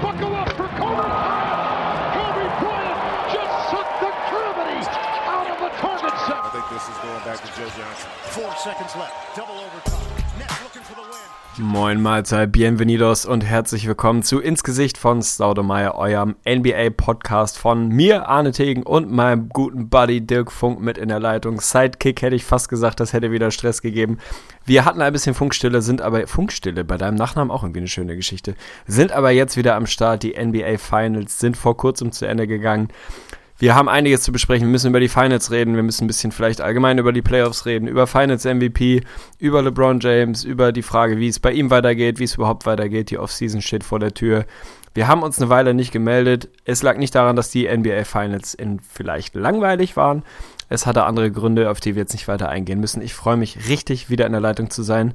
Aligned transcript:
Buckle 0.00 0.34
up 0.34 0.48
for 0.56 0.68
Kobe 0.80 0.96
Bryant. 0.96 2.14
Kobe 2.16 2.46
Bryant 2.60 3.00
just 3.32 3.70
sucked 3.70 4.00
the 4.00 4.10
gravity 4.30 4.80
out 5.28 5.46
of 5.46 5.58
the 5.60 5.68
target 5.76 6.16
set. 6.26 6.40
I 6.40 6.50
think 6.52 6.64
this 6.70 6.88
is 6.88 6.96
going 7.04 7.22
back 7.24 7.38
to 7.40 7.48
Joe 7.58 7.68
Johnson. 7.76 8.10
Four 8.32 8.54
seconds 8.56 8.96
left. 8.96 9.36
Double 9.36 9.54
overtime. 9.54 10.09
Moin 11.58 12.00
Mahlzeit, 12.00 12.52
bienvenidos 12.52 13.26
und 13.26 13.44
herzlich 13.44 13.86
willkommen 13.88 14.22
zu 14.22 14.38
Insgesicht 14.38 14.96
von 14.96 15.20
Staudemeyer, 15.20 15.96
eurem 15.96 16.36
NBA-Podcast 16.48 17.58
von 17.58 17.88
mir, 17.88 18.28
Arne 18.28 18.52
Tegen 18.52 18.84
und 18.84 19.10
meinem 19.10 19.48
guten 19.48 19.88
Buddy 19.88 20.20
Dirk 20.20 20.52
Funk 20.52 20.80
mit 20.80 20.96
in 20.96 21.08
der 21.08 21.18
Leitung. 21.18 21.60
Sidekick 21.60 22.22
hätte 22.22 22.36
ich 22.36 22.44
fast 22.44 22.68
gesagt, 22.68 23.00
das 23.00 23.12
hätte 23.12 23.32
wieder 23.32 23.50
Stress 23.50 23.82
gegeben. 23.82 24.18
Wir 24.64 24.84
hatten 24.84 25.02
ein 25.02 25.12
bisschen 25.12 25.34
Funkstille, 25.34 25.82
sind 25.82 26.00
aber 26.00 26.26
Funkstille, 26.28 26.84
bei 26.84 26.96
deinem 26.96 27.16
Nachnamen 27.16 27.50
auch 27.50 27.64
irgendwie 27.64 27.80
eine 27.80 27.88
schöne 27.88 28.14
Geschichte, 28.14 28.54
sind 28.86 29.10
aber 29.10 29.32
jetzt 29.32 29.56
wieder 29.56 29.74
am 29.74 29.86
Start. 29.86 30.22
Die 30.22 30.40
NBA 30.40 30.78
Finals 30.78 31.40
sind 31.40 31.56
vor 31.56 31.76
kurzem 31.76 32.12
zu 32.12 32.26
Ende 32.26 32.46
gegangen. 32.46 32.88
Wir 33.60 33.74
haben 33.74 33.90
einiges 33.90 34.22
zu 34.22 34.32
besprechen. 34.32 34.66
Wir 34.66 34.72
müssen 34.72 34.88
über 34.88 35.00
die 35.00 35.08
Finals 35.10 35.50
reden. 35.50 35.76
Wir 35.76 35.82
müssen 35.82 36.04
ein 36.04 36.06
bisschen 36.06 36.32
vielleicht 36.32 36.62
allgemein 36.62 36.96
über 36.96 37.12
die 37.12 37.20
Playoffs 37.20 37.66
reden, 37.66 37.88
über 37.88 38.06
Finals 38.06 38.46
MVP, 38.46 39.02
über 39.38 39.60
LeBron 39.60 40.00
James, 40.00 40.44
über 40.44 40.72
die 40.72 40.80
Frage, 40.80 41.18
wie 41.18 41.28
es 41.28 41.38
bei 41.40 41.52
ihm 41.52 41.68
weitergeht, 41.68 42.18
wie 42.18 42.24
es 42.24 42.36
überhaupt 42.36 42.64
weitergeht. 42.64 43.10
Die 43.10 43.18
Offseason 43.18 43.60
steht 43.60 43.84
vor 43.84 43.98
der 43.98 44.14
Tür. 44.14 44.46
Wir 44.94 45.08
haben 45.08 45.22
uns 45.22 45.38
eine 45.38 45.50
Weile 45.50 45.74
nicht 45.74 45.92
gemeldet. 45.92 46.48
Es 46.64 46.82
lag 46.82 46.96
nicht 46.96 47.14
daran, 47.14 47.36
dass 47.36 47.50
die 47.50 47.68
NBA 47.68 48.04
Finals 48.04 48.54
in 48.54 48.80
vielleicht 48.80 49.34
langweilig 49.34 49.94
waren. 49.94 50.22
Es 50.70 50.86
hatte 50.86 51.04
andere 51.04 51.30
Gründe, 51.30 51.68
auf 51.68 51.80
die 51.80 51.94
wir 51.94 52.00
jetzt 52.00 52.14
nicht 52.14 52.28
weiter 52.28 52.48
eingehen 52.48 52.80
müssen. 52.80 53.02
Ich 53.02 53.12
freue 53.12 53.36
mich 53.36 53.68
richtig, 53.68 54.08
wieder 54.08 54.24
in 54.24 54.32
der 54.32 54.40
Leitung 54.40 54.70
zu 54.70 54.82
sein 54.82 55.12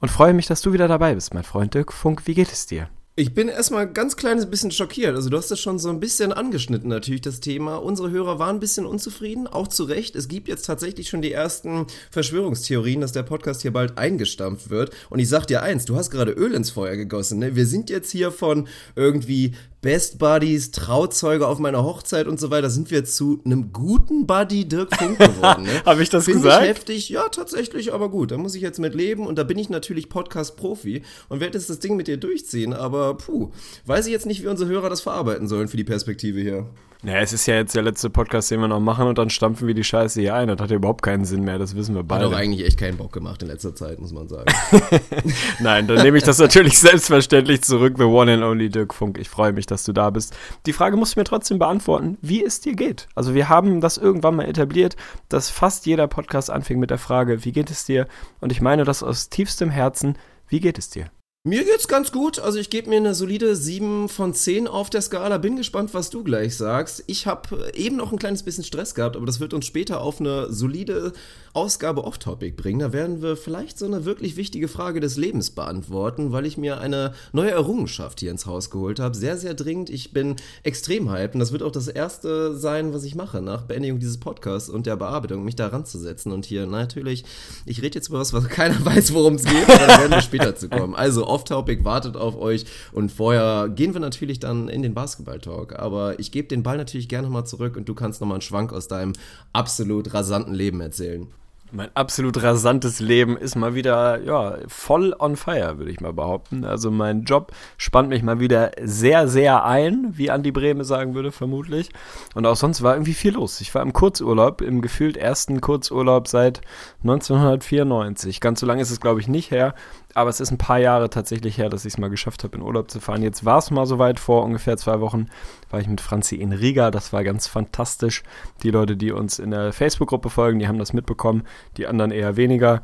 und 0.00 0.08
freue 0.08 0.34
mich, 0.34 0.46
dass 0.46 0.62
du 0.62 0.72
wieder 0.72 0.86
dabei 0.86 1.16
bist, 1.16 1.34
mein 1.34 1.42
Freund 1.42 1.74
Dirk 1.74 1.92
Funk. 1.92 2.22
Wie 2.26 2.34
geht 2.34 2.52
es 2.52 2.66
dir? 2.66 2.88
Ich 3.20 3.34
bin 3.34 3.48
erstmal 3.48 3.92
ganz 3.92 4.14
kleines 4.14 4.46
bisschen 4.46 4.70
schockiert. 4.70 5.16
Also 5.16 5.28
du 5.28 5.36
hast 5.36 5.50
das 5.50 5.58
schon 5.58 5.80
so 5.80 5.88
ein 5.88 5.98
bisschen 5.98 6.32
angeschnitten 6.32 6.88
natürlich, 6.88 7.20
das 7.20 7.40
Thema. 7.40 7.78
Unsere 7.78 8.12
Hörer 8.12 8.38
waren 8.38 8.58
ein 8.58 8.60
bisschen 8.60 8.86
unzufrieden, 8.86 9.48
auch 9.48 9.66
zu 9.66 9.82
Recht. 9.82 10.14
Es 10.14 10.28
gibt 10.28 10.46
jetzt 10.46 10.66
tatsächlich 10.66 11.08
schon 11.08 11.20
die 11.20 11.32
ersten 11.32 11.88
Verschwörungstheorien, 12.12 13.00
dass 13.00 13.10
der 13.10 13.24
Podcast 13.24 13.62
hier 13.62 13.72
bald 13.72 13.98
eingestampft 13.98 14.70
wird. 14.70 14.92
Und 15.10 15.18
ich 15.18 15.28
sag 15.28 15.46
dir 15.46 15.64
eins, 15.64 15.84
du 15.84 15.96
hast 15.96 16.12
gerade 16.12 16.30
Öl 16.30 16.54
ins 16.54 16.70
Feuer 16.70 16.94
gegossen. 16.94 17.40
Ne? 17.40 17.56
Wir 17.56 17.66
sind 17.66 17.90
jetzt 17.90 18.12
hier 18.12 18.30
von 18.30 18.68
irgendwie 18.94 19.56
Best 19.80 20.18
Buddies, 20.18 20.72
Trauzeuge 20.72 21.46
auf 21.46 21.60
meiner 21.60 21.84
Hochzeit 21.84 22.26
und 22.26 22.40
so 22.40 22.50
weiter, 22.50 22.68
sind 22.68 22.90
wir 22.90 23.04
zu 23.04 23.40
einem 23.44 23.72
guten 23.72 24.26
Buddy 24.26 24.66
Dirk 24.66 24.96
Funk 24.96 25.18
geworden. 25.18 25.64
Ne? 25.64 25.84
Habe 25.86 26.02
ich 26.02 26.10
das 26.10 26.24
Find 26.24 26.38
gesagt? 26.38 26.62
Ich 26.64 26.68
heftig, 26.68 27.08
ja, 27.10 27.28
tatsächlich, 27.28 27.92
aber 27.92 28.08
gut. 28.08 28.32
Da 28.32 28.38
muss 28.38 28.56
ich 28.56 28.62
jetzt 28.62 28.80
mit 28.80 28.96
leben 28.96 29.24
und 29.24 29.38
da 29.38 29.44
bin 29.44 29.56
ich 29.56 29.70
natürlich 29.70 30.08
Podcast-Profi 30.08 31.02
und 31.28 31.38
werde 31.38 31.56
jetzt 31.56 31.70
das 31.70 31.78
Ding 31.78 31.96
mit 31.96 32.08
dir 32.08 32.16
durchziehen, 32.16 32.72
aber 32.72 33.16
puh, 33.16 33.52
weiß 33.86 34.06
ich 34.06 34.12
jetzt 34.12 34.26
nicht, 34.26 34.42
wie 34.42 34.48
unsere 34.48 34.68
Hörer 34.68 34.90
das 34.90 35.00
verarbeiten 35.00 35.46
sollen 35.46 35.68
für 35.68 35.76
die 35.76 35.84
Perspektive 35.84 36.40
hier. 36.40 36.66
Naja, 37.02 37.20
es 37.20 37.32
ist 37.32 37.46
ja 37.46 37.54
jetzt 37.54 37.76
der 37.76 37.82
letzte 37.82 38.10
Podcast, 38.10 38.50
den 38.50 38.60
wir 38.60 38.66
noch 38.66 38.80
machen 38.80 39.06
und 39.06 39.18
dann 39.18 39.30
stampfen 39.30 39.68
wir 39.68 39.74
die 39.74 39.84
Scheiße 39.84 40.20
hier 40.20 40.34
ein. 40.34 40.48
Das 40.48 40.58
hat 40.58 40.70
ja 40.70 40.76
überhaupt 40.76 41.02
keinen 41.02 41.24
Sinn 41.24 41.44
mehr, 41.44 41.56
das 41.56 41.76
wissen 41.76 41.94
wir 41.94 42.00
Hat 42.00 42.08
beide. 42.08 42.26
auch 42.26 42.32
eigentlich 42.32 42.66
echt 42.66 42.78
keinen 42.78 42.96
Bock 42.96 43.12
gemacht 43.12 43.40
in 43.42 43.48
letzter 43.48 43.72
Zeit, 43.72 44.00
muss 44.00 44.12
man 44.12 44.26
sagen. 44.26 44.52
Nein, 45.60 45.86
dann 45.86 46.02
nehme 46.02 46.18
ich 46.18 46.24
das 46.24 46.38
natürlich 46.38 46.76
selbstverständlich 46.80 47.62
zurück. 47.62 47.94
The 47.98 48.04
one 48.04 48.32
and 48.32 48.42
only 48.42 48.68
Dirk 48.68 48.92
Funk. 48.94 49.16
Ich 49.18 49.28
freue 49.28 49.52
mich, 49.52 49.66
dass 49.66 49.84
du 49.84 49.92
da 49.92 50.10
bist. 50.10 50.36
Die 50.66 50.72
Frage 50.72 50.96
musst 50.96 51.14
du 51.14 51.20
mir 51.20 51.24
trotzdem 51.24 51.60
beantworten, 51.60 52.18
wie 52.20 52.44
es 52.44 52.60
dir 52.60 52.74
geht. 52.74 53.06
Also 53.14 53.32
wir 53.32 53.48
haben 53.48 53.80
das 53.80 53.96
irgendwann 53.96 54.34
mal 54.34 54.48
etabliert, 54.48 54.96
dass 55.28 55.50
fast 55.50 55.86
jeder 55.86 56.08
Podcast 56.08 56.50
anfing 56.50 56.80
mit 56.80 56.90
der 56.90 56.98
Frage, 56.98 57.44
wie 57.44 57.52
geht 57.52 57.70
es 57.70 57.84
dir? 57.84 58.08
Und 58.40 58.50
ich 58.50 58.60
meine 58.60 58.82
das 58.82 59.04
aus 59.04 59.28
tiefstem 59.28 59.70
Herzen, 59.70 60.18
wie 60.48 60.58
geht 60.58 60.78
es 60.78 60.90
dir? 60.90 61.10
Mir 61.44 61.64
geht's 61.64 61.86
ganz 61.86 62.10
gut. 62.10 62.40
Also 62.40 62.58
ich 62.58 62.68
gebe 62.68 62.90
mir 62.90 62.96
eine 62.96 63.14
solide 63.14 63.54
7 63.54 64.08
von 64.08 64.34
10 64.34 64.66
auf 64.66 64.90
der 64.90 65.00
Skala. 65.00 65.38
Bin 65.38 65.56
gespannt, 65.56 65.94
was 65.94 66.10
du 66.10 66.24
gleich 66.24 66.56
sagst. 66.56 67.04
Ich 67.06 67.26
habe 67.26 67.70
eben 67.74 67.96
noch 67.96 68.10
ein 68.12 68.18
kleines 68.18 68.42
bisschen 68.42 68.64
Stress 68.64 68.94
gehabt, 68.94 69.16
aber 69.16 69.24
das 69.24 69.38
wird 69.38 69.54
uns 69.54 69.64
später 69.64 70.00
auf 70.00 70.20
eine 70.20 70.52
solide 70.52 71.12
Ausgabe 71.58 72.04
Off-Topic 72.04 72.52
bringen. 72.52 72.78
Da 72.78 72.92
werden 72.92 73.20
wir 73.20 73.36
vielleicht 73.36 73.80
so 73.80 73.86
eine 73.86 74.04
wirklich 74.04 74.36
wichtige 74.36 74.68
Frage 74.68 75.00
des 75.00 75.16
Lebens 75.16 75.50
beantworten, 75.50 76.30
weil 76.30 76.46
ich 76.46 76.56
mir 76.56 76.78
eine 76.78 77.14
neue 77.32 77.50
Errungenschaft 77.50 78.20
hier 78.20 78.30
ins 78.30 78.46
Haus 78.46 78.70
geholt 78.70 79.00
habe. 79.00 79.16
Sehr, 79.16 79.36
sehr 79.36 79.54
dringend. 79.54 79.90
Ich 79.90 80.12
bin 80.12 80.36
extrem 80.62 81.10
hyped 81.10 81.34
und 81.34 81.40
das 81.40 81.50
wird 81.50 81.64
auch 81.64 81.72
das 81.72 81.88
erste 81.88 82.54
sein, 82.54 82.94
was 82.94 83.02
ich 83.02 83.16
mache 83.16 83.42
nach 83.42 83.62
Beendigung 83.62 83.98
dieses 83.98 84.18
Podcasts 84.18 84.68
und 84.68 84.86
der 84.86 84.94
Bearbeitung, 84.94 85.44
mich 85.44 85.56
da 85.56 85.66
ranzusetzen. 85.66 86.30
Und 86.30 86.46
hier 86.46 86.64
natürlich, 86.68 87.24
ich 87.66 87.82
rede 87.82 87.96
jetzt 87.98 88.08
über 88.08 88.20
was, 88.20 88.32
was 88.32 88.44
keiner 88.48 88.84
weiß, 88.84 89.12
worum 89.12 89.34
es 89.34 89.42
geht, 89.42 89.68
aber 89.68 89.88
da 89.88 89.98
werden 89.98 90.12
wir 90.12 90.22
später 90.22 90.54
zu 90.54 90.68
kommen. 90.68 90.94
Also 90.94 91.26
Off-Topic 91.26 91.84
wartet 91.84 92.16
auf 92.16 92.38
euch 92.38 92.66
und 92.92 93.10
vorher 93.10 93.68
gehen 93.68 93.94
wir 93.94 94.00
natürlich 94.00 94.38
dann 94.38 94.68
in 94.68 94.82
den 94.82 94.94
Basketball-Talk. 94.94 95.76
Aber 95.76 96.20
ich 96.20 96.30
gebe 96.30 96.46
den 96.46 96.62
Ball 96.62 96.76
natürlich 96.76 97.08
gerne 97.08 97.28
mal 97.28 97.46
zurück 97.46 97.76
und 97.76 97.88
du 97.88 97.96
kannst 97.96 98.20
nochmal 98.20 98.36
einen 98.36 98.42
Schwank 98.42 98.72
aus 98.72 98.86
deinem 98.86 99.14
absolut 99.52 100.14
rasanten 100.14 100.54
Leben 100.54 100.80
erzählen. 100.80 101.26
Mein 101.70 101.94
absolut 101.94 102.42
rasantes 102.42 102.98
Leben 102.98 103.36
ist 103.36 103.54
mal 103.54 103.74
wieder, 103.74 104.22
ja, 104.22 104.56
voll 104.68 105.14
on 105.18 105.36
fire, 105.36 105.76
würde 105.76 105.90
ich 105.90 106.00
mal 106.00 106.14
behaupten. 106.14 106.64
Also 106.64 106.90
mein 106.90 107.24
Job 107.24 107.52
spannt 107.76 108.08
mich 108.08 108.22
mal 108.22 108.40
wieder 108.40 108.70
sehr, 108.82 109.28
sehr 109.28 109.64
ein, 109.64 110.12
wie 110.16 110.30
Andi 110.30 110.50
Breme 110.50 110.84
sagen 110.84 111.14
würde, 111.14 111.30
vermutlich. 111.30 111.90
Und 112.34 112.46
auch 112.46 112.56
sonst 112.56 112.82
war 112.82 112.94
irgendwie 112.94 113.12
viel 113.12 113.34
los. 113.34 113.60
Ich 113.60 113.74
war 113.74 113.82
im 113.82 113.92
Kurzurlaub, 113.92 114.62
im 114.62 114.80
gefühlt 114.80 115.18
ersten 115.18 115.60
Kurzurlaub 115.60 116.26
seit 116.26 116.62
1994. 117.02 118.40
Ganz 118.40 118.60
so 118.60 118.66
lange 118.66 118.80
ist 118.80 118.90
es, 118.90 119.00
glaube 119.00 119.20
ich, 119.20 119.28
nicht 119.28 119.50
her. 119.50 119.74
Aber 120.14 120.30
es 120.30 120.40
ist 120.40 120.50
ein 120.50 120.58
paar 120.58 120.78
Jahre 120.78 121.10
tatsächlich 121.10 121.58
her, 121.58 121.68
dass 121.68 121.84
ich 121.84 121.94
es 121.94 121.98
mal 121.98 122.08
geschafft 122.08 122.42
habe, 122.42 122.56
in 122.56 122.62
Urlaub 122.62 122.90
zu 122.90 122.98
fahren. 122.98 123.22
Jetzt 123.22 123.44
war 123.44 123.58
es 123.58 123.70
mal 123.70 123.86
soweit, 123.86 124.18
vor 124.18 124.42
ungefähr 124.42 124.76
zwei 124.78 125.00
Wochen 125.00 125.26
war 125.70 125.80
ich 125.80 125.86
mit 125.86 126.00
Franzi 126.00 126.36
in 126.36 126.52
Riga. 126.52 126.90
Das 126.90 127.12
war 127.12 127.24
ganz 127.24 127.46
fantastisch. 127.46 128.22
Die 128.62 128.70
Leute, 128.70 128.96
die 128.96 129.12
uns 129.12 129.38
in 129.38 129.50
der 129.50 129.72
Facebook-Gruppe 129.72 130.30
folgen, 130.30 130.58
die 130.58 130.66
haben 130.66 130.78
das 130.78 130.94
mitbekommen. 130.94 131.44
Die 131.76 131.86
anderen 131.86 132.10
eher 132.10 132.36
weniger. 132.36 132.82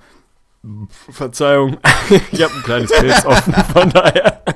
Verzeihung, 1.11 1.77
ich 2.33 2.43
habe 2.43 2.55
ein 2.55 2.63
kleines 2.63 2.91
Pilz 2.91 3.27
offen, 3.27 3.53
von 3.53 3.91
daher. 3.91 4.43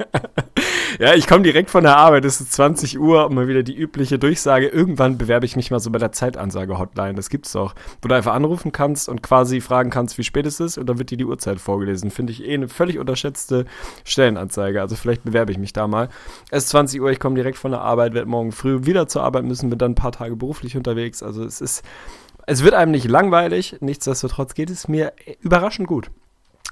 Ja, 1.00 1.14
ich 1.14 1.28
komme 1.28 1.44
direkt 1.44 1.70
von 1.70 1.84
der 1.84 1.96
Arbeit, 1.96 2.24
es 2.24 2.40
ist 2.40 2.54
20 2.54 2.98
Uhr 2.98 3.26
und 3.26 3.34
mal 3.36 3.46
wieder 3.46 3.62
die 3.62 3.76
übliche 3.76 4.18
Durchsage. 4.18 4.66
Irgendwann 4.66 5.16
bewerbe 5.16 5.46
ich 5.46 5.54
mich 5.54 5.70
mal 5.70 5.78
so 5.78 5.92
bei 5.92 6.00
der 6.00 6.10
Zeitansage-Hotline, 6.10 7.14
das 7.14 7.30
gibt's 7.30 7.52
doch. 7.52 7.76
Wo 8.02 8.08
du 8.08 8.16
einfach 8.16 8.34
anrufen 8.34 8.72
kannst 8.72 9.08
und 9.08 9.22
quasi 9.22 9.60
fragen 9.60 9.90
kannst, 9.90 10.18
wie 10.18 10.24
spät 10.24 10.44
es 10.44 10.58
ist 10.58 10.76
und 10.76 10.88
dann 10.88 10.98
wird 10.98 11.12
dir 11.12 11.16
die 11.16 11.24
Uhrzeit 11.24 11.60
vorgelesen. 11.60 12.10
Finde 12.10 12.32
ich 12.32 12.44
eh 12.44 12.52
eine 12.52 12.66
völlig 12.66 12.98
unterschätzte 12.98 13.64
Stellenanzeige, 14.02 14.80
also 14.80 14.96
vielleicht 14.96 15.22
bewerbe 15.22 15.52
ich 15.52 15.58
mich 15.58 15.72
da 15.72 15.86
mal. 15.86 16.08
Es 16.50 16.64
ist 16.64 16.70
20 16.70 17.00
Uhr, 17.00 17.12
ich 17.12 17.20
komme 17.20 17.36
direkt 17.36 17.58
von 17.58 17.70
der 17.70 17.82
Arbeit, 17.82 18.14
werde 18.14 18.28
morgen 18.28 18.50
früh 18.50 18.84
wieder 18.84 19.06
zur 19.06 19.22
Arbeit 19.22 19.44
müssen, 19.44 19.70
bin 19.70 19.78
dann 19.78 19.92
ein 19.92 19.94
paar 19.94 20.10
Tage 20.10 20.34
beruflich 20.34 20.76
unterwegs. 20.76 21.22
Also 21.22 21.44
es 21.44 21.60
ist, 21.60 21.84
es 22.48 22.64
wird 22.64 22.72
einem 22.72 22.92
nicht 22.92 23.06
langweilig, 23.06 23.76
nichtsdestotrotz 23.80 24.54
geht 24.54 24.70
es 24.70 24.88
mir 24.88 25.12
überraschend 25.42 25.86
gut. 25.86 26.10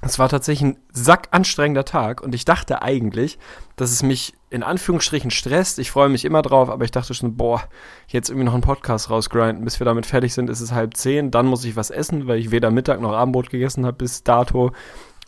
Es 0.01 0.19
war 0.19 0.31
tatsächlich 0.31 0.71
ein 0.71 0.79
sackanstrengender 0.91 1.85
Tag 1.85 2.23
und 2.23 2.35
ich 2.35 2.47
dachte 2.47 2.81
eigentlich, 2.81 3.39
dass 3.77 3.91
es 3.91 4.03
mich 4.03 4.33
in 4.49 4.63
Anführungsstrichen 4.63 5.31
stresst. 5.31 5.79
Ich 5.79 5.91
freue 5.91 6.09
mich 6.09 6.25
immer 6.25 6.41
drauf, 6.41 6.71
aber 6.71 6.87
ich 6.87 6.93
dachte 6.93 7.13
schon, 7.13 7.37
boah, 7.37 7.63
jetzt 8.09 8.31
irgendwie 8.31 8.47
noch 8.47 8.55
einen 8.55 8.63
Podcast 8.63 9.11
rausgrinden. 9.11 9.65
Bis 9.65 9.79
wir 9.79 9.85
damit 9.85 10.07
fertig 10.07 10.33
sind, 10.33 10.49
ist 10.49 10.63
es 10.63 10.73
halb 10.73 10.97
zehn. 10.97 11.31
Dann 11.31 11.45
muss 11.45 11.65
ich 11.65 11.77
was 11.77 11.91
essen, 11.91 12.27
weil 12.27 12.39
ich 12.39 12.51
weder 12.51 12.71
Mittag 12.71 13.03
noch 13.03 13.13
Abendbrot 13.13 13.51
gegessen 13.51 13.85
habe 13.85 13.99
bis 13.99 14.23
dato 14.23 14.73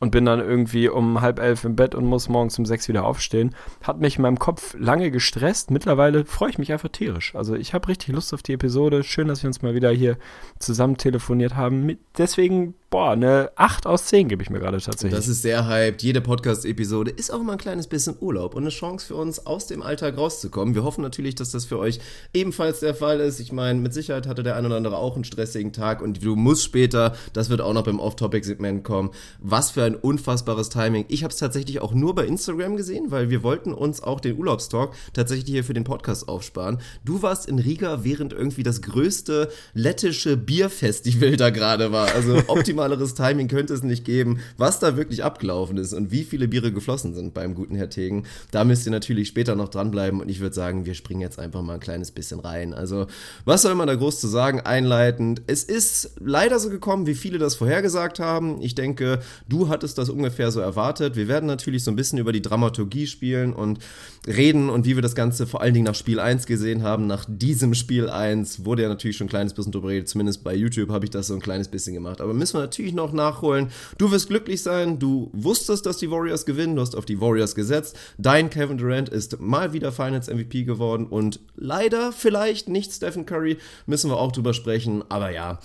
und 0.00 0.10
bin 0.10 0.24
dann 0.24 0.40
irgendwie 0.40 0.88
um 0.88 1.20
halb 1.20 1.38
elf 1.38 1.64
im 1.64 1.76
Bett 1.76 1.94
und 1.94 2.04
muss 2.04 2.28
morgens 2.28 2.58
um 2.58 2.66
sechs 2.66 2.88
wieder 2.88 3.04
aufstehen. 3.04 3.54
Hat 3.82 4.00
mich 4.00 4.16
in 4.16 4.22
meinem 4.22 4.38
Kopf 4.38 4.74
lange 4.78 5.10
gestresst. 5.10 5.70
Mittlerweile 5.70 6.24
freue 6.24 6.50
ich 6.50 6.58
mich 6.58 6.72
einfach 6.72 6.88
tierisch. 6.88 7.34
Also 7.34 7.54
ich 7.54 7.74
habe 7.74 7.88
richtig 7.88 8.14
Lust 8.14 8.32
auf 8.32 8.42
die 8.42 8.52
Episode. 8.52 9.02
Schön, 9.02 9.28
dass 9.28 9.42
wir 9.42 9.48
uns 9.48 9.62
mal 9.62 9.74
wieder 9.74 9.90
hier 9.90 10.16
zusammen 10.58 10.96
telefoniert 10.96 11.56
haben. 11.56 11.98
Deswegen, 12.16 12.74
boah, 12.90 13.10
eine 13.10 13.50
8 13.56 13.86
aus 13.86 14.06
10 14.06 14.28
gebe 14.28 14.42
ich 14.42 14.48
mir 14.48 14.60
gerade 14.60 14.80
tatsächlich. 14.80 15.14
Das 15.14 15.28
ist 15.28 15.42
sehr 15.42 15.68
hyped. 15.68 16.02
Jede 16.02 16.22
Podcast-Episode 16.22 17.10
ist 17.10 17.30
auch 17.30 17.42
mal 17.42 17.52
ein 17.52 17.58
kleines 17.58 17.86
bisschen 17.86 18.16
Urlaub 18.18 18.54
und 18.54 18.62
eine 18.62 18.70
Chance 18.70 19.06
für 19.06 19.14
uns, 19.14 19.44
aus 19.44 19.66
dem 19.66 19.82
Alltag 19.82 20.16
rauszukommen. 20.16 20.74
Wir 20.74 20.84
hoffen 20.84 21.02
natürlich, 21.02 21.34
dass 21.34 21.50
das 21.50 21.66
für 21.66 21.78
euch 21.78 22.00
ebenfalls 22.32 22.80
der 22.80 22.94
Fall 22.94 23.20
ist. 23.20 23.40
Ich 23.40 23.52
meine, 23.52 23.78
mit 23.78 23.92
Sicherheit 23.92 24.26
hatte 24.26 24.42
der 24.42 24.56
ein 24.56 24.64
oder 24.64 24.76
andere 24.76 24.96
auch 24.96 25.16
einen 25.16 25.24
stressigen 25.24 25.72
Tag 25.72 26.00
und 26.00 26.24
du 26.24 26.34
musst 26.34 26.64
später, 26.64 27.14
das 27.34 27.50
wird 27.50 27.60
auch 27.60 27.74
noch 27.74 27.84
beim 27.84 28.00
Off-Topic-Segment 28.00 28.84
kommen, 28.84 29.10
was 29.38 29.70
für 29.70 29.84
ein 29.84 29.94
unfassbares 29.94 30.70
Timing. 30.70 31.04
Ich 31.08 31.24
habe 31.24 31.32
es 31.32 31.38
tatsächlich 31.38 31.80
auch 31.80 31.92
nur 31.92 32.14
bei 32.14 32.24
Instagram 32.24 32.76
gesehen, 32.76 33.10
weil 33.10 33.28
wir 33.28 33.42
wollten 33.42 33.74
uns 33.74 34.02
auch 34.02 34.20
den 34.20 34.38
Urlaubstalk 34.38 34.92
tatsächlich 35.12 35.50
hier 35.50 35.64
für 35.64 35.74
den 35.74 35.84
Podcast 35.84 36.28
aufsparen. 36.28 36.78
Du 37.04 37.20
warst 37.20 37.48
in 37.48 37.58
Riga, 37.58 38.02
während 38.04 38.32
irgendwie 38.32 38.62
das 38.62 38.80
größte 38.80 39.50
lettische 39.74 40.38
Bierfestival 40.38 41.36
da 41.36 41.50
gerade 41.50 41.92
war. 41.92 42.14
Also 42.14 42.42
optimal 42.46 42.77
optimaleres 42.78 43.14
Timing 43.14 43.48
könnte 43.48 43.74
es 43.74 43.82
nicht 43.82 44.04
geben. 44.04 44.38
Was 44.56 44.78
da 44.78 44.96
wirklich 44.96 45.24
abgelaufen 45.24 45.76
ist 45.78 45.92
und 45.92 46.12
wie 46.12 46.22
viele 46.22 46.46
Biere 46.48 46.72
geflossen 46.72 47.14
sind 47.14 47.34
beim 47.34 47.54
guten 47.54 47.74
Herr 47.74 47.90
Tegen, 47.90 48.24
da 48.52 48.64
müsst 48.64 48.86
ihr 48.86 48.92
natürlich 48.92 49.28
später 49.28 49.56
noch 49.56 49.68
dranbleiben 49.68 50.20
und 50.20 50.28
ich 50.28 50.40
würde 50.40 50.54
sagen, 50.54 50.86
wir 50.86 50.94
springen 50.94 51.20
jetzt 51.20 51.38
einfach 51.38 51.62
mal 51.62 51.74
ein 51.74 51.80
kleines 51.80 52.12
bisschen 52.12 52.40
rein. 52.40 52.74
Also, 52.74 53.06
was 53.44 53.62
soll 53.62 53.74
man 53.74 53.88
da 53.88 53.94
groß 53.94 54.20
zu 54.20 54.28
sagen, 54.28 54.60
einleitend? 54.60 55.42
Es 55.46 55.64
ist 55.64 56.12
leider 56.20 56.58
so 56.60 56.70
gekommen, 56.70 57.06
wie 57.06 57.14
viele 57.14 57.38
das 57.38 57.56
vorhergesagt 57.56 58.20
haben. 58.20 58.60
Ich 58.60 58.74
denke, 58.74 59.20
du 59.48 59.68
hattest 59.68 59.98
das 59.98 60.08
ungefähr 60.08 60.50
so 60.52 60.60
erwartet. 60.60 61.16
Wir 61.16 61.28
werden 61.28 61.46
natürlich 61.46 61.82
so 61.82 61.90
ein 61.90 61.96
bisschen 61.96 62.18
über 62.18 62.32
die 62.32 62.42
Dramaturgie 62.42 63.06
spielen 63.06 63.52
und 63.52 63.80
reden 64.26 64.70
und 64.70 64.84
wie 64.84 64.94
wir 64.94 65.02
das 65.02 65.14
Ganze 65.14 65.46
vor 65.46 65.62
allen 65.62 65.74
Dingen 65.74 65.86
nach 65.86 65.94
Spiel 65.94 66.20
1 66.20 66.46
gesehen 66.46 66.82
haben. 66.82 67.06
Nach 67.06 67.24
diesem 67.26 67.74
Spiel 67.74 68.08
1 68.08 68.64
wurde 68.64 68.82
ja 68.82 68.88
natürlich 68.88 69.16
schon 69.16 69.26
ein 69.26 69.30
kleines 69.30 69.54
bisschen 69.54 69.72
drüber 69.72 69.88
geredet. 69.88 70.08
Zumindest 70.08 70.44
bei 70.44 70.54
YouTube 70.54 70.90
habe 70.90 71.04
ich 71.04 71.10
das 71.10 71.26
so 71.26 71.34
ein 71.34 71.40
kleines 71.40 71.68
bisschen 71.68 71.94
gemacht. 71.94 72.20
Aber 72.20 72.34
müssen 72.34 72.54
wir 72.54 72.60
natürlich 72.68 72.92
noch 72.92 73.12
nachholen. 73.12 73.70
Du 73.96 74.10
wirst 74.10 74.28
glücklich 74.28 74.62
sein. 74.62 74.98
Du 74.98 75.30
wusstest, 75.32 75.86
dass 75.86 75.96
die 75.96 76.10
Warriors 76.10 76.44
gewinnen. 76.44 76.76
Du 76.76 76.82
hast 76.82 76.94
auf 76.94 77.06
die 77.06 77.20
Warriors 77.20 77.54
gesetzt. 77.54 77.96
Dein 78.18 78.50
Kevin 78.50 78.78
Durant 78.78 79.08
ist 79.08 79.40
mal 79.40 79.72
wieder 79.72 79.90
Finals 79.90 80.28
MVP 80.28 80.64
geworden 80.64 81.06
und 81.06 81.40
leider 81.56 82.12
vielleicht 82.12 82.68
nicht 82.68 82.92
Stephen 82.92 83.24
Curry. 83.24 83.56
Müssen 83.86 84.10
wir 84.10 84.18
auch 84.18 84.32
drüber 84.32 84.52
sprechen. 84.52 85.02
Aber 85.08 85.30
ja. 85.30 85.58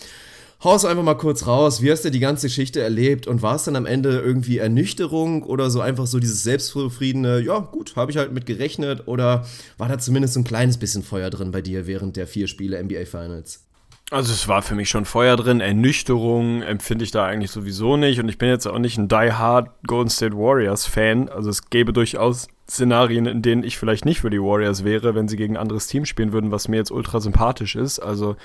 Haus 0.63 0.85
einfach 0.85 1.03
mal 1.03 1.15
kurz 1.15 1.45
raus. 1.45 1.81
Wie 1.81 1.91
hast 1.91 2.05
du 2.05 2.09
die 2.09 2.21
ganze 2.21 2.47
Geschichte 2.47 2.79
erlebt 2.79 3.27
und 3.27 3.41
war 3.41 3.57
es 3.57 3.65
dann 3.65 3.75
am 3.75 3.85
Ende 3.85 4.21
irgendwie 4.21 4.59
Ernüchterung 4.59 5.43
oder 5.43 5.69
so 5.69 5.81
einfach 5.81 6.07
so 6.07 6.19
dieses 6.19 6.43
selbstbefriedene, 6.43 7.41
ja 7.41 7.59
gut, 7.59 7.97
habe 7.97 8.11
ich 8.11 8.17
halt 8.17 8.31
mit 8.31 8.45
gerechnet 8.45 9.05
oder 9.09 9.45
war 9.77 9.89
da 9.89 9.99
zumindest 9.99 10.35
so 10.35 10.39
ein 10.39 10.45
kleines 10.45 10.77
bisschen 10.77 11.03
Feuer 11.03 11.29
drin 11.29 11.51
bei 11.51 11.61
dir 11.61 11.85
während 11.85 12.15
der 12.15 12.27
vier 12.27 12.47
Spiele 12.47 12.81
NBA 12.81 13.03
Finals? 13.03 13.65
Also 14.11 14.31
es 14.31 14.47
war 14.47 14.61
für 14.61 14.75
mich 14.75 14.89
schon 14.89 15.05
Feuer 15.05 15.35
drin, 15.37 15.59
Ernüchterung 15.59 16.61
empfinde 16.61 17.03
ich 17.03 17.11
da 17.11 17.25
eigentlich 17.25 17.51
sowieso 17.51 17.97
nicht 17.97 18.19
und 18.19 18.29
ich 18.29 18.37
bin 18.37 18.49
jetzt 18.49 18.67
auch 18.67 18.77
nicht 18.77 18.97
ein 18.97 19.07
die-hard 19.07 19.69
Golden 19.87 20.09
State 20.09 20.37
Warriors 20.37 20.85
Fan, 20.85 21.29
also 21.29 21.49
es 21.49 21.69
gäbe 21.69 21.93
durchaus 21.93 22.47
Szenarien, 22.69 23.25
in 23.25 23.41
denen 23.41 23.63
ich 23.63 23.77
vielleicht 23.77 24.05
nicht 24.05 24.21
für 24.21 24.29
die 24.29 24.41
Warriors 24.41 24.83
wäre, 24.83 25.15
wenn 25.15 25.27
sie 25.27 25.37
gegen 25.37 25.55
ein 25.55 25.61
anderes 25.61 25.87
Team 25.87 26.05
spielen 26.05 26.31
würden, 26.31 26.51
was 26.51 26.67
mir 26.67 26.77
jetzt 26.77 26.91
ultra 26.91 27.21
sympathisch 27.21 27.75
ist, 27.75 27.99
also 27.99 28.35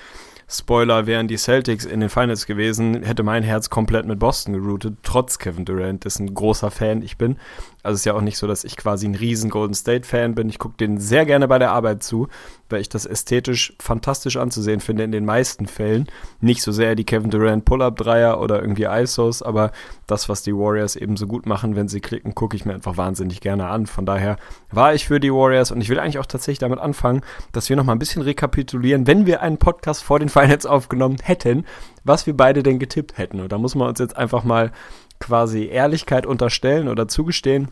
Spoiler, 0.50 1.06
wären 1.06 1.28
die 1.28 1.37
Celtics 1.37 1.84
in 1.84 2.00
den 2.00 2.08
Finals 2.08 2.46
gewesen, 2.46 3.02
hätte 3.02 3.22
mein 3.22 3.43
Herz 3.43 3.69
komplett 3.69 4.06
mit 4.06 4.19
Boston 4.19 4.55
geroutet, 4.55 4.96
trotz 5.02 5.38
Kevin 5.38 5.66
Durant, 5.66 6.06
dessen 6.06 6.32
großer 6.32 6.70
Fan 6.70 7.02
ich 7.02 7.19
bin. 7.19 7.37
Also 7.82 7.94
es 7.94 8.00
ist 8.00 8.04
ja 8.06 8.14
auch 8.14 8.20
nicht 8.20 8.38
so, 8.38 8.46
dass 8.46 8.64
ich 8.64 8.76
quasi 8.76 9.06
ein 9.06 9.14
riesen 9.14 9.50
Golden 9.50 9.75
State 9.75 10.06
Fan 10.06 10.34
bin. 10.34 10.48
Ich 10.48 10.58
gucke 10.58 10.76
denen 10.76 10.98
sehr 10.98 11.25
gerne 11.25 11.46
bei 11.46 11.58
der 11.58 11.70
Arbeit 11.70 12.02
zu, 12.02 12.28
weil 12.69 12.80
ich 12.80 12.88
das 12.88 13.06
ästhetisch 13.06 13.72
fantastisch 13.78 14.36
anzusehen 14.36 14.80
finde 14.80 15.04
in 15.04 15.12
den 15.12 15.25
meisten 15.25 15.66
Fällen. 15.66 16.06
Nicht 16.40 16.62
so 16.62 16.72
sehr 16.72 16.96
die 16.96 17.04
Kevin 17.04 17.30
Durant 17.30 17.64
Pull-Up-Dreier 17.64 18.40
oder 18.40 18.60
irgendwie 18.60 18.84
ISOs, 18.84 19.42
aber 19.42 19.70
das, 20.08 20.28
was 20.28 20.42
die 20.42 20.54
Warriors 20.54 20.96
eben 20.96 21.16
so 21.16 21.26
gut 21.26 21.46
machen, 21.46 21.76
wenn 21.76 21.88
sie 21.88 22.00
klicken, 22.00 22.34
gucke 22.34 22.56
ich 22.56 22.64
mir 22.64 22.75
einfach 22.75 22.96
wahnsinnig 22.96 23.40
gerne 23.40 23.69
an. 23.69 23.86
Von 23.86 24.06
daher 24.06 24.38
war 24.70 24.92
ich 24.94 25.06
für 25.06 25.20
die 25.20 25.32
Warriors 25.32 25.70
und 25.70 25.81
ich 25.81 25.88
will 25.88 26.00
eigentlich 26.00 26.19
auch 26.19 26.26
tatsächlich 26.26 26.58
damit 26.58 26.81
anfangen, 26.81 27.22
dass 27.52 27.69
wir 27.69 27.76
nochmal 27.76 27.94
ein 27.94 28.00
bisschen 28.00 28.22
rekapitulieren, 28.22 29.06
wenn 29.06 29.24
wir 29.26 29.40
einen 29.40 29.58
Podcast 29.58 30.02
vor 30.02 30.19
den 30.19 30.28
Finals 30.28 30.66
aufgenommen 30.66 31.19
hätten, 31.22 31.64
was 32.04 32.26
wir 32.26 32.36
beide 32.36 32.62
denn 32.62 32.78
getippt 32.78 33.19
hätten. 33.19 33.40
Und 33.40 33.52
da 33.52 33.58
muss 33.58 33.74
man 33.74 33.88
uns 33.88 34.00
jetzt 34.00 34.16
einfach 34.16 34.42
mal 34.42 34.72
quasi 35.20 35.67
Ehrlichkeit 35.67 36.26
unterstellen 36.26 36.88
oder 36.88 37.09
zugestehen. 37.09 37.69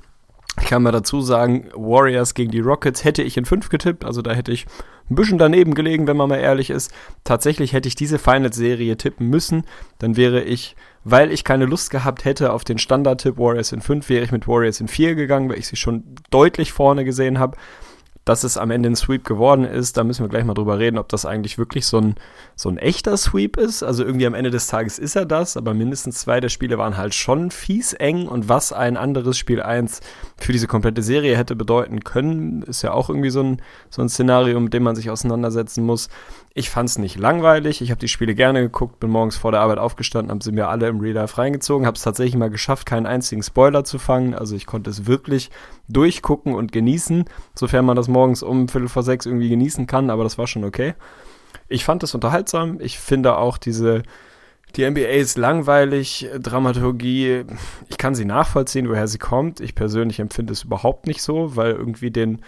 Ich 0.61 0.69
kann 0.69 0.83
mal 0.83 0.93
dazu 0.93 1.21
sagen, 1.21 1.69
Warriors 1.75 2.35
gegen 2.35 2.51
die 2.51 2.61
Rockets 2.61 3.05
hätte 3.05 3.23
ich 3.23 3.37
in 3.37 3.45
5 3.45 3.69
getippt, 3.69 4.05
also 4.05 4.23
da 4.23 4.33
hätte 4.33 4.53
ich 4.53 4.67
ein 5.11 5.15
bisschen 5.15 5.39
daneben 5.39 5.75
gelegen, 5.75 6.07
wenn 6.07 6.17
man 6.17 6.29
mal 6.29 6.39
ehrlich 6.39 6.71
ist. 6.71 6.93
Tatsächlich 7.25 7.73
hätte 7.73 7.89
ich 7.89 7.95
diese 7.95 8.19
Finals-Serie 8.19 8.97
tippen 8.97 9.29
müssen, 9.29 9.65
dann 9.99 10.17
wäre 10.17 10.43
ich, 10.43 10.75
weil 11.05 11.31
ich 11.31 11.45
keine 11.45 11.67
Lust 11.67 11.91
gehabt 11.91 12.25
hätte 12.25 12.53
auf 12.53 12.65
den 12.65 12.79
Standard-Tipp 12.79 13.37
Warriors 13.39 13.73
in 13.73 13.83
5, 13.83 14.09
wäre 14.09 14.25
ich 14.25 14.33
mit 14.33 14.49
Warriors 14.49 14.81
in 14.81 14.89
4 14.89 15.15
gegangen, 15.15 15.51
weil 15.51 15.59
ich 15.59 15.67
sie 15.67 15.77
schon 15.77 16.05
deutlich 16.31 16.73
vorne 16.73 17.05
gesehen 17.05 17.39
habe 17.39 17.59
dass 18.27 18.43
es 18.43 18.59
am 18.59 18.73
Ende 18.73 18.91
ein 18.91 18.97
Sweep 18.97 19.25
geworden 19.25 19.65
ist, 19.65 19.97
da 19.97 20.03
müssen 20.03 20.25
wir 20.25 20.29
gleich 20.29 20.45
mal 20.45 20.53
drüber 20.53 20.81
reden, 20.81 20.99
ob 20.99 21.09
das 21.09 21.25
eigentlich 21.25 21.59
wirklich 21.59 21.87
so 21.87 21.99
ein, 21.99 22.17
so 22.57 22.69
ein 22.69 22.77
echter 22.77 23.17
Sweep 23.17 23.57
ist. 23.57 23.85
Also 23.85 24.05
irgendwie 24.05 24.27
am 24.27 24.35
Ende 24.35 24.51
des 24.51 24.67
Tages 24.67 24.99
ist 24.99 25.15
er 25.15 25.27
das, 25.27 25.57
aber 25.57 25.75
mindestens 25.75 26.19
zwei 26.19 26.41
der 26.41 26.49
Spiele 26.49 26.77
waren 26.77 26.97
halt 26.97 27.15
schon 27.15 27.53
fies 27.53 27.93
eng 27.93 28.27
und 28.27 28.49
was 28.49 28.73
ein 28.73 28.97
anderes 28.97 29.39
Spiel 29.39 29.63
1 29.63 30.01
für 30.39 30.53
diese 30.53 30.67
komplette 30.67 31.03
Serie 31.03 31.37
hätte 31.37 31.55
bedeuten 31.55 32.03
können, 32.03 32.63
ist 32.63 32.83
ja 32.83 32.91
auch 32.91 33.09
irgendwie 33.09 33.31
so 33.31 33.45
ein, 33.45 33.63
so 33.91 34.03
ein 34.03 34.09
Szenario, 34.09 34.59
mit 34.59 34.75
dem 34.75 34.83
man 34.83 34.97
sich 34.97 35.09
auseinandersetzen 35.09 35.85
muss. 35.85 36.09
Ich 36.59 36.71
fand 36.71 36.89
es 36.89 36.97
nicht 36.97 37.19
langweilig, 37.19 37.83
ich 37.83 37.91
habe 37.91 38.01
die 38.01 38.09
Spiele 38.09 38.35
gerne 38.35 38.63
geguckt, 38.63 38.99
bin 38.99 39.11
morgens 39.11 39.37
vor 39.37 39.51
der 39.51 39.61
Arbeit 39.61 39.77
aufgestanden, 39.77 40.31
habe 40.31 40.43
sie 40.43 40.53
mir 40.53 40.69
alle 40.69 40.89
im 40.89 41.01
Real 41.01 41.13
Life 41.13 41.37
reingezogen, 41.37 41.87
habe 41.87 41.97
es 41.99 42.03
tatsächlich 42.03 42.35
mal 42.35 42.49
geschafft, 42.49 42.87
keinen 42.87 43.05
einzigen 43.05 43.43
Spoiler 43.43 43.85
zu 43.85 43.99
fangen. 43.99 44.33
Also 44.33 44.57
ich 44.57 44.65
konnte 44.65 44.89
es 44.89 45.05
wirklich 45.05 45.51
durchgucken 45.89 46.55
und 46.55 46.73
genießen, 46.73 47.27
sofern 47.55 47.85
man 47.85 47.95
das 47.95 48.09
morgens 48.09 48.43
um 48.43 48.71
Viertel 48.71 48.89
vor 48.89 49.03
sechs 49.03 49.27
irgendwie 49.27 49.51
genießen 49.51 49.87
kann, 49.87 50.09
aber 50.09 50.25
das 50.25 50.39
war 50.39 50.47
schon 50.47 50.65
okay. 50.65 50.95
Ich 51.69 51.85
fand 51.85 52.03
es 52.03 52.15
unterhaltsam. 52.15 52.81
Ich 52.81 52.99
finde 52.99 53.37
auch 53.37 53.59
diese, 53.59 54.03
die 54.77 54.91
NBA 54.91 55.09
ist 55.09 55.37
langweilig, 55.37 56.27
Dramaturgie, 56.41 57.45
ich 57.91 57.99
kann 57.99 58.15
sie 58.15 58.25
nachvollziehen, 58.25 58.89
woher 58.89 59.09
sie 59.09 59.19
kommt. 59.19 59.61
Ich 59.61 59.75
persönlich 59.75 60.21
empfinde 60.21 60.55
es 60.55 60.65
überhaupt 60.65 61.07
nicht 61.07 61.21
so, 61.21 61.55
weil 61.55 61.73
irgendwie 61.73 62.11
den 62.11 62.41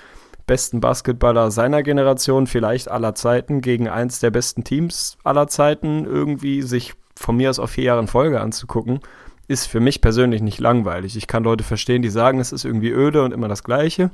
besten 0.48 0.80
Basketballer 0.80 1.52
seiner 1.52 1.84
Generation, 1.84 2.48
vielleicht 2.48 2.90
aller 2.90 3.14
Zeiten, 3.14 3.60
gegen 3.60 3.88
eins 3.88 4.18
der 4.18 4.32
besten 4.32 4.64
Teams 4.64 5.16
aller 5.22 5.46
Zeiten 5.46 6.04
irgendwie 6.04 6.62
sich 6.62 6.94
von 7.14 7.36
mir 7.36 7.50
aus 7.50 7.60
auf 7.60 7.70
vier 7.70 7.84
Jahre 7.84 8.00
in 8.00 8.08
Folge 8.08 8.40
anzugucken, 8.40 8.98
ist 9.46 9.66
für 9.66 9.78
mich 9.78 10.00
persönlich 10.00 10.42
nicht 10.42 10.58
langweilig. 10.58 11.16
Ich 11.16 11.28
kann 11.28 11.44
Leute 11.44 11.62
verstehen, 11.62 12.02
die 12.02 12.10
sagen, 12.10 12.40
es 12.40 12.50
ist 12.50 12.64
irgendwie 12.64 12.90
öde 12.90 13.22
und 13.22 13.32
immer 13.32 13.48
das 13.48 13.62
Gleiche. 13.62 14.10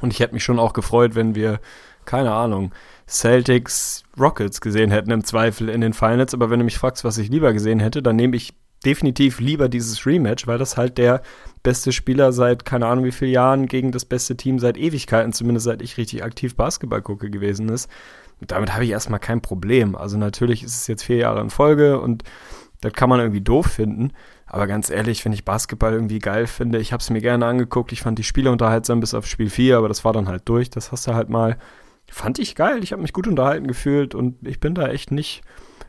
Und 0.00 0.12
ich 0.12 0.20
hätte 0.20 0.34
mich 0.34 0.44
schon 0.44 0.58
auch 0.58 0.72
gefreut, 0.72 1.14
wenn 1.14 1.34
wir, 1.34 1.60
keine 2.04 2.32
Ahnung, 2.32 2.72
Celtics 3.08 4.04
Rockets 4.18 4.60
gesehen 4.60 4.90
hätten 4.90 5.10
im 5.10 5.24
Zweifel 5.24 5.68
in 5.68 5.80
den 5.80 5.92
Finals. 5.92 6.34
Aber 6.34 6.50
wenn 6.50 6.60
du 6.60 6.64
mich 6.64 6.78
fragst, 6.78 7.04
was 7.04 7.18
ich 7.18 7.30
lieber 7.30 7.52
gesehen 7.52 7.80
hätte, 7.80 8.02
dann 8.02 8.16
nehme 8.16 8.36
ich 8.36 8.54
definitiv 8.84 9.40
lieber 9.40 9.68
dieses 9.68 10.06
Rematch, 10.06 10.46
weil 10.46 10.58
das 10.58 10.76
halt 10.76 10.98
der 10.98 11.22
beste 11.62 11.92
Spieler 11.92 12.32
seit 12.32 12.64
keine 12.64 12.86
Ahnung 12.86 13.04
wie 13.04 13.12
vielen 13.12 13.32
Jahren 13.32 13.66
gegen 13.66 13.92
das 13.92 14.04
beste 14.04 14.36
Team 14.36 14.58
seit 14.58 14.76
Ewigkeiten, 14.76 15.32
zumindest 15.32 15.64
seit 15.64 15.82
ich 15.82 15.96
richtig 15.96 16.24
aktiv 16.24 16.56
Basketball 16.56 17.02
gucke, 17.02 17.30
gewesen 17.30 17.68
ist. 17.68 17.90
Damit 18.40 18.72
habe 18.72 18.84
ich 18.84 18.90
erstmal 18.90 19.20
kein 19.20 19.42
Problem. 19.42 19.94
Also 19.94 20.16
natürlich 20.16 20.62
ist 20.62 20.74
es 20.74 20.86
jetzt 20.86 21.02
vier 21.02 21.16
Jahre 21.16 21.40
in 21.40 21.50
Folge 21.50 22.00
und 22.00 22.24
das 22.80 22.94
kann 22.94 23.10
man 23.10 23.20
irgendwie 23.20 23.42
doof 23.42 23.66
finden. 23.66 24.12
Aber 24.46 24.66
ganz 24.66 24.90
ehrlich, 24.90 25.24
wenn 25.24 25.32
ich 25.32 25.44
Basketball 25.44 25.92
irgendwie 25.92 26.18
geil 26.18 26.46
finde, 26.46 26.78
ich 26.78 26.92
habe 26.92 27.00
es 27.00 27.10
mir 27.10 27.20
gerne 27.20 27.46
angeguckt, 27.46 27.92
ich 27.92 28.00
fand 28.00 28.18
die 28.18 28.24
Spiele 28.24 28.50
unterhaltsam 28.50 29.00
bis 29.00 29.14
auf 29.14 29.26
Spiel 29.26 29.50
4, 29.50 29.76
aber 29.76 29.88
das 29.88 30.04
war 30.04 30.12
dann 30.12 30.28
halt 30.28 30.48
durch. 30.48 30.70
Das 30.70 30.90
hast 30.90 31.06
du 31.06 31.14
halt 31.14 31.28
mal. 31.28 31.58
Fand 32.10 32.40
ich 32.40 32.56
geil, 32.56 32.82
ich 32.82 32.90
habe 32.90 33.02
mich 33.02 33.12
gut 33.12 33.28
unterhalten 33.28 33.68
gefühlt 33.68 34.16
und 34.16 34.44
ich 34.44 34.58
bin 34.58 34.74
da 34.74 34.88
echt 34.88 35.12
nicht, 35.12 35.42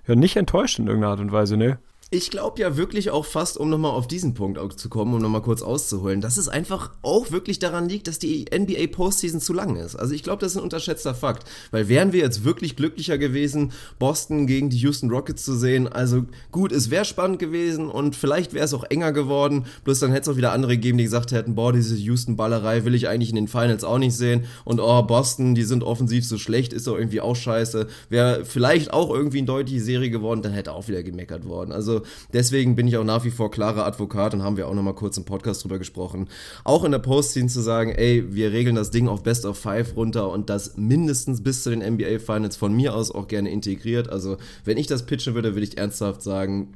ja, 0.05 0.13
nicht 0.13 0.35
enttäuscht 0.35 0.77
in 0.77 0.85
irgendeiner 0.85 1.13
Art 1.13 1.19
und 1.19 1.31
Weise, 1.31 1.57
ne? 1.57 1.79
Ich 2.13 2.29
glaube 2.29 2.59
ja 2.59 2.75
wirklich 2.75 3.09
auch 3.09 3.23
fast, 3.23 3.57
um 3.57 3.69
nochmal 3.69 3.91
auf 3.91 4.05
diesen 4.05 4.33
Punkt 4.33 4.77
zu 4.77 4.89
kommen, 4.89 5.13
um 5.13 5.21
nochmal 5.21 5.41
kurz 5.41 5.61
auszuholen, 5.61 6.19
dass 6.19 6.35
es 6.35 6.49
einfach 6.49 6.91
auch 7.03 7.31
wirklich 7.31 7.57
daran 7.57 7.87
liegt, 7.87 8.09
dass 8.09 8.19
die 8.19 8.47
NBA 8.53 8.87
Postseason 8.91 9.39
zu 9.39 9.53
lang 9.53 9.77
ist. 9.77 9.95
Also 9.95 10.13
ich 10.13 10.21
glaube, 10.21 10.41
das 10.41 10.51
ist 10.51 10.57
ein 10.57 10.63
unterschätzter 10.63 11.15
Fakt. 11.15 11.49
Weil 11.71 11.87
wären 11.87 12.11
wir 12.11 12.19
jetzt 12.19 12.43
wirklich 12.43 12.75
glücklicher 12.75 13.17
gewesen, 13.17 13.71
Boston 13.97 14.45
gegen 14.45 14.69
die 14.69 14.75
Houston 14.79 15.09
Rockets 15.09 15.45
zu 15.45 15.55
sehen, 15.55 15.87
also 15.87 16.25
gut, 16.51 16.73
es 16.73 16.89
wäre 16.89 17.05
spannend 17.05 17.39
gewesen 17.39 17.87
und 17.87 18.17
vielleicht 18.17 18.51
wäre 18.51 18.65
es 18.65 18.73
auch 18.73 18.83
enger 18.89 19.13
geworden, 19.13 19.65
bloß 19.85 19.99
dann 19.99 20.11
hätte 20.11 20.29
es 20.29 20.33
auch 20.33 20.37
wieder 20.37 20.51
andere 20.51 20.75
gegeben, 20.75 20.97
die 20.97 21.05
gesagt 21.05 21.31
hätten, 21.31 21.55
boah, 21.55 21.71
diese 21.71 21.95
Houston-Ballerei 21.95 22.83
will 22.83 22.93
ich 22.93 23.07
eigentlich 23.07 23.29
in 23.29 23.37
den 23.37 23.47
Finals 23.47 23.85
auch 23.85 23.99
nicht 23.99 24.17
sehen 24.17 24.43
und 24.65 24.81
oh, 24.81 25.01
Boston, 25.03 25.55
die 25.55 25.63
sind 25.63 25.81
offensiv 25.81 26.27
so 26.27 26.37
schlecht, 26.37 26.73
ist 26.73 26.87
doch 26.87 26.97
irgendwie 26.97 27.21
auch 27.21 27.37
scheiße. 27.37 27.87
Wäre 28.09 28.43
vielleicht 28.43 28.91
auch 28.91 29.11
irgendwie 29.11 29.37
eine 29.37 29.47
deutliche 29.47 29.79
Serie 29.79 30.09
geworden, 30.09 30.41
dann 30.41 30.51
hätte 30.51 30.73
auch 30.73 30.89
wieder 30.89 31.03
gemeckert 31.03 31.45
worden. 31.45 31.71
Also 31.71 32.00
deswegen 32.33 32.75
bin 32.75 32.87
ich 32.87 32.97
auch 32.97 33.03
nach 33.03 33.23
wie 33.23 33.31
vor 33.31 33.51
klarer 33.51 33.85
Advokat 33.85 34.33
und 34.33 34.43
haben 34.43 34.57
wir 34.57 34.67
auch 34.67 34.73
nochmal 34.73 34.95
kurz 34.95 35.17
im 35.17 35.25
Podcast 35.25 35.63
drüber 35.63 35.79
gesprochen. 35.79 36.27
Auch 36.63 36.83
in 36.83 36.91
der 36.91 36.99
Postscene 36.99 37.47
zu 37.47 37.61
sagen, 37.61 37.91
ey, 37.91 38.33
wir 38.33 38.51
regeln 38.51 38.75
das 38.75 38.91
Ding 38.91 39.07
auf 39.07 39.23
Best 39.23 39.45
of 39.45 39.57
Five 39.57 39.95
runter 39.95 40.29
und 40.29 40.49
das 40.49 40.77
mindestens 40.77 41.41
bis 41.41 41.63
zu 41.63 41.69
den 41.69 41.79
NBA 41.79 42.19
Finals 42.19 42.57
von 42.57 42.73
mir 42.73 42.95
aus 42.95 43.11
auch 43.11 43.27
gerne 43.27 43.51
integriert. 43.51 44.09
Also 44.09 44.37
wenn 44.65 44.77
ich 44.77 44.87
das 44.87 45.05
pitchen 45.05 45.35
würde, 45.35 45.55
würde 45.55 45.65
ich 45.65 45.77
ernsthaft 45.77 46.21
sagen, 46.21 46.73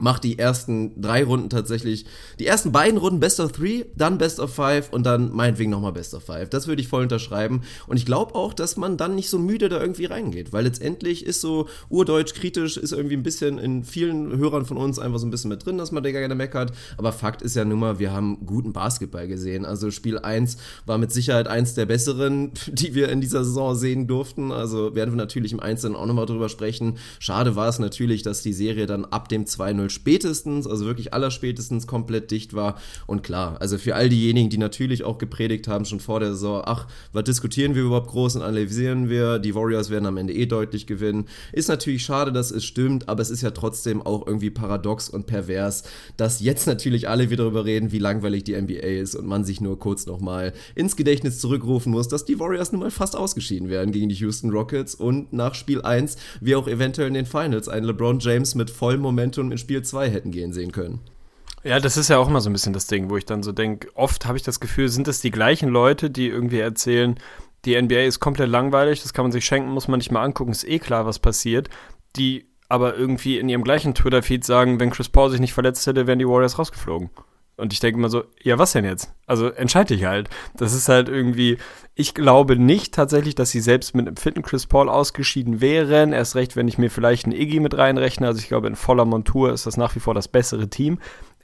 macht 0.00 0.24
die 0.24 0.38
ersten 0.38 1.00
drei 1.00 1.24
Runden 1.24 1.50
tatsächlich, 1.50 2.06
die 2.38 2.46
ersten 2.46 2.72
beiden 2.72 2.98
Runden 2.98 3.20
Best 3.20 3.40
of 3.40 3.52
Three, 3.52 3.84
dann 3.96 4.18
Best 4.18 4.40
of 4.40 4.54
Five 4.54 4.92
und 4.92 5.04
dann 5.04 5.34
meinetwegen 5.34 5.70
nochmal 5.70 5.92
Best 5.92 6.14
of 6.14 6.24
Five. 6.24 6.50
Das 6.50 6.66
würde 6.66 6.82
ich 6.82 6.88
voll 6.88 7.02
unterschreiben. 7.02 7.62
Und 7.86 7.96
ich 7.96 8.06
glaube 8.06 8.34
auch, 8.34 8.54
dass 8.54 8.76
man 8.76 8.96
dann 8.96 9.14
nicht 9.14 9.30
so 9.30 9.38
müde 9.38 9.68
da 9.68 9.80
irgendwie 9.80 10.06
reingeht, 10.06 10.52
weil 10.52 10.64
letztendlich 10.64 11.24
ist 11.24 11.40
so 11.40 11.68
urdeutsch 11.88 12.34
kritisch, 12.34 12.76
ist 12.76 12.92
irgendwie 12.92 13.16
ein 13.16 13.22
bisschen 13.22 13.58
in 13.58 13.84
vielen 13.84 14.36
Hörern 14.36 14.66
von 14.66 14.76
uns 14.76 14.98
einfach 14.98 15.18
so 15.18 15.26
ein 15.26 15.30
bisschen 15.30 15.50
mit 15.50 15.64
drin, 15.64 15.78
dass 15.78 15.92
man 15.92 16.02
da 16.02 16.10
gerne 16.10 16.34
meckert. 16.34 16.72
Aber 16.96 17.12
Fakt 17.12 17.42
ist 17.42 17.56
ja 17.56 17.64
nun 17.64 17.78
mal, 17.78 17.98
wir 17.98 18.12
haben 18.12 18.44
guten 18.46 18.72
Basketball 18.72 19.28
gesehen. 19.28 19.64
Also 19.64 19.90
Spiel 19.90 20.18
1 20.18 20.56
war 20.86 20.98
mit 20.98 21.12
Sicherheit 21.12 21.48
eins 21.48 21.74
der 21.74 21.86
besseren, 21.86 22.52
die 22.66 22.94
wir 22.94 23.08
in 23.08 23.20
dieser 23.20 23.44
Saison 23.44 23.74
sehen 23.74 24.06
durften. 24.06 24.52
Also 24.52 24.94
werden 24.94 25.12
wir 25.12 25.16
natürlich 25.16 25.52
im 25.52 25.60
Einzelnen 25.60 25.96
auch 25.96 26.06
nochmal 26.06 26.26
drüber 26.26 26.48
sprechen. 26.48 26.98
Schade 27.18 27.56
war 27.56 27.68
es 27.68 27.78
natürlich, 27.78 28.22
dass 28.22 28.42
die 28.42 28.52
Serie 28.52 28.86
dann 28.86 29.04
ab 29.04 29.28
dem 29.28 29.44
2-0 29.44 29.85
Spätestens, 29.90 30.66
also 30.66 30.84
wirklich 30.84 31.14
allerspätestens 31.14 31.86
komplett 31.86 32.30
dicht 32.30 32.54
war. 32.54 32.76
Und 33.06 33.22
klar, 33.22 33.56
also 33.60 33.78
für 33.78 33.94
all 33.94 34.08
diejenigen, 34.08 34.50
die 34.50 34.58
natürlich 34.58 35.04
auch 35.04 35.18
gepredigt 35.18 35.68
haben 35.68 35.84
schon 35.84 36.00
vor 36.00 36.20
der 36.20 36.30
Saison, 36.30 36.62
ach, 36.64 36.86
was 37.12 37.24
diskutieren 37.24 37.74
wir 37.74 37.82
überhaupt 37.82 38.08
groß 38.08 38.36
und 38.36 38.42
analysieren 38.42 39.08
wir, 39.08 39.38
die 39.38 39.54
Warriors 39.54 39.90
werden 39.90 40.06
am 40.06 40.16
Ende 40.16 40.34
eh 40.34 40.46
deutlich 40.46 40.86
gewinnen. 40.86 41.26
Ist 41.52 41.68
natürlich 41.68 42.04
schade, 42.04 42.32
dass 42.32 42.50
es 42.50 42.64
stimmt, 42.64 43.08
aber 43.08 43.22
es 43.22 43.30
ist 43.30 43.42
ja 43.42 43.50
trotzdem 43.50 44.02
auch 44.02 44.26
irgendwie 44.26 44.50
paradox 44.50 45.08
und 45.08 45.26
pervers, 45.26 45.84
dass 46.16 46.40
jetzt 46.40 46.66
natürlich 46.66 47.08
alle 47.08 47.30
wieder 47.30 47.46
darüber 47.46 47.64
reden, 47.64 47.92
wie 47.92 47.98
langweilig 47.98 48.44
die 48.44 48.60
NBA 48.60 49.00
ist 49.00 49.14
und 49.14 49.26
man 49.26 49.44
sich 49.44 49.60
nur 49.60 49.78
kurz 49.78 50.06
nochmal 50.06 50.52
ins 50.74 50.96
Gedächtnis 50.96 51.38
zurückrufen 51.40 51.92
muss, 51.92 52.08
dass 52.08 52.24
die 52.24 52.38
Warriors 52.38 52.72
nun 52.72 52.80
mal 52.80 52.90
fast 52.90 53.16
ausgeschieden 53.16 53.68
werden 53.68 53.92
gegen 53.92 54.08
die 54.08 54.14
Houston 54.16 54.50
Rockets 54.50 54.94
und 54.94 55.32
nach 55.32 55.54
Spiel 55.54 55.82
1 55.82 56.16
wir 56.40 56.58
auch 56.58 56.68
eventuell 56.68 57.08
in 57.08 57.14
den 57.14 57.26
Finals 57.26 57.68
einen 57.68 57.86
LeBron 57.86 58.18
James 58.18 58.54
mit 58.54 58.70
vollem 58.70 59.00
Momentum 59.00 59.52
in 59.52 59.58
Spiel 59.58 59.75
2 59.82 60.10
hätten 60.10 60.30
gehen 60.30 60.52
sehen 60.52 60.72
können. 60.72 61.00
Ja, 61.64 61.80
das 61.80 61.96
ist 61.96 62.08
ja 62.08 62.18
auch 62.18 62.28
immer 62.28 62.40
so 62.40 62.48
ein 62.48 62.52
bisschen 62.52 62.72
das 62.72 62.86
Ding, 62.86 63.10
wo 63.10 63.16
ich 63.16 63.24
dann 63.24 63.42
so 63.42 63.50
denke, 63.50 63.88
oft 63.94 64.26
habe 64.26 64.36
ich 64.36 64.44
das 64.44 64.60
Gefühl, 64.60 64.88
sind 64.88 65.08
es 65.08 65.20
die 65.20 65.32
gleichen 65.32 65.68
Leute, 65.68 66.10
die 66.10 66.28
irgendwie 66.28 66.60
erzählen, 66.60 67.18
die 67.64 67.80
NBA 67.80 68.02
ist 68.02 68.20
komplett 68.20 68.48
langweilig, 68.48 69.02
das 69.02 69.12
kann 69.12 69.24
man 69.24 69.32
sich 69.32 69.44
schenken, 69.44 69.70
muss 69.70 69.88
man 69.88 69.98
nicht 69.98 70.12
mal 70.12 70.22
angucken, 70.22 70.52
ist 70.52 70.68
eh 70.68 70.78
klar, 70.78 71.06
was 71.06 71.18
passiert, 71.18 71.68
die 72.14 72.46
aber 72.68 72.96
irgendwie 72.96 73.38
in 73.38 73.48
ihrem 73.48 73.64
gleichen 73.64 73.94
Twitter-Feed 73.94 74.44
sagen, 74.44 74.78
wenn 74.80 74.90
Chris 74.90 75.08
Paul 75.08 75.30
sich 75.30 75.40
nicht 75.40 75.54
verletzt 75.54 75.86
hätte, 75.86 76.06
wären 76.06 76.18
die 76.18 76.28
Warriors 76.28 76.58
rausgeflogen. 76.58 77.10
Und 77.56 77.72
ich 77.72 77.80
denke 77.80 77.98
immer 77.98 78.10
so, 78.10 78.24
ja, 78.42 78.58
was 78.58 78.72
denn 78.72 78.84
jetzt? 78.84 79.12
Also 79.26 79.48
entscheide 79.48 79.94
dich 79.94 80.04
halt. 80.04 80.28
Das 80.56 80.74
ist 80.74 80.90
halt 80.90 81.08
irgendwie, 81.08 81.56
ich 81.94 82.14
glaube 82.14 82.56
nicht 82.56 82.92
tatsächlich, 82.92 83.34
dass 83.34 83.50
sie 83.50 83.60
selbst 83.60 83.94
mit 83.94 84.06
einem 84.06 84.16
fitten 84.16 84.42
Chris 84.42 84.66
Paul 84.66 84.90
ausgeschieden 84.90 85.62
wären. 85.62 86.12
Erst 86.12 86.36
recht, 86.36 86.54
wenn 86.56 86.68
ich 86.68 86.76
mir 86.76 86.90
vielleicht 86.90 87.24
einen 87.24 87.34
Iggy 87.34 87.60
mit 87.60 87.76
reinrechne. 87.76 88.26
Also 88.26 88.40
ich 88.40 88.48
glaube, 88.48 88.66
in 88.66 88.76
voller 88.76 89.06
Montur 89.06 89.52
ist 89.52 89.66
das 89.66 89.78
nach 89.78 89.94
wie 89.96 90.00
vor 90.00 90.12
das 90.12 90.28
bessere 90.28 90.68
Team. 90.68 90.98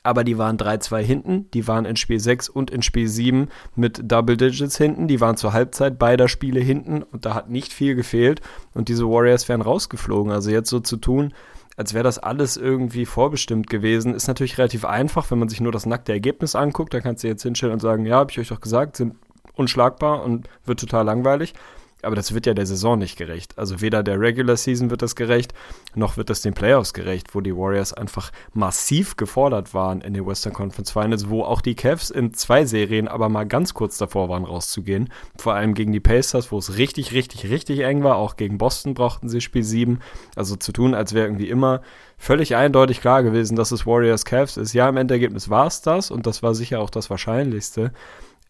Aber 0.04 0.25
die 0.25 0.37
waren 0.37 0.57
3-2 0.57 0.99
hinten, 1.00 1.50
die 1.52 1.69
waren 1.69 1.85
in 1.85 1.95
Spiel 1.95 2.19
6 2.19 2.49
und 2.49 2.71
in 2.71 2.83
Spiel 2.83 3.07
7 3.07 3.49
mit 3.76 4.00
Double 4.02 4.37
Digits 4.37 4.76
hinten, 4.76 5.07
die 5.07 5.21
waren 5.21 5.37
zur 5.37 5.52
Halbzeit 5.52 5.97
beider 5.97 6.28
Spiele 6.28 6.59
hinten 6.59 7.04
und 7.04 7.25
da 7.25 7.35
hat 7.35 7.50
nicht 7.50 7.73
viel 7.73 7.95
gefehlt 7.95 8.40
und 8.75 8.88
diese 8.88 9.09
Warriors 9.09 9.49
wären 9.49 9.62
rausgeflogen. 9.62 10.33
Also 10.33 10.50
jetzt 10.50 10.71
so 10.71 10.81
zu 10.81 10.97
tun, 10.97 11.33
als 11.82 11.94
wäre 11.94 12.04
das 12.04 12.20
alles 12.20 12.56
irgendwie 12.56 13.04
vorbestimmt 13.06 13.68
gewesen. 13.68 14.14
Ist 14.14 14.28
natürlich 14.28 14.56
relativ 14.56 14.84
einfach, 14.84 15.28
wenn 15.32 15.40
man 15.40 15.48
sich 15.48 15.60
nur 15.60 15.72
das 15.72 15.84
nackte 15.84 16.12
Ergebnis 16.12 16.54
anguckt. 16.54 16.94
Da 16.94 17.00
kannst 17.00 17.24
du 17.24 17.28
jetzt 17.28 17.42
hinstellen 17.42 17.72
und 17.72 17.80
sagen, 17.80 18.06
ja, 18.06 18.18
habe 18.18 18.30
ich 18.30 18.38
euch 18.38 18.50
doch 18.50 18.60
gesagt, 18.60 18.96
sind 18.96 19.16
unschlagbar 19.56 20.22
und 20.22 20.48
wird 20.64 20.78
total 20.78 21.04
langweilig. 21.04 21.54
Aber 22.02 22.16
das 22.16 22.35
wird 22.35 22.47
ja 22.47 22.54
der 22.54 22.66
Saison 22.66 22.99
nicht 22.99 23.16
gerecht. 23.16 23.59
Also 23.59 23.80
weder 23.80 24.02
der 24.02 24.21
Regular 24.21 24.56
Season 24.56 24.90
wird 24.90 25.02
das 25.02 25.16
gerecht, 25.16 25.54
noch 25.94 26.16
wird 26.16 26.30
das 26.30 26.42
den 26.42 26.54
Playoffs 26.54 26.92
gerecht, 26.94 27.35
wo 27.35 27.40
die 27.40 27.56
Warriors 27.56 27.92
einfach 27.92 28.32
massiv 28.52 29.16
gefordert 29.16 29.73
waren 29.73 30.00
in 30.00 30.14
den 30.14 30.26
Western 30.26 30.52
Conference 30.52 30.90
Finals, 30.90 31.28
wo 31.28 31.42
auch 31.42 31.61
die 31.61 31.75
Cavs 31.75 32.11
in 32.11 32.35
zwei 32.35 32.64
Serien 32.64 33.09
aber 33.09 33.28
mal 33.28 33.44
ganz 33.44 33.75
kurz 33.75 33.99
davor 33.99 34.28
waren, 34.28 34.44
rauszugehen. 34.44 35.11
Vor 35.38 35.54
allem 35.54 35.75
gegen 35.75 35.92
die 35.92 36.00
Pacers, 36.00 36.50
wo 36.50 36.59
es 36.59 36.76
richtig, 36.76 37.12
richtig, 37.12 37.49
richtig 37.49 37.80
eng 37.80 38.02
war. 38.02 38.16
Auch 38.16 38.37
gegen 38.37 38.59
Boston 38.59 38.94
brauchten 38.94 39.28
sie 39.28 39.40
Spiel 39.40 39.62
7. 39.62 40.00
Also 40.35 40.56
zu 40.56 40.73
tun, 40.73 40.94
als 40.94 41.14
wäre 41.14 41.26
irgendwie 41.26 41.49
immer 41.49 41.82
völlig 42.18 42.56
eindeutig 42.56 43.00
klar 43.00 43.23
gewesen, 43.23 43.56
dass 43.56 43.73
es 43.73 43.87
Warriors 43.87 44.25
Cavs 44.25 44.56
ist. 44.56 44.73
Ja, 44.73 44.88
im 44.88 44.97
Endergebnis 44.97 45.50
war 45.50 45.66
es 45.66 45.82
das 45.82 46.11
und 46.11 46.26
das 46.26 46.42
war 46.42 46.54
sicher 46.54 46.80
auch 46.80 46.90
das 46.90 47.11
Wahrscheinlichste. 47.11 47.92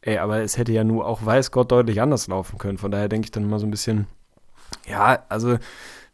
Ey, 0.03 0.19
aber 0.19 0.41
es 0.41 0.59
hätte 0.59 0.73
ja 0.73 0.85
nur 0.85 1.07
auch 1.07 1.25
weiß 1.25 1.53
Gott 1.53 1.71
deutlich 1.71 2.01
anders 2.03 2.27
laufen 2.27 2.59
können. 2.59 2.79
Von 2.79 2.91
daher 2.91 3.09
denke 3.09 3.27
ich 3.27 3.31
dann 3.31 3.49
mal 3.49 3.61
so 3.61 3.67
ein 3.67 3.71
bisschen, 3.71 4.07
ja, 4.89 5.25
also 5.29 5.59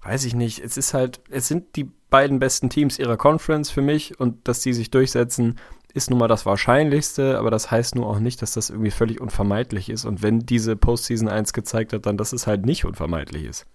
weiß 0.03 0.25
ich 0.25 0.35
nicht. 0.35 0.61
Es 0.61 0.77
ist 0.77 0.95
halt, 0.95 1.21
es 1.31 1.49
sind 1.49 1.75
die 1.77 1.91
beiden 2.11 2.39
besten 2.39 2.71
Teams 2.71 2.99
ihrer 2.99 3.17
Conference 3.17 3.71
für 3.71 3.83
mich 3.83 4.21
und 4.21 4.47
dass 4.47 4.61
die 4.61 4.73
sich 4.73 4.91
durchsetzen, 4.91 5.59
ist 5.95 6.11
nun 6.11 6.19
mal 6.19 6.29
das 6.29 6.45
Wahrscheinlichste, 6.45 7.39
aber 7.39 7.51
das 7.51 7.71
heißt 7.71 7.95
nur 7.95 8.07
auch 8.07 8.19
nicht, 8.19 8.43
dass 8.43 8.53
das 8.53 8.71
irgendwie 8.71 8.91
völlig 8.91 9.21
unvermeidlich 9.21 9.89
ist. 9.89 10.05
Und 10.05 10.23
wenn 10.23 10.41
diese 10.41 10.77
Postseason 10.77 11.29
1 11.29 11.55
gezeigt 11.55 11.93
hat, 11.93 12.07
dann 12.07 12.19
dass 12.19 12.33
es 12.33 12.47
halt 12.47 12.67
nicht 12.67 12.85
unvermeidlich 12.85 13.45
ist. 13.45 13.67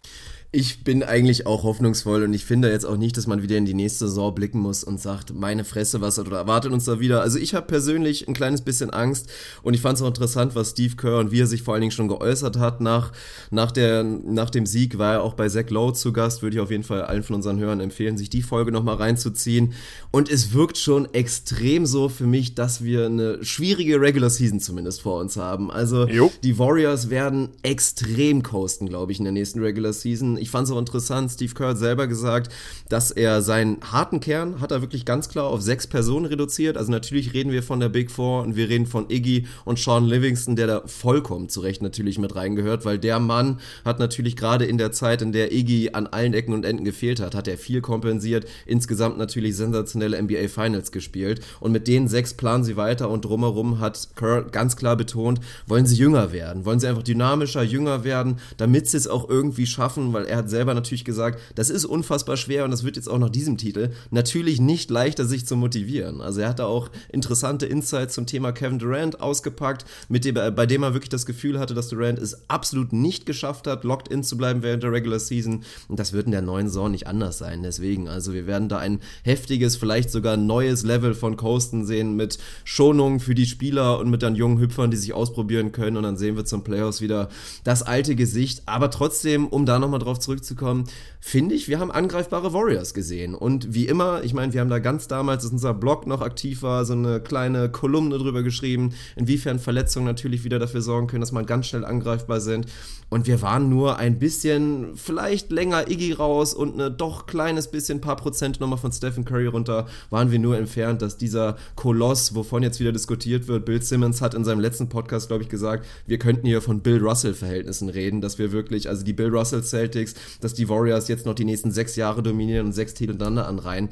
Ich 0.56 0.84
bin 0.84 1.02
eigentlich 1.02 1.48
auch 1.48 1.64
hoffnungsvoll 1.64 2.22
und 2.22 2.34
ich 2.36 2.46
finde 2.46 2.70
jetzt 2.70 2.86
auch 2.86 2.96
nicht, 2.96 3.18
dass 3.18 3.26
man 3.26 3.42
wieder 3.42 3.58
in 3.58 3.66
die 3.66 3.74
nächste 3.74 4.08
Saison 4.08 4.36
blicken 4.36 4.60
muss 4.60 4.84
und 4.84 5.02
sagt, 5.02 5.34
meine 5.34 5.64
Fresse, 5.64 6.00
was 6.00 6.20
oder 6.20 6.38
erwartet 6.38 6.72
uns 6.72 6.86
da 6.86 7.00
wieder. 7.00 7.22
Also 7.22 7.40
ich 7.40 7.56
habe 7.56 7.66
persönlich 7.66 8.28
ein 8.28 8.36
kleines 8.36 8.62
bisschen 8.62 8.92
Angst 8.92 9.32
und 9.64 9.74
ich 9.74 9.82
fand 9.82 9.98
es 9.98 10.04
auch 10.04 10.10
interessant, 10.10 10.54
was 10.54 10.70
Steve 10.70 10.96
Kerr 10.96 11.18
und 11.18 11.32
wie 11.32 11.42
er 11.42 11.48
sich 11.48 11.64
vor 11.64 11.74
allen 11.74 11.82
Dingen 11.82 11.92
schon 11.92 12.08
geäußert 12.08 12.60
hat 12.60 12.82
nach, 12.82 13.14
nach, 13.50 13.72
der, 13.72 14.04
nach 14.04 14.52
dem 14.52 14.68
Sieg, 14.68 15.00
war 15.00 15.14
er 15.14 15.24
auch 15.24 15.34
bei 15.34 15.50
Zach 15.50 15.72
Lowe 15.72 15.94
zu 15.94 16.14
Gast, 16.14 16.44
würde 16.44 16.58
ich 16.58 16.62
auf 16.62 16.70
jeden 16.70 16.84
Fall 16.84 17.02
allen 17.02 17.24
von 17.24 17.38
unseren 17.38 17.58
Hörern 17.58 17.80
empfehlen, 17.80 18.20
sich 18.20 18.30
die 18.30 18.44
Folge 18.44 18.72
nochmal 18.72 18.98
reinzuziehen. 18.98 19.74
Und 20.12 20.30
es 20.30 20.54
wirkt 20.54 20.78
schon 20.78 21.12
extrem 21.16 21.88
so 21.88 22.10
für 22.10 22.28
mich, 22.28 22.54
dass 22.54 22.84
wir 22.84 23.08
eine 23.08 23.44
schwierige 23.44 24.00
Regular 24.00 24.30
Season 24.30 24.60
zumindest 24.60 25.02
vor 25.02 25.20
uns 25.20 25.36
haben. 25.36 25.72
Also 25.72 26.08
jo. 26.08 26.32
die 26.44 26.60
Warriors 26.60 27.10
werden 27.10 27.50
extrem 27.64 28.44
coasten, 28.44 28.88
glaube 28.88 29.12
ich, 29.12 29.18
in 29.18 29.24
der 29.24 29.34
nächsten 29.34 29.60
Regular 29.60 29.94
Season 29.94 30.43
ich 30.44 30.50
fand 30.50 30.68
es 30.68 30.74
auch 30.74 30.80
interessant, 30.80 31.32
Steve 31.32 31.54
Kerr 31.54 31.70
hat 31.70 31.78
selber 31.78 32.08
gesagt, 32.08 32.52
dass 32.90 33.12
er 33.12 33.42
seinen 33.42 33.78
harten 33.82 34.20
Kern 34.20 34.60
hat 34.60 34.72
er 34.72 34.82
wirklich 34.82 35.06
ganz 35.06 35.30
klar 35.30 35.46
auf 35.46 35.62
sechs 35.62 35.88
Personen 35.88 36.26
reduziert. 36.26 36.78
Also 36.78 36.92
natürlich 36.92 37.34
reden 37.34 37.52
wir 37.52 37.64
von 37.64 37.80
der 37.80 37.90
Big 37.90 38.12
Four 38.12 38.44
und 38.44 38.58
wir 38.58 38.68
reden 38.68 38.86
von 38.86 39.10
Iggy 39.10 39.48
und 39.64 39.80
Sean 39.80 40.06
Livingston, 40.06 40.58
der 40.58 40.68
da 40.68 40.84
vollkommen 40.86 41.48
zurecht 41.48 41.82
natürlich 41.82 42.20
mit 42.20 42.36
reingehört, 42.36 42.84
weil 42.84 43.00
der 43.00 43.20
Mann 43.20 43.60
hat 43.86 44.00
natürlich 44.00 44.36
gerade 44.36 44.66
in 44.66 44.78
der 44.78 44.92
Zeit, 44.92 45.22
in 45.22 45.32
der 45.32 45.54
Iggy 45.54 45.92
an 45.94 46.08
allen 46.08 46.34
Ecken 46.34 46.54
und 46.54 46.66
Enden 46.66 46.84
gefehlt 46.84 47.22
hat, 47.22 47.36
hat 47.36 47.48
er 47.48 47.58
viel 47.58 47.80
kompensiert, 47.80 48.46
insgesamt 48.66 49.18
natürlich 49.18 49.56
sensationelle 49.56 50.22
NBA 50.22 50.50
Finals 50.50 50.92
gespielt 50.92 51.40
und 51.62 51.72
mit 51.72 51.88
den 51.88 52.10
sechs 52.10 52.34
planen 52.34 52.66
sie 52.66 52.76
weiter 52.76 53.10
und 53.10 53.24
drumherum 53.24 53.80
hat 53.80 54.10
Kerr 54.18 54.44
ganz 54.44 54.76
klar 54.76 54.98
betont, 54.98 55.40
wollen 55.68 55.86
sie 55.86 55.96
jünger 55.96 56.34
werden, 56.34 56.66
wollen 56.66 56.82
sie 56.82 56.88
einfach 56.88 57.04
dynamischer, 57.04 57.64
jünger 57.64 58.04
werden, 58.04 58.40
damit 58.58 58.90
sie 58.90 58.98
es 58.98 59.08
auch 59.08 59.30
irgendwie 59.30 59.66
schaffen, 59.66 60.12
weil 60.12 60.26
er 60.26 60.33
hat 60.38 60.50
selber 60.50 60.74
natürlich 60.74 61.06
gesagt, 61.06 61.40
das 61.56 61.70
ist 61.70 61.86
unfassbar 61.86 62.38
schwer 62.38 62.66
und 62.66 62.72
das 62.72 62.84
wird 62.84 62.96
jetzt 62.96 63.10
auch 63.10 63.20
nach 63.20 63.30
diesem 63.30 63.58
Titel 63.58 63.92
natürlich 64.12 64.60
nicht 64.60 64.90
leichter, 64.90 65.26
sich 65.26 65.46
zu 65.46 65.56
motivieren. 65.56 66.22
Also 66.22 66.42
er 66.42 66.50
hat 66.50 66.60
da 66.60 66.66
auch 66.66 66.90
interessante 67.10 67.66
Insights 67.66 68.14
zum 68.14 68.26
Thema 68.26 68.52
Kevin 68.52 68.80
Durant 68.80 69.22
ausgepackt, 69.22 69.86
mit 70.10 70.26
dem, 70.26 70.36
bei 70.36 70.66
dem 70.66 70.84
er 70.84 70.94
wirklich 70.94 71.10
das 71.10 71.26
Gefühl 71.26 71.60
hatte, 71.60 71.74
dass 71.74 71.90
Durant 71.90 72.20
es 72.20 72.50
absolut 72.50 72.94
nicht 72.94 73.26
geschafft 73.26 73.68
hat, 73.68 73.84
locked 73.84 74.08
in 74.08 74.24
zu 74.24 74.38
bleiben 74.38 74.64
während 74.64 74.84
der 74.84 74.92
Regular 74.92 75.20
Season. 75.20 75.64
Und 75.88 76.00
das 76.00 76.14
wird 76.14 76.26
in 76.26 76.32
der 76.32 76.42
neuen 76.42 76.68
Saison 76.68 76.92
nicht 76.92 77.08
anders 77.08 77.38
sein. 77.38 77.64
Deswegen, 77.64 78.08
also 78.08 78.34
wir 78.34 78.48
werden 78.48 78.70
da 78.70 78.78
ein 78.78 79.00
heftiges, 79.24 79.76
vielleicht 79.76 80.12
sogar 80.12 80.38
neues 80.38 80.84
Level 80.84 81.14
von 81.14 81.38
Coasten 81.38 81.86
sehen 81.86 82.16
mit 82.16 82.38
Schonungen 82.64 83.20
für 83.20 83.36
die 83.36 83.46
Spieler 83.46 84.00
und 84.00 84.10
mit 84.10 84.24
dann 84.24 84.36
jungen 84.36 84.60
Hüpfern, 84.60 84.92
die 84.92 84.98
sich 84.98 85.14
ausprobieren 85.14 85.72
können. 85.72 85.98
Und 85.98 86.04
dann 86.04 86.18
sehen 86.18 86.36
wir 86.36 86.46
zum 86.46 86.64
Playoffs 86.64 87.02
wieder 87.02 87.30
das 87.64 87.84
alte 87.84 88.16
Gesicht. 88.16 88.64
Aber 88.66 88.90
trotzdem, 88.90 89.48
um 89.48 89.66
da 89.66 89.80
nochmal 89.80 90.00
drauf 90.00 90.13
zurückzukommen, 90.20 90.86
finde 91.26 91.56
ich, 91.56 91.70
wir 91.70 91.80
haben 91.80 91.90
angreifbare 91.90 92.52
Warriors 92.52 92.94
gesehen. 92.94 93.34
Und 93.34 93.74
wie 93.74 93.88
immer, 93.88 94.26
ich 94.26 94.34
meine, 94.34 94.52
wir 94.52 94.60
haben 94.60 94.70
da 94.70 94.80
ganz 94.80 95.08
damals, 95.08 95.46
als 95.46 95.54
unser 95.54 95.74
Blog 95.74 96.06
noch 96.06 96.20
aktiv 96.20 96.64
war, 96.64 96.84
so 96.84 96.92
eine 96.92 97.22
kleine 97.22 97.70
Kolumne 97.70 98.18
drüber 98.18 98.44
geschrieben, 98.44 98.94
inwiefern 99.16 99.58
Verletzungen 99.58 100.06
natürlich 100.06 100.44
wieder 100.44 100.60
dafür 100.60 100.82
sorgen 100.82 101.08
können, 101.08 101.22
dass 101.22 101.32
man 101.32 101.46
ganz 101.46 101.68
schnell 101.68 101.86
angreifbar 101.86 102.42
sind. 102.42 102.66
Und 103.10 103.26
wir 103.26 103.42
waren 103.42 103.70
nur 103.70 103.98
ein 103.98 104.20
bisschen, 104.20 104.98
vielleicht 104.98 105.50
länger 105.50 105.90
Iggy 105.90 106.12
raus 106.12 106.54
und 106.54 106.74
eine 106.74 106.92
doch 106.92 107.26
kleines 107.26 107.70
bisschen, 107.70 108.02
paar 108.02 108.18
Prozent 108.18 108.60
nochmal 108.60 108.80
von 108.80 108.92
Stephen 108.92 109.24
Curry 109.24 109.48
runter, 109.48 109.88
waren 110.10 110.30
wir 110.30 110.40
nur 110.40 110.58
entfernt, 110.58 111.02
dass 111.02 111.18
dieser 111.18 111.56
Koloss, 111.76 112.36
wovon 112.36 112.64
jetzt 112.64 112.82
wieder 112.82 112.92
diskutiert 112.92 113.48
wird, 113.48 113.64
Bill 113.64 113.82
Simmons 113.82 114.22
hat 114.22 114.34
in 114.34 114.44
seinem 114.44 114.60
letzten 114.60 114.90
Podcast, 114.90 115.30
glaube 115.30 115.44
ich, 115.44 115.50
gesagt, 115.50 115.86
wir 116.06 116.20
könnten 116.20 116.46
hier 116.46 116.62
von 116.62 116.82
Bill 116.82 116.98
Russell-Verhältnissen 116.98 117.88
reden, 117.88 118.20
dass 118.20 118.40
wir 118.40 118.52
wirklich, 118.52 118.90
also 118.90 119.06
die 119.06 119.14
Bill 119.14 119.30
Russell 119.30 119.64
Celtics, 119.64 120.16
dass 120.42 120.54
die 120.54 120.68
Warriors 120.68 121.08
jetzt 121.08 121.13
noch 121.26 121.36
die 121.36 121.46
nächsten 121.46 121.72
sechs 121.72 121.96
Jahre 121.96 122.24
dominieren 122.24 122.68
und 122.68 122.74
sechs 122.74 122.94
Titel 122.94 123.12
hintereinander 123.12 123.48
anreihen. 123.48 123.90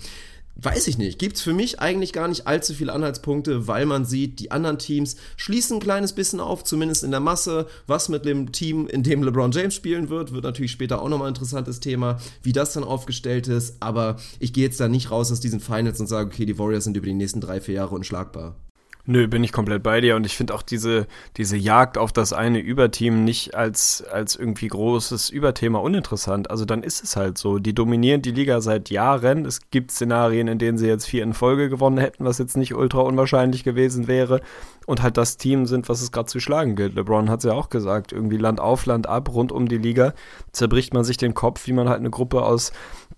Weiß 0.55 0.87
ich 0.87 0.97
nicht. 0.97 1.17
Gibt 1.17 1.37
es 1.37 1.41
für 1.41 1.53
mich 1.53 1.79
eigentlich 1.79 2.13
gar 2.13 2.27
nicht 2.27 2.45
allzu 2.45 2.73
viele 2.73 2.93
Anhaltspunkte, 2.93 3.67
weil 3.67 3.85
man 3.85 4.05
sieht, 4.05 4.39
die 4.39 4.51
anderen 4.51 4.77
Teams 4.77 5.15
schließen 5.37 5.77
ein 5.77 5.79
kleines 5.79 6.13
bisschen 6.13 6.39
auf, 6.39 6.63
zumindest 6.63 7.03
in 7.03 7.11
der 7.11 7.19
Masse. 7.19 7.67
Was 7.87 8.09
mit 8.09 8.25
dem 8.25 8.51
Team, 8.51 8.87
in 8.87 9.01
dem 9.01 9.23
LeBron 9.23 9.51
James 9.51 9.73
spielen 9.73 10.09
wird, 10.09 10.33
wird 10.33 10.43
natürlich 10.43 10.71
später 10.71 11.01
auch 11.01 11.09
nochmal 11.09 11.29
ein 11.29 11.35
interessantes 11.35 11.79
Thema, 11.79 12.17
wie 12.43 12.51
das 12.51 12.73
dann 12.73 12.83
aufgestellt 12.83 13.47
ist. 13.47 13.77
Aber 13.79 14.17
ich 14.39 14.53
gehe 14.53 14.65
jetzt 14.65 14.79
da 14.79 14.87
nicht 14.87 15.09
raus 15.09 15.31
aus 15.31 15.39
diesen 15.39 15.61
Finals 15.61 15.99
und 15.99 16.07
sage, 16.07 16.27
okay, 16.27 16.45
die 16.45 16.59
Warriors 16.59 16.83
sind 16.83 16.97
über 16.97 17.07
die 17.07 17.13
nächsten 17.13 17.41
drei, 17.41 17.61
vier 17.61 17.75
Jahre 17.75 17.95
unschlagbar. 17.95 18.55
Nö, 19.05 19.27
bin 19.27 19.43
ich 19.43 19.51
komplett 19.51 19.81
bei 19.81 19.99
dir 19.99 20.15
und 20.15 20.25
ich 20.27 20.37
finde 20.37 20.53
auch 20.53 20.61
diese, 20.61 21.07
diese 21.37 21.57
Jagd 21.57 21.97
auf 21.97 22.11
das 22.13 22.33
eine 22.33 22.59
Überteam 22.59 23.23
nicht 23.23 23.55
als, 23.55 24.03
als 24.11 24.35
irgendwie 24.35 24.67
großes 24.67 25.29
Überthema 25.29 25.79
uninteressant. 25.79 26.51
Also 26.51 26.65
dann 26.65 26.83
ist 26.83 27.03
es 27.03 27.15
halt 27.15 27.37
so. 27.39 27.57
Die 27.57 27.73
dominieren 27.73 28.21
die 28.21 28.31
Liga 28.31 28.61
seit 28.61 28.91
Jahren. 28.91 29.45
Es 29.45 29.71
gibt 29.71 29.91
Szenarien, 29.91 30.47
in 30.47 30.59
denen 30.59 30.77
sie 30.77 30.87
jetzt 30.87 31.07
vier 31.07 31.23
in 31.23 31.33
Folge 31.33 31.67
gewonnen 31.69 31.97
hätten, 31.97 32.25
was 32.25 32.37
jetzt 32.37 32.57
nicht 32.57 32.75
ultra 32.75 32.99
unwahrscheinlich 32.99 33.63
gewesen 33.63 34.07
wäre. 34.07 34.41
Und 34.85 35.01
halt 35.01 35.17
das 35.17 35.37
Team 35.37 35.65
sind, 35.65 35.89
was 35.89 36.01
es 36.01 36.11
gerade 36.11 36.27
zu 36.27 36.39
schlagen 36.39 36.75
gilt. 36.75 36.95
LeBron 36.95 37.29
hat 37.29 37.39
es 37.39 37.45
ja 37.45 37.53
auch 37.53 37.69
gesagt, 37.69 38.11
irgendwie 38.11 38.37
Land 38.37 38.59
auf, 38.59 38.85
Land 38.85 39.07
ab, 39.07 39.33
rund 39.33 39.51
um 39.51 39.67
die 39.67 39.77
Liga 39.77 40.13
zerbricht 40.51 40.93
man 40.93 41.03
sich 41.03 41.17
den 41.17 41.33
Kopf, 41.33 41.65
wie 41.65 41.73
man 41.73 41.89
halt 41.89 41.99
eine 41.99 42.09
Gruppe 42.09 42.43
aus 42.43 42.71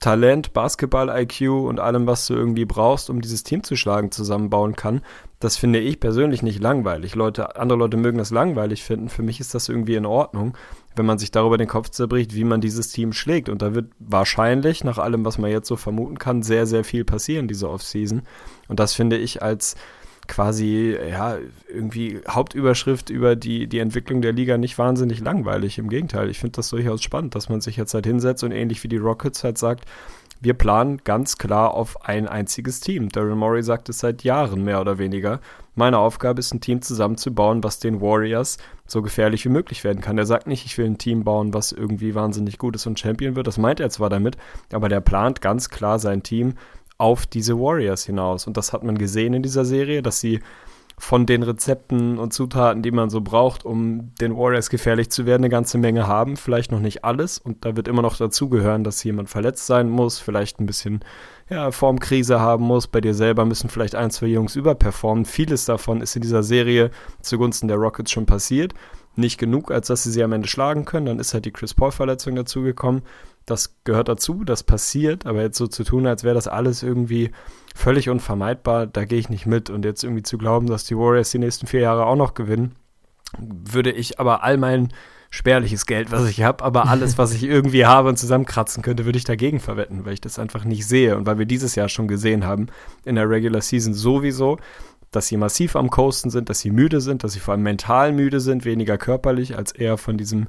Talent, 0.03 0.51
Basketball-IQ 0.51 1.65
und 1.65 1.79
allem, 1.79 2.05
was 2.07 2.27
du 2.27 2.33
irgendwie 2.33 2.65
brauchst, 2.65 3.10
um 3.10 3.22
dieses 3.22 3.43
Team 3.43 3.63
zu 3.63 3.77
schlagen, 3.77 4.12
zusammenbauen 4.12 4.75
kann. 4.75 5.01
Das 5.39 5.55
finde 5.55 5.79
ich 5.79 6.01
persönlich 6.01 6.43
nicht 6.43 6.62
langweilig. 6.62 7.15
Leute, 7.15 7.55
andere 7.55 7.79
Leute 7.79 7.95
mögen 7.95 8.17
das 8.17 8.29
langweilig 8.29 8.83
finden. 8.83 9.07
Für 9.07 9.22
mich 9.22 9.39
ist 9.39 9.55
das 9.55 9.69
irgendwie 9.69 9.95
in 9.95 10.05
Ordnung, 10.05 10.57
wenn 10.98 11.05
man 11.05 11.19
sich 11.19 11.31
darüber 11.31 11.57
den 11.57 11.69
Kopf 11.69 11.89
zerbricht, 11.89 12.36
wie 12.36 12.43
man 12.43 12.60
dieses 12.60 12.89
Team 12.89 13.13
schlägt. 13.13 13.48
Und 13.48 13.62
da 13.62 13.75
wird 13.75 13.93
wahrscheinlich, 13.98 14.83
nach 14.83 14.98
allem, 14.98 15.24
was 15.24 15.38
man 15.38 15.50
jetzt 15.50 15.69
so 15.69 15.77
vermuten 15.77 16.19
kann, 16.19 16.43
sehr, 16.43 16.65
sehr 16.65 16.83
viel 16.83 17.05
passieren 17.05 17.48
diese 17.48 17.69
Offseason. 17.69 18.24
Und 18.67 18.81
das 18.81 18.93
finde 18.93 19.17
ich 19.17 19.41
als 19.41 19.77
quasi, 20.33 20.97
ja, 21.11 21.37
irgendwie 21.69 22.19
Hauptüberschrift 22.27 23.11
über 23.11 23.35
die, 23.35 23.67
die 23.67 23.77
Entwicklung 23.77 24.23
der 24.23 24.31
Liga 24.31 24.57
nicht 24.57 24.79
wahnsinnig 24.79 25.19
langweilig. 25.19 25.77
Im 25.77 25.89
Gegenteil, 25.89 26.27
ich 26.29 26.39
finde 26.39 26.55
das 26.55 26.69
durchaus 26.69 27.03
spannend, 27.03 27.35
dass 27.35 27.49
man 27.49 27.61
sich 27.61 27.77
jetzt 27.77 27.93
halt 27.93 28.07
hinsetzt 28.07 28.43
und 28.43 28.51
ähnlich 28.51 28.83
wie 28.83 28.87
die 28.87 28.97
Rockets 28.97 29.43
halt 29.43 29.59
sagt, 29.59 29.85
wir 30.41 30.55
planen 30.55 31.01
ganz 31.03 31.37
klar 31.37 31.73
auf 31.75 32.05
ein 32.05 32.27
einziges 32.27 32.79
Team. 32.79 33.09
Daryl 33.09 33.35
Morey 33.35 33.61
sagt 33.61 33.89
es 33.89 33.99
seit 33.99 34.23
Jahren 34.23 34.63
mehr 34.63 34.81
oder 34.81 34.97
weniger. 34.97 35.39
Meine 35.75 35.99
Aufgabe 35.99 36.39
ist, 36.39 36.53
ein 36.53 36.61
Team 36.61 36.81
zusammenzubauen, 36.81 37.63
was 37.63 37.79
den 37.79 38.01
Warriors 38.01 38.57
so 38.85 39.01
gefährlich 39.01 39.45
wie 39.45 39.49
möglich 39.49 39.83
werden 39.83 40.01
kann. 40.01 40.17
Er 40.17 40.25
sagt 40.25 40.47
nicht, 40.47 40.65
ich 40.65 40.77
will 40.77 40.85
ein 40.85 40.97
Team 40.97 41.23
bauen, 41.23 41.53
was 41.53 41.71
irgendwie 41.71 42.13
wahnsinnig 42.13 42.57
gut 42.57 42.75
ist 42.75 42.87
und 42.87 42.99
Champion 42.99 43.35
wird. 43.35 43.47
Das 43.47 43.57
meint 43.57 43.79
er 43.79 43.89
zwar 43.89 44.09
damit, 44.09 44.35
aber 44.73 44.89
der 44.89 44.99
plant 44.99 45.41
ganz 45.41 45.69
klar 45.69 45.99
sein 45.99 46.23
Team 46.23 46.55
auf 46.97 47.25
diese 47.25 47.57
Warriors 47.59 48.05
hinaus. 48.05 48.47
Und 48.47 48.57
das 48.57 48.73
hat 48.73 48.83
man 48.83 48.97
gesehen 48.97 49.33
in 49.33 49.43
dieser 49.43 49.65
Serie, 49.65 50.01
dass 50.01 50.19
sie 50.19 50.39
von 50.97 51.25
den 51.25 51.43
Rezepten 51.43 52.19
und 52.19 52.33
Zutaten, 52.33 52.83
die 52.83 52.91
man 52.91 53.09
so 53.09 53.21
braucht, 53.21 53.65
um 53.65 54.13
den 54.21 54.38
Warriors 54.38 54.69
gefährlich 54.69 55.09
zu 55.09 55.25
werden, 55.25 55.41
eine 55.41 55.50
ganze 55.50 55.77
Menge 55.77 56.07
haben. 56.07 56.38
Vielleicht 56.38 56.71
noch 56.71 56.79
nicht 56.79 57.03
alles. 57.03 57.39
Und 57.39 57.65
da 57.65 57.75
wird 57.75 57.88
immer 57.88 58.01
noch 58.01 58.15
dazugehören, 58.15 58.83
dass 58.83 59.03
jemand 59.03 59.29
verletzt 59.29 59.65
sein 59.65 59.89
muss, 59.89 60.19
vielleicht 60.19 60.59
ein 60.59 60.65
bisschen 60.65 61.03
ja, 61.50 61.71
Formkrise 61.71 62.39
haben 62.39 62.65
muss. 62.65 62.88
Bei 62.88 63.01
dir 63.01 63.13
selber 63.13 63.45
müssen 63.45 63.69
vielleicht 63.69 63.95
ein, 63.95 64.12
zwei 64.12 64.27
Jungs 64.27 64.55
überperformen. 64.55 65.25
Vieles 65.25 65.65
davon 65.65 66.01
ist 66.01 66.15
in 66.15 66.21
dieser 66.21 66.43
Serie 66.43 66.91
zugunsten 67.21 67.67
der 67.67 67.77
Rockets 67.77 68.12
schon 68.12 68.25
passiert. 68.25 68.73
Nicht 69.15 69.39
genug, 69.39 69.71
als 69.71 69.88
dass 69.88 70.03
sie 70.03 70.12
sie 70.12 70.23
am 70.23 70.31
Ende 70.31 70.47
schlagen 70.47 70.85
können. 70.85 71.07
Dann 71.07 71.19
ist 71.19 71.33
halt 71.33 71.45
die 71.45 71.51
Chris 71.51 71.73
Paul-Verletzung 71.73 72.35
dazugekommen 72.35 73.01
das 73.45 73.75
gehört 73.83 74.07
dazu, 74.07 74.43
das 74.43 74.63
passiert, 74.63 75.25
aber 75.25 75.41
jetzt 75.41 75.57
so 75.57 75.67
zu 75.67 75.83
tun, 75.83 76.07
als 76.07 76.23
wäre 76.23 76.35
das 76.35 76.47
alles 76.47 76.83
irgendwie 76.83 77.31
völlig 77.75 78.09
unvermeidbar, 78.09 78.88
da 78.88 79.05
gehe 79.05 79.19
ich 79.19 79.29
nicht 79.29 79.45
mit. 79.45 79.69
Und 79.69 79.85
jetzt 79.85 80.03
irgendwie 80.03 80.23
zu 80.23 80.38
glauben, 80.38 80.67
dass 80.67 80.85
die 80.85 80.97
Warriors 80.97 81.31
die 81.31 81.39
nächsten 81.39 81.67
vier 81.67 81.81
Jahre 81.81 82.05
auch 82.05 82.15
noch 82.15 82.33
gewinnen, 82.33 82.75
würde 83.38 83.91
ich 83.91 84.19
aber 84.19 84.43
all 84.43 84.57
mein 84.57 84.93
spärliches 85.29 85.88
Geld, 85.88 86.12
was 86.12 86.29
ich 86.29 86.43
habe, 86.43 86.63
aber 86.63 86.88
alles, 86.88 87.17
was 87.17 87.33
ich 87.33 87.43
irgendwie 87.43 87.88
habe 87.88 88.09
und 88.09 88.17
zusammenkratzen 88.17 88.83
könnte, 88.83 89.05
würde 89.05 89.17
ich 89.17 89.23
dagegen 89.23 89.59
verwetten, 89.59 90.05
weil 90.05 90.13
ich 90.13 90.21
das 90.21 90.38
einfach 90.38 90.63
nicht 90.63 90.85
sehe 90.85 91.17
und 91.17 91.25
weil 91.25 91.39
wir 91.39 91.47
dieses 91.47 91.73
Jahr 91.73 91.89
schon 91.89 92.07
gesehen 92.07 92.45
haben, 92.45 92.67
in 93.03 93.15
der 93.15 93.27
Regular 93.27 93.62
Season 93.62 93.95
sowieso, 93.95 94.59
dass 95.09 95.27
sie 95.27 95.38
massiv 95.38 95.75
am 95.75 95.89
Coasten 95.89 96.29
sind, 96.29 96.50
dass 96.50 96.59
sie 96.59 96.69
müde 96.69 97.01
sind, 97.01 97.23
dass 97.23 97.33
sie 97.33 97.39
vor 97.39 97.53
allem 97.53 97.63
mental 97.63 98.13
müde 98.13 98.39
sind, 98.39 98.63
weniger 98.63 98.97
körperlich 98.97 99.57
als 99.57 99.71
eher 99.71 99.97
von 99.97 100.17
diesem 100.17 100.47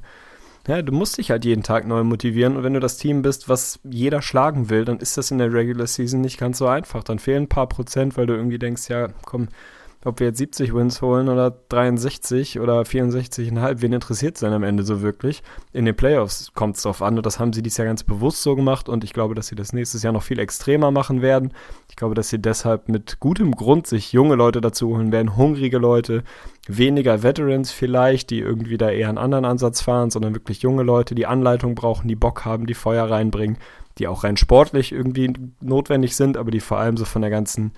ja, 0.67 0.81
du 0.81 0.91
musst 0.91 1.17
dich 1.17 1.31
halt 1.31 1.45
jeden 1.45 1.63
Tag 1.63 1.85
neu 1.85 2.03
motivieren 2.03 2.57
und 2.57 2.63
wenn 2.63 2.73
du 2.73 2.79
das 2.79 2.97
Team 2.97 3.21
bist, 3.21 3.49
was 3.49 3.79
jeder 3.83 4.21
schlagen 4.21 4.69
will, 4.69 4.85
dann 4.85 4.99
ist 4.99 5.17
das 5.17 5.31
in 5.31 5.37
der 5.37 5.53
Regular 5.53 5.85
Season 5.87 6.21
nicht 6.21 6.39
ganz 6.39 6.57
so 6.57 6.67
einfach. 6.67 7.03
Dann 7.03 7.19
fehlen 7.19 7.43
ein 7.43 7.49
paar 7.49 7.67
Prozent, 7.69 8.17
weil 8.17 8.25
du 8.25 8.33
irgendwie 8.33 8.59
denkst, 8.59 8.89
ja, 8.89 9.09
komm, 9.25 9.49
ob 10.05 10.19
wir 10.19 10.27
jetzt 10.27 10.37
70 10.37 10.73
Wins 10.73 11.01
holen 11.01 11.29
oder 11.29 11.51
63 11.69 12.59
oder 12.59 12.81
64,5, 12.81 13.81
wen 13.81 13.93
interessiert 13.93 14.35
es 14.35 14.41
denn 14.41 14.53
am 14.53 14.63
Ende 14.63 14.83
so 14.83 15.01
wirklich? 15.01 15.41
In 15.73 15.85
den 15.85 15.95
Playoffs 15.95 16.51
kommt 16.53 16.77
es 16.77 16.83
drauf 16.83 17.01
an 17.01 17.17
und 17.17 17.25
das 17.25 17.39
haben 17.39 17.53
sie 17.53 17.63
dieses 17.63 17.77
Jahr 17.77 17.87
ganz 17.87 18.03
bewusst 18.03 18.43
so 18.43 18.55
gemacht 18.55 18.87
und 18.87 19.03
ich 19.03 19.13
glaube, 19.13 19.33
dass 19.33 19.47
sie 19.47 19.55
das 19.55 19.73
nächstes 19.73 20.03
Jahr 20.03 20.13
noch 20.13 20.21
viel 20.21 20.37
extremer 20.37 20.91
machen 20.91 21.23
werden. 21.23 21.53
Ich 21.89 21.95
glaube, 21.95 22.13
dass 22.13 22.29
sie 22.29 22.39
deshalb 22.39 22.87
mit 22.87 23.19
gutem 23.19 23.51
Grund 23.51 23.87
sich 23.87 24.13
junge 24.13 24.35
Leute 24.35 24.61
dazu 24.61 24.95
holen 24.95 25.11
werden, 25.11 25.35
hungrige 25.35 25.79
Leute, 25.79 26.23
weniger 26.67 27.23
Veterans 27.23 27.71
vielleicht, 27.71 28.29
die 28.29 28.39
irgendwie 28.39 28.77
da 28.77 28.91
eher 28.91 29.09
einen 29.09 29.17
anderen 29.17 29.45
Ansatz 29.45 29.81
fahren, 29.81 30.11
sondern 30.11 30.35
wirklich 30.35 30.61
junge 30.61 30.83
Leute, 30.83 31.15
die 31.15 31.25
Anleitung 31.25 31.73
brauchen, 31.73 32.07
die 32.07 32.15
Bock 32.15 32.45
haben, 32.45 32.67
die 32.67 32.75
Feuer 32.75 33.09
reinbringen, 33.09 33.57
die 33.97 34.07
auch 34.07 34.23
rein 34.23 34.37
sportlich 34.37 34.91
irgendwie 34.91 35.33
notwendig 35.61 36.15
sind, 36.15 36.37
aber 36.37 36.51
die 36.51 36.59
vor 36.59 36.77
allem 36.77 36.95
so 36.95 37.05
von 37.05 37.23
der 37.23 37.31
ganzen 37.31 37.71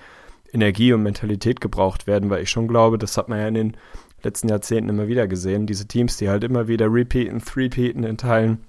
Energie 0.53 0.93
und 0.93 1.03
Mentalität 1.03 1.61
gebraucht 1.61 2.07
werden, 2.07 2.29
weil 2.29 2.43
ich 2.43 2.49
schon 2.49 2.67
glaube, 2.67 2.97
das 2.97 3.17
hat 3.17 3.29
man 3.29 3.39
ja 3.39 3.47
in 3.47 3.53
den 3.53 3.77
letzten 4.23 4.49
Jahrzehnten 4.49 4.89
immer 4.89 5.07
wieder 5.07 5.27
gesehen, 5.27 5.67
diese 5.67 5.87
Teams, 5.87 6.17
die 6.17 6.29
halt 6.29 6.43
immer 6.43 6.67
wieder 6.67 6.91
repeaten, 6.91 7.39
threepeaten 7.39 8.03
in 8.03 8.17
Teilen. 8.17 8.59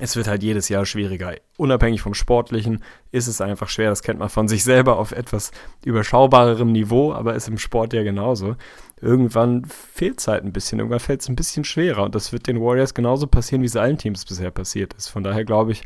Es 0.00 0.16
wird 0.16 0.26
halt 0.26 0.42
jedes 0.42 0.68
Jahr 0.68 0.84
schwieriger. 0.84 1.34
Unabhängig 1.56 2.02
vom 2.02 2.12
Sportlichen 2.12 2.82
ist 3.12 3.28
es 3.28 3.40
einfach 3.40 3.68
schwer. 3.68 3.90
Das 3.90 4.02
kennt 4.02 4.18
man 4.18 4.28
von 4.28 4.48
sich 4.48 4.64
selber 4.64 4.98
auf 4.98 5.12
etwas 5.12 5.52
überschaubarerem 5.84 6.72
Niveau, 6.72 7.12
aber 7.12 7.34
ist 7.34 7.48
im 7.48 7.56
Sport 7.56 7.92
ja 7.92 8.02
genauso. 8.02 8.56
Irgendwann 9.00 9.64
fehlt 9.64 10.18
es 10.18 10.26
halt 10.26 10.44
ein 10.44 10.52
bisschen, 10.52 10.80
irgendwann 10.80 11.00
fällt 11.00 11.22
es 11.22 11.28
ein 11.28 11.36
bisschen 11.36 11.64
schwerer. 11.64 12.02
Und 12.02 12.14
das 12.16 12.32
wird 12.32 12.48
den 12.48 12.60
Warriors 12.60 12.94
genauso 12.94 13.28
passieren, 13.28 13.62
wie 13.62 13.66
es 13.66 13.76
allen 13.76 13.96
Teams 13.96 14.24
bisher 14.24 14.50
passiert 14.50 14.92
ist. 14.94 15.08
Von 15.08 15.22
daher 15.22 15.44
glaube 15.44 15.72
ich, 15.72 15.82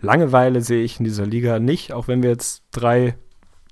Langeweile 0.00 0.60
sehe 0.60 0.84
ich 0.84 0.98
in 0.98 1.04
dieser 1.04 1.26
Liga 1.26 1.58
nicht, 1.58 1.92
auch 1.92 2.06
wenn 2.06 2.22
wir 2.22 2.30
jetzt 2.30 2.64
drei 2.70 3.16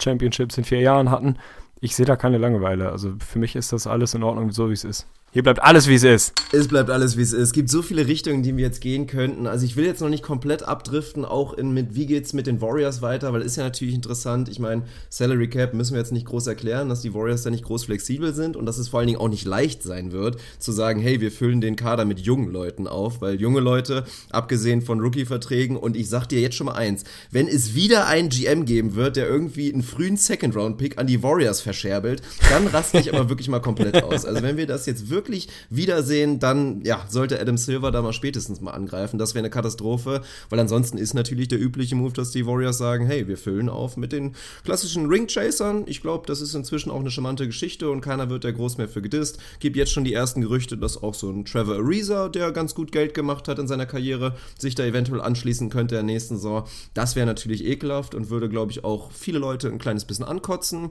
Championships 0.00 0.58
in 0.58 0.64
vier 0.64 0.80
Jahren 0.80 1.10
hatten. 1.10 1.36
Ich 1.80 1.94
sehe 1.94 2.06
da 2.06 2.16
keine 2.16 2.38
Langeweile. 2.38 2.90
Also 2.90 3.14
für 3.18 3.38
mich 3.38 3.56
ist 3.56 3.72
das 3.72 3.86
alles 3.86 4.14
in 4.14 4.22
Ordnung, 4.22 4.50
so 4.50 4.68
wie 4.68 4.74
es 4.74 4.84
ist. 4.84 5.06
Hier 5.36 5.42
bleibt 5.42 5.62
alles, 5.62 5.86
wie 5.86 5.96
es 5.96 6.02
ist. 6.02 6.32
Es 6.50 6.66
bleibt 6.66 6.88
alles, 6.88 7.18
wie 7.18 7.20
es 7.20 7.34
ist. 7.34 7.42
Es 7.42 7.52
gibt 7.52 7.68
so 7.68 7.82
viele 7.82 8.06
Richtungen, 8.06 8.42
die 8.42 8.56
wir 8.56 8.64
jetzt 8.64 8.80
gehen 8.80 9.06
könnten. 9.06 9.46
Also 9.46 9.66
ich 9.66 9.76
will 9.76 9.84
jetzt 9.84 10.00
noch 10.00 10.08
nicht 10.08 10.22
komplett 10.22 10.62
abdriften, 10.62 11.26
auch 11.26 11.52
in 11.52 11.74
mit, 11.74 11.94
wie 11.94 12.06
geht's 12.06 12.32
mit 12.32 12.46
den 12.46 12.62
Warriors 12.62 13.02
weiter, 13.02 13.34
weil 13.34 13.42
ist 13.42 13.56
ja 13.56 13.64
natürlich 13.64 13.92
interessant. 13.92 14.48
Ich 14.48 14.60
meine, 14.60 14.84
Salary 15.10 15.50
Cap 15.50 15.74
müssen 15.74 15.92
wir 15.92 15.98
jetzt 15.98 16.12
nicht 16.12 16.24
groß 16.24 16.46
erklären, 16.46 16.88
dass 16.88 17.02
die 17.02 17.12
Warriors 17.12 17.42
da 17.42 17.50
nicht 17.50 17.64
groß 17.64 17.84
flexibel 17.84 18.32
sind 18.32 18.56
und 18.56 18.64
dass 18.64 18.78
es 18.78 18.88
vor 18.88 19.00
allen 19.00 19.08
Dingen 19.08 19.18
auch 19.18 19.28
nicht 19.28 19.44
leicht 19.44 19.82
sein 19.82 20.10
wird, 20.10 20.38
zu 20.58 20.72
sagen, 20.72 21.02
hey, 21.02 21.20
wir 21.20 21.30
füllen 21.30 21.60
den 21.60 21.76
Kader 21.76 22.06
mit 22.06 22.20
jungen 22.20 22.50
Leuten 22.50 22.86
auf, 22.86 23.20
weil 23.20 23.38
junge 23.38 23.60
Leute, 23.60 24.04
abgesehen 24.30 24.80
von 24.80 25.00
Rookie-Verträgen, 25.00 25.76
und 25.76 25.98
ich 25.98 26.08
sag 26.08 26.28
dir 26.28 26.40
jetzt 26.40 26.56
schon 26.56 26.64
mal 26.64 26.76
eins, 26.76 27.04
wenn 27.30 27.46
es 27.46 27.74
wieder 27.74 28.06
einen 28.06 28.30
GM 28.30 28.64
geben 28.64 28.94
wird, 28.94 29.16
der 29.16 29.28
irgendwie 29.28 29.70
einen 29.70 29.82
frühen 29.82 30.16
Second-Round-Pick 30.16 30.96
an 30.96 31.06
die 31.06 31.22
Warriors 31.22 31.60
verscherbelt, 31.60 32.22
dann 32.48 32.68
raste 32.68 33.00
ich 33.00 33.12
aber 33.12 33.28
wirklich 33.28 33.48
mal 33.48 33.60
komplett 33.60 34.02
aus. 34.02 34.24
Also 34.24 34.42
wenn 34.42 34.56
wir 34.56 34.66
das 34.66 34.86
jetzt 34.86 35.10
wirklich 35.10 35.25
wirklich 35.26 35.48
wiedersehen, 35.70 36.38
dann 36.38 36.82
ja, 36.84 37.04
sollte 37.08 37.40
Adam 37.40 37.56
Silver 37.56 37.90
da 37.90 38.00
mal 38.02 38.12
spätestens 38.12 38.60
mal 38.60 38.70
angreifen. 38.70 39.18
Das 39.18 39.34
wäre 39.34 39.42
eine 39.42 39.50
Katastrophe, 39.50 40.22
weil 40.50 40.60
ansonsten 40.60 40.98
ist 40.98 41.14
natürlich 41.14 41.48
der 41.48 41.60
übliche 41.60 41.96
Move, 41.96 42.12
dass 42.12 42.30
die 42.30 42.46
Warriors 42.46 42.78
sagen, 42.78 43.06
hey, 43.06 43.26
wir 43.26 43.36
füllen 43.36 43.68
auf 43.68 43.96
mit 43.96 44.12
den 44.12 44.34
klassischen 44.64 45.06
Ring-Chasern. 45.06 45.84
Ich 45.86 46.00
glaube, 46.00 46.26
das 46.26 46.40
ist 46.40 46.54
inzwischen 46.54 46.90
auch 46.90 47.00
eine 47.00 47.10
charmante 47.10 47.46
Geschichte 47.46 47.90
und 47.90 48.00
keiner 48.00 48.30
wird 48.30 48.44
da 48.44 48.50
groß 48.50 48.78
mehr 48.78 48.88
für 48.88 49.02
gedisst. 49.02 49.38
Gibt 49.58 49.76
jetzt 49.76 49.92
schon 49.92 50.04
die 50.04 50.14
ersten 50.14 50.40
Gerüchte, 50.40 50.78
dass 50.78 51.02
auch 51.02 51.14
so 51.14 51.30
ein 51.30 51.44
Trevor 51.44 51.76
Ariza, 51.76 52.28
der 52.28 52.52
ganz 52.52 52.74
gut 52.74 52.92
Geld 52.92 53.14
gemacht 53.14 53.48
hat 53.48 53.58
in 53.58 53.66
seiner 53.68 53.86
Karriere, 53.86 54.36
sich 54.58 54.74
da 54.74 54.84
eventuell 54.84 55.20
anschließen 55.20 55.70
könnte 55.70 55.96
der 55.96 56.04
nächsten 56.04 56.36
Saison. 56.36 56.64
Das 56.94 57.16
wäre 57.16 57.26
natürlich 57.26 57.64
ekelhaft 57.64 58.14
und 58.14 58.30
würde, 58.30 58.48
glaube 58.48 58.70
ich, 58.72 58.84
auch 58.84 59.10
viele 59.10 59.38
Leute 59.38 59.68
ein 59.68 59.78
kleines 59.78 60.04
bisschen 60.04 60.24
ankotzen. 60.24 60.90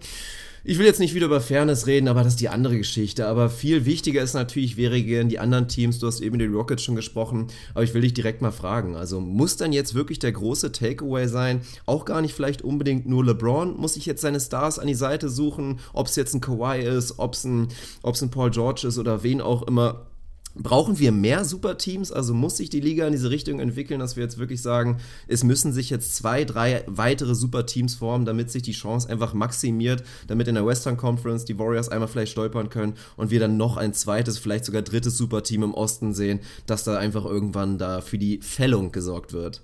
Ich 0.68 0.80
will 0.80 0.88
jetzt 0.88 1.00
nicht 1.00 1.14
wieder 1.14 1.28
über 1.28 1.42
Fairness 1.42 1.86
reden, 1.86 2.08
aber 2.08 2.24
das 2.24 2.34
ist 2.34 2.42
die 2.42 2.50
andere 2.50 2.76
Geschichte. 2.76 3.28
Aber 3.28 3.52
viel 3.52 3.86
wichtiger 3.86 4.24
ist 4.24 4.34
natürlich, 4.34 4.78
wäre 4.78 5.00
gern 5.04 5.30
die 5.30 5.38
anderen 5.38 5.68
Teams. 5.68 6.00
Du 6.00 6.08
hast 6.08 6.22
eben 6.22 6.40
die 6.40 6.48
Rockets 6.48 6.82
schon 6.82 6.96
gesprochen, 6.96 7.50
aber 7.76 7.84
ich 7.84 7.94
will 7.94 8.02
dich 8.02 8.16
direkt 8.16 8.42
mal 8.42 8.50
fragen. 8.50 8.96
Also 8.96 9.22
muss 9.22 9.58
dann 9.58 9.74
jetzt 9.74 9.94
wirklich 9.94 10.18
der 10.18 10.32
große 10.32 10.72
Takeaway 10.72 11.28
sein? 11.28 11.62
Auch 11.86 12.04
gar 12.04 12.20
nicht 12.20 12.34
vielleicht 12.34 12.64
unbedingt 12.64 13.06
nur 13.06 13.24
LeBron 13.24 13.78
muss 13.78 13.94
sich 13.94 14.08
jetzt 14.08 14.22
seine 14.22 14.40
Stars 14.40 14.80
an 14.80 14.88
die 14.88 14.96
Seite 14.96 15.30
suchen, 15.30 15.82
ob 15.94 16.08
es 16.08 16.16
jetzt 16.16 16.34
ein 16.34 16.42
Kawhi 16.42 16.82
ist, 16.82 17.20
ob 17.20 17.36
es 17.36 17.44
ein, 17.44 17.68
ein 18.04 18.30
Paul 18.32 18.50
George 18.50 18.88
ist 18.88 18.98
oder 18.98 19.22
wen 19.22 19.42
auch 19.42 19.68
immer 19.68 20.08
Brauchen 20.58 21.00
wir 21.00 21.12
mehr 21.12 21.44
Superteams? 21.44 22.14
Also 22.14 22.34
muss 22.34 22.58
sich 22.58 22.70
die 22.70 22.80
Liga 22.80 23.06
in 23.06 23.12
diese 23.12 23.30
Richtung 23.30 23.60
entwickeln, 23.60 24.00
dass 24.00 24.16
wir 24.16 24.24
jetzt 24.24 24.38
wirklich 24.38 24.62
sagen, 24.62 24.98
es 25.28 25.44
müssen 25.44 25.74
sich 25.74 25.90
jetzt 25.90 26.16
zwei, 26.16 26.46
drei 26.46 26.84
weitere 26.88 27.36
Superteams 27.36 27.96
formen, 27.96 28.26
damit 28.26 28.50
sich 28.50 28.64
die 28.64 28.72
Chance 28.72 29.10
einfach 29.10 29.34
maximiert, 29.34 30.04
damit 30.28 30.48
in 30.48 30.56
der 30.56 30.66
Western 30.66 30.96
Conference 30.96 31.44
die 31.44 31.60
Warriors 31.60 31.90
einmal 31.90 32.08
vielleicht 32.08 32.32
stolpern 32.32 32.70
können 32.70 32.94
und 33.18 33.32
wir 33.32 33.42
dann 33.42 33.58
noch 33.58 33.76
ein 33.76 33.94
zweites, 33.94 34.38
vielleicht 34.38 34.64
sogar 34.64 34.82
drittes 34.82 35.18
Superteam 35.18 35.64
im 35.64 35.74
Osten 35.74 36.14
sehen, 36.14 36.40
dass 36.66 36.86
da 36.86 36.98
einfach 36.98 37.26
irgendwann 37.26 37.78
da 37.78 38.00
für 38.00 38.18
die 38.18 38.40
Fällung 38.42 38.94
gesorgt 38.94 39.34
wird. 39.34 39.62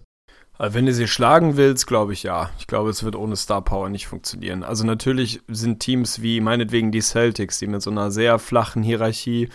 Also 0.57 0.75
wenn 0.75 0.85
du 0.85 0.93
sie 0.93 1.07
schlagen 1.07 1.57
willst, 1.57 1.87
glaube 1.87 2.13
ich 2.13 2.21
ja. 2.21 2.51
Ich 2.59 2.67
glaube, 2.67 2.91
es 2.91 3.03
wird 3.03 3.15
ohne 3.15 3.35
Star 3.35 3.63
Power 3.63 3.89
nicht 3.89 4.07
funktionieren. 4.07 4.63
Also 4.63 4.85
natürlich 4.85 5.41
sind 5.47 5.79
Teams 5.79 6.21
wie 6.21 6.39
meinetwegen 6.41 6.91
die 6.91 7.01
Celtics, 7.01 7.57
die 7.57 7.65
mit 7.65 7.81
so 7.81 7.89
einer 7.89 8.11
sehr 8.11 8.37
flachen 8.37 8.83
Hierarchie 8.83 9.49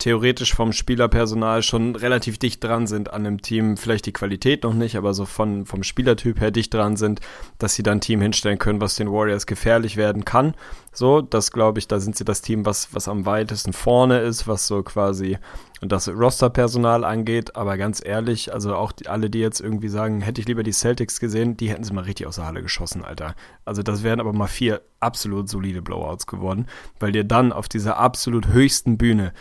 theoretisch 0.00 0.54
vom 0.54 0.72
Spielerpersonal 0.72 1.62
schon 1.62 1.94
relativ 1.94 2.38
dicht 2.38 2.64
dran 2.64 2.86
sind 2.86 3.12
an 3.12 3.26
einem 3.26 3.40
Team, 3.40 3.76
vielleicht 3.76 4.06
die 4.06 4.12
Qualität 4.12 4.64
noch 4.64 4.74
nicht, 4.74 4.96
aber 4.96 5.14
so 5.14 5.26
von, 5.26 5.66
vom 5.66 5.82
Spielertyp 5.82 6.40
her 6.40 6.50
dicht 6.50 6.74
dran 6.74 6.96
sind, 6.96 7.20
dass 7.58 7.74
sie 7.74 7.82
dann 7.82 7.98
ein 7.98 8.00
Team 8.00 8.20
hinstellen 8.20 8.58
können, 8.58 8.80
was 8.80 8.96
den 8.96 9.12
Warriors 9.12 9.46
gefährlich 9.46 9.96
werden 9.96 10.24
kann. 10.24 10.54
So, 10.92 11.20
das 11.20 11.52
glaube 11.52 11.78
ich, 11.78 11.86
da 11.86 12.00
sind 12.00 12.16
sie 12.16 12.24
das 12.24 12.42
Team, 12.42 12.66
was, 12.66 12.92
was 12.92 13.08
am 13.08 13.26
weitesten 13.26 13.72
vorne 13.72 14.20
ist, 14.20 14.48
was 14.48 14.66
so 14.66 14.82
quasi 14.82 15.38
das 15.82 16.08
Rosterpersonal 16.08 17.04
angeht. 17.04 17.56
Aber 17.56 17.76
ganz 17.76 18.02
ehrlich, 18.04 18.52
also 18.52 18.74
auch 18.74 18.92
die, 18.92 19.06
alle, 19.06 19.30
die 19.30 19.40
jetzt 19.40 19.60
irgendwie 19.60 19.88
sagen, 19.88 20.20
hätte 20.20 20.40
ich 20.40 20.48
lieber 20.48 20.62
die 20.62 20.72
Celtics 20.72 21.20
gesehen, 21.20 21.56
die 21.56 21.70
hätten 21.70 21.84
sie 21.84 21.92
mal 21.92 22.04
richtig 22.04 22.26
aus 22.26 22.36
der 22.36 22.46
Halle 22.46 22.62
geschossen, 22.62 23.04
Alter. 23.04 23.34
Also 23.64 23.82
das 23.82 24.02
wären 24.02 24.20
aber 24.20 24.32
mal 24.32 24.46
vier 24.46 24.82
absolut 24.98 25.48
solide 25.48 25.82
Blowouts 25.82 26.26
geworden, 26.26 26.66
weil 26.98 27.12
dir 27.12 27.24
dann 27.24 27.52
auf 27.52 27.68
dieser 27.68 27.98
absolut 27.98 28.48
höchsten 28.48 28.98
Bühne 28.98 29.32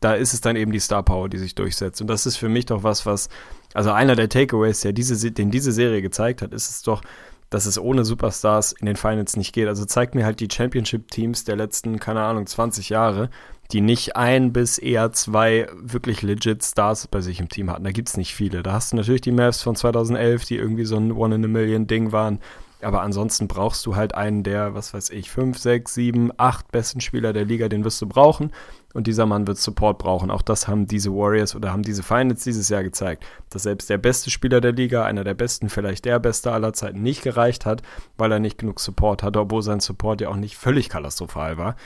da 0.00 0.14
ist 0.14 0.32
es 0.32 0.40
dann 0.40 0.56
eben 0.56 0.72
die 0.72 0.80
Star 0.80 1.02
Power, 1.02 1.28
die 1.28 1.38
sich 1.38 1.54
durchsetzt. 1.54 2.00
Und 2.00 2.06
das 2.06 2.26
ist 2.26 2.36
für 2.36 2.48
mich 2.48 2.66
doch 2.66 2.82
was, 2.82 3.06
was, 3.06 3.28
also 3.74 3.90
einer 3.90 4.16
der 4.16 4.28
Takeaways, 4.28 4.80
der 4.80 4.92
diese, 4.92 5.30
den 5.32 5.50
diese 5.50 5.72
Serie 5.72 6.02
gezeigt 6.02 6.42
hat, 6.42 6.52
ist 6.52 6.70
es 6.70 6.82
doch, 6.82 7.02
dass 7.50 7.66
es 7.66 7.78
ohne 7.78 8.04
Superstars 8.04 8.72
in 8.72 8.86
den 8.86 8.96
Finals 8.96 9.36
nicht 9.36 9.52
geht. 9.52 9.68
Also 9.68 9.84
zeigt 9.84 10.14
mir 10.14 10.24
halt 10.24 10.40
die 10.40 10.48
Championship-Teams 10.50 11.44
der 11.44 11.56
letzten, 11.56 11.98
keine 11.98 12.20
Ahnung, 12.20 12.46
20 12.46 12.90
Jahre, 12.90 13.30
die 13.72 13.80
nicht 13.80 14.16
ein 14.16 14.52
bis 14.52 14.78
eher 14.78 15.12
zwei 15.12 15.66
wirklich 15.74 16.22
legit 16.22 16.62
Stars 16.62 17.06
bei 17.06 17.20
sich 17.20 17.40
im 17.40 17.48
Team 17.48 17.70
hatten. 17.70 17.84
Da 17.84 17.90
gibt 17.90 18.08
es 18.08 18.16
nicht 18.16 18.34
viele. 18.34 18.62
Da 18.62 18.72
hast 18.72 18.92
du 18.92 18.96
natürlich 18.96 19.20
die 19.20 19.32
Mavs 19.32 19.62
von 19.62 19.76
2011, 19.76 20.44
die 20.44 20.56
irgendwie 20.56 20.84
so 20.84 20.96
ein 20.96 21.12
One-in-a-Million-Ding 21.12 22.12
waren. 22.12 22.40
Aber 22.80 23.02
ansonsten 23.02 23.48
brauchst 23.48 23.84
du 23.86 23.96
halt 23.96 24.14
einen 24.14 24.44
der, 24.44 24.74
was 24.74 24.94
weiß 24.94 25.10
ich, 25.10 25.30
fünf, 25.30 25.58
sechs, 25.58 25.94
sieben, 25.94 26.30
acht 26.36 26.70
besten 26.70 27.00
Spieler 27.00 27.32
der 27.32 27.44
Liga, 27.44 27.68
den 27.68 27.84
wirst 27.84 28.00
du 28.00 28.06
brauchen. 28.06 28.52
Und 28.94 29.06
dieser 29.06 29.26
Mann 29.26 29.46
wird 29.46 29.58
Support 29.58 29.98
brauchen. 29.98 30.30
Auch 30.30 30.42
das 30.42 30.68
haben 30.68 30.86
diese 30.86 31.10
Warriors 31.10 31.56
oder 31.56 31.72
haben 31.72 31.82
diese 31.82 32.02
Finals 32.02 32.44
dieses 32.44 32.68
Jahr 32.68 32.84
gezeigt, 32.84 33.24
dass 33.50 33.64
selbst 33.64 33.90
der 33.90 33.98
beste 33.98 34.30
Spieler 34.30 34.60
der 34.60 34.72
Liga, 34.72 35.04
einer 35.04 35.24
der 35.24 35.34
besten, 35.34 35.68
vielleicht 35.68 36.04
der 36.04 36.20
beste 36.20 36.52
aller 36.52 36.72
Zeiten, 36.72 37.02
nicht 37.02 37.22
gereicht 37.22 37.66
hat, 37.66 37.82
weil 38.16 38.30
er 38.30 38.38
nicht 38.38 38.58
genug 38.58 38.80
Support 38.80 39.22
hatte, 39.22 39.40
obwohl 39.40 39.62
sein 39.62 39.80
Support 39.80 40.20
ja 40.20 40.28
auch 40.28 40.36
nicht 40.36 40.56
völlig 40.56 40.88
katastrophal 40.88 41.58
war. 41.58 41.76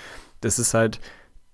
Das 0.42 0.58
ist 0.58 0.74
halt, 0.74 1.00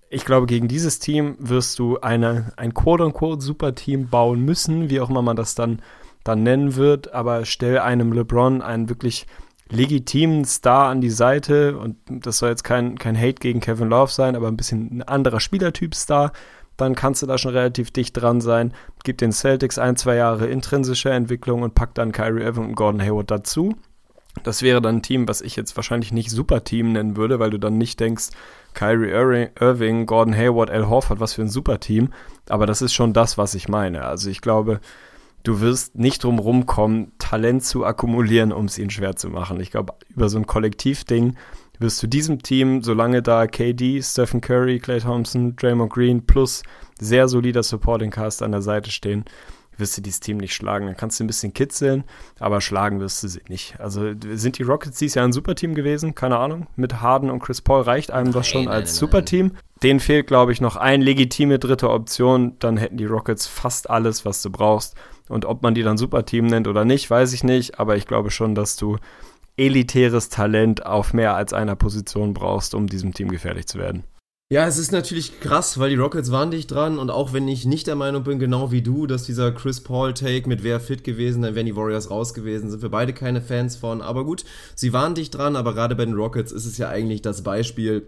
ich 0.09 0.25
glaube, 0.25 0.47
gegen 0.47 0.67
dieses 0.67 0.99
Team 0.99 1.35
wirst 1.39 1.79
du 1.79 1.99
eine, 1.99 2.51
ein 2.57 2.73
quote-unquote 2.73 3.41
super 3.41 3.73
Team 3.73 4.09
bauen 4.09 4.41
müssen, 4.41 4.89
wie 4.89 4.99
auch 4.99 5.09
immer 5.09 5.21
man 5.21 5.35
das 5.35 5.55
dann 5.55 5.81
dann 6.29 6.43
nennen 6.43 6.75
wird, 6.75 7.13
aber 7.13 7.45
stell 7.45 7.79
einem 7.79 8.13
LeBron 8.13 8.61
einen 8.61 8.87
wirklich 8.87 9.25
legitimen 9.71 10.45
Star 10.45 10.89
an 10.89 11.01
die 11.01 11.09
Seite 11.09 11.77
und 11.77 11.97
das 12.09 12.37
soll 12.37 12.49
jetzt 12.49 12.63
kein, 12.63 12.97
kein 12.97 13.17
Hate 13.17 13.35
gegen 13.35 13.59
Kevin 13.59 13.89
Love 13.89 14.11
sein, 14.11 14.35
aber 14.35 14.47
ein 14.47 14.57
bisschen 14.57 14.97
ein 14.97 15.01
anderer 15.03 15.39
Spielertyp 15.39 15.95
Star, 15.95 16.31
dann 16.77 16.95
kannst 16.95 17.21
du 17.21 17.27
da 17.27 17.37
schon 17.37 17.53
relativ 17.53 17.91
dicht 17.91 18.13
dran 18.13 18.41
sein. 18.41 18.73
Gib 19.03 19.17
den 19.17 19.31
Celtics 19.31 19.77
ein, 19.77 19.95
zwei 19.95 20.15
Jahre 20.15 20.47
intrinsische 20.47 21.09
Entwicklung 21.09 21.61
und 21.61 21.75
pack 21.75 21.93
dann 21.93 22.11
Kyrie 22.11 22.43
Irving 22.43 22.69
und 22.69 22.75
Gordon 22.75 23.01
Hayward 23.01 23.29
dazu. 23.29 23.75
Das 24.43 24.61
wäre 24.61 24.81
dann 24.81 24.97
ein 24.97 25.01
Team, 25.01 25.27
was 25.27 25.41
ich 25.41 25.55
jetzt 25.55 25.75
wahrscheinlich 25.75 26.13
nicht 26.13 26.31
Super-Team 26.31 26.93
nennen 26.93 27.17
würde, 27.17 27.39
weil 27.39 27.49
du 27.49 27.57
dann 27.57 27.77
nicht 27.77 27.99
denkst, 27.99 28.29
Kyrie 28.73 29.11
Irving, 29.59 30.05
Gordon 30.05 30.35
Hayward, 30.35 30.69
Al 30.69 30.87
Horford, 30.87 31.19
was 31.19 31.33
für 31.33 31.41
ein 31.41 31.49
Super-Team. 31.49 32.13
Aber 32.47 32.65
das 32.65 32.81
ist 32.81 32.93
schon 32.93 33.13
das, 33.13 33.37
was 33.37 33.55
ich 33.55 33.67
meine. 33.67 34.05
Also 34.05 34.29
ich 34.29 34.41
glaube, 34.41 34.79
du 35.43 35.61
wirst 35.61 35.97
nicht 35.97 36.23
drum 36.23 36.39
rumkommen, 36.39 37.11
Talent 37.17 37.63
zu 37.63 37.85
akkumulieren, 37.85 38.51
um 38.51 38.65
es 38.65 38.77
ihnen 38.77 38.89
schwer 38.89 39.15
zu 39.15 39.29
machen. 39.29 39.59
Ich 39.59 39.71
glaube, 39.71 39.93
über 40.09 40.29
so 40.29 40.37
ein 40.37 40.47
Kollektivding 40.47 41.35
wirst 41.79 42.03
du 42.03 42.07
diesem 42.07 42.41
Team, 42.41 42.83
solange 42.83 43.21
da 43.21 43.47
KD, 43.47 44.01
Stephen 44.01 44.41
Curry, 44.41 44.79
Clay 44.79 44.99
Thompson, 44.99 45.55
Draymond 45.55 45.91
Green 45.91 46.25
plus 46.25 46.63
sehr 46.99 47.27
solider 47.27 47.63
Supporting 47.63 48.11
Cast 48.11 48.43
an 48.43 48.51
der 48.51 48.61
Seite 48.61 48.91
stehen, 48.91 49.23
wirst 49.77 49.97
du 49.97 50.01
dieses 50.01 50.19
Team 50.19 50.37
nicht 50.37 50.53
schlagen. 50.53 50.85
Dann 50.85 50.97
kannst 50.97 51.19
du 51.19 51.23
ein 51.23 51.27
bisschen 51.27 51.53
kitzeln, 51.53 52.03
aber 52.39 52.59
schlagen 52.59 52.99
wirst 52.99 53.23
du 53.23 53.29
sie 53.29 53.41
nicht. 53.47 53.79
Also 53.79 54.11
sind 54.33 54.57
die 54.57 54.63
Rockets 54.63 54.97
dieses 54.97 55.15
Jahr 55.15 55.25
ein 55.25 55.31
Superteam 55.31 55.73
gewesen? 55.73 56.15
Keine 56.15 56.37
Ahnung. 56.37 56.67
Mit 56.75 57.01
Harden 57.01 57.29
und 57.29 57.39
Chris 57.39 57.61
Paul 57.61 57.83
reicht 57.83 58.11
einem 58.11 58.33
das 58.33 58.47
schon 58.47 58.67
als 58.67 58.97
Superteam. 58.97 59.53
Den 59.81 60.01
fehlt, 60.01 60.27
glaube 60.27 60.51
ich, 60.51 60.59
noch 60.59 60.75
eine 60.75 61.03
legitime 61.03 61.59
dritte 61.59 61.89
Option. 61.89 62.57
Dann 62.59 62.75
hätten 62.75 62.97
die 62.97 63.05
Rockets 63.05 63.47
fast 63.47 63.89
alles, 63.89 64.25
was 64.25 64.41
du 64.41 64.49
brauchst. 64.49 64.95
Und 65.29 65.45
ob 65.45 65.63
man 65.63 65.73
die 65.73 65.83
dann 65.83 65.97
Superteam 65.97 66.47
nennt 66.47 66.67
oder 66.67 66.83
nicht, 66.83 67.09
weiß 67.09 67.31
ich 67.31 67.45
nicht. 67.45 67.79
Aber 67.79 67.95
ich 67.95 68.05
glaube 68.05 68.31
schon, 68.31 68.55
dass 68.55 68.75
du 68.75 68.97
elitäres 69.55 70.29
Talent 70.29 70.85
auf 70.85 71.13
mehr 71.13 71.35
als 71.35 71.53
einer 71.53 71.75
Position 71.75 72.33
brauchst, 72.33 72.75
um 72.75 72.87
diesem 72.87 73.13
Team 73.13 73.29
gefährlich 73.29 73.67
zu 73.67 73.77
werden. 73.77 74.03
Ja, 74.51 74.65
es 74.65 74.79
ist 74.79 74.91
natürlich 74.91 75.41
krass, 75.41 75.77
weil 75.77 75.91
die 75.91 75.95
Rockets 75.95 76.31
waren 76.31 76.49
dicht 76.49 76.71
dran 76.71 76.97
und 76.97 77.11
auch 77.11 77.33
wenn 77.33 77.47
ich 77.47 77.65
nicht 77.65 77.85
der 77.85 77.95
Meinung 77.95 78.23
bin, 78.23 78.39
genau 78.39 78.71
wie 78.71 78.81
du, 78.81 79.05
dass 79.05 79.21
dieser 79.23 79.51
Chris 79.51 79.81
Paul-Take 79.81 80.49
mit 80.49 80.63
wer 80.63 80.79
fit 80.79 81.03
gewesen, 81.03 81.43
dann 81.43 81.53
wären 81.53 81.67
die 81.67 81.75
Warriors 81.75 82.09
raus 82.09 82.33
gewesen, 82.33 82.71
sind 82.71 82.81
wir 82.81 82.89
beide 82.89 83.13
keine 83.13 83.41
Fans 83.41 83.75
von. 83.75 84.01
Aber 84.01 84.25
gut, 84.25 84.45
sie 84.73 84.91
waren 84.91 85.13
dicht 85.13 85.35
dran, 85.35 85.55
aber 85.55 85.75
gerade 85.75 85.95
bei 85.95 86.05
den 86.05 86.15
Rockets 86.15 86.51
ist 86.51 86.65
es 86.65 86.79
ja 86.79 86.89
eigentlich 86.89 87.21
das 87.21 87.43
Beispiel, 87.43 88.07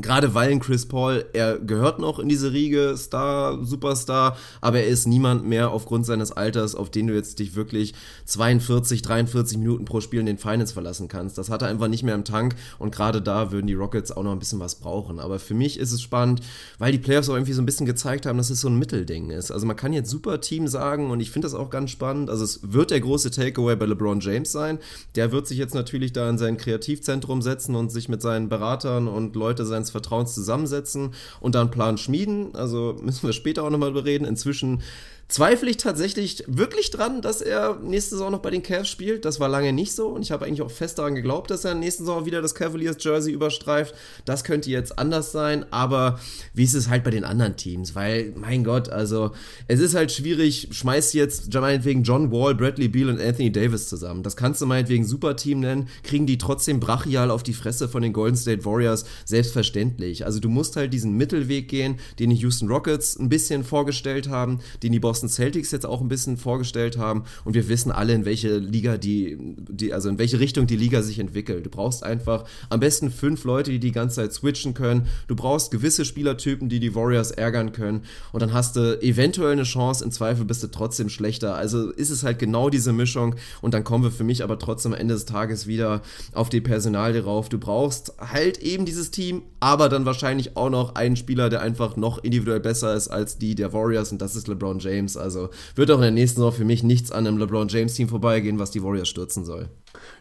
Gerade 0.00 0.32
weil 0.34 0.50
ein 0.50 0.60
Chris 0.60 0.86
Paul, 0.86 1.24
er 1.32 1.58
gehört 1.58 1.98
noch 1.98 2.20
in 2.20 2.28
diese 2.28 2.52
Riege, 2.52 2.94
Star, 2.96 3.64
Superstar, 3.64 4.36
aber 4.60 4.78
er 4.78 4.86
ist 4.86 5.06
niemand 5.06 5.44
mehr 5.44 5.72
aufgrund 5.72 6.06
seines 6.06 6.30
Alters, 6.30 6.76
auf 6.76 6.88
den 6.88 7.08
du 7.08 7.14
jetzt 7.14 7.40
dich 7.40 7.56
wirklich 7.56 7.94
42, 8.24 9.02
43 9.02 9.58
Minuten 9.58 9.84
pro 9.84 10.00
Spiel 10.00 10.20
in 10.20 10.26
den 10.26 10.38
Finals 10.38 10.70
verlassen 10.70 11.08
kannst. 11.08 11.36
Das 11.36 11.50
hat 11.50 11.62
er 11.62 11.68
einfach 11.68 11.88
nicht 11.88 12.04
mehr 12.04 12.14
im 12.14 12.24
Tank 12.24 12.54
und 12.78 12.94
gerade 12.94 13.20
da 13.20 13.50
würden 13.50 13.66
die 13.66 13.74
Rockets 13.74 14.12
auch 14.12 14.22
noch 14.22 14.30
ein 14.30 14.38
bisschen 14.38 14.60
was 14.60 14.76
brauchen. 14.76 15.18
Aber 15.18 15.40
für 15.40 15.54
mich 15.54 15.80
ist 15.80 15.90
es 15.90 16.00
spannend, 16.00 16.42
weil 16.78 16.92
die 16.92 16.98
Playoffs 16.98 17.28
auch 17.28 17.34
irgendwie 17.34 17.52
so 17.52 17.62
ein 17.62 17.66
bisschen 17.66 17.86
gezeigt 17.86 18.24
haben, 18.24 18.38
dass 18.38 18.50
es 18.50 18.60
so 18.60 18.68
ein 18.68 18.78
Mittelding 18.78 19.30
ist. 19.30 19.50
Also 19.50 19.66
man 19.66 19.76
kann 19.76 19.92
jetzt 19.92 20.10
super 20.10 20.40
Team 20.40 20.68
sagen 20.68 21.10
und 21.10 21.18
ich 21.18 21.32
finde 21.32 21.46
das 21.46 21.54
auch 21.54 21.70
ganz 21.70 21.90
spannend. 21.90 22.30
Also 22.30 22.44
es 22.44 22.60
wird 22.72 22.92
der 22.92 23.00
große 23.00 23.32
Takeaway 23.32 23.74
bei 23.74 23.86
LeBron 23.86 24.20
James 24.20 24.52
sein. 24.52 24.78
Der 25.16 25.32
wird 25.32 25.48
sich 25.48 25.58
jetzt 25.58 25.74
natürlich 25.74 26.12
da 26.12 26.30
in 26.30 26.38
sein 26.38 26.56
Kreativzentrum 26.56 27.42
setzen 27.42 27.74
und 27.74 27.90
sich 27.90 28.08
mit 28.08 28.22
seinen 28.22 28.48
Beratern 28.48 29.08
und 29.08 29.34
Leute 29.34 29.66
seines 29.66 29.87
seines 29.88 29.90
Vertrauens 29.90 30.34
zusammensetzen 30.34 31.14
und 31.40 31.54
dann 31.54 31.70
Plan 31.70 31.98
schmieden. 31.98 32.54
Also 32.54 32.96
müssen 33.02 33.26
wir 33.26 33.32
später 33.32 33.64
auch 33.64 33.70
nochmal 33.70 33.90
überreden. 33.90 34.24
Inzwischen 34.24 34.82
zweifle 35.28 35.68
ich 35.68 35.76
tatsächlich 35.76 36.42
wirklich 36.46 36.90
dran, 36.90 37.20
dass 37.20 37.42
er 37.42 37.78
nächste 37.82 38.16
Saison 38.16 38.32
noch 38.32 38.40
bei 38.40 38.50
den 38.50 38.62
Cavs 38.62 38.88
spielt. 38.88 39.26
Das 39.26 39.40
war 39.40 39.48
lange 39.48 39.74
nicht 39.74 39.92
so 39.92 40.08
und 40.08 40.22
ich 40.22 40.30
habe 40.30 40.46
eigentlich 40.46 40.62
auch 40.62 40.70
fest 40.70 40.98
daran 40.98 41.14
geglaubt, 41.14 41.50
dass 41.50 41.64
er 41.64 41.74
nächste 41.74 42.02
Saison 42.02 42.24
wieder 42.24 42.40
das 42.40 42.54
Cavaliers 42.54 42.96
Jersey 42.98 43.32
überstreift. 43.32 43.94
Das 44.24 44.42
könnte 44.42 44.70
jetzt 44.70 44.98
anders 44.98 45.30
sein, 45.30 45.66
aber 45.70 46.18
wie 46.54 46.64
ist 46.64 46.74
es 46.74 46.88
halt 46.88 47.04
bei 47.04 47.10
den 47.10 47.24
anderen 47.24 47.56
Teams? 47.56 47.94
Weil, 47.94 48.32
mein 48.36 48.64
Gott, 48.64 48.88
also 48.88 49.32
es 49.66 49.80
ist 49.80 49.94
halt 49.94 50.10
schwierig, 50.10 50.68
schmeißt 50.70 51.12
jetzt 51.12 51.52
meinetwegen 51.52 52.02
John 52.04 52.32
Wall, 52.32 52.54
Bradley 52.54 52.88
Beal 52.88 53.10
und 53.10 53.20
Anthony 53.20 53.52
Davis 53.52 53.88
zusammen. 53.88 54.22
Das 54.22 54.36
kannst 54.36 54.62
du 54.62 54.66
meinetwegen 54.66 55.04
Superteam 55.04 55.60
nennen, 55.60 55.88
kriegen 56.04 56.26
die 56.26 56.38
trotzdem 56.38 56.80
brachial 56.80 57.30
auf 57.30 57.42
die 57.42 57.52
Fresse 57.52 57.88
von 57.88 58.00
den 58.00 58.14
Golden 58.14 58.36
State 58.36 58.64
Warriors, 58.64 59.04
selbstverständlich. 59.26 60.24
Also 60.24 60.40
du 60.40 60.48
musst 60.48 60.76
halt 60.76 60.94
diesen 60.94 61.18
Mittelweg 61.18 61.68
gehen, 61.68 61.98
den 62.18 62.30
die 62.30 62.36
Houston 62.36 62.68
Rockets 62.68 63.18
ein 63.18 63.28
bisschen 63.28 63.62
vorgestellt 63.62 64.28
haben, 64.28 64.60
den 64.82 64.92
die 64.92 65.00
Boston 65.00 65.17
Boston 65.18 65.28
Celtics 65.28 65.72
jetzt 65.72 65.84
auch 65.84 66.00
ein 66.00 66.08
bisschen 66.08 66.36
vorgestellt 66.36 66.96
haben. 66.96 67.24
Und 67.44 67.54
wir 67.54 67.68
wissen 67.68 67.90
alle, 67.90 68.12
in 68.12 68.24
welche 68.24 68.58
Liga 68.58 68.98
die, 68.98 69.36
die, 69.40 69.92
also 69.92 70.08
in 70.08 70.18
welche 70.18 70.38
Richtung 70.38 70.68
die 70.68 70.76
Liga 70.76 71.02
sich 71.02 71.18
entwickelt. 71.18 71.66
Du 71.66 71.70
brauchst 71.70 72.04
einfach 72.04 72.44
am 72.68 72.78
besten 72.78 73.10
fünf 73.10 73.42
Leute, 73.42 73.72
die 73.72 73.80
die 73.80 73.90
ganze 73.90 74.16
Zeit 74.16 74.32
switchen 74.32 74.74
können. 74.74 75.08
Du 75.26 75.34
brauchst 75.34 75.72
gewisse 75.72 76.04
Spielertypen, 76.04 76.68
die 76.68 76.78
die 76.78 76.94
Warriors 76.94 77.32
ärgern 77.32 77.72
können. 77.72 78.02
Und 78.30 78.42
dann 78.42 78.52
hast 78.52 78.76
du 78.76 79.00
eventuell 79.02 79.52
eine 79.52 79.64
Chance. 79.64 80.04
Im 80.04 80.12
Zweifel 80.12 80.44
bist 80.44 80.62
du 80.62 80.68
trotzdem 80.68 81.08
schlechter. 81.08 81.56
Also 81.56 81.90
ist 81.90 82.10
es 82.10 82.22
halt 82.22 82.38
genau 82.38 82.70
diese 82.70 82.92
Mischung. 82.92 83.34
Und 83.60 83.74
dann 83.74 83.82
kommen 83.82 84.04
wir 84.04 84.12
für 84.12 84.24
mich 84.24 84.44
aber 84.44 84.60
trotzdem 84.60 84.92
am 84.92 85.00
Ende 85.00 85.14
des 85.14 85.24
Tages 85.24 85.66
wieder 85.66 86.02
auf 86.32 86.48
die 86.48 86.60
Personalie 86.60 87.24
rauf. 87.24 87.48
Du 87.48 87.58
brauchst 87.58 88.12
halt 88.18 88.58
eben 88.58 88.86
dieses 88.86 89.10
Team, 89.10 89.42
aber 89.58 89.88
dann 89.88 90.06
wahrscheinlich 90.06 90.56
auch 90.56 90.70
noch 90.70 90.94
einen 90.94 91.16
Spieler, 91.16 91.48
der 91.48 91.60
einfach 91.60 91.96
noch 91.96 92.22
individuell 92.22 92.60
besser 92.60 92.94
ist 92.94 93.08
als 93.08 93.38
die 93.38 93.56
der 93.56 93.72
Warriors. 93.72 94.12
Und 94.12 94.22
das 94.22 94.36
ist 94.36 94.46
LeBron 94.46 94.78
James. 94.78 95.07
James. 95.08 95.16
Also 95.16 95.50
wird 95.74 95.90
auch 95.90 95.96
in 95.96 96.02
der 96.02 96.10
nächsten 96.10 96.40
Saison 96.40 96.52
für 96.52 96.64
mich 96.64 96.82
nichts 96.82 97.10
an 97.10 97.26
einem 97.26 97.38
LeBron 97.38 97.68
James 97.68 97.94
Team 97.94 98.08
vorbeigehen, 98.08 98.58
was 98.58 98.70
die 98.70 98.82
Warriors 98.82 99.08
stürzen 99.08 99.44
soll. 99.44 99.68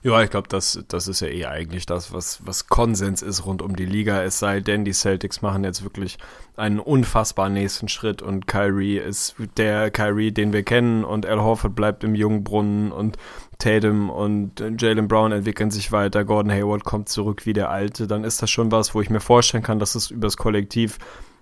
Ja, 0.01 0.23
ich 0.23 0.29
glaube, 0.29 0.47
das, 0.47 0.83
das 0.87 1.07
ist 1.07 1.19
ja 1.19 1.27
eh 1.27 1.45
eigentlich 1.45 1.85
das, 1.85 2.13
was, 2.13 2.39
was 2.45 2.67
Konsens 2.67 3.21
ist 3.21 3.45
rund 3.45 3.61
um 3.61 3.75
die 3.75 3.85
Liga. 3.85 4.23
Es 4.23 4.39
sei 4.39 4.59
denn, 4.59 4.85
die 4.85 4.93
Celtics 4.93 5.41
machen 5.41 5.63
jetzt 5.63 5.83
wirklich 5.83 6.17
einen 6.55 6.79
unfassbaren 6.79 7.53
nächsten 7.53 7.87
Schritt 7.87 8.21
und 8.21 8.47
Kyrie 8.47 8.97
ist 8.97 9.35
der 9.57 9.91
Kyrie, 9.91 10.31
den 10.31 10.53
wir 10.53 10.63
kennen 10.63 11.03
und 11.03 11.25
Al 11.25 11.41
Horford 11.41 11.75
bleibt 11.75 12.03
im 12.03 12.15
Jungbrunnen 12.15 12.91
und 12.91 13.17
Tatum 13.59 14.09
und 14.09 14.63
Jalen 14.79 15.07
Brown 15.07 15.31
entwickeln 15.31 15.71
sich 15.71 15.91
weiter, 15.91 16.23
Gordon 16.25 16.51
Hayward 16.51 16.83
kommt 16.83 17.09
zurück 17.09 17.45
wie 17.45 17.53
der 17.53 17.69
Alte, 17.69 18.07
dann 18.07 18.23
ist 18.23 18.41
das 18.41 18.49
schon 18.49 18.71
was, 18.71 18.93
wo 18.93 19.01
ich 19.01 19.09
mir 19.09 19.19
vorstellen 19.19 19.63
kann, 19.63 19.79
dass 19.79 19.95
es 19.95 20.11
übers 20.11 20.37
Kollektiv 20.37 20.99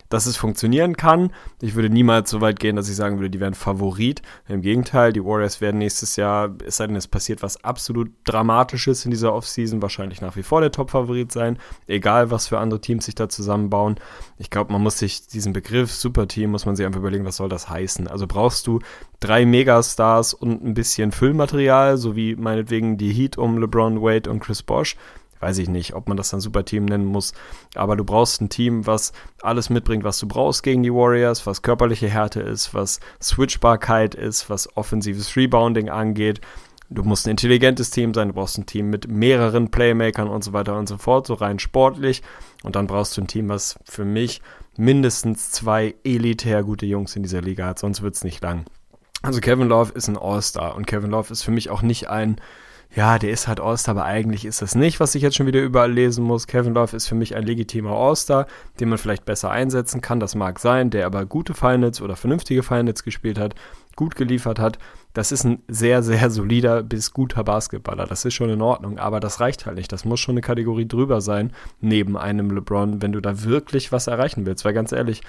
dass 0.09 0.25
es 0.25 0.37
funktionieren 0.37 0.97
kann. 0.97 1.31
Ich 1.61 1.75
würde 1.75 1.89
niemals 1.89 2.29
so 2.29 2.41
weit 2.41 2.59
gehen, 2.59 2.75
dass 2.75 2.89
ich 2.89 2.95
sagen 2.95 3.17
würde, 3.17 3.29
die 3.29 3.39
wären 3.39 3.53
Favorit. 3.53 4.21
Im 4.47 4.61
Gegenteil, 4.61 5.13
die 5.13 5.23
Warriors 5.23 5.61
werden 5.61 5.77
nächstes 5.77 6.15
Jahr, 6.15 6.55
es 6.65 6.77
sei 6.77 6.87
denn, 6.87 6.95
es 6.95 7.07
passiert 7.07 7.41
was 7.41 7.63
absolut 7.63 8.11
Dramatisches 8.23 9.05
in 9.05 9.11
dieser 9.11 9.33
Offseason, 9.33 9.81
wahrscheinlich 9.81 10.21
nach 10.21 10.35
wie 10.35 10.43
vor 10.43 10.61
der 10.61 10.71
Top-Favorit 10.71 11.31
sein, 11.31 11.57
egal 11.87 12.31
was 12.31 12.47
für 12.47 12.59
andere 12.59 12.81
Teams 12.81 13.05
sich 13.05 13.15
da 13.15 13.29
zusammenbauen. 13.29 13.95
Ich 14.37 14.49
glaube, 14.49 14.71
man 14.71 14.81
muss 14.81 14.99
sich 14.99 15.27
diesen 15.27 15.53
Begriff 15.53 15.91
Superteam, 15.91 16.51
muss 16.51 16.65
man 16.65 16.75
sich 16.75 16.85
einfach 16.85 16.99
überlegen, 16.99 17.25
was 17.25 17.37
soll 17.37 17.49
das 17.49 17.69
heißen. 17.69 18.07
Also 18.07 18.27
brauchst 18.27 18.67
du 18.67 18.79
drei 19.19 19.45
Megastars 19.45 20.33
und 20.33 20.63
ein 20.63 20.73
bisschen 20.73 21.11
Füllmaterial, 21.11 21.97
so 21.97 22.15
wie 22.15 22.35
meinetwegen 22.35 22.97
die 22.97 23.11
Heat 23.11 23.37
um 23.37 23.57
LeBron 23.57 24.01
Wade 24.01 24.29
und 24.29 24.39
Chris 24.39 24.61
Bosch 24.61 24.95
weiß 25.45 25.59
ich 25.59 25.69
nicht, 25.69 25.93
ob 25.93 26.07
man 26.07 26.17
das 26.17 26.31
dann 26.31 26.41
Superteam 26.41 26.85
nennen 26.85 27.05
muss, 27.05 27.33
aber 27.75 27.95
du 27.95 28.03
brauchst 28.03 28.41
ein 28.41 28.49
Team, 28.49 28.87
was 28.87 29.13
alles 29.43 29.69
mitbringt, 29.69 30.03
was 30.03 30.17
du 30.17 30.27
brauchst 30.27 30.63
gegen 30.63 30.81
die 30.81 30.91
Warriors, 30.91 31.45
was 31.45 31.61
körperliche 31.61 32.09
Härte 32.09 32.41
ist, 32.41 32.73
was 32.73 32.99
Switchbarkeit 33.21 34.15
ist, 34.15 34.49
was 34.49 34.75
offensives 34.75 35.35
Rebounding 35.35 35.89
angeht. 35.89 36.41
Du 36.89 37.03
musst 37.03 37.27
ein 37.27 37.31
intelligentes 37.31 37.91
Team 37.91 38.15
sein, 38.15 38.29
du 38.29 38.33
brauchst 38.33 38.57
ein 38.57 38.65
Team 38.65 38.89
mit 38.89 39.07
mehreren 39.07 39.69
Playmakern 39.69 40.29
und 40.29 40.43
so 40.43 40.51
weiter 40.51 40.75
und 40.79 40.89
so 40.89 40.97
fort, 40.97 41.27
so 41.27 41.35
rein 41.35 41.59
sportlich. 41.59 42.23
Und 42.63 42.75
dann 42.75 42.87
brauchst 42.87 43.15
du 43.15 43.21
ein 43.21 43.27
Team, 43.27 43.47
was 43.47 43.77
für 43.83 44.05
mich 44.05 44.41
mindestens 44.77 45.51
zwei 45.51 45.93
elitär 46.03 46.63
gute 46.63 46.87
Jungs 46.87 47.15
in 47.15 47.21
dieser 47.21 47.41
Liga 47.41 47.67
hat, 47.67 47.77
sonst 47.77 48.01
wird 48.01 48.15
es 48.15 48.23
nicht 48.23 48.41
lang. 48.41 48.65
Also 49.21 49.41
Kevin 49.41 49.67
Love 49.67 49.91
ist 49.93 50.07
ein 50.07 50.17
All-Star 50.17 50.75
und 50.75 50.87
Kevin 50.87 51.11
Love 51.11 51.31
ist 51.31 51.43
für 51.43 51.51
mich 51.51 51.69
auch 51.69 51.83
nicht 51.83 52.09
ein 52.09 52.41
ja, 52.93 53.19
der 53.19 53.31
ist 53.31 53.47
halt 53.47 53.59
All-Star, 53.59 53.95
aber 53.95 54.05
eigentlich 54.05 54.45
ist 54.45 54.61
das 54.61 54.75
nicht, 54.75 54.99
was 54.99 55.15
ich 55.15 55.21
jetzt 55.21 55.35
schon 55.35 55.47
wieder 55.47 55.61
überall 55.61 55.91
lesen 55.91 56.23
muss. 56.23 56.47
Kevin 56.47 56.73
Love 56.73 56.95
ist 56.95 57.07
für 57.07 57.15
mich 57.15 57.35
ein 57.35 57.43
legitimer 57.43 57.91
All-Star, 57.91 58.47
den 58.79 58.89
man 58.89 58.97
vielleicht 58.97 59.25
besser 59.25 59.51
einsetzen 59.51 60.01
kann. 60.01 60.19
Das 60.19 60.35
mag 60.35 60.59
sein, 60.59 60.89
der 60.89 61.05
aber 61.05 61.25
gute 61.25 61.53
Finals 61.53 62.01
oder 62.01 62.15
vernünftige 62.15 62.63
Finals 62.63 63.03
gespielt 63.03 63.37
hat, 63.37 63.55
gut 63.95 64.15
geliefert 64.15 64.59
hat. 64.59 64.79
Das 65.13 65.31
ist 65.31 65.43
ein 65.43 65.61
sehr, 65.67 66.03
sehr 66.03 66.29
solider 66.29 66.83
bis 66.83 67.11
guter 67.11 67.43
Basketballer. 67.43 68.05
Das 68.05 68.25
ist 68.25 68.33
schon 68.33 68.49
in 68.49 68.61
Ordnung, 68.61 68.99
aber 68.99 69.19
das 69.19 69.39
reicht 69.39 69.65
halt 69.65 69.77
nicht. 69.77 69.91
Das 69.91 70.05
muss 70.05 70.19
schon 70.19 70.33
eine 70.33 70.41
Kategorie 70.41 70.87
drüber 70.87 71.21
sein, 71.21 71.51
neben 71.81 72.17
einem 72.17 72.51
LeBron, 72.51 73.01
wenn 73.01 73.13
du 73.13 73.21
da 73.21 73.43
wirklich 73.43 73.91
was 73.91 74.07
erreichen 74.07 74.45
willst. 74.45 74.65
Weil 74.65 74.73
ganz 74.73 74.91
ehrlich, 74.91 75.21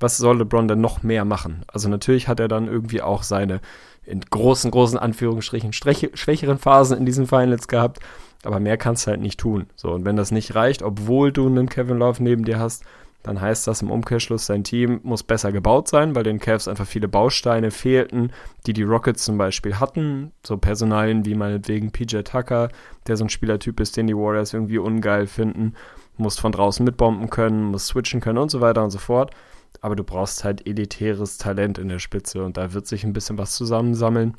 was 0.00 0.16
soll 0.16 0.38
LeBron 0.38 0.68
denn 0.68 0.80
noch 0.80 1.02
mehr 1.02 1.24
machen? 1.24 1.62
Also 1.66 1.88
natürlich 1.88 2.28
hat 2.28 2.40
er 2.40 2.48
dann 2.48 2.68
irgendwie 2.68 3.02
auch 3.02 3.22
seine 3.22 3.60
in 4.08 4.20
großen, 4.20 4.70
großen 4.70 4.98
Anführungsstrichen 4.98 5.72
schwächeren 5.72 6.58
Phasen 6.58 6.98
in 6.98 7.06
diesen 7.06 7.26
Finals 7.26 7.68
gehabt. 7.68 8.00
Aber 8.44 8.60
mehr 8.60 8.76
kannst 8.76 9.06
du 9.06 9.10
halt 9.10 9.20
nicht 9.20 9.40
tun. 9.40 9.66
So, 9.74 9.92
und 9.92 10.04
wenn 10.04 10.16
das 10.16 10.30
nicht 10.30 10.54
reicht, 10.54 10.82
obwohl 10.82 11.32
du 11.32 11.46
einen 11.46 11.68
Kevin 11.68 11.98
Love 11.98 12.22
neben 12.22 12.44
dir 12.44 12.58
hast, 12.58 12.84
dann 13.24 13.40
heißt 13.40 13.66
das 13.66 13.82
im 13.82 13.90
Umkehrschluss, 13.90 14.46
sein 14.46 14.62
Team 14.62 15.00
muss 15.02 15.24
besser 15.24 15.50
gebaut 15.50 15.88
sein, 15.88 16.14
weil 16.14 16.22
den 16.22 16.38
Cavs 16.38 16.68
einfach 16.68 16.86
viele 16.86 17.08
Bausteine 17.08 17.72
fehlten, 17.72 18.30
die 18.66 18.72
die 18.72 18.84
Rockets 18.84 19.24
zum 19.24 19.36
Beispiel 19.36 19.80
hatten. 19.80 20.30
So 20.46 20.56
Personalien 20.56 21.24
wie 21.24 21.34
meinetwegen 21.34 21.90
PJ 21.90 22.20
Tucker, 22.20 22.68
der 23.08 23.16
so 23.16 23.24
ein 23.24 23.28
Spielertyp 23.28 23.80
ist, 23.80 23.96
den 23.96 24.06
die 24.06 24.16
Warriors 24.16 24.54
irgendwie 24.54 24.78
ungeil 24.78 25.26
finden. 25.26 25.74
Muss 26.16 26.38
von 26.38 26.52
draußen 26.52 26.84
mitbomben 26.84 27.28
können, 27.28 27.64
muss 27.64 27.88
switchen 27.88 28.20
können 28.20 28.38
und 28.38 28.50
so 28.50 28.60
weiter 28.60 28.84
und 28.84 28.90
so 28.90 28.98
fort 28.98 29.32
aber 29.80 29.96
du 29.96 30.04
brauchst 30.04 30.44
halt 30.44 30.66
elitäres 30.66 31.38
Talent 31.38 31.78
in 31.78 31.88
der 31.88 31.98
Spitze 31.98 32.44
und 32.44 32.56
da 32.56 32.72
wird 32.72 32.86
sich 32.86 33.04
ein 33.04 33.12
bisschen 33.12 33.38
was 33.38 33.54
zusammensammeln. 33.54 34.34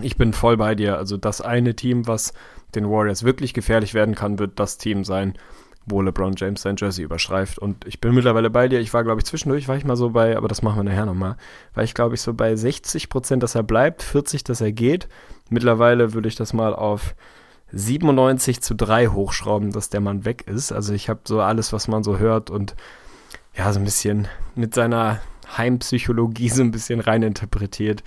Ich 0.00 0.16
bin 0.16 0.32
voll 0.32 0.56
bei 0.56 0.74
dir. 0.74 0.96
Also 0.96 1.16
das 1.16 1.40
eine 1.40 1.74
Team, 1.74 2.06
was 2.06 2.32
den 2.74 2.88
Warriors 2.88 3.24
wirklich 3.24 3.54
gefährlich 3.54 3.94
werden 3.94 4.14
kann, 4.14 4.38
wird 4.38 4.58
das 4.60 4.78
Team 4.78 5.04
sein, 5.04 5.34
wo 5.86 6.00
LeBron 6.00 6.34
James 6.36 6.62
sein 6.62 6.76
Jersey 6.78 7.04
überschreift. 7.04 7.58
Und 7.58 7.86
ich 7.86 8.00
bin 8.00 8.14
mittlerweile 8.14 8.50
bei 8.50 8.68
dir. 8.68 8.80
Ich 8.80 8.94
war, 8.94 9.02
glaube 9.02 9.20
ich, 9.20 9.26
zwischendurch 9.26 9.66
war 9.68 9.76
ich 9.76 9.84
mal 9.84 9.96
so 9.96 10.10
bei, 10.10 10.36
aber 10.36 10.48
das 10.48 10.62
machen 10.62 10.78
wir 10.78 10.84
nachher 10.84 11.06
nochmal, 11.06 11.36
war 11.74 11.84
ich, 11.84 11.94
glaube 11.94 12.14
ich, 12.14 12.20
so 12.20 12.32
bei 12.34 12.54
60 12.54 13.08
Prozent, 13.08 13.42
dass 13.42 13.54
er 13.54 13.62
bleibt, 13.62 14.02
40, 14.02 14.44
dass 14.44 14.60
er 14.60 14.72
geht. 14.72 15.08
Mittlerweile 15.48 16.14
würde 16.14 16.28
ich 16.28 16.36
das 16.36 16.52
mal 16.52 16.74
auf 16.74 17.14
97 17.72 18.60
zu 18.60 18.74
3 18.74 19.08
hochschrauben, 19.08 19.72
dass 19.72 19.90
der 19.90 20.00
Mann 20.00 20.24
weg 20.24 20.44
ist. 20.46 20.72
Also 20.72 20.92
ich 20.92 21.08
habe 21.08 21.20
so 21.24 21.40
alles, 21.40 21.72
was 21.72 21.88
man 21.88 22.02
so 22.02 22.18
hört 22.18 22.50
und 22.50 22.74
ja, 23.60 23.70
so 23.74 23.78
ein 23.78 23.84
bisschen 23.84 24.26
mit 24.54 24.74
seiner 24.74 25.20
Heimpsychologie 25.58 26.48
so 26.48 26.62
ein 26.62 26.70
bisschen 26.70 26.98
reininterpretiert, 26.98 28.02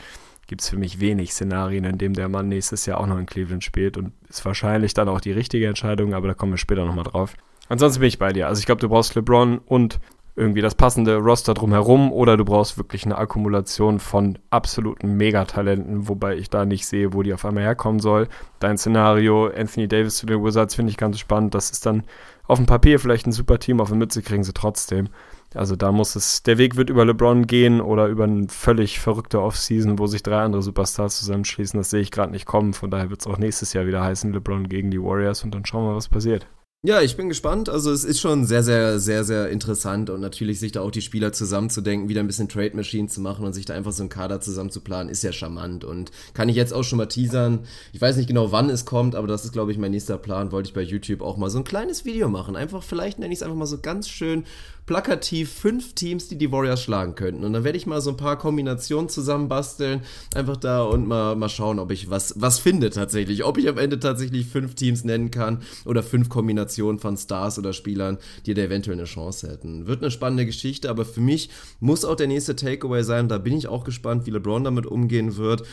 gibt 0.47 0.61
es 0.61 0.69
für 0.69 0.77
mich 0.77 0.99
wenig 0.99 1.31
Szenarien, 1.31 1.83
in 1.85 1.99
dem 1.99 2.13
der 2.13 2.27
Mann 2.27 2.47
nächstes 2.47 2.87
Jahr 2.87 2.99
auch 2.99 3.05
noch 3.05 3.19
in 3.19 3.27
Cleveland 3.27 3.63
spielt 3.63 3.95
und 3.95 4.13
ist 4.29 4.43
wahrscheinlich 4.45 4.95
dann 4.95 5.07
auch 5.09 5.21
die 5.21 5.31
richtige 5.31 5.67
Entscheidung, 5.67 6.15
aber 6.15 6.27
da 6.27 6.33
kommen 6.33 6.53
wir 6.53 6.57
später 6.57 6.85
nochmal 6.85 7.03
drauf. 7.03 7.35
Ansonsten 7.69 7.99
bin 7.99 8.07
ich 8.07 8.17
bei 8.17 8.33
dir. 8.33 8.47
Also 8.47 8.61
ich 8.61 8.65
glaube, 8.65 8.81
du 8.81 8.89
brauchst 8.89 9.13
LeBron 9.13 9.59
und 9.59 9.99
irgendwie 10.35 10.61
das 10.61 10.73
passende 10.73 11.17
Roster 11.17 11.53
drumherum 11.53 12.11
oder 12.11 12.35
du 12.35 12.45
brauchst 12.45 12.79
wirklich 12.79 13.05
eine 13.05 13.19
Akkumulation 13.19 13.99
von 13.99 14.39
absoluten 14.49 15.17
Megatalenten, 15.17 16.07
wobei 16.07 16.35
ich 16.35 16.49
da 16.49 16.65
nicht 16.65 16.87
sehe, 16.87 17.13
wo 17.13 17.21
die 17.21 17.31
auf 17.31 17.45
einmal 17.45 17.63
herkommen 17.63 17.99
soll. 17.99 18.27
Dein 18.59 18.79
Szenario, 18.79 19.51
Anthony 19.55 19.87
Davis 19.87 20.15
zu 20.17 20.25
den 20.25 20.43
Wizards, 20.43 20.73
finde 20.73 20.89
ich 20.89 20.97
ganz 20.97 21.19
spannend. 21.19 21.53
Das 21.53 21.69
ist 21.69 21.85
dann 21.85 22.05
auf 22.47 22.57
dem 22.57 22.65
Papier 22.65 22.99
vielleicht 22.99 23.27
ein 23.27 23.31
super 23.31 23.59
Team, 23.59 23.79
auf 23.79 23.89
der 23.89 23.97
Mütze 23.97 24.23
kriegen 24.23 24.43
sie 24.43 24.53
trotzdem. 24.53 25.09
Also 25.55 25.75
da 25.75 25.91
muss 25.91 26.15
es, 26.15 26.43
der 26.43 26.57
Weg 26.57 26.75
wird 26.75 26.89
über 26.89 27.05
LeBron 27.05 27.47
gehen 27.47 27.81
oder 27.81 28.07
über 28.07 28.23
eine 28.23 28.47
völlig 28.49 28.99
verrückte 28.99 29.41
Offseason, 29.41 29.99
wo 29.99 30.07
sich 30.07 30.23
drei 30.23 30.41
andere 30.41 30.61
Superstars 30.61 31.19
zusammenschließen. 31.19 31.79
Das 31.79 31.89
sehe 31.89 32.01
ich 32.01 32.11
gerade 32.11 32.31
nicht 32.31 32.45
kommen. 32.45 32.73
Von 32.73 32.91
daher 32.91 33.09
wird 33.09 33.21
es 33.21 33.27
auch 33.27 33.37
nächstes 33.37 33.73
Jahr 33.73 33.85
wieder 33.85 34.03
heißen, 34.03 34.33
LeBron 34.33 34.69
gegen 34.69 34.91
die 34.91 35.01
Warriors 35.01 35.43
und 35.43 35.53
dann 35.53 35.65
schauen 35.65 35.87
wir, 35.87 35.95
was 35.95 36.09
passiert. 36.09 36.47
Ja, 36.85 36.99
ich 36.99 37.15
bin 37.15 37.29
gespannt. 37.29 37.69
Also 37.69 37.91
es 37.91 38.03
ist 38.03 38.19
schon 38.19 38.45
sehr, 38.45 38.61
sehr, 38.61 38.99
sehr, 38.99 39.23
sehr 39.23 39.47
interessant 39.47 40.09
und 40.09 40.19
natürlich 40.19 40.59
sich 40.59 40.73
da 40.73 40.81
auch 40.81 40.91
die 40.91 41.01
Spieler 41.01 41.31
zusammenzudenken, 41.31 42.09
wieder 42.09 42.19
ein 42.19 42.27
bisschen 42.27 42.49
Trade 42.49 42.75
Machine 42.75 43.07
zu 43.07 43.21
machen 43.21 43.45
und 43.45 43.53
sich 43.53 43.63
da 43.63 43.73
einfach 43.73 43.93
so 43.93 44.03
einen 44.03 44.09
Kader 44.09 44.41
zusammenzuplanen, 44.41 45.07
ist 45.07 45.23
ja 45.23 45.31
charmant 45.31 45.85
und 45.85 46.11
kann 46.33 46.49
ich 46.49 46.57
jetzt 46.57 46.73
auch 46.73 46.83
schon 46.83 46.97
mal 46.97 47.05
teasern. 47.05 47.59
Ich 47.93 48.01
weiß 48.01 48.17
nicht 48.17 48.27
genau, 48.27 48.51
wann 48.51 48.69
es 48.69 48.83
kommt, 48.83 49.15
aber 49.15 49.27
das 49.27 49.45
ist, 49.45 49.53
glaube 49.53 49.71
ich, 49.71 49.77
mein 49.77 49.91
nächster 49.91 50.17
Plan. 50.17 50.51
Wollte 50.51 50.67
ich 50.67 50.73
bei 50.73 50.81
YouTube 50.81 51.21
auch 51.21 51.37
mal 51.37 51.49
so 51.49 51.57
ein 51.57 51.63
kleines 51.63 52.03
Video 52.03 52.27
machen. 52.27 52.57
Einfach, 52.57 52.83
vielleicht 52.83 53.17
nenne 53.17 53.31
ich 53.31 53.39
es 53.39 53.43
einfach 53.43 53.55
mal 53.55 53.65
so 53.65 53.79
ganz 53.79 54.09
schön 54.09 54.43
plakativ 54.85 55.51
fünf 55.51 55.93
Teams, 55.93 56.27
die 56.27 56.37
die 56.37 56.51
Warriors 56.51 56.81
schlagen 56.81 57.15
könnten. 57.15 57.43
Und 57.43 57.53
dann 57.53 57.63
werde 57.63 57.77
ich 57.77 57.85
mal 57.85 58.01
so 58.01 58.09
ein 58.09 58.17
paar 58.17 58.37
Kombinationen 58.37 59.09
zusammenbasteln, 59.09 60.01
einfach 60.35 60.57
da 60.57 60.83
und 60.83 61.07
mal, 61.07 61.35
mal 61.35 61.49
schauen, 61.49 61.79
ob 61.79 61.91
ich 61.91 62.09
was, 62.09 62.33
was 62.37 62.59
finde 62.59 62.89
tatsächlich. 62.89 63.45
Ob 63.45 63.57
ich 63.57 63.69
am 63.69 63.77
Ende 63.77 63.99
tatsächlich 63.99 64.47
fünf 64.47 64.75
Teams 64.75 65.03
nennen 65.03 65.31
kann 65.31 65.61
oder 65.85 66.03
fünf 66.03 66.29
Kombinationen 66.29 66.99
von 66.99 67.15
Stars 67.15 67.57
oder 67.57 67.71
Spielern, 67.71 68.17
die 68.45 68.53
da 68.53 68.63
eventuell 68.63 68.97
eine 68.97 69.05
Chance 69.05 69.49
hätten. 69.49 69.87
Wird 69.87 70.01
eine 70.01 70.11
spannende 70.11 70.45
Geschichte, 70.45 70.89
aber 70.89 71.05
für 71.05 71.21
mich 71.21 71.49
muss 71.79 72.03
auch 72.03 72.15
der 72.15 72.27
nächste 72.27 72.55
Takeaway 72.55 73.03
sein. 73.03 73.29
Da 73.29 73.37
bin 73.37 73.57
ich 73.57 73.67
auch 73.67 73.85
gespannt, 73.85 74.25
wie 74.25 74.31
LeBron 74.31 74.63
damit 74.63 74.85
umgehen 74.85 75.37
wird 75.37 75.63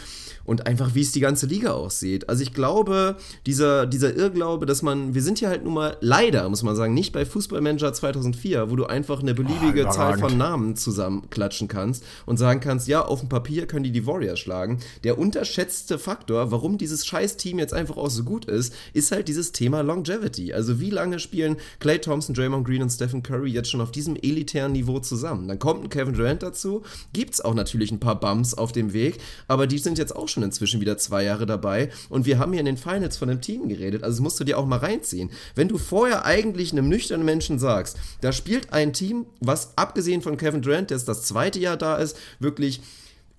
und 0.44 0.66
einfach, 0.66 0.94
wie 0.94 1.02
es 1.02 1.12
die 1.12 1.20
ganze 1.20 1.46
Liga 1.46 1.72
aussieht. 1.72 2.28
Also 2.28 2.42
ich 2.42 2.52
glaube, 2.52 3.16
dieser, 3.46 3.86
dieser 3.86 4.14
Irrglaube, 4.16 4.66
dass 4.66 4.82
man, 4.82 5.14
wir 5.14 5.22
sind 5.22 5.38
hier 5.38 5.48
halt 5.48 5.64
nun 5.64 5.74
mal 5.74 5.96
leider, 6.00 6.48
muss 6.48 6.62
man 6.62 6.76
sagen, 6.76 6.94
nicht 6.94 7.12
bei 7.12 7.24
Fußballmanager 7.24 7.92
2004, 7.92 8.70
wo 8.70 8.76
du 8.76 8.86
einfach 9.00 9.20
eine 9.20 9.32
beliebige 9.32 9.86
oh, 9.86 9.90
Zahl 9.90 10.18
von 10.18 10.36
Namen 10.36 10.76
zusammenklatschen 10.76 11.68
kannst 11.68 12.04
und 12.26 12.36
sagen 12.36 12.60
kannst, 12.60 12.86
ja, 12.86 13.02
auf 13.02 13.20
dem 13.20 13.30
Papier 13.30 13.66
können 13.66 13.82
die 13.82 13.92
die 13.92 14.06
Warriors 14.06 14.38
schlagen. 14.38 14.78
Der 15.04 15.18
unterschätzte 15.18 15.98
Faktor, 15.98 16.50
warum 16.50 16.76
dieses 16.76 17.06
scheiß 17.06 17.38
Team 17.38 17.58
jetzt 17.58 17.72
einfach 17.72 17.96
auch 17.96 18.10
so 18.10 18.24
gut 18.24 18.44
ist, 18.44 18.74
ist 18.92 19.10
halt 19.10 19.28
dieses 19.28 19.52
Thema 19.52 19.80
Longevity. 19.80 20.52
Also 20.52 20.80
wie 20.80 20.90
lange 20.90 21.18
spielen 21.18 21.56
Clay 21.78 21.98
Thompson, 21.98 22.34
Draymond 22.34 22.66
Green 22.66 22.82
und 22.82 22.90
Stephen 22.90 23.22
Curry 23.22 23.50
jetzt 23.50 23.70
schon 23.70 23.80
auf 23.80 23.90
diesem 23.90 24.16
elitären 24.16 24.72
Niveau 24.72 24.98
zusammen? 24.98 25.48
Dann 25.48 25.58
kommt 25.58 25.82
ein 25.82 25.88
Kevin 25.88 26.12
Durant 26.12 26.42
dazu, 26.42 26.82
gibt 27.14 27.32
es 27.32 27.40
auch 27.40 27.54
natürlich 27.54 27.90
ein 27.90 28.00
paar 28.00 28.20
Bums 28.20 28.52
auf 28.52 28.72
dem 28.72 28.92
Weg, 28.92 29.16
aber 29.48 29.66
die 29.66 29.78
sind 29.78 29.96
jetzt 29.96 30.14
auch 30.14 30.28
schon 30.28 30.42
inzwischen 30.42 30.82
wieder 30.82 30.98
zwei 30.98 31.24
Jahre 31.24 31.46
dabei 31.46 31.88
und 32.10 32.26
wir 32.26 32.38
haben 32.38 32.52
hier 32.52 32.60
in 32.60 32.66
den 32.66 32.76
Finals 32.76 33.16
von 33.16 33.30
einem 33.30 33.40
Team 33.40 33.66
geredet, 33.70 34.02
also 34.02 34.22
musst 34.22 34.38
du 34.38 34.44
dir 34.44 34.58
auch 34.58 34.66
mal 34.66 34.76
reinziehen. 34.78 35.30
Wenn 35.54 35.68
du 35.68 35.78
vorher 35.78 36.26
eigentlich 36.26 36.72
einem 36.72 36.90
nüchternen 36.90 37.24
Menschen 37.24 37.58
sagst, 37.58 37.96
da 38.20 38.30
spielt 38.32 38.74
ein 38.74 38.89
Team, 38.92 39.26
was 39.40 39.76
abgesehen 39.76 40.22
von 40.22 40.36
Kevin 40.36 40.62
Durant, 40.62 40.90
der 40.90 40.96
jetzt 40.96 41.08
das 41.08 41.22
zweite 41.22 41.58
Jahr 41.58 41.76
da 41.76 41.96
ist, 41.96 42.16
wirklich 42.38 42.80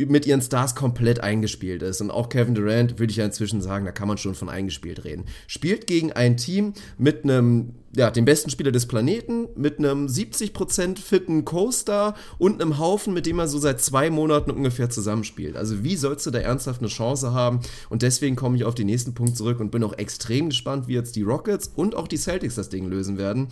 mit 0.06 0.26
ihren 0.26 0.42
Stars 0.42 0.76
komplett 0.76 1.20
eingespielt 1.22 1.82
ist. 1.82 2.02
Und 2.02 2.12
auch 2.12 2.30
Kevin 2.30 2.56
Durant 2.56 3.00
würde 3.00 3.12
ich 3.12 3.18
ja 3.18 3.26
inzwischen 3.26 3.62
sagen, 3.62 3.86
da 3.86 3.92
kann 3.92 4.08
man 4.08 4.18
schon 4.18 4.36
von 4.36 4.50
eingespielt 4.50 5.04
reden. 5.04 5.26
Spielt 5.48 5.88
gegen 5.88 6.12
ein 6.12 6.38
Team 6.38 6.74
mit 6.98 7.24
einem, 7.24 7.76
ja, 7.96 8.10
dem 8.12 8.26
besten 8.26 8.50
Spieler 8.50 8.72
des 8.72 8.88
Planeten, 8.88 9.48
mit 9.56 9.80
einem 9.80 10.08
70% 10.08 10.98
fitten 10.98 11.46
Co-Star 11.46 12.16
und 12.38 12.62
einem 12.62 12.80
Haufen, 12.80 13.14
mit 13.14 13.26
dem 13.26 13.40
er 13.40 13.48
so 13.48 13.60
seit 13.60 13.82
zwei 13.82 14.10
Monaten 14.10 14.52
ungefähr 14.52 14.90
zusammenspielt. 14.90 15.56
Also 15.56 15.84
wie 15.84 15.96
sollst 15.96 16.26
du 16.26 16.32
da 16.32 16.40
ernsthaft 16.40 16.82
eine 16.82 16.90
Chance 16.90 17.34
haben? 17.34 17.60
Und 17.90 18.02
deswegen 18.02 18.36
komme 18.36 18.58
ich 18.58 18.64
auf 18.64 18.76
den 18.76 18.88
nächsten 18.88 19.14
Punkt 19.14 19.38
zurück 19.38 19.60
und 19.60 19.72
bin 19.72 19.84
auch 19.84 19.98
extrem 19.98 20.50
gespannt, 20.50 20.88
wie 20.88 20.94
jetzt 20.94 21.16
die 21.16 21.24
Rockets 21.24 21.72
und 21.76 21.96
auch 21.96 22.08
die 22.08 22.18
Celtics 22.18 22.56
das 22.56 22.70
Ding 22.70 22.88
lösen 22.88 23.18
werden. 23.18 23.50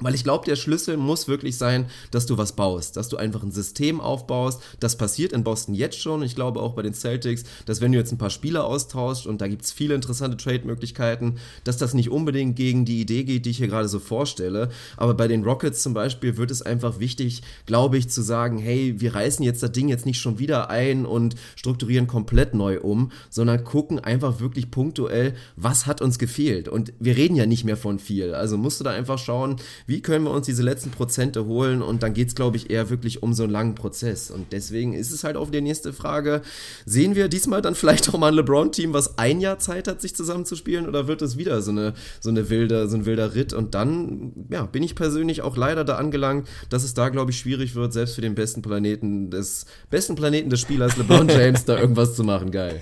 Weil 0.00 0.14
ich 0.14 0.24
glaube, 0.24 0.44
der 0.46 0.56
Schlüssel 0.56 0.96
muss 0.96 1.28
wirklich 1.28 1.56
sein, 1.56 1.86
dass 2.10 2.26
du 2.26 2.38
was 2.38 2.52
baust, 2.52 2.96
dass 2.96 3.08
du 3.08 3.16
einfach 3.16 3.42
ein 3.42 3.52
System 3.52 4.00
aufbaust. 4.00 4.62
Das 4.80 4.96
passiert 4.96 5.32
in 5.32 5.44
Boston 5.44 5.74
jetzt 5.74 6.00
schon. 6.00 6.22
Ich 6.22 6.34
glaube 6.34 6.60
auch 6.60 6.74
bei 6.74 6.82
den 6.82 6.94
Celtics, 6.94 7.44
dass 7.66 7.80
wenn 7.80 7.92
du 7.92 7.98
jetzt 7.98 8.12
ein 8.12 8.18
paar 8.18 8.30
Spieler 8.30 8.64
austauscht 8.64 9.26
und 9.26 9.40
da 9.40 9.48
gibt 9.48 9.64
es 9.64 9.72
viele 9.72 9.94
interessante 9.94 10.36
Trade-Möglichkeiten, 10.36 11.36
dass 11.64 11.76
das 11.76 11.94
nicht 11.94 12.10
unbedingt 12.10 12.56
gegen 12.56 12.84
die 12.84 13.00
Idee 13.00 13.24
geht, 13.24 13.46
die 13.46 13.50
ich 13.50 13.58
hier 13.58 13.68
gerade 13.68 13.88
so 13.88 13.98
vorstelle. 13.98 14.70
Aber 14.96 15.14
bei 15.14 15.28
den 15.28 15.44
Rockets 15.44 15.82
zum 15.82 15.94
Beispiel 15.94 16.36
wird 16.36 16.50
es 16.50 16.62
einfach 16.62 16.98
wichtig, 16.98 17.42
glaube 17.66 17.98
ich, 17.98 18.08
zu 18.08 18.22
sagen, 18.22 18.58
hey, 18.58 19.00
wir 19.00 19.14
reißen 19.14 19.44
jetzt 19.44 19.62
das 19.62 19.72
Ding 19.72 19.88
jetzt 19.88 20.06
nicht 20.06 20.20
schon 20.20 20.38
wieder 20.38 20.70
ein 20.70 21.06
und 21.06 21.36
strukturieren 21.56 22.06
komplett 22.06 22.54
neu 22.54 22.80
um, 22.80 23.12
sondern 23.28 23.64
gucken 23.64 23.98
einfach 23.98 24.40
wirklich 24.40 24.70
punktuell, 24.70 25.34
was 25.56 25.86
hat 25.86 26.00
uns 26.00 26.18
gefehlt. 26.18 26.68
Und 26.68 26.92
wir 26.98 27.16
reden 27.16 27.36
ja 27.36 27.46
nicht 27.46 27.64
mehr 27.64 27.76
von 27.76 27.98
viel. 27.98 28.34
Also 28.34 28.56
musst 28.56 28.80
du 28.80 28.84
da 28.84 28.90
einfach 28.90 29.18
schauen, 29.18 29.56
wie 29.90 30.02
können 30.02 30.24
wir 30.24 30.30
uns 30.30 30.46
diese 30.46 30.62
letzten 30.62 30.92
Prozente 30.92 31.46
holen 31.46 31.82
und 31.82 32.04
dann 32.04 32.14
geht 32.14 32.28
es, 32.28 32.36
glaube 32.36 32.56
ich, 32.56 32.70
eher 32.70 32.90
wirklich 32.90 33.24
um 33.24 33.34
so 33.34 33.42
einen 33.42 33.50
langen 33.50 33.74
Prozess. 33.74 34.30
Und 34.30 34.52
deswegen 34.52 34.92
ist 34.92 35.10
es 35.10 35.24
halt 35.24 35.36
auch 35.36 35.50
die 35.50 35.60
nächste 35.60 35.92
Frage, 35.92 36.42
sehen 36.86 37.16
wir 37.16 37.26
diesmal 37.26 37.60
dann 37.60 37.74
vielleicht 37.74 38.08
auch 38.08 38.16
mal 38.16 38.28
ein 38.28 38.34
LeBron-Team, 38.34 38.92
was 38.92 39.18
ein 39.18 39.40
Jahr 39.40 39.58
Zeit 39.58 39.88
hat, 39.88 40.00
sich 40.00 40.14
zusammenzuspielen 40.14 40.86
oder 40.86 41.08
wird 41.08 41.22
es 41.22 41.36
wieder 41.36 41.60
so 41.60 41.72
eine, 41.72 41.94
so 42.20 42.30
eine 42.30 42.48
wilde, 42.50 42.88
so 42.88 42.98
ein 42.98 43.04
wilder 43.04 43.34
Ritt 43.34 43.52
und 43.52 43.74
dann, 43.74 44.46
ja, 44.48 44.64
bin 44.64 44.84
ich 44.84 44.94
persönlich 44.94 45.42
auch 45.42 45.56
leider 45.56 45.82
da 45.82 45.96
angelangt, 45.96 46.46
dass 46.68 46.84
es 46.84 46.94
da, 46.94 47.08
glaube 47.08 47.32
ich, 47.32 47.38
schwierig 47.40 47.74
wird, 47.74 47.92
selbst 47.92 48.14
für 48.14 48.20
den 48.20 48.36
besten 48.36 48.62
Planeten 48.62 49.30
des, 49.30 49.66
besten 49.90 50.14
Planeten 50.14 50.50
des 50.50 50.60
Spielers 50.60 50.98
LeBron 50.98 51.28
James 51.28 51.64
da 51.64 51.76
irgendwas 51.76 52.14
zu 52.14 52.22
machen. 52.22 52.52
Geil. 52.52 52.80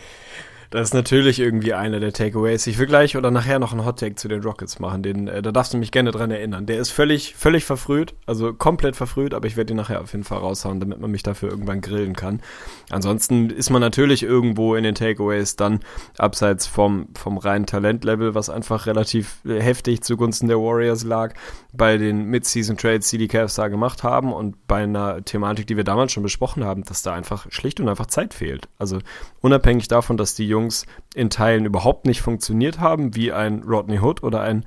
Das 0.70 0.88
ist 0.88 0.94
natürlich 0.94 1.40
irgendwie 1.40 1.72
einer 1.72 1.98
der 1.98 2.12
Takeaways. 2.12 2.66
Ich 2.66 2.78
will 2.78 2.86
gleich 2.86 3.16
oder 3.16 3.30
nachher 3.30 3.58
noch 3.58 3.72
einen 3.72 3.86
Hottake 3.86 4.16
zu 4.16 4.28
den 4.28 4.42
Rockets 4.42 4.78
machen. 4.80 5.02
Den, 5.02 5.26
äh, 5.26 5.40
da 5.40 5.50
darfst 5.50 5.72
du 5.72 5.78
mich 5.78 5.92
gerne 5.92 6.10
dran 6.10 6.30
erinnern. 6.30 6.66
Der 6.66 6.78
ist 6.78 6.90
völlig, 6.90 7.34
völlig 7.36 7.64
verfrüht, 7.64 8.14
also 8.26 8.52
komplett 8.52 8.94
verfrüht, 8.94 9.32
aber 9.32 9.46
ich 9.46 9.56
werde 9.56 9.72
ihn 9.72 9.78
nachher 9.78 10.02
auf 10.02 10.12
jeden 10.12 10.24
Fall 10.24 10.38
raushauen, 10.38 10.78
damit 10.78 11.00
man 11.00 11.10
mich 11.10 11.22
dafür 11.22 11.48
irgendwann 11.48 11.80
grillen 11.80 12.14
kann. 12.14 12.42
Ansonsten 12.90 13.48
ist 13.48 13.70
man 13.70 13.80
natürlich 13.80 14.22
irgendwo 14.22 14.74
in 14.74 14.84
den 14.84 14.94
Takeaways 14.94 15.56
dann 15.56 15.80
abseits 16.18 16.66
vom, 16.66 17.08
vom 17.16 17.38
reinen 17.38 17.64
Talentlevel, 17.64 18.34
was 18.34 18.50
einfach 18.50 18.84
relativ 18.84 19.38
äh, 19.46 19.60
heftig 19.60 20.02
zugunsten 20.02 20.48
der 20.48 20.58
Warriors 20.58 21.02
lag, 21.02 21.32
bei 21.72 21.96
den 21.96 22.24
Mid-Season-Trades, 22.24 23.08
die 23.08 23.18
die 23.18 23.28
Cavs 23.28 23.54
da 23.54 23.68
gemacht 23.68 24.02
haben 24.02 24.34
und 24.34 24.66
bei 24.66 24.82
einer 24.82 25.24
Thematik, 25.24 25.66
die 25.66 25.78
wir 25.78 25.84
damals 25.84 26.12
schon 26.12 26.22
besprochen 26.22 26.62
haben, 26.62 26.84
dass 26.84 27.00
da 27.00 27.14
einfach 27.14 27.46
schlicht 27.50 27.80
und 27.80 27.88
einfach 27.88 28.06
Zeit 28.06 28.34
fehlt. 28.34 28.68
Also 28.76 28.98
unabhängig 29.40 29.88
davon, 29.88 30.18
dass 30.18 30.34
die 30.34 30.46
Jungs 30.46 30.57
Jungs 30.58 30.86
in 31.14 31.30
Teilen 31.30 31.64
überhaupt 31.64 32.06
nicht 32.06 32.20
funktioniert 32.20 32.80
haben, 32.80 33.14
wie 33.14 33.32
ein 33.32 33.62
Rodney 33.62 34.00
Hood 34.00 34.22
oder 34.22 34.42
ein 34.42 34.64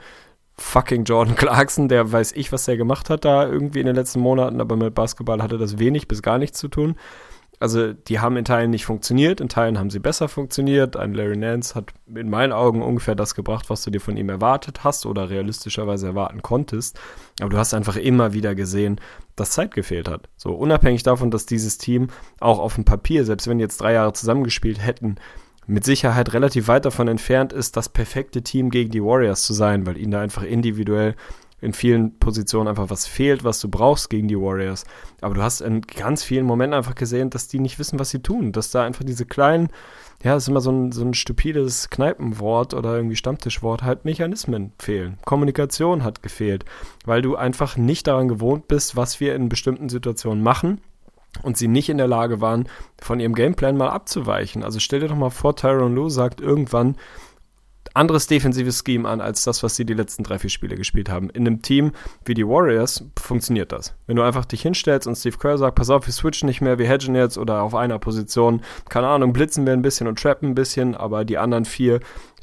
fucking 0.58 1.04
Jordan 1.04 1.36
Clarkson, 1.38 1.90
der 1.90 2.12
weiß 2.12 2.34
ich, 2.34 2.52
was 2.52 2.68
er 2.68 2.78
gemacht 2.78 3.10
hat 3.10 3.26
da 3.26 3.48
irgendwie 3.48 3.80
in 3.80 3.88
den 3.88 3.96
letzten 3.96 4.20
Monaten, 4.20 4.62
aber 4.62 4.76
mit 4.76 4.96
Basketball 4.96 5.42
hatte 5.42 5.58
das 5.58 5.80
wenig 5.80 6.08
bis 6.08 6.22
gar 6.22 6.38
nichts 6.38 6.60
zu 6.60 6.68
tun. 6.68 6.96
Also 7.62 7.94
die 7.94 8.20
haben 8.20 8.38
in 8.38 8.46
Teilen 8.46 8.72
nicht 8.72 8.86
funktioniert, 8.86 9.40
in 9.40 9.48
Teilen 9.48 9.78
haben 9.78 9.92
sie 9.92 10.00
besser 10.00 10.28
funktioniert. 10.28 10.98
Ein 10.98 11.14
Larry 11.14 11.38
Nance 11.38 11.76
hat 11.76 11.94
in 12.08 12.28
meinen 12.28 12.54
Augen 12.54 12.82
ungefähr 12.82 13.14
das 13.14 13.36
gebracht, 13.36 13.70
was 13.70 13.84
du 13.84 13.92
dir 13.92 14.02
von 14.02 14.18
ihm 14.18 14.30
erwartet 14.30 14.84
hast 14.84 15.06
oder 15.06 15.30
realistischerweise 15.30 16.08
erwarten 16.08 16.42
konntest. 16.42 17.00
Aber 17.40 17.52
du 17.52 17.58
hast 17.60 17.76
einfach 17.76 17.98
immer 17.98 18.34
wieder 18.34 18.56
gesehen, 18.56 19.00
dass 19.36 19.52
Zeit 19.52 19.76
gefehlt 19.76 20.10
hat. 20.10 20.28
So 20.38 20.54
unabhängig 20.54 21.04
davon, 21.04 21.30
dass 21.30 21.46
dieses 21.46 21.78
Team 21.78 22.08
auch 22.40 22.58
auf 22.58 22.74
dem 22.74 22.84
Papier, 22.84 23.26
selbst 23.26 23.48
wenn 23.48 23.60
die 23.60 23.64
jetzt 23.64 23.80
drei 23.80 23.94
Jahre 23.94 24.14
zusammengespielt 24.14 24.84
hätten, 24.84 25.18
mit 25.68 25.86
Sicherheit 25.86 26.34
relativ 26.34 26.68
weit 26.68 26.86
davon 26.86 27.08
entfernt 27.08 27.54
ist, 27.54 27.78
das 27.78 27.90
perfekte 27.90 28.42
Team 28.42 28.70
gegen 28.70 28.92
die 28.92 29.04
Warriors 29.04 29.44
zu 29.44 29.54
sein, 29.54 29.86
weil 29.86 29.98
ihnen 29.98 30.12
da 30.12 30.22
einfach 30.22 30.44
individuell 30.44 31.16
in 31.62 31.74
vielen 31.74 32.18
Positionen 32.18 32.68
einfach 32.68 32.90
was 32.90 33.06
fehlt, 33.06 33.44
was 33.44 33.60
du 33.60 33.70
brauchst 33.70 34.10
gegen 34.10 34.28
die 34.28 34.38
Warriors. 34.38 34.86
Aber 35.22 35.36
du 35.36 35.44
hast 35.44 35.62
in 35.62 35.82
ganz 35.82 36.24
vielen 36.24 36.46
Momenten 36.46 36.74
einfach 36.74 36.96
gesehen, 36.96 37.30
dass 37.30 37.48
die 37.48 37.60
nicht 37.60 37.78
wissen, 37.78 38.00
was 38.00 38.10
sie 38.10 38.20
tun. 38.20 38.52
Dass 38.52 38.72
da 38.72 38.84
einfach 38.84 39.04
diese 39.06 39.26
kleinen, 39.26 39.70
ja, 40.24 40.34
das 40.34 40.44
ist 40.44 40.50
immer 40.50 40.62
so 40.62 40.72
ein, 40.72 40.92
so 40.92 41.04
ein 41.04 41.14
stupides 41.14 41.92
Kneipenwort 41.92 42.74
oder 42.74 42.96
irgendwie 42.96 43.16
Stammtischwort, 43.16 43.84
halt 43.84 44.06
Mechanismen 44.06 44.74
fehlen. 44.80 45.20
Kommunikation 45.24 46.04
hat 46.04 46.24
gefehlt, 46.24 46.66
weil 47.06 47.22
du 47.22 47.36
einfach 47.36 47.78
nicht 47.78 48.08
daran 48.08 48.28
gewohnt 48.28 48.68
bist, 48.68 48.96
was 48.96 49.20
wir 49.20 49.36
in 49.36 49.48
bestimmten 49.48 49.88
Situationen 49.88 50.44
machen 50.44 50.82
und 51.44 51.58
sie 51.58 51.68
nicht 51.68 51.90
in 51.90 51.98
der 51.98 52.08
Lage 52.08 52.42
waren, 52.42 52.68
von 53.02 53.20
ihrem 53.20 53.36
Gameplan 53.36 53.78
mal 53.78 53.90
abzuweichen. 53.90 54.64
Also 54.64 54.80
stell 54.80 55.00
dir 55.00 55.08
doch 55.08 55.16
mal 55.16 55.30
vor, 55.30 55.56
Tyron 55.56 55.96
Lue 55.96 56.10
sagt 56.10 56.42
irgendwann 56.42 56.96
anderes 57.94 58.28
defensives 58.28 58.84
Scheme 58.86 59.08
an, 59.08 59.22
als 59.22 59.44
das, 59.44 59.64
was 59.64 59.76
sie 59.76 59.86
die 59.86 59.94
letzten 59.94 60.24
drei, 60.24 60.40
vier 60.40 60.50
Spiele 60.50 60.76
gespielt 60.76 61.10
haben. 61.10 61.30
In 61.30 61.46
einem 61.46 61.62
Team 61.62 61.92
wie 62.26 62.34
die 62.34 62.48
Warriors 62.48 63.04
funktioniert 63.20 63.72
das. 63.72 63.96
Wenn 64.08 64.16
du 64.16 64.24
einfach 64.24 64.46
dich 64.46 64.62
hinstellst 64.62 65.08
und 65.08 65.16
Steve 65.16 65.38
Kerr 65.38 65.58
sagt, 65.58 65.76
pass 65.76 65.90
auf, 65.90 66.06
wir 66.06 66.14
switchen 66.14 66.48
nicht 66.48 66.62
mehr, 66.62 66.80
wir 66.80 66.88
hedgen 66.88 67.16
jetzt 67.16 67.38
oder 67.38 67.64
auf 67.64 67.76
einer 67.76 68.00
Position, 68.00 68.62
keine 68.90 69.08
Ahnung, 69.08 69.34
blitzen 69.34 69.66
wir 69.66 69.74
ein 69.74 69.82
bisschen 69.82 70.08
und 70.08 70.20
trappen 70.20 70.50
ein 70.50 70.56
bisschen, 70.56 70.96
aber 70.96 71.26
die 71.26 71.38
anderen 71.38 71.66
vier 71.66 72.00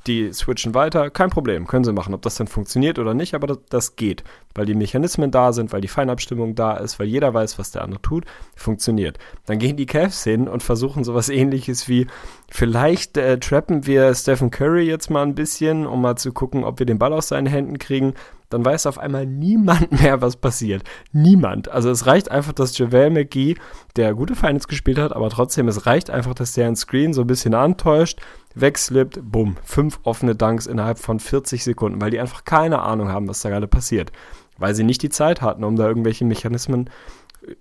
die 0.09 0.33
switchen 0.33 0.75
weiter, 0.75 1.11
kein 1.11 1.31
Problem, 1.31 1.67
können 1.67 1.85
sie 1.85 1.93
machen. 1.93 2.15
Ob 2.15 2.23
das 2.23 2.37
dann 2.37 2.47
funktioniert 2.47 2.99
oder 2.99 3.15
nicht, 3.15 3.35
aber 3.35 3.47
das, 3.47 3.59
das, 3.69 3.97
geht, 3.97 4.25
weil 4.55 4.67
die 4.67 4.75
Mechanismen 4.75 5.31
da 5.31 5.53
sind, 5.53 5.73
weil 5.73 5.81
die 5.81 5.89
Feinabstimmung 5.89 6.55
da 6.55 6.77
ist, 6.77 6.99
weil 6.99 7.07
jeder 7.07 7.33
weiß, 7.35 7.59
was 7.59 7.71
der 7.71 7.83
andere 7.83 8.03
tut, 8.03 8.25
funktioniert. 8.57 9.19
Dann 9.47 9.59
gehen 9.59 9.77
die 9.77 9.87
Cavs 9.87 10.25
hin 10.25 10.49
und 10.49 10.63
versuchen 10.63 11.05
sowas 11.05 11.29
ähnliches 11.29 11.89
wie, 11.89 12.07
vielleicht 12.51 13.17
äh, 13.17 13.39
trappen 13.39 13.87
wir 13.87 14.15
Stephen 14.15 14.51
Curry 14.51 14.87
jetzt 14.87 15.11
mal 15.11 15.23
ein 15.23 15.35
bisschen, 15.35 15.87
um 15.87 16.01
mal 16.01 16.17
zu 16.17 16.33
gucken, 16.33 16.65
ob 16.65 16.79
wir 16.79 16.87
den 16.87 16.99
Ball 16.99 17.13
aus 17.13 17.29
seinen 17.29 17.47
Händen 17.47 17.79
kriegen 17.79 18.15
dann 18.51 18.65
weiß 18.65 18.87
auf 18.87 18.99
einmal 18.99 19.27
niemand 19.27 19.93
mehr, 20.03 20.21
was 20.21 20.37
passiert. 20.37 20.83
Niemand. 21.13 21.69
Also 21.69 21.91
es 21.91 22.07
reicht 22.07 22.31
einfach, 22.31 22.53
dass 22.53 22.77
JaVale 22.77 23.11
McGee, 23.11 23.57
der 23.97 24.15
gute 24.15 24.35
Finals 24.35 24.69
gespielt 24.69 24.99
hat, 24.99 25.13
aber 25.13 25.31
trotzdem, 25.31 25.69
es 25.69 25.87
reicht 25.87 26.11
einfach, 26.11 26.35
dass 26.35 26.53
der 26.53 26.67
ein 26.67 26.77
Screen 26.77 27.13
so 27.13 27.23
ein 27.23 27.27
bisschen 27.27 27.55
antäuscht, 27.55 28.21
wegslippt, 28.55 29.21
bumm, 29.23 29.57
fünf 29.63 30.01
offene 30.05 30.35
Dunks 30.35 30.67
innerhalb 30.67 30.99
von 30.99 31.21
40 31.21 31.65
Sekunden, 31.65 32.01
weil 32.01 32.11
die 32.11 32.21
einfach 32.21 32.45
keine 32.45 32.83
Ahnung 32.83 33.09
haben, 33.09 33.29
was 33.29 33.41
da 33.41 33.51
gerade 33.51 33.69
passiert. 33.69 34.13
Weil 34.57 34.75
sie 34.75 34.85
nicht 34.85 35.03
die 35.03 35.11
Zeit 35.11 35.41
hatten, 35.41 35.65
um 35.65 35.77
da 35.77 35.87
irgendwelche 35.87 36.25
Mechanismen 36.25 36.91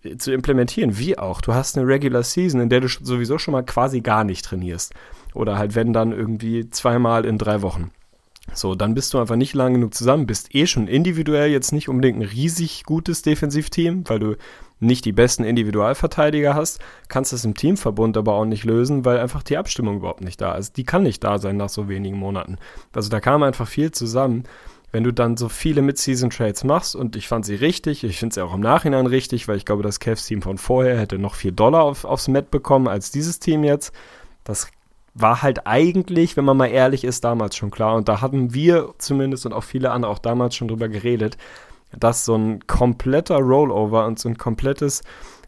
äh, 0.04 0.18
zu 0.18 0.32
implementieren. 0.32 0.98
Wie 0.98 1.18
auch. 1.18 1.42
Du 1.42 1.54
hast 1.54 1.78
eine 1.78 1.88
Regular 1.88 2.24
Season, 2.24 2.60
in 2.60 2.70
der 2.70 2.82
du 2.82 2.88
sowieso 2.88 3.38
schon 3.38 3.52
mal 3.52 3.64
quasi 3.64 4.02
gar 4.02 4.24
nicht 4.24 4.46
trainierst. 4.46 4.94
Oder 5.36 5.58
halt, 5.58 5.76
wenn 5.76 5.94
dann 5.94 6.12
irgendwie 6.12 6.70
zweimal 6.72 7.26
in 7.26 7.38
drei 7.38 7.62
Wochen. 7.62 7.92
So, 8.54 8.76
dann 8.76 8.96
bist 8.96 9.14
du 9.14 9.20
einfach 9.20 9.36
nicht 9.36 9.54
lang 9.54 9.74
genug 9.74 9.94
zusammen, 9.94 10.26
bist 10.26 10.56
eh 10.56 10.66
schon 10.66 10.88
individuell 10.88 11.52
jetzt 11.52 11.72
nicht 11.72 11.90
unbedingt 11.90 12.20
ein 12.20 12.28
riesig 12.28 12.84
gutes 12.86 13.22
Defensivteam, 13.22 14.04
weil 14.08 14.20
du 14.20 14.36
nicht 14.80 15.06
die 15.06 15.12
besten 15.12 15.44
Individualverteidiger 15.44 16.54
hast, 16.54 16.80
kannst 17.08 17.34
das 17.34 17.46
im 17.46 17.56
Teamverbund 17.56 18.16
aber 18.16 18.34
auch 18.34 18.46
nicht 18.46 18.64
lösen, 18.64 19.06
weil 19.06 19.20
einfach 19.20 19.44
die 19.44 19.58
Abstimmung 19.58 19.98
überhaupt 19.98 20.22
nicht 20.22 20.40
da 20.40 20.56
ist. 20.56 20.78
Die 20.78 20.84
kann 20.84 21.04
nicht 21.04 21.24
da 21.24 21.40
sein 21.40 21.58
nach 21.58 21.70
so 21.70 21.90
wenigen 21.90 22.18
Monaten. 22.18 22.58
Also 22.94 23.10
da 23.10 23.20
kam 23.20 23.44
einfach 23.44 23.68
viel 23.68 23.92
zusammen. 23.92 24.44
Wenn 24.92 25.04
du 25.04 25.12
dann 25.12 25.36
so 25.36 25.50
viele 25.50 25.82
Mid-Season-Trades 25.82 26.64
machst, 26.64 26.96
und 26.96 27.16
ich 27.16 27.28
fand 27.28 27.46
sie 27.46 27.56
richtig, 27.56 28.04
ich 28.04 28.20
finde 28.20 28.36
sie 28.36 28.42
auch 28.42 28.54
im 28.54 28.62
Nachhinein 28.62 29.06
richtig, 29.06 29.48
weil 29.48 29.58
ich 29.58 29.66
glaube, 29.66 29.84
das 29.84 30.00
Cavs-Team 30.00 30.42
von 30.42 30.58
vorher 30.58 30.98
hätte 30.98 31.18
noch 31.18 31.36
viel 31.36 31.52
Dollar 31.52 31.84
auf, 31.84 32.06
aufs 32.06 32.30
Met 32.30 32.52
bekommen 32.52 32.88
als 32.88 33.12
dieses 33.12 33.40
Team 33.40 33.64
jetzt. 33.64 33.92
Das 34.46 34.70
war 35.20 35.42
halt 35.42 35.66
eigentlich, 35.66 36.38
wenn 36.38 36.46
man 36.46 36.58
mal 36.58 36.68
ehrlich 36.68 37.04
ist, 37.04 37.24
damals 37.24 37.56
schon 37.56 37.72
klar. 37.72 37.96
Und 37.96 38.08
da 38.08 38.22
hatten 38.22 38.54
wir 38.54 38.94
zumindest 39.00 39.46
und 39.46 39.54
auch 39.54 39.64
viele 39.64 39.92
andere 39.92 40.12
auch 40.12 40.20
damals 40.20 40.56
schon 40.56 40.68
drüber 40.68 40.90
geredet, 40.90 41.38
dass 41.98 42.26
so 42.26 42.36
ein 42.36 42.68
kompletter 42.68 43.38
Rollover 43.38 44.06
und 44.06 44.20
so 44.20 44.30
ein 44.30 44.38
komplettes, 44.38 45.02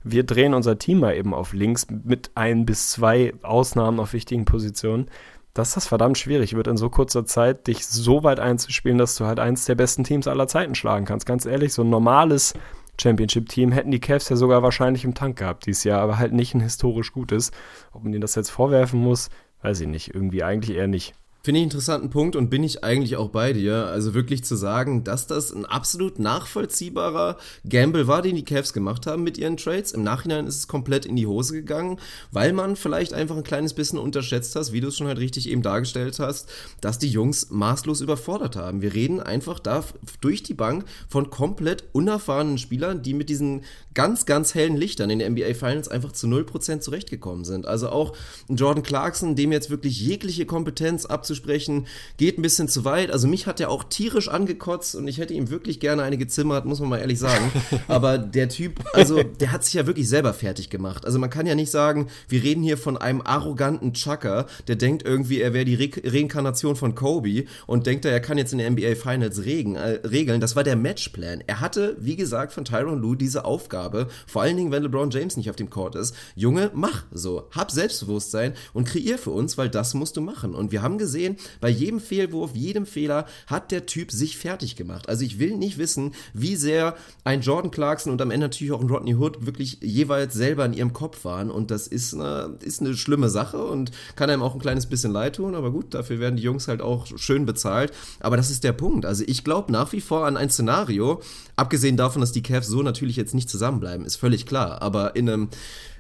wir 0.04 0.24
drehen 0.24 0.54
unser 0.54 0.80
Team 0.80 1.02
mal 1.02 1.16
eben 1.16 1.34
auf 1.34 1.54
links 1.54 1.88
mit 1.90 2.32
ein 2.36 2.66
bis 2.66 2.90
zwei 2.90 3.34
Ausnahmen 3.44 4.00
auf 4.00 4.14
wichtigen 4.14 4.46
Positionen, 4.46 5.08
dass 5.54 5.74
das 5.74 5.88
verdammt 5.88 6.18
schwierig 6.18 6.56
wird, 6.56 6.68
in 6.68 6.78
so 6.78 6.90
kurzer 6.90 7.26
Zeit 7.26 7.68
dich 7.68 7.86
so 7.86 8.24
weit 8.24 8.40
einzuspielen, 8.40 8.98
dass 8.98 9.16
du 9.16 9.26
halt 9.26 9.40
eins 9.40 9.66
der 9.66 9.76
besten 9.76 10.04
Teams 10.04 10.28
aller 10.28 10.48
Zeiten 10.48 10.74
schlagen 10.74 11.06
kannst. 11.06 11.26
Ganz 11.26 11.46
ehrlich, 11.46 11.74
so 11.74 11.84
ein 11.84 11.90
normales 11.90 12.54
Championship-Team 13.00 13.72
hätten 13.72 13.92
die 13.92 14.00
Cavs 14.00 14.30
ja 14.30 14.36
sogar 14.36 14.64
wahrscheinlich 14.64 15.04
im 15.04 15.14
Tank 15.14 15.38
gehabt 15.38 15.66
dieses 15.66 15.84
Jahr, 15.84 16.02
aber 16.02 16.18
halt 16.18 16.34
nicht 16.34 16.54
ein 16.54 16.60
historisch 16.60 17.12
gutes. 17.12 17.52
Ob 17.92 18.04
man 18.04 18.14
ihnen 18.14 18.22
das 18.22 18.36
jetzt 18.36 18.50
vorwerfen 18.50 19.00
muss, 19.00 19.30
Weiß 19.62 19.82
ich 19.82 19.88
nicht, 19.88 20.14
irgendwie 20.14 20.44
eigentlich 20.44 20.78
eher 20.78 20.88
nicht. 20.88 21.14
Finde 21.42 21.60
ich 21.60 21.64
einen 21.64 21.72
interessanten 21.72 22.10
Punkt 22.10 22.36
und 22.36 22.50
bin 22.50 22.66
ich 22.66 22.84
eigentlich 22.84 23.16
auch 23.16 23.30
bei 23.30 23.54
dir. 23.54 23.86
Also 23.86 24.14
wirklich 24.14 24.44
zu 24.44 24.58
sagen, 24.58 25.06
dass 25.06 25.26
das 25.26 25.54
ein 25.54 25.66
absolut 25.66 26.20
nachvollziehbarer 26.20 27.38
Gamble 27.68 28.08
war, 28.08 28.22
den 28.22 28.36
die 28.36 28.44
Cavs 28.44 28.74
gemacht 28.74 29.08
haben 29.08 29.24
mit 29.24 29.38
ihren 29.38 29.56
Trades. 29.56 29.94
Im 29.94 30.04
Nachhinein 30.04 30.48
ist 30.48 30.58
es 30.58 30.68
komplett 30.68 31.06
in 31.06 31.16
die 31.16 31.28
Hose 31.28 31.54
gegangen, 31.54 31.98
weil 32.32 32.52
man 32.52 32.76
vielleicht 32.76 33.14
einfach 33.14 33.38
ein 33.38 33.44
kleines 33.44 33.74
bisschen 33.74 34.00
unterschätzt 34.00 34.54
hast, 34.58 34.74
wie 34.74 34.82
du 34.82 34.90
es 34.90 34.98
schon 34.98 35.08
halt 35.08 35.20
richtig 35.20 35.48
eben 35.48 35.62
dargestellt 35.62 36.20
hast, 36.20 36.50
dass 36.82 37.00
die 37.00 37.08
Jungs 37.08 37.50
maßlos 37.50 38.02
überfordert 38.02 38.58
haben. 38.58 38.82
Wir 38.82 38.94
reden 38.94 39.22
einfach 39.22 39.60
da 39.60 39.86
durch 40.20 40.44
die 40.44 40.54
Bank 40.54 40.84
von 41.08 41.30
komplett 41.30 41.86
unerfahrenen 41.94 42.58
Spielern, 42.58 43.02
die 43.02 43.14
mit 43.14 43.30
diesen 43.30 43.62
ganz, 43.94 44.26
ganz 44.26 44.56
hellen 44.56 44.76
Lichtern 44.76 45.10
in 45.10 45.20
den 45.20 45.32
NBA 45.34 45.54
Finals 45.54 45.88
einfach 45.88 46.12
zu 46.12 46.28
0% 46.28 46.82
zurechtgekommen 46.82 47.46
sind. 47.46 47.66
Also 47.66 47.90
auch 47.90 48.14
Jordan 48.50 48.84
Clarkson, 48.84 49.38
dem 49.38 49.54
jetzt 49.54 49.70
wirklich 49.70 50.02
jegliche 50.02 50.46
Kompetenz 50.46 51.06
ab 51.06 51.29
zu 51.30 51.36
sprechen, 51.36 51.86
geht 52.18 52.38
ein 52.38 52.42
bisschen 52.42 52.68
zu 52.68 52.84
weit. 52.84 53.12
Also 53.12 53.28
mich 53.28 53.48
hat 53.48 53.60
er 53.60 53.70
auch 53.70 53.84
tierisch 53.86 54.28
angekotzt 54.28 54.96
und 54.96 55.08
ich 55.08 55.20
hätte 55.20 55.34
ihm 55.34 55.50
wirklich 55.50 55.80
gerne 55.80 56.04
eine 56.04 56.18
gezimmert, 56.18 56.66
muss 56.66 56.80
man 56.80 56.90
mal 56.90 56.98
ehrlich 56.98 57.20
sagen. 57.20 57.52
Aber 57.88 58.18
der 58.18 58.50
Typ, 58.50 58.80
also 58.94 59.22
der 59.24 59.52
hat 59.52 59.64
sich 59.64 59.76
ja 59.76 59.86
wirklich 59.86 60.10
selber 60.10 60.34
fertig 60.34 60.70
gemacht. 60.70 61.06
Also 61.06 61.20
man 61.20 61.30
kann 61.30 61.46
ja 61.46 61.56
nicht 61.56 61.72
sagen, 61.72 62.08
wir 62.28 62.44
reden 62.44 62.64
hier 62.64 62.78
von 62.78 62.98
einem 62.98 63.22
arroganten 63.22 63.94
Chucker, 63.94 64.48
der 64.68 64.76
denkt 64.76 65.04
irgendwie, 65.06 65.40
er 65.40 65.54
wäre 65.54 65.66
die 65.66 65.76
Re 65.76 65.90
Reinkarnation 66.04 66.76
von 66.76 66.96
Kobe 66.96 67.46
und 67.68 67.86
denkt, 67.86 68.06
er 68.06 68.20
kann 68.20 68.38
jetzt 68.38 68.54
in 68.54 68.58
der 68.58 68.70
NBA 68.72 68.96
Finals 68.96 69.46
regen, 69.46 69.76
äh, 69.76 70.00
regeln. 70.08 70.42
Das 70.42 70.56
war 70.56 70.64
der 70.64 70.76
Matchplan. 70.76 71.44
Er 71.46 71.60
hatte, 71.60 71.96
wie 72.00 72.16
gesagt, 72.16 72.54
von 72.54 72.66
Tyron 72.66 73.00
Lue 73.00 73.18
diese 73.18 73.46
Aufgabe, 73.46 74.08
vor 74.26 74.42
allen 74.42 74.58
Dingen, 74.58 74.72
wenn 74.72 74.84
LeBron 74.84 75.12
James 75.12 75.38
nicht 75.38 75.50
auf 75.50 75.56
dem 75.56 75.70
Court 75.70 75.96
ist. 75.96 76.16
Junge, 76.36 76.72
mach 76.74 77.04
so. 77.12 77.48
Hab 77.52 77.70
Selbstbewusstsein 77.70 78.54
und 78.74 78.88
kreier 78.88 79.18
für 79.18 79.32
uns, 79.32 79.58
weil 79.58 79.70
das 79.70 79.94
musst 79.94 80.18
du 80.18 80.22
machen. 80.22 80.56
Und 80.56 80.72
wir 80.72 80.82
haben 80.82 80.98
gesehen, 80.98 81.19
bei 81.60 81.70
jedem 81.70 82.00
Fehlwurf, 82.00 82.56
jedem 82.56 82.86
Fehler 82.86 83.26
hat 83.48 83.72
der 83.72 83.86
Typ 83.86 84.12
sich 84.12 84.38
fertig 84.38 84.76
gemacht. 84.76 85.10
Also 85.10 85.24
ich 85.24 85.40
will 85.40 85.56
nicht 85.58 85.78
wissen, 85.78 86.14
wie 86.34 86.56
sehr 86.56 86.96
ein 87.24 87.42
Jordan 87.42 87.72
Clarkson 87.72 88.12
und 88.12 88.22
am 88.22 88.32
Ende 88.32 88.48
natürlich 88.48 88.74
auch 88.74 88.82
ein 88.82 88.90
Rodney 88.90 89.16
Hood 89.16 89.46
wirklich 89.46 89.80
jeweils 89.82 90.34
selber 90.34 90.66
in 90.66 90.74
ihrem 90.74 90.94
Kopf 90.94 91.26
waren. 91.26 91.52
Und 91.52 91.72
das 91.72 91.88
ist 91.88 92.14
eine, 92.14 92.58
ist 92.62 92.82
eine 92.82 92.96
schlimme 92.96 93.30
Sache 93.30 93.64
und 93.64 93.92
kann 94.16 94.30
einem 94.30 94.42
auch 94.42 94.54
ein 94.54 94.62
kleines 94.62 94.86
bisschen 94.86 95.12
leid 95.12 95.36
tun. 95.36 95.56
Aber 95.56 95.72
gut, 95.72 95.94
dafür 95.94 96.20
werden 96.20 96.36
die 96.36 96.44
Jungs 96.44 96.68
halt 96.68 96.82
auch 96.82 97.08
schön 97.18 97.46
bezahlt. 97.46 97.92
Aber 98.20 98.38
das 98.38 98.50
ist 98.50 98.64
der 98.64 98.74
Punkt. 98.74 99.06
Also 99.06 99.24
ich 99.28 99.44
glaube 99.44 99.72
nach 99.72 99.92
wie 99.92 100.02
vor 100.02 100.26
an 100.26 100.38
ein 100.38 100.50
Szenario, 100.50 101.22
abgesehen 101.56 101.98
davon, 101.98 102.22
dass 102.22 102.32
die 102.32 102.44
Cavs 102.44 102.68
so 102.68 102.82
natürlich 102.82 103.16
jetzt 103.16 103.34
nicht 103.34 103.50
zusammenbleiben, 103.50 104.06
ist 104.06 104.16
völlig 104.16 104.46
klar. 104.46 104.82
Aber 104.82 105.16
in 105.16 105.30
einem 105.30 105.50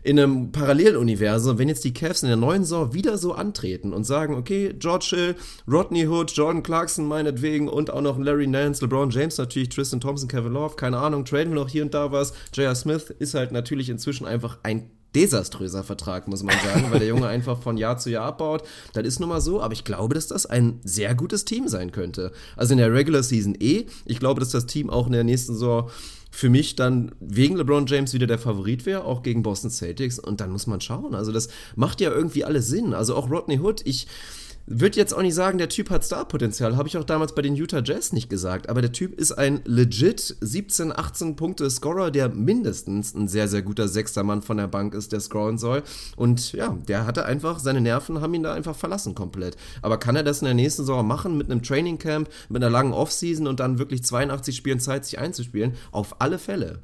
in 0.04 0.20
einem 0.20 0.52
Paralleluniversum, 0.52 1.58
wenn 1.58 1.68
jetzt 1.68 1.84
die 1.84 1.94
Cavs 1.94 2.24
in 2.24 2.30
der 2.30 2.38
neuen 2.38 2.64
Saison 2.64 2.94
wieder 2.94 3.18
so 3.18 3.34
antreten 3.34 3.94
und 3.94 4.04
sagen, 4.04 4.36
okay, 4.36 4.74
George 4.78 5.08
Hill, 5.10 5.36
Rodney 5.70 6.08
Hood, 6.08 6.32
Jordan 6.32 6.64
Clarkson 6.64 7.08
meinetwegen 7.08 7.68
und 7.68 7.92
auch 7.92 8.02
noch 8.02 8.18
Larry 8.18 8.48
Nance, 8.48 8.84
LeBron 8.84 9.10
James 9.10 9.38
natürlich, 9.38 9.70
Tristan 9.70 10.00
Thompson, 10.00 10.28
Kevin 10.28 10.54
Love, 10.54 10.76
keine 10.76 10.98
Ahnung, 10.98 11.26
traden 11.26 11.54
wir 11.54 11.62
noch 11.62 11.70
hier 11.70 11.84
und 11.84 11.94
da 11.94 12.12
was. 12.12 12.34
J.R. 12.54 12.76
Smith 12.76 13.10
ist 13.20 13.34
halt 13.34 13.52
natürlich 13.52 13.90
inzwischen 13.90 14.26
einfach 14.26 14.60
ein 14.64 14.92
desaströser 15.16 15.84
Vertrag, 15.84 16.28
muss 16.28 16.44
man 16.44 16.56
sagen, 16.64 16.92
weil 16.92 17.00
der 17.00 17.08
Junge 17.08 17.28
einfach 17.30 17.62
von 17.62 17.78
Jahr 17.78 17.98
zu 17.98 18.10
Jahr 18.10 18.26
abbaut. 18.26 18.64
Das 18.94 19.06
ist 19.06 19.20
nun 19.20 19.30
mal 19.30 19.42
so, 19.42 19.62
aber 19.62 19.74
ich 19.74 19.84
glaube, 19.84 20.16
dass 20.16 20.28
das 20.28 20.46
ein 20.46 20.80
sehr 20.84 21.16
gutes 21.16 21.46
Team 21.46 21.68
sein 21.68 21.92
könnte. 21.92 22.32
Also 22.56 22.74
in 22.74 22.78
der 22.78 22.94
Regular 22.94 23.24
Season 23.24 23.56
eh. 23.60 23.86
Ich 24.06 24.20
glaube, 24.20 24.40
dass 24.40 24.50
das 24.50 24.66
Team 24.66 24.90
auch 24.90 25.08
in 25.08 25.14
der 25.14 25.24
nächsten 25.24 25.54
Saison 25.54 25.90
für 26.40 26.50
mich 26.50 26.78
dann 26.78 27.12
wegen 27.20 27.58
LeBron 27.58 27.86
James 27.86 28.14
wieder 28.14 28.26
der 28.26 28.40
Favorit 28.40 28.86
wäre, 28.86 29.04
auch 29.04 29.24
gegen 29.24 29.44
Boston 29.44 29.70
Celtics. 29.70 30.20
Und 30.20 30.40
dann 30.40 30.52
muss 30.52 30.68
man 30.68 30.80
schauen. 30.80 31.14
Also 31.14 31.34
das 31.34 31.50
macht 31.76 32.00
ja 32.00 32.12
irgendwie 32.12 32.46
alles 32.46 32.68
Sinn. 32.68 32.94
Also 32.94 33.16
auch 33.16 33.30
Rodney 33.30 33.60
Hood, 33.60 33.82
ich 33.84 34.08
würde 34.70 34.98
jetzt 34.98 35.14
auch 35.14 35.22
nicht 35.22 35.34
sagen, 35.34 35.58
der 35.58 35.70
Typ 35.70 35.90
hat 35.90 36.06
Starpotenzial. 36.06 36.78
Habe 36.78 36.88
ich 36.88 36.98
auch 36.98 37.04
damals 37.04 37.34
bei 37.34 37.42
den 37.42 37.56
Utah 37.56 37.82
Jazz 37.84 38.14
nicht 38.14 38.30
gesagt. 38.30 38.70
Aber 38.70 38.82
der 38.82 38.92
Typ 38.92 39.20
ist 39.20 39.32
ein 39.32 39.62
legit 39.66 40.38
17, 40.40 40.96
18 40.96 41.36
Punkte 41.36 41.70
Scorer, 41.70 42.12
der 42.12 42.30
mindestens 42.30 43.16
ein 43.16 43.28
sehr, 43.28 43.48
sehr 43.48 43.64
guter 43.64 43.88
sechster 43.88 44.24
Mann 44.24 44.44
von 44.44 44.58
der 44.58 44.68
Bank 44.68 44.94
ist, 44.94 45.12
der 45.12 45.20
scoren 45.20 45.58
soll. 45.58 45.82
Und 46.16 46.54
ja, 46.54 46.78
der 46.88 47.06
hatte 47.06 47.26
einfach, 47.26 47.60
seine 47.60 47.82
Nerven 47.82 48.22
haben 48.22 48.34
ihn 48.34 48.44
da 48.44 48.54
einfach 48.54 48.76
verlassen 48.76 49.16
komplett. 49.16 49.58
Aber 49.82 49.98
kann 49.98 50.16
er 50.16 50.24
das 50.24 50.42
in 50.42 50.46
der 50.46 50.54
nächsten 50.54 50.84
Saison 50.84 51.06
machen 51.06 51.38
mit 51.38 51.50
einem 51.50 51.64
Training 51.64 51.98
Camp, 51.98 52.30
mit 52.50 52.64
einer 52.64 52.72
langen 52.72 52.94
Offseason 52.94 53.48
und 53.48 53.60
dann 53.60 53.80
wirklich 53.80 54.04
82 54.04 54.56
Spielen 54.56 54.80
Zeit, 54.80 55.06
sich 55.06 55.18
einzuspielen? 55.18 55.74
Auf 55.92 56.22
alle 56.22 56.38
Fälle. 56.38 56.84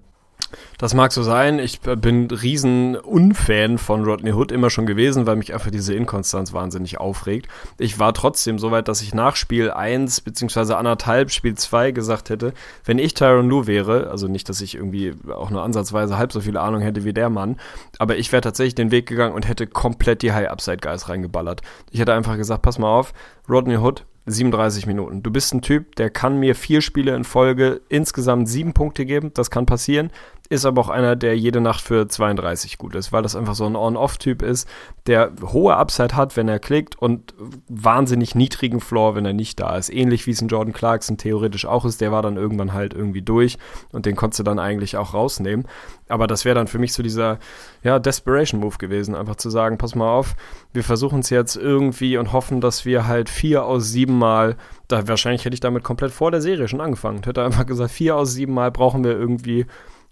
Das 0.78 0.94
mag 0.94 1.12
so 1.12 1.24
sein. 1.24 1.60
Ich 1.60 1.80
bin 1.82 2.28
riesen 2.30 2.96
Unfan 2.96 3.78
von 3.78 4.04
Rodney 4.04 4.34
Hood 4.34 4.52
immer 4.52 4.70
schon 4.70 4.86
gewesen, 4.86 5.26
weil 5.26 5.36
mich 5.36 5.54
einfach 5.54 5.72
diese 5.72 5.94
Inkonstanz 5.94 6.54
wahnsinnig 6.54 7.00
aufregt. 7.00 7.48
Ich 7.78 8.00
war 8.00 8.14
trotzdem 8.14 8.60
so 8.60 8.72
weit, 8.72 8.88
dass 8.88 9.02
ich 9.02 9.14
nach 9.14 9.36
Spiel 9.36 9.72
1 9.72 10.22
beziehungsweise 10.22 10.78
anderthalb 10.78 11.32
Spiel 11.32 11.56
2 11.56 11.92
gesagt 11.92 12.30
hätte, 12.30 12.54
wenn 12.84 13.00
ich 13.00 13.14
Tyron 13.14 13.50
Lue 13.50 13.68
wäre, 13.68 14.10
also 14.10 14.28
nicht, 14.28 14.50
dass 14.50 14.62
ich 14.62 14.76
irgendwie 14.76 15.14
auch 15.34 15.50
nur 15.50 15.64
ansatzweise 15.64 16.18
halb 16.18 16.32
so 16.32 16.42
viele 16.42 16.62
Ahnung 16.62 16.82
hätte 16.82 17.06
wie 17.06 17.14
der 17.14 17.30
Mann, 17.30 17.58
aber 18.00 18.18
ich 18.18 18.32
wäre 18.32 18.42
tatsächlich 18.42 18.76
den 18.76 18.92
Weg 18.92 19.08
gegangen 19.08 19.34
und 19.34 19.48
hätte 19.48 19.68
komplett 19.68 20.22
die 20.22 20.34
High 20.34 20.50
Upside 20.50 20.78
Guys 20.78 21.10
reingeballert. 21.10 21.62
Ich 21.92 22.00
hätte 22.00 22.14
einfach 22.14 22.38
gesagt, 22.38 22.62
pass 22.62 22.80
mal 22.80 22.90
auf, 22.90 23.14
Rodney 23.50 23.78
Hood, 23.78 24.06
37 24.28 24.88
Minuten. 24.88 25.22
Du 25.22 25.32
bist 25.32 25.54
ein 25.54 25.62
Typ, 25.62 25.96
der 25.96 26.10
kann 26.10 26.40
mir 26.40 26.56
vier 26.56 26.82
Spiele 26.82 27.16
in 27.16 27.24
Folge 27.24 27.82
insgesamt 27.90 28.50
sieben 28.50 28.74
Punkte 28.74 29.06
geben. 29.06 29.32
Das 29.34 29.52
kann 29.52 29.66
passieren 29.66 30.12
ist 30.50 30.66
aber 30.66 30.82
auch 30.82 30.90
einer, 30.90 31.16
der 31.16 31.38
jede 31.38 31.62
Nacht 31.62 31.82
für 31.82 32.08
32 32.08 32.78
gut 32.78 32.96
ist, 32.96 33.12
weil 33.12 33.24
das 33.24 33.36
einfach 33.36 33.56
so 33.56 33.66
ein 33.66 33.76
On-Off-Typ 33.76 34.42
ist, 34.42 34.68
der 35.08 35.32
hohe 35.42 35.76
Upside 35.76 36.16
hat, 36.16 36.36
wenn 36.38 36.48
er 36.48 36.60
klickt 36.60 36.96
und 36.96 37.34
wahnsinnig 37.68 38.36
niedrigen 38.36 38.80
Floor, 38.80 39.16
wenn 39.16 39.26
er 39.26 39.34
nicht 39.34 39.60
da 39.60 39.76
ist. 39.78 39.90
Ähnlich 39.90 40.28
wie 40.28 40.32
es 40.32 40.42
ein 40.42 40.48
Jordan 40.48 40.74
Clarkson 40.74 41.18
theoretisch 41.18 41.66
auch 41.66 41.86
ist, 41.86 42.02
der 42.02 42.12
war 42.12 42.22
dann 42.22 42.38
irgendwann 42.38 42.74
halt 42.74 42.94
irgendwie 42.94 43.22
durch 43.22 43.58
und 43.92 44.06
den 44.06 44.16
konntest 44.16 44.40
du 44.40 44.44
dann 44.44 44.60
eigentlich 44.60 44.98
auch 44.98 45.14
rausnehmen. 45.14 45.68
Aber 46.08 46.28
das 46.28 46.46
wäre 46.46 46.56
dann 46.56 46.68
für 46.68 46.80
mich 46.80 46.94
so 46.94 47.02
dieser, 47.02 47.40
ja, 47.84 47.98
Desperation-Move 47.98 48.78
gewesen, 48.78 49.16
einfach 49.16 49.38
zu 49.38 49.50
sagen, 49.50 49.78
pass 49.78 49.96
mal 49.96 50.10
auf, 50.10 50.36
wir 50.74 50.84
versuchen 50.84 51.20
es 51.20 51.30
jetzt 51.30 51.56
irgendwie 51.56 52.18
und 52.18 52.34
hoffen, 52.34 52.62
dass 52.62 52.86
wir 52.86 53.08
halt 53.08 53.30
vier 53.30 53.66
aus 53.66 53.90
sieben 53.90 54.18
Mal, 54.18 54.58
da 54.88 55.08
wahrscheinlich 55.08 55.46
hätte 55.46 55.56
ich 55.56 55.60
damit 55.60 55.84
komplett 55.84 56.12
vor 56.12 56.30
der 56.30 56.42
Serie 56.42 56.68
schon 56.68 56.82
angefangen, 56.82 57.24
hätte 57.24 57.44
einfach 57.44 57.66
gesagt, 57.66 57.92
vier 57.92 58.16
aus 58.16 58.34
sieben 58.34 58.54
Mal 58.54 58.72
brauchen 58.72 59.04
wir 59.04 59.12
irgendwie 59.12 59.66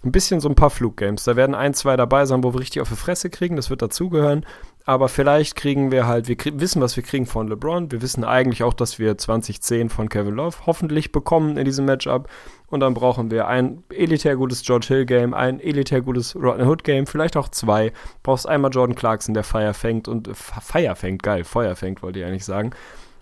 ein 0.04 0.12
bisschen 0.12 0.40
so 0.40 0.50
ein 0.50 0.56
paar 0.56 0.70
Fluggames. 0.70 1.24
Da 1.24 1.36
werden 1.36 1.56
ein, 1.56 1.74
zwei 1.74 1.96
dabei 1.96 2.26
sein, 2.26 2.44
wo 2.44 2.54
wir 2.54 2.60
richtig 2.60 2.82
auf 2.82 2.90
die 2.90 2.96
Fresse 2.96 3.30
kriegen. 3.30 3.56
Das 3.56 3.70
wird 3.70 3.82
dazugehören. 3.82 4.46
Aber 4.86 5.08
vielleicht 5.08 5.56
kriegen 5.56 5.92
wir 5.92 6.08
halt, 6.08 6.28
wir 6.28 6.36
wissen, 6.60 6.82
was 6.82 6.98
wir 6.98 7.04
kriegen 7.04 7.26
von 7.26 7.48
LeBron. 7.48 7.90
Wir 7.92 8.02
wissen 8.02 8.26
eigentlich 8.26 8.64
auch, 8.64 8.74
dass 8.74 9.00
wir 9.00 9.18
2010 9.18 9.90
von 9.90 10.10
Kevin 10.10 10.36
Love 10.36 10.58
hoffentlich 10.66 11.14
bekommen 11.14 11.58
in 11.58 11.64
diesem 11.64 11.86
Matchup. 11.86 12.28
Und 12.68 12.82
dann 12.82 12.94
brauchen 12.94 13.32
wir 13.32 13.48
ein 13.48 13.84
elitär 13.90 14.36
gutes 14.36 14.62
George 14.62 14.88
Hill 14.90 15.06
Game, 15.06 15.34
ein 15.34 15.62
elitär 15.62 16.02
gutes 16.02 16.36
Rodney 16.36 16.66
Hood 16.66 16.84
Game, 16.84 17.08
vielleicht 17.08 17.38
auch 17.38 17.48
zwei. 17.48 17.94
Brauchst 18.24 18.48
einmal 18.48 18.72
Jordan 18.72 18.96
Clarkson, 18.96 19.34
der 19.34 19.46
Fire 19.46 19.74
fängt 19.74 20.10
und 20.10 20.28
äh, 20.28 20.34
Fire 20.34 20.96
fängt, 20.98 21.24
geil, 21.24 21.46
Feuer 21.46 21.78
fängt, 21.78 22.04
wollte 22.04 22.20
ich 22.20 22.26
eigentlich 22.26 22.46
sagen. 22.46 22.72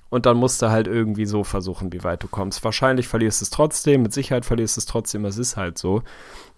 Und 0.10 0.26
dann 0.26 0.38
musst 0.38 0.62
du 0.62 0.70
halt 0.70 0.88
irgendwie 0.88 1.26
so 1.26 1.44
versuchen, 1.44 1.94
wie 1.94 2.04
weit 2.04 2.22
du 2.22 2.28
kommst. 2.28 2.64
Wahrscheinlich 2.66 3.08
verlierst 3.08 3.40
du 3.40 3.46
es 3.46 3.50
trotzdem, 3.50 4.02
mit 4.02 4.14
Sicherheit 4.14 4.46
verlierst 4.46 4.76
du 4.76 4.80
es 4.80 4.86
trotzdem, 4.86 5.24
es 5.26 5.38
ist 5.38 5.58
halt 5.58 5.78
so. 5.78 6.02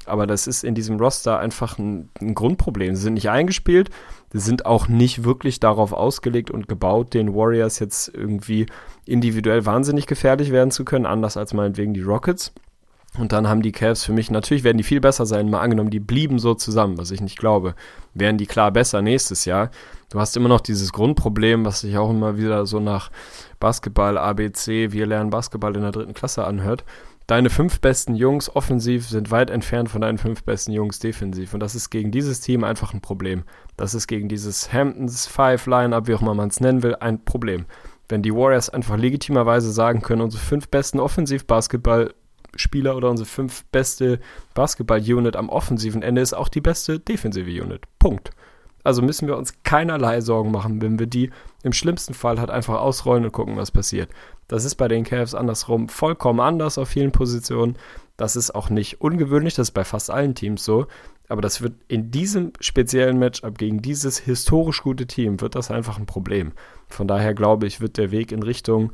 Aber 0.07 0.27
das 0.27 0.47
ist 0.47 0.63
in 0.63 0.75
diesem 0.75 0.97
Roster 0.97 1.39
einfach 1.39 1.77
ein, 1.77 2.09
ein, 2.21 2.33
Grundproblem. 2.33 2.95
Sie 2.95 3.01
sind 3.01 3.13
nicht 3.13 3.29
eingespielt, 3.29 3.89
sie 4.31 4.39
sind 4.39 4.65
auch 4.65 4.87
nicht 4.87 5.23
wirklich 5.23 5.59
darauf 5.59 5.93
ausgelegt 5.93 6.51
und 6.51 6.67
gebaut, 6.67 7.13
den 7.13 7.33
Warriors 7.33 7.79
jetzt 7.79 8.09
irgendwie 8.13 8.65
individuell 9.05 9.65
wahnsinnig 9.65 10.07
gefährlich 10.07 10.51
werden 10.51 10.71
zu 10.71 10.85
können, 10.85 11.05
anders 11.05 11.37
als 11.37 11.53
meinetwegen 11.53 11.93
die 11.93 12.01
Rockets. 12.01 12.53
Und 13.19 13.31
dann 13.31 13.47
haben 13.47 13.61
die 13.61 13.71
Cavs 13.71 14.03
für 14.03 14.11
mich, 14.11 14.31
natürlich 14.31 14.63
werden 14.63 14.79
die 14.79 14.83
viel 14.83 14.99
besser 14.99 15.27
sein, 15.27 15.47
mal 15.47 15.61
angenommen, 15.61 15.91
die 15.91 15.99
blieben 15.99 16.39
so 16.39 16.55
zusammen, 16.55 16.97
was 16.97 17.11
ich 17.11 17.21
nicht 17.21 17.37
glaube, 17.37 17.75
wären 18.15 18.39
die 18.39 18.47
klar 18.47 18.71
besser 18.71 19.03
nächstes 19.03 19.45
Jahr. 19.45 19.69
Du 20.09 20.19
hast 20.19 20.35
immer 20.35 20.49
noch 20.49 20.61
dieses 20.61 20.91
Grundproblem, 20.93 21.63
was 21.63 21.81
sich 21.81 21.95
auch 21.97 22.09
immer 22.09 22.37
wieder 22.37 22.65
so 22.65 22.79
nach 22.79 23.11
Basketball, 23.59 24.17
ABC, 24.17 24.91
wir 24.91 25.05
lernen 25.05 25.29
Basketball 25.29 25.75
in 25.75 25.83
der 25.83 25.91
dritten 25.91 26.15
Klasse 26.15 26.43
anhört 26.45 26.83
deine 27.27 27.49
fünf 27.49 27.79
besten 27.79 28.15
Jungs 28.15 28.53
offensiv 28.55 29.07
sind 29.07 29.31
weit 29.31 29.49
entfernt 29.49 29.89
von 29.89 30.01
deinen 30.01 30.17
fünf 30.17 30.43
besten 30.43 30.71
Jungs 30.71 30.99
defensiv. 30.99 31.53
Und 31.53 31.59
das 31.61 31.75
ist 31.75 31.89
gegen 31.89 32.11
dieses 32.11 32.39
Team 32.41 32.63
einfach 32.63 32.93
ein 32.93 33.01
Problem. 33.01 33.43
Das 33.77 33.93
ist 33.93 34.07
gegen 34.07 34.29
dieses 34.29 34.71
Hamptons 34.71 35.27
Five 35.27 35.65
Lineup, 35.65 36.07
wie 36.07 36.15
auch 36.15 36.21
immer 36.21 36.33
man 36.33 36.49
es 36.49 36.59
nennen 36.59 36.83
will, 36.83 36.95
ein 36.95 37.23
Problem. 37.23 37.65
Wenn 38.09 38.21
die 38.21 38.33
Warriors 38.33 38.69
einfach 38.69 38.97
legitimerweise 38.97 39.71
sagen 39.71 40.01
können, 40.01 40.21
unsere 40.21 40.43
fünf 40.43 40.67
besten 40.67 40.99
Offensiv-Basketball-Spieler 40.99 42.95
oder 42.95 43.09
unsere 43.09 43.27
fünf 43.27 43.63
beste 43.71 44.19
Basketball-Unit 44.53 45.35
am 45.35 45.49
offensiven 45.49 46.01
Ende 46.01 46.21
ist 46.21 46.33
auch 46.33 46.49
die 46.49 46.61
beste 46.61 46.99
defensive 46.99 47.49
Unit. 47.49 47.83
Punkt. 47.99 48.31
Also 48.83 49.01
müssen 49.01 49.27
wir 49.27 49.37
uns 49.37 49.63
keinerlei 49.63 50.19
Sorgen 50.19 50.51
machen, 50.51 50.81
wenn 50.81 50.99
wir 50.99 51.07
die 51.07 51.31
im 51.63 51.71
schlimmsten 51.71 52.13
Fall 52.13 52.39
halt 52.39 52.49
einfach 52.49 52.79
ausrollen 52.81 53.23
und 53.23 53.31
gucken, 53.31 53.55
was 53.55 53.71
passiert. 53.71 54.09
Das 54.47 54.65
ist 54.65 54.75
bei 54.75 54.87
den 54.87 55.03
Cavs 55.03 55.35
andersrum 55.35 55.89
vollkommen 55.89 56.39
anders 56.39 56.77
auf 56.77 56.89
vielen 56.89 57.11
Positionen. 57.11 57.77
Das 58.17 58.35
ist 58.35 58.53
auch 58.53 58.69
nicht 58.69 59.01
ungewöhnlich, 59.01 59.55
das 59.55 59.69
ist 59.69 59.73
bei 59.73 59.83
fast 59.83 60.11
allen 60.11 60.35
Teams 60.35 60.63
so. 60.63 60.87
Aber 61.29 61.41
das 61.41 61.61
wird 61.61 61.73
in 61.87 62.11
diesem 62.11 62.51
speziellen 62.59 63.17
Matchup 63.17 63.57
gegen 63.57 63.81
dieses 63.81 64.19
historisch 64.19 64.83
gute 64.83 65.07
Team, 65.07 65.41
wird 65.41 65.55
das 65.55 65.71
einfach 65.71 65.97
ein 65.97 66.05
Problem. 66.05 66.51
Von 66.87 67.07
daher 67.07 67.33
glaube 67.33 67.65
ich, 67.65 67.81
wird 67.81 67.97
der 67.97 68.11
Weg 68.11 68.31
in 68.31 68.43
Richtung 68.43 68.91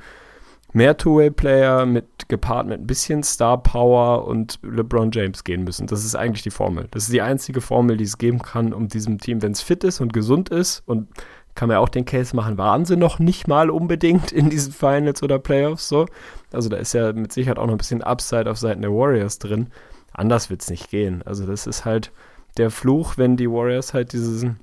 mehr 0.71 0.95
Two-Way-Player 0.97 1.85
mit 1.85 2.29
gepaart 2.29 2.67
mit 2.67 2.79
ein 2.79 2.87
bisschen 2.87 3.23
Star 3.23 3.61
Power 3.61 4.27
und 4.27 4.59
LeBron 4.61 5.11
James 5.11 5.43
gehen 5.43 5.63
müssen. 5.63 5.87
Das 5.87 6.05
ist 6.05 6.15
eigentlich 6.15 6.43
die 6.43 6.51
Formel. 6.51 6.87
Das 6.91 7.03
ist 7.03 7.13
die 7.13 7.21
einzige 7.21 7.61
Formel, 7.61 7.97
die 7.97 8.03
es 8.03 8.17
geben 8.17 8.39
kann, 8.39 8.73
um 8.73 8.87
diesem 8.87 9.17
Team, 9.17 9.41
wenn 9.41 9.53
es 9.53 9.61
fit 9.61 9.83
ist 9.83 9.99
und 9.99 10.13
gesund 10.13 10.49
ist 10.49 10.83
und 10.85 11.07
kann 11.55 11.67
man 11.67 11.75
ja 11.75 11.79
auch 11.79 11.89
den 11.89 12.05
Case 12.05 12.35
machen, 12.35 12.57
waren 12.57 12.85
sie 12.85 12.95
noch 12.95 13.19
nicht 13.19 13.47
mal 13.47 13.69
unbedingt 13.69 14.31
in 14.31 14.49
diesen 14.49 14.71
Finals 14.71 15.21
oder 15.23 15.39
Playoffs 15.39 15.89
so. 15.89 16.05
Also 16.53 16.69
da 16.69 16.77
ist 16.77 16.93
ja 16.93 17.11
mit 17.13 17.33
Sicherheit 17.33 17.59
auch 17.59 17.65
noch 17.65 17.73
ein 17.73 17.79
bisschen 17.79 18.03
Upside 18.03 18.49
auf 18.49 18.57
Seiten 18.57 18.81
der 18.81 18.91
Warriors 18.91 19.39
drin. 19.39 19.67
Anders 20.13 20.49
wird 20.49 20.61
es 20.61 20.69
nicht 20.69 20.89
gehen. 20.89 21.21
Also 21.25 21.45
das 21.45 21.67
ist 21.67 21.85
halt 21.85 22.11
der 22.57 22.71
Fluch, 22.71 23.17
wenn 23.17 23.37
die 23.37 23.49
Warriors 23.49 23.93
halt 23.93 24.13
diesen 24.13 24.59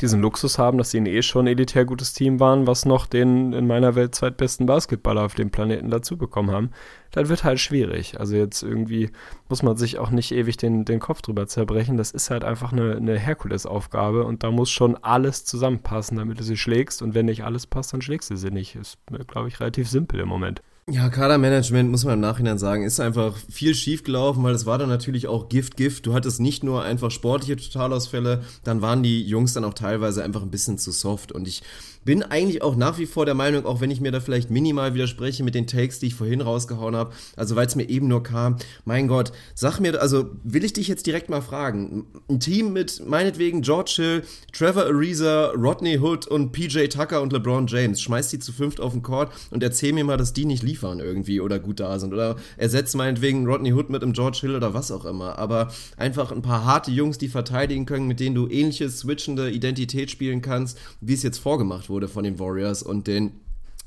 diesen 0.00 0.20
Luxus 0.20 0.58
haben, 0.58 0.78
dass 0.78 0.90
sie 0.90 0.98
ein 0.98 1.06
eh 1.06 1.22
schon 1.22 1.46
elitär 1.46 1.84
gutes 1.84 2.12
Team 2.12 2.40
waren, 2.40 2.66
was 2.66 2.84
noch 2.84 3.06
den 3.06 3.52
in 3.52 3.66
meiner 3.66 3.94
Welt 3.94 4.14
zweitbesten 4.14 4.66
Basketballer 4.66 5.24
auf 5.24 5.34
dem 5.34 5.50
Planeten 5.50 5.90
dazu 5.90 6.16
bekommen 6.16 6.50
haben, 6.50 6.70
dann 7.10 7.28
wird 7.28 7.44
halt 7.44 7.58
schwierig. 7.58 8.20
Also 8.20 8.36
jetzt 8.36 8.62
irgendwie 8.62 9.10
muss 9.48 9.62
man 9.62 9.76
sich 9.76 9.98
auch 9.98 10.10
nicht 10.10 10.32
ewig 10.32 10.56
den, 10.56 10.84
den 10.84 11.00
Kopf 11.00 11.22
drüber 11.22 11.46
zerbrechen. 11.46 11.96
Das 11.96 12.10
ist 12.10 12.30
halt 12.30 12.44
einfach 12.44 12.72
eine, 12.72 12.96
eine 12.96 13.18
Herkulesaufgabe 13.18 14.24
und 14.24 14.42
da 14.42 14.50
muss 14.50 14.70
schon 14.70 14.96
alles 14.96 15.44
zusammenpassen, 15.44 16.18
damit 16.18 16.38
du 16.38 16.44
sie 16.44 16.56
schlägst. 16.56 17.02
Und 17.02 17.14
wenn 17.14 17.26
nicht 17.26 17.44
alles 17.44 17.66
passt, 17.66 17.92
dann 17.92 18.02
schlägst 18.02 18.30
du 18.30 18.36
sie 18.36 18.50
nicht. 18.50 18.76
Ist, 18.76 18.98
glaube 19.26 19.48
ich, 19.48 19.60
relativ 19.60 19.88
simpel 19.88 20.20
im 20.20 20.28
Moment. 20.28 20.62
Ja, 20.90 21.10
Kadermanagement 21.10 21.90
muss 21.90 22.06
man 22.06 22.14
im 22.14 22.20
Nachhinein 22.20 22.56
sagen, 22.56 22.82
ist 22.82 22.98
einfach 22.98 23.36
viel 23.50 23.74
schief 23.74 24.04
gelaufen, 24.04 24.42
weil 24.42 24.54
es 24.54 24.64
war 24.64 24.78
dann 24.78 24.88
natürlich 24.88 25.26
auch 25.26 25.50
Gift, 25.50 25.76
Gift. 25.76 26.06
Du 26.06 26.14
hattest 26.14 26.40
nicht 26.40 26.64
nur 26.64 26.82
einfach 26.82 27.10
sportliche 27.10 27.56
Totalausfälle, 27.56 28.42
dann 28.64 28.80
waren 28.80 29.02
die 29.02 29.22
Jungs 29.22 29.52
dann 29.52 29.64
auch 29.64 29.74
teilweise 29.74 30.24
einfach 30.24 30.40
ein 30.40 30.50
bisschen 30.50 30.78
zu 30.78 30.90
soft. 30.90 31.30
Und 31.30 31.46
ich 31.46 31.62
bin 32.04 32.22
eigentlich 32.22 32.62
auch 32.62 32.76
nach 32.76 32.98
wie 32.98 33.06
vor 33.06 33.26
der 33.26 33.34
Meinung, 33.34 33.66
auch 33.66 33.80
wenn 33.80 33.90
ich 33.90 34.00
mir 34.00 34.12
da 34.12 34.20
vielleicht 34.20 34.50
minimal 34.50 34.94
widerspreche 34.94 35.44
mit 35.44 35.54
den 35.54 35.66
Takes, 35.66 35.98
die 35.98 36.06
ich 36.06 36.14
vorhin 36.14 36.40
rausgehauen 36.40 36.96
habe, 36.96 37.12
also 37.36 37.56
weil 37.56 37.66
es 37.66 37.76
mir 37.76 37.88
eben 37.88 38.08
nur 38.08 38.22
kam, 38.22 38.56
mein 38.84 39.08
Gott, 39.08 39.32
sag 39.54 39.80
mir, 39.80 40.00
also 40.00 40.30
will 40.44 40.64
ich 40.64 40.72
dich 40.72 40.88
jetzt 40.88 41.06
direkt 41.06 41.28
mal 41.28 41.42
fragen, 41.42 42.06
ein 42.28 42.40
Team 42.40 42.72
mit 42.72 43.02
meinetwegen 43.06 43.62
George 43.62 43.92
Hill, 43.96 44.22
Trevor 44.52 44.86
Ariza, 44.86 45.52
Rodney 45.56 45.98
Hood 45.98 46.26
und 46.26 46.52
PJ 46.52 46.86
Tucker 46.86 47.22
und 47.22 47.32
LeBron 47.32 47.66
James, 47.66 48.00
schmeißt 48.00 48.32
die 48.32 48.38
zu 48.38 48.52
fünft 48.52 48.80
auf 48.80 48.92
den 48.92 49.02
Court 49.02 49.32
und 49.50 49.62
erzähl 49.62 49.92
mir 49.92 50.04
mal, 50.04 50.16
dass 50.16 50.32
die 50.32 50.44
nicht 50.44 50.62
liefern 50.62 51.00
irgendwie 51.00 51.40
oder 51.40 51.58
gut 51.58 51.80
da 51.80 51.98
sind 51.98 52.12
oder 52.12 52.36
ersetzt 52.56 52.96
meinetwegen 52.96 53.46
Rodney 53.46 53.72
Hood 53.72 53.90
mit 53.90 54.02
einem 54.02 54.12
George 54.12 54.38
Hill 54.40 54.56
oder 54.56 54.74
was 54.74 54.90
auch 54.90 55.04
immer, 55.04 55.38
aber 55.38 55.72
einfach 55.96 56.32
ein 56.32 56.42
paar 56.42 56.64
harte 56.64 56.90
Jungs, 56.90 57.18
die 57.18 57.28
verteidigen 57.28 57.86
können, 57.86 58.06
mit 58.06 58.20
denen 58.20 58.34
du 58.34 58.48
ähnliche 58.48 58.88
switchende 58.88 59.50
Identität 59.50 60.10
spielen 60.10 60.42
kannst, 60.42 60.78
wie 61.00 61.14
es 61.14 61.22
jetzt 61.22 61.38
vorgemacht 61.38 61.87
wurde 61.88 62.08
von 62.08 62.24
den 62.24 62.38
Warriors 62.38 62.82
und 62.82 63.06
den 63.06 63.32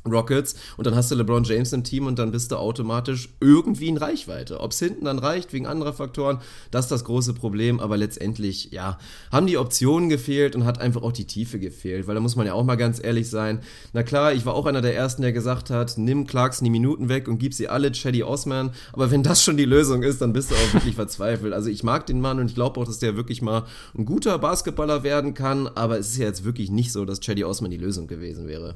Rockets 0.05 0.55
und 0.77 0.87
dann 0.87 0.95
hast 0.95 1.11
du 1.11 1.15
LeBron 1.15 1.43
James 1.43 1.73
im 1.73 1.83
Team 1.83 2.07
und 2.07 2.17
dann 2.17 2.31
bist 2.31 2.51
du 2.51 2.57
automatisch 2.57 3.29
irgendwie 3.39 3.87
in 3.87 3.97
Reichweite. 3.97 4.59
Ob 4.59 4.71
es 4.71 4.79
hinten 4.79 5.05
dann 5.05 5.19
reicht, 5.19 5.53
wegen 5.53 5.67
anderer 5.67 5.93
Faktoren, 5.93 6.39
das 6.71 6.85
ist 6.85 6.91
das 6.91 7.03
große 7.03 7.33
Problem, 7.33 7.79
aber 7.79 7.97
letztendlich, 7.97 8.71
ja, 8.71 8.97
haben 9.31 9.47
die 9.47 9.57
Optionen 9.57 10.09
gefehlt 10.09 10.55
und 10.55 10.65
hat 10.65 10.79
einfach 10.81 11.03
auch 11.03 11.11
die 11.11 11.25
Tiefe 11.25 11.59
gefehlt, 11.59 12.07
weil 12.07 12.15
da 12.15 12.21
muss 12.21 12.35
man 12.35 12.47
ja 12.47 12.53
auch 12.53 12.63
mal 12.63 12.75
ganz 12.75 13.03
ehrlich 13.03 13.29
sein. 13.29 13.59
Na 13.93 14.03
klar, 14.03 14.33
ich 14.33 14.45
war 14.45 14.55
auch 14.55 14.65
einer 14.65 14.81
der 14.81 14.95
Ersten, 14.95 15.21
der 15.21 15.33
gesagt 15.33 15.69
hat, 15.69 15.97
nimm 15.97 16.25
Clarkson 16.25 16.65
die 16.65 16.71
Minuten 16.71 17.09
weg 17.09 17.27
und 17.27 17.37
gib 17.37 17.53
sie 17.53 17.67
alle 17.67 17.91
Chaddy 17.91 18.23
Osman, 18.23 18.71
aber 18.93 19.11
wenn 19.11 19.23
das 19.23 19.43
schon 19.43 19.57
die 19.57 19.65
Lösung 19.65 20.03
ist, 20.03 20.21
dann 20.21 20.33
bist 20.33 20.51
du 20.51 20.55
auch 20.55 20.73
wirklich 20.73 20.95
verzweifelt. 20.95 21.53
Also 21.53 21.69
ich 21.69 21.83
mag 21.83 22.05
den 22.05 22.21
Mann 22.21 22.39
und 22.39 22.47
ich 22.47 22.55
glaube 22.55 22.79
auch, 22.79 22.85
dass 22.85 22.99
der 22.99 23.15
wirklich 23.15 23.41
mal 23.41 23.65
ein 23.97 24.05
guter 24.05 24.39
Basketballer 24.39 25.03
werden 25.03 25.33
kann, 25.33 25.67
aber 25.67 25.99
es 25.99 26.09
ist 26.09 26.17
ja 26.17 26.25
jetzt 26.25 26.43
wirklich 26.43 26.71
nicht 26.71 26.91
so, 26.91 27.05
dass 27.05 27.19
Chaddy 27.19 27.43
Osman 27.43 27.71
die 27.71 27.77
Lösung 27.77 28.07
gewesen 28.07 28.47
wäre. 28.47 28.75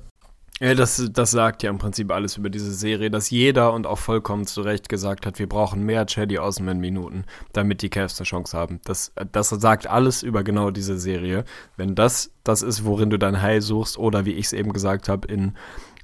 Ja, 0.61 0.73
das, 0.73 1.09
das 1.11 1.31
sagt 1.31 1.63
ja 1.63 1.69
im 1.69 1.79
Prinzip 1.79 2.11
alles 2.11 2.37
über 2.37 2.49
diese 2.49 2.73
Serie, 2.73 3.11
dass 3.11 3.29
jeder 3.29 3.73
und 3.73 3.85
auch 3.85 3.97
vollkommen 3.97 4.47
zu 4.47 4.61
Recht 4.61 4.87
gesagt 4.87 5.25
hat, 5.25 5.37
wir 5.37 5.49
brauchen 5.49 5.83
mehr 5.83 6.05
Chaddy 6.05 6.39
Osman-Minuten, 6.39 7.25
damit 7.51 7.81
die 7.81 7.89
Cavs 7.89 8.17
eine 8.19 8.25
Chance 8.25 8.57
haben. 8.57 8.79
Das, 8.85 9.11
das 9.33 9.49
sagt 9.49 9.87
alles 9.87 10.23
über 10.23 10.43
genau 10.43 10.71
diese 10.71 10.97
Serie. 10.97 11.43
Wenn 11.75 11.93
das 11.93 12.31
das 12.45 12.61
ist, 12.61 12.85
worin 12.85 13.09
du 13.09 13.19
dein 13.19 13.41
High 13.41 13.61
suchst, 13.61 13.97
oder 13.97 14.25
wie 14.25 14.33
ich 14.33 14.45
es 14.45 14.53
eben 14.53 14.71
gesagt 14.71 15.09
habe, 15.09 15.27
in 15.27 15.55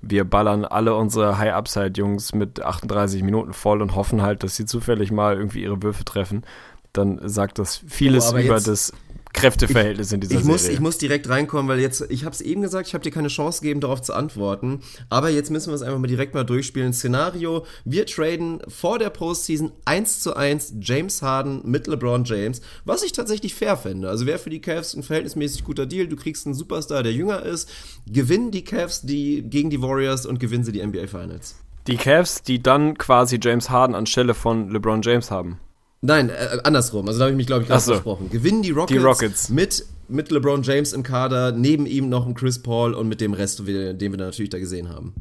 wir 0.02 0.26
ballern 0.26 0.66
alle 0.66 0.96
unsere 0.96 1.38
High-Upside-Jungs 1.38 2.34
mit 2.34 2.62
38 2.62 3.22
Minuten 3.24 3.54
voll 3.54 3.82
und 3.82 3.96
hoffen 3.96 4.22
halt, 4.24 4.44
dass 4.44 4.56
sie 4.56 4.66
zufällig 4.66 5.12
mal 5.12 5.36
irgendwie 5.38 5.62
ihre 5.62 5.82
Würfe 5.84 6.04
treffen, 6.04 6.44
dann 6.92 7.22
sagt 7.24 7.60
das 7.60 7.84
vieles 7.88 8.34
oh, 8.34 8.38
über 8.38 8.60
das 8.60 8.94
Kräfteverhältnis 9.34 10.08
ich, 10.08 10.14
in 10.14 10.22
dieser 10.22 10.40
ich 10.40 10.44
muss, 10.44 10.62
Serie. 10.64 10.76
Ich 10.76 10.82
muss 10.82 10.98
direkt 10.98 11.30
reinkommen, 11.30 11.68
weil 11.68 11.80
jetzt, 11.80 12.06
ich 12.10 12.26
habe 12.26 12.34
es 12.34 12.42
eben 12.42 12.62
gesagt, 12.62 12.88
ich 12.88 12.94
habe 12.94 13.04
dir 13.04 13.12
keine 13.12 13.30
Chance 13.30 13.62
gegeben, 13.62 13.80
darauf 13.80 14.02
zu 14.02 14.14
antworten. 14.14 14.82
Aber 15.10 15.30
jetzt 15.30 15.50
müssen 15.50 15.70
wir 15.70 15.76
es 15.76 15.82
einfach 15.82 16.00
mal 16.00 16.08
direkt 16.08 16.34
mal 16.34 16.44
durchspielen. 16.44 16.94
Szenario: 16.94 17.66
Wir 17.86 18.06
traden 18.06 18.62
vor 18.68 19.00
der 19.00 19.10
Postseason 19.10 19.72
1 19.86 20.22
zu 20.22 20.36
1 20.36 20.76
James 20.82 21.22
Harden 21.22 21.62
mit 21.66 21.88
LeBron 21.88 22.24
James, 22.26 22.62
was 22.86 23.04
ich 23.04 23.14
tatsächlich 23.14 23.56
fair 23.56 23.78
finde. 23.78 24.10
Also 24.10 24.26
wäre 24.26 24.40
für 24.40 24.50
die 24.50 24.62
Cavs 24.62 24.94
ein 24.94 25.04
verhältnismäßig 25.04 25.64
guter 25.64 25.86
Deal. 25.86 26.08
Du 26.08 26.16
kriegst 26.16 26.46
einen 26.46 26.56
Superstar, 26.56 27.04
der 27.04 27.14
jünger 27.14 27.44
ist. 27.44 27.70
Gewinnen 28.08 28.52
die 28.52 28.64
Cavs 28.64 29.02
die, 29.02 29.44
gegen 29.44 29.70
die 29.70 29.82
Warriors 29.82 30.26
und 30.26 30.40
gewinnen 30.40 30.64
sie 30.64 30.72
die 30.72 30.86
NBA 30.86 31.08
Finals. 31.08 31.56
Die 31.88 31.98
Cavs, 31.98 32.44
die 32.44 32.62
dann 32.62 32.98
quasi 32.98 33.40
James 33.42 33.70
Harden 33.70 33.96
anstelle 33.96 34.34
von 34.34 34.70
LeBron 34.70 35.02
James 35.02 35.32
haben. 35.32 35.60
Nein, 36.02 36.30
äh, 36.30 36.58
andersrum. 36.64 37.08
Also 37.08 37.20
da 37.20 37.26
habe 37.26 37.32
ich 37.32 37.38
mich, 37.38 37.48
glaube 37.48 37.64
ich, 37.64 37.68
gerade 37.68 37.82
so. 37.82 37.94
versprochen. 37.94 38.30
Gewinnen 38.30 38.64
die 38.64 38.72
Rockets, 38.72 38.92
die 38.92 38.98
Rockets, 38.98 39.50
Mit, 39.50 39.86
mit 40.08 40.32
LeBron 40.32 40.64
James 40.64 40.94
im 40.94 41.04
Kader, 41.04 41.52
neben 41.52 41.86
ihm 41.86 42.10
noch 42.10 42.26
ein 42.26 42.34
Chris 42.34 42.62
Paul 42.62 42.94
und 42.94 43.08
mit 43.08 43.22
dem 43.22 43.34
Rest, 43.34 43.60
den 43.60 44.00
wir 44.00 44.18
natürlich 44.18 44.50
da 44.50 44.60
gesehen 44.60 44.90
haben. 44.90 45.14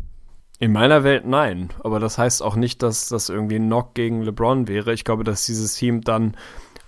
In 0.59 0.73
meiner 0.73 1.05
Welt 1.05 1.27
nein. 1.27 1.71
Aber 1.83 2.01
das 2.01 2.19
heißt 2.19 2.43
auch 2.43 2.57
nicht, 2.57 2.83
dass 2.83 3.09
das 3.09 3.29
irgendwie 3.29 3.57
ein 3.57 3.67
Knock 3.67 3.95
gegen 3.95 4.23
LeBron 4.23 4.69
wäre. 4.69 4.93
Ich 4.93 5.05
glaube, 5.05 5.25
dass 5.25 5.47
dieses 5.47 5.75
Team 5.75 6.03
dann 6.03 6.37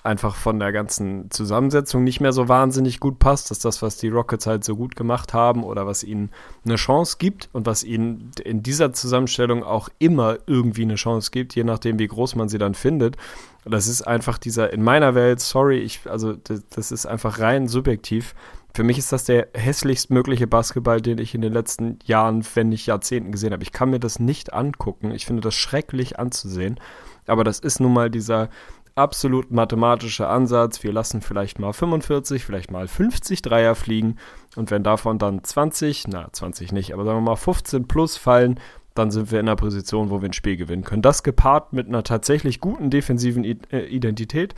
einfach 0.05 0.35
von 0.35 0.59
der 0.59 0.73
ganzen 0.73 1.31
Zusammensetzung 1.31 2.03
nicht 2.03 2.21
mehr 2.21 2.33
so 2.33 2.49
wahnsinnig 2.49 2.99
gut 2.99 3.19
passt, 3.19 3.51
dass 3.51 3.61
das, 3.61 3.83
was 3.83 3.97
die 3.99 4.09
Rockets 4.09 4.47
halt 4.47 4.65
so 4.65 4.77
gut 4.77 4.97
gemacht 4.97 5.33
haben 5.33 5.63
oder 5.63 5.87
was 5.87 6.03
ihnen 6.03 6.31
eine 6.65 6.75
Chance 6.75 7.17
gibt 7.19 7.49
und 7.53 7.67
was 7.67 7.85
ihnen 7.85 8.33
in 8.43 8.63
dieser 8.63 8.93
Zusammenstellung 8.93 9.63
auch 9.63 9.89
immer 9.99 10.39
irgendwie 10.47 10.83
eine 10.83 10.97
Chance 10.97 11.31
gibt, 11.31 11.55
je 11.55 11.65
nachdem, 11.65 11.99
wie 11.99 12.09
groß 12.09 12.35
man 12.35 12.49
sie 12.49 12.59
dann 12.59 12.75
findet. 12.75 13.17
Das 13.65 13.87
ist 13.87 14.03
einfach 14.03 14.39
dieser, 14.39 14.73
in 14.73 14.83
meiner 14.83 15.15
Welt, 15.15 15.41
sorry, 15.41 15.79
ich, 15.79 16.01
also 16.09 16.33
das, 16.33 16.67
das 16.69 16.93
ist 16.93 17.07
einfach 17.07 17.39
rein 17.39 17.69
subjektiv. 17.69 18.35
Für 18.75 18.83
mich 18.83 18.99
ist 18.99 19.13
das 19.13 19.25
der 19.25 19.49
hässlichst 19.55 20.11
mögliche 20.11 20.47
Basketball, 20.47 21.01
den 21.01 21.19
ich 21.19 21.35
in 21.35 21.43
den 21.43 21.53
letzten 21.53 21.99
Jahren, 22.05 22.45
wenn 22.55 22.71
nicht 22.71 22.87
Jahrzehnten 22.87 23.31
gesehen 23.31 23.53
habe. 23.53 23.63
Ich 23.63 23.73
kann 23.73 23.91
mir 23.91 24.01
das 24.01 24.19
nicht 24.19 24.53
angucken. 24.53 25.11
Ich 25.13 25.27
finde 25.27 25.43
das 25.43 25.55
schrecklich 25.55 26.19
anzusehen. 26.19 26.81
Aber 27.27 27.45
das 27.45 27.61
ist 27.61 27.81
nun 27.81 27.93
mal 27.93 28.11
dieser 28.11 28.49
absolut 28.95 29.51
mathematische 29.51 30.27
Ansatz. 30.27 30.83
Wir 30.83 30.93
lassen 30.93 31.21
vielleicht 31.21 31.59
mal 31.59 31.73
45, 31.73 32.45
vielleicht 32.45 32.71
mal 32.71 32.89
50 32.89 33.43
Dreier 33.43 33.75
fliegen 33.75 34.17
und 34.57 34.71
wenn 34.71 34.83
davon 34.83 35.19
dann 35.19 35.43
20, 35.43 36.09
na 36.09 36.31
20 36.31 36.73
nicht, 36.73 36.93
aber 36.93 37.05
sagen 37.05 37.19
wir 37.19 37.31
mal 37.31 37.37
15 37.37 37.89
plus 37.89 38.17
fallen, 38.17 38.61
dann 38.95 39.11
sind 39.11 39.31
wir 39.31 39.41
in 39.41 39.49
einer 39.49 39.57
Position, 39.57 40.11
wo 40.11 40.21
wir 40.21 40.29
ein 40.29 40.35
Spiel 40.35 40.57
gewinnen 40.57 40.85
können. 40.85 41.03
Das 41.03 41.23
gepaart 41.23 41.73
mit 41.73 41.89
einer 41.89 42.03
tatsächlich 42.03 42.61
guten 42.61 42.91
defensiven 42.91 43.45
äh, 43.45 43.87
Identität, 43.87 44.55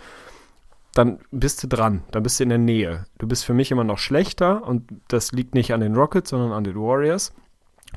dann 0.95 1.19
bist 1.31 1.63
du 1.63 1.67
dran, 1.67 2.05
dann 2.13 2.23
bist 2.23 2.39
du 2.39 2.45
in 2.45 2.51
der 2.51 2.59
Nähe. 2.59 3.07
Du 3.19 3.27
bist 3.27 3.45
für 3.45 3.55
mich 3.55 3.71
immer 3.71 3.85
noch 3.85 3.99
schlechter 3.99 4.67
und 4.67 4.89
das 5.09 5.33
liegt 5.33 5.55
nicht 5.55 5.73
an 5.73 5.81
den 5.81 5.97
Rockets, 5.97 6.31
sondern 6.31 6.53
an 6.53 6.65
den 6.65 6.77
Warriors. 6.77 7.35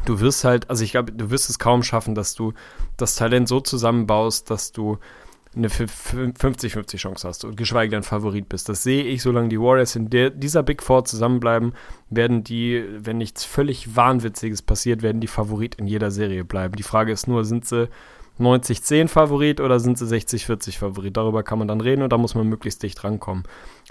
Du 0.06 0.20
wirst 0.20 0.44
halt, 0.44 0.70
also 0.70 0.84
ich 0.84 0.92
glaube, 0.92 1.12
du 1.12 1.30
wirst 1.30 1.50
es 1.50 1.60
kaum 1.60 1.84
schaffen, 1.84 2.16
dass 2.16 2.34
du 2.34 2.54
das 2.98 3.16
Talent 3.16 3.48
so 3.48 3.60
zusammenbaust, 3.60 4.50
dass 4.50 4.72
du 4.72 4.98
eine 5.58 5.70
50-50 5.70 6.98
Chance 6.98 7.28
hast 7.28 7.46
und 7.46 7.58
geschweige 7.58 7.92
denn 7.92 8.04
Favorit 8.04 8.48
bist. 8.48 8.70
Das 8.70 8.84
sehe 8.84 9.04
ich, 9.04 9.22
solange 9.22 9.50
die 9.50 9.60
Warriors 9.60 9.96
in 9.96 10.10
der, 10.10 10.30
dieser 10.30 10.64
Big 10.64 10.84
Four 10.84 11.06
zusammenbleiben, 11.06 11.74
werden 12.10 12.44
die, 12.44 12.84
wenn 12.98 13.18
nichts 13.18 13.44
völlig 13.44 13.96
Wahnwitziges 13.96 14.62
passiert, 14.62 15.02
werden 15.02 15.22
die 15.22 15.28
Favorit 15.28 15.76
in 15.76 15.88
jeder 15.88 16.12
Serie 16.12 16.46
bleiben. 16.46 16.76
Die 16.76 16.84
Frage 16.84 17.12
ist 17.12 17.28
nur, 17.28 17.44
sind 17.44 17.66
sie 17.66 17.90
90-10 18.40 19.08
Favorit 19.08 19.60
oder 19.60 19.80
sind 19.80 19.98
sie 19.98 20.06
60-40 20.06 20.78
Favorit? 20.78 21.18
Darüber 21.18 21.44
kann 21.44 21.60
man 21.60 21.68
dann 21.68 21.82
reden 21.82 22.04
und 22.04 22.14
da 22.14 22.18
muss 22.18 22.36
man 22.36 22.48
möglichst 22.48 22.84
dicht 22.84 23.04
rankommen. 23.04 23.44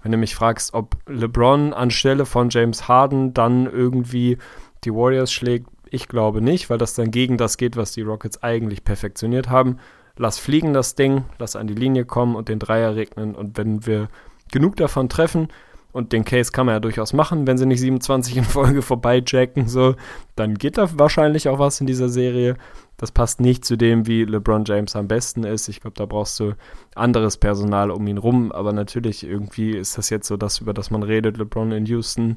Wenn 0.03 0.13
du 0.13 0.19
mich 0.19 0.35
fragst, 0.35 0.73
ob 0.73 0.97
LeBron 1.09 1.73
anstelle 1.73 2.27
von 2.27 2.51
James 2.51 2.87
Harden 2.87 3.35
dann 3.35 3.67
irgendwie 3.67 4.39
die 4.85 4.95
Warriors 4.95 5.33
schlägt, 5.33 5.69
ich 5.91 6.09
glaube 6.09 6.41
nicht, 6.41 6.71
weil 6.71 6.79
das 6.79 6.95
dann 6.95 7.11
gegen 7.11 7.39
das 7.39 7.57
geht, 7.57 7.77
was 7.77 7.93
die 7.93 8.03
Rockets 8.03 8.43
eigentlich 8.43 8.85
perfektioniert 8.85 9.49
haben 9.49 9.79
lass 10.17 10.39
fliegen 10.39 10.73
das 10.73 10.95
Ding, 10.95 11.25
lass 11.39 11.57
an 11.57 11.67
die 11.67 11.75
Linie 11.75 12.05
kommen 12.05 12.37
und 12.37 12.49
den 12.49 12.59
Dreier 12.59 12.97
regnen. 12.97 13.35
Und 13.35 13.57
wenn 13.59 13.87
wir 13.87 14.09
genug 14.51 14.77
davon 14.77 15.09
treffen, 15.09 15.49
und 15.97 16.13
den 16.13 16.27
Case 16.27 16.53
kann 16.53 16.67
man 16.67 16.75
ja 16.75 16.81
durchaus 16.81 17.15
machen, 17.15 17.47
wenn 17.47 17.57
sie 17.57 17.65
nicht 17.65 17.81
27 17.81 18.37
in 18.37 18.45
Folge 18.45 18.83
vorbeijacken, 18.83 19.67
so, 19.67 19.95
dann 20.35 20.57
geht 20.57 20.77
da 20.77 20.99
wahrscheinlich 20.99 21.49
auch 21.49 21.59
was 21.59 21.81
in 21.81 21.87
dieser 21.87 22.11
Serie. 22.11 22.59
Das 22.99 23.13
passt 23.13 23.41
nicht 23.41 23.65
zu 23.65 23.77
dem, 23.77 24.07
wie 24.07 24.25
LeBron 24.25 24.67
James 24.67 24.95
am 24.95 25.09
besten 25.09 25.45
ist. 25.45 25.69
Ich 25.69 25.81
glaube, 25.81 25.97
da 25.97 26.05
brauchst 26.05 26.39
du 26.39 26.53
anderes 26.95 27.39
Personal 27.39 27.91
um 27.91 28.07
ihn 28.07 28.19
rum. 28.19 28.53
Aber 28.53 28.75
natürlich, 28.75 29.25
irgendwie 29.25 29.71
ist 29.71 29.97
das 29.97 30.11
jetzt 30.11 30.29
so 30.29 30.37
das, 30.37 30.61
über 30.61 30.75
das 30.75 30.91
man 30.91 31.03
redet. 31.03 31.39
LeBron 31.39 31.73
in 31.73 31.87
Houston 31.87 32.37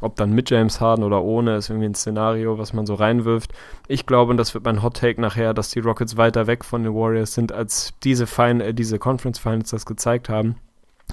ob 0.00 0.16
dann 0.16 0.32
mit 0.32 0.50
James 0.50 0.80
Harden 0.80 1.04
oder 1.04 1.22
ohne, 1.22 1.56
ist 1.56 1.70
irgendwie 1.70 1.88
ein 1.88 1.94
Szenario, 1.94 2.58
was 2.58 2.72
man 2.72 2.86
so 2.86 2.94
reinwirft. 2.94 3.52
Ich 3.88 4.06
glaube, 4.06 4.30
und 4.30 4.36
das 4.36 4.54
wird 4.54 4.64
mein 4.64 4.82
Hot 4.82 4.96
Take 4.96 5.20
nachher, 5.20 5.54
dass 5.54 5.70
die 5.70 5.80
Rockets 5.80 6.16
weiter 6.16 6.46
weg 6.46 6.64
von 6.64 6.84
den 6.84 6.94
Warriors 6.94 7.34
sind, 7.34 7.52
als 7.52 7.92
diese, 8.04 8.26
Fin 8.26 8.60
äh, 8.60 8.74
diese 8.74 8.98
Conference 8.98 9.38
Finals 9.38 9.70
das 9.70 9.86
gezeigt 9.86 10.28
haben. 10.28 10.56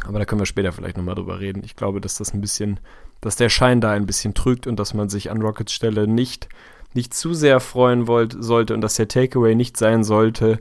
Aber 0.08 0.20
da 0.20 0.26
können 0.26 0.42
wir 0.42 0.46
später 0.46 0.72
vielleicht 0.72 0.98
nochmal 0.98 1.16
drüber 1.16 1.40
reden. 1.40 1.64
Ich 1.64 1.76
glaube, 1.76 2.02
dass 2.02 2.18
das 2.18 2.34
ein 2.34 2.42
bisschen, 2.42 2.80
dass 3.22 3.38
der 3.38 3.50
Schein 3.50 3.82
da 3.82 3.92
ein 3.92 4.06
bisschen 4.06 4.34
trügt 4.34 4.68
und 4.68 4.80
dass 4.80 4.94
man 4.94 5.10
sich 5.10 5.32
an 5.32 5.42
Rockets 5.42 5.74
Stelle 5.74 6.08
nicht, 6.08 6.50
nicht 6.94 7.14
zu 7.14 7.34
sehr 7.34 7.60
freuen 7.60 8.08
wollt, 8.08 8.36
sollte 8.38 8.74
und 8.74 8.82
dass 8.82 8.96
der 8.96 9.08
Takeaway 9.08 9.56
nicht 9.56 9.78
sein 9.78 10.04
sollte, 10.04 10.60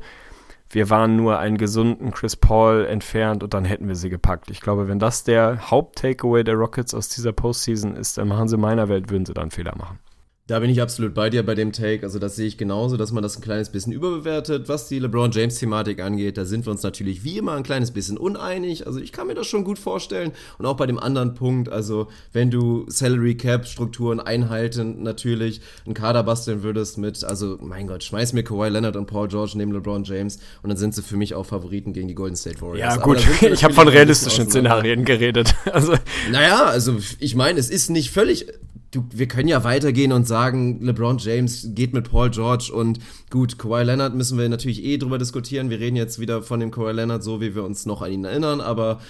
wir 0.75 0.91
waren 0.91 1.17
nur 1.17 1.39
einen 1.39 1.57
gesunden 1.57 2.11
Chris 2.11 2.37
Paul 2.37 2.85
entfernt 2.85 3.43
und 3.43 3.55
dann 3.55 3.65
hätten 3.65 3.87
wir 3.87 3.95
sie 3.95 4.11
gepackt. 4.11 4.51
Ich 4.51 4.61
glaube, 4.61 4.89
wenn 4.89 4.99
das 4.99 5.25
der 5.25 5.71
Haupt-Takeaway 5.71 6.43
der 6.43 6.55
Rockets 6.55 6.95
aus 6.95 7.09
dieser 7.09 7.33
Postseason 7.33 7.95
ist, 7.95 8.19
dann 8.19 8.29
machen 8.29 8.49
sie 8.49 8.57
in 8.57 8.61
meiner 8.61 8.89
Welt, 8.89 9.11
würden 9.11 9.25
sie 9.25 9.35
dann 9.35 9.51
Fehler 9.51 9.77
machen. 9.77 9.99
Da 10.47 10.59
bin 10.59 10.69
ich 10.69 10.83
absolut 10.83 11.15
bei 11.15 11.31
dir 11.31 11.43
bei 11.43 11.55
dem 11.55 11.73
Take. 11.73 12.03
Also 12.03 12.19
das 12.19 12.37
sehe 12.37 12.47
ich 12.47 12.59
genauso, 12.59 12.99
dass 12.99 13.13
man 13.13 13.23
das 13.23 13.35
ein 13.35 13.41
kleines 13.41 13.71
bisschen 13.71 13.95
überbewertet. 13.95 14.69
Was 14.69 14.89
die 14.89 14.99
LeBron 14.99 15.31
James 15.31 15.55
Thematik 15.55 16.03
angeht, 16.03 16.37
da 16.37 16.45
sind 16.45 16.67
wir 16.67 16.71
uns 16.71 16.83
natürlich 16.83 17.25
wie 17.25 17.39
immer 17.39 17.53
ein 17.53 17.63
kleines 17.63 17.93
bisschen 17.93 18.19
uneinig. 18.19 18.87
Also 18.87 19.01
ich 19.01 19.11
kann 19.11 19.27
mir 19.27 19.35
das 19.35 19.47
schon 19.47 19.65
gut 19.65 19.79
vorstellen. 19.79 20.33
Und 20.59 20.67
auch 20.67 20.77
bei 20.77 20.85
dem 20.85 20.99
anderen 20.99 21.33
Punkt, 21.33 21.71
also 21.71 22.09
wenn 22.35 22.51
du 22.51 22.85
Salary 22.89 23.39
Cap 23.39 23.67
Strukturen 23.67 24.21
einhalten 24.21 25.03
natürlich 25.03 25.63
einen 25.87 25.95
Kader 25.95 26.23
basteln 26.25 26.63
würdest 26.63 26.99
mit, 26.99 27.25
also 27.25 27.57
mein 27.63 27.87
Gott, 27.87 28.05
schmeiß 28.05 28.35
mir 28.35 28.43
Kawhi 28.43 28.69
Leonard 28.69 28.97
und 28.97 29.07
Paul 29.07 29.29
George 29.29 29.53
neben 29.55 29.73
LeBron 29.73 30.05
James 30.05 30.41
und 30.63 30.69
dann 30.69 30.77
sind 30.77 30.95
sie 30.95 31.03
für 31.03 31.17
mich 31.17 31.35
auch 31.35 31.47
Favoriten 31.47 31.95
gegen 31.95 32.09
die 32.09 32.15
Golden 32.15 32.37
State 32.37 32.61
Warriors. 32.61 32.97
Ja 32.97 33.01
gut, 33.01 33.27
ich 33.41 33.65
habe 33.65 33.73
von 33.73 33.89
realistischen 33.89 34.51
Szenarien 34.51 35.07
geredet. 35.07 35.55
Also 35.73 35.95
naja, 36.31 36.67
also 36.67 36.99
ich 37.19 37.35
meine, 37.35 37.59
es 37.59 37.69
ist 37.69 37.91
nicht 37.91 38.11
völlig 38.11 38.47
du, 38.95 39.05
wir 39.11 39.27
können 39.27 39.49
ja 39.49 39.65
weitergehen 39.65 40.13
und 40.13 40.27
sagen, 40.27 40.81
LeBron 40.81 41.19
James 41.19 41.69
geht 41.75 41.93
mit 41.93 42.11
Paul 42.11 42.31
George 42.31 42.71
und 42.73 42.99
gut, 43.31 43.59
Kawhi 43.59 43.83
Leonard 43.83 44.15
müssen 44.15 44.39
wir 44.39 44.49
natürlich 44.49 44.85
eh 44.85 44.99
drüber 44.99 45.19
diskutieren. 45.19 45.71
Wir 45.71 45.81
reden 45.81 45.97
jetzt 45.97 46.19
wieder 46.19 46.43
von 46.43 46.61
dem 46.61 46.71
Kawhi 46.71 46.93
Leonard, 46.93 47.23
so 47.23 47.41
wie 47.41 47.55
wir 47.55 47.65
uns 47.65 47.87
noch 47.87 48.03
an 48.03 48.13
ihn 48.13 48.25
erinnern, 48.25 48.61
aber 48.61 49.01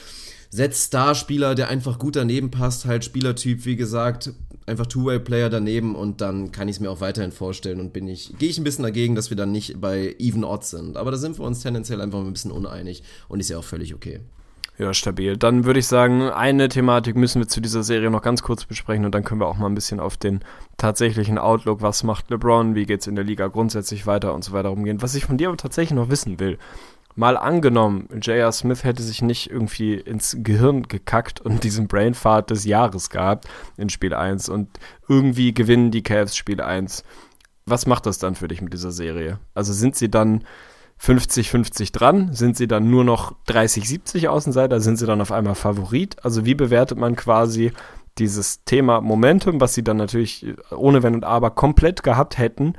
setzt 0.50 0.86
Starspieler, 0.86 1.54
der 1.54 1.68
einfach 1.68 1.98
gut 1.98 2.16
daneben 2.16 2.50
passt, 2.50 2.84
halt 2.84 3.04
Spielertyp, 3.04 3.64
wie 3.64 3.76
gesagt, 3.76 4.32
einfach 4.66 4.86
Two-Way-Player 4.86 5.50
daneben 5.50 5.94
und 5.94 6.20
dann 6.20 6.52
kann 6.52 6.68
ich 6.68 6.76
es 6.76 6.80
mir 6.80 6.90
auch 6.90 7.00
weiterhin 7.00 7.32
vorstellen 7.32 7.80
und 7.80 7.92
bin 7.92 8.06
ich, 8.08 8.34
gehe 8.38 8.48
ich 8.48 8.58
ein 8.58 8.64
bisschen 8.64 8.84
dagegen, 8.84 9.14
dass 9.14 9.30
wir 9.30 9.36
dann 9.36 9.52
nicht 9.52 9.80
bei 9.80 10.14
Even 10.18 10.44
Odds 10.44 10.70
sind. 10.70 10.96
Aber 10.96 11.10
da 11.10 11.16
sind 11.16 11.38
wir 11.38 11.44
uns 11.44 11.60
tendenziell 11.60 12.00
einfach 12.00 12.20
ein 12.20 12.32
bisschen 12.32 12.52
uneinig 12.52 13.02
und 13.28 13.40
ist 13.40 13.50
ja 13.50 13.58
auch 13.58 13.64
völlig 13.64 13.94
okay. 13.94 14.20
Ja, 14.76 14.92
stabil. 14.92 15.36
Dann 15.36 15.64
würde 15.64 15.78
ich 15.78 15.86
sagen, 15.86 16.22
eine 16.22 16.68
Thematik 16.68 17.14
müssen 17.14 17.40
wir 17.40 17.46
zu 17.46 17.60
dieser 17.60 17.84
Serie 17.84 18.10
noch 18.10 18.22
ganz 18.22 18.42
kurz 18.42 18.64
besprechen 18.64 19.04
und 19.04 19.14
dann 19.14 19.22
können 19.22 19.40
wir 19.40 19.46
auch 19.46 19.56
mal 19.56 19.68
ein 19.68 19.74
bisschen 19.76 20.00
auf 20.00 20.16
den 20.16 20.40
tatsächlichen 20.76 21.38
Outlook, 21.38 21.80
was 21.80 22.02
macht 22.02 22.28
LeBron, 22.30 22.74
wie 22.74 22.84
geht 22.84 23.02
es 23.02 23.06
in 23.06 23.14
der 23.14 23.24
Liga 23.24 23.46
grundsätzlich 23.46 24.06
weiter 24.06 24.34
und 24.34 24.42
so 24.42 24.52
weiter 24.52 24.72
umgehen. 24.72 25.00
Was 25.00 25.14
ich 25.14 25.26
von 25.26 25.38
dir 25.38 25.48
aber 25.48 25.56
tatsächlich 25.56 25.94
noch 25.94 26.08
wissen 26.08 26.40
will, 26.40 26.58
mal 27.14 27.36
angenommen, 27.36 28.08
J.R. 28.20 28.50
Smith 28.50 28.82
hätte 28.82 29.04
sich 29.04 29.22
nicht 29.22 29.48
irgendwie 29.48 29.94
ins 29.94 30.38
Gehirn 30.40 30.82
gekackt 30.82 31.40
und 31.40 31.62
diesen 31.64 31.86
Brainfart 31.86 32.50
des 32.50 32.64
Jahres 32.64 33.10
gehabt 33.10 33.46
in 33.76 33.90
Spiel 33.90 34.12
1 34.12 34.48
und 34.48 34.68
irgendwie 35.08 35.54
gewinnen 35.54 35.92
die 35.92 36.02
Cavs 36.02 36.36
Spiel 36.36 36.60
1. 36.60 37.04
Was 37.64 37.86
macht 37.86 38.06
das 38.06 38.18
dann 38.18 38.34
für 38.34 38.48
dich 38.48 38.60
mit 38.60 38.72
dieser 38.72 38.90
Serie? 38.90 39.38
Also 39.54 39.72
sind 39.72 39.94
sie 39.94 40.10
dann 40.10 40.42
50-50 41.04 41.92
dran? 41.92 42.32
Sind 42.32 42.56
sie 42.56 42.66
dann 42.66 42.90
nur 42.90 43.04
noch 43.04 43.34
30-70 43.48 44.28
Außenseiter? 44.28 44.80
Sind 44.80 44.96
sie 44.96 45.06
dann 45.06 45.20
auf 45.20 45.32
einmal 45.32 45.54
Favorit? 45.54 46.16
Also 46.24 46.44
wie 46.44 46.54
bewertet 46.54 46.98
man 46.98 47.16
quasi 47.16 47.72
dieses 48.18 48.64
Thema 48.64 49.00
Momentum, 49.00 49.60
was 49.60 49.74
sie 49.74 49.82
dann 49.82 49.96
natürlich 49.96 50.46
ohne 50.70 51.02
Wenn 51.02 51.14
und 51.14 51.24
Aber 51.24 51.50
komplett 51.50 52.02
gehabt 52.02 52.38
hätten, 52.38 52.74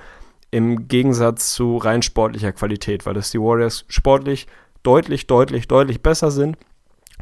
im 0.52 0.88
Gegensatz 0.88 1.54
zu 1.54 1.78
rein 1.78 2.02
sportlicher 2.02 2.54
Qualität, 2.54 3.06
weil 3.06 3.14
das 3.14 3.32
die 3.32 3.40
Warriors 3.40 3.86
sportlich 3.90 4.48
deutlich, 4.84 5.28
deutlich, 5.28 5.68
deutlich 5.68 6.02
besser 6.02 6.32
sind 6.32 6.58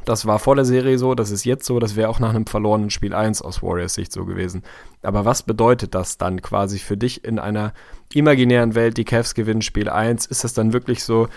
das 0.05 0.25
war 0.25 0.39
vor 0.39 0.55
der 0.55 0.65
Serie 0.65 0.97
so, 0.97 1.15
das 1.15 1.31
ist 1.31 1.45
jetzt 1.45 1.65
so, 1.65 1.79
das 1.79 1.95
wäre 1.95 2.09
auch 2.09 2.19
nach 2.19 2.29
einem 2.29 2.45
verlorenen 2.45 2.89
Spiel 2.89 3.13
1 3.13 3.41
aus 3.41 3.63
Warriors 3.63 3.93
Sicht 3.93 4.11
so 4.11 4.25
gewesen. 4.25 4.63
Aber 5.01 5.25
was 5.25 5.43
bedeutet 5.43 5.95
das 5.95 6.17
dann 6.17 6.41
quasi 6.41 6.79
für 6.79 6.97
dich 6.97 7.23
in 7.23 7.39
einer 7.39 7.73
imaginären 8.13 8.75
Welt, 8.75 8.97
die 8.97 9.05
Cavs 9.05 9.35
gewinnen 9.35 9.61
Spiel 9.61 9.89
1? 9.89 10.25
Ist 10.25 10.43
das 10.43 10.53
dann 10.53 10.73
wirklich 10.73 11.03
so, 11.03 11.27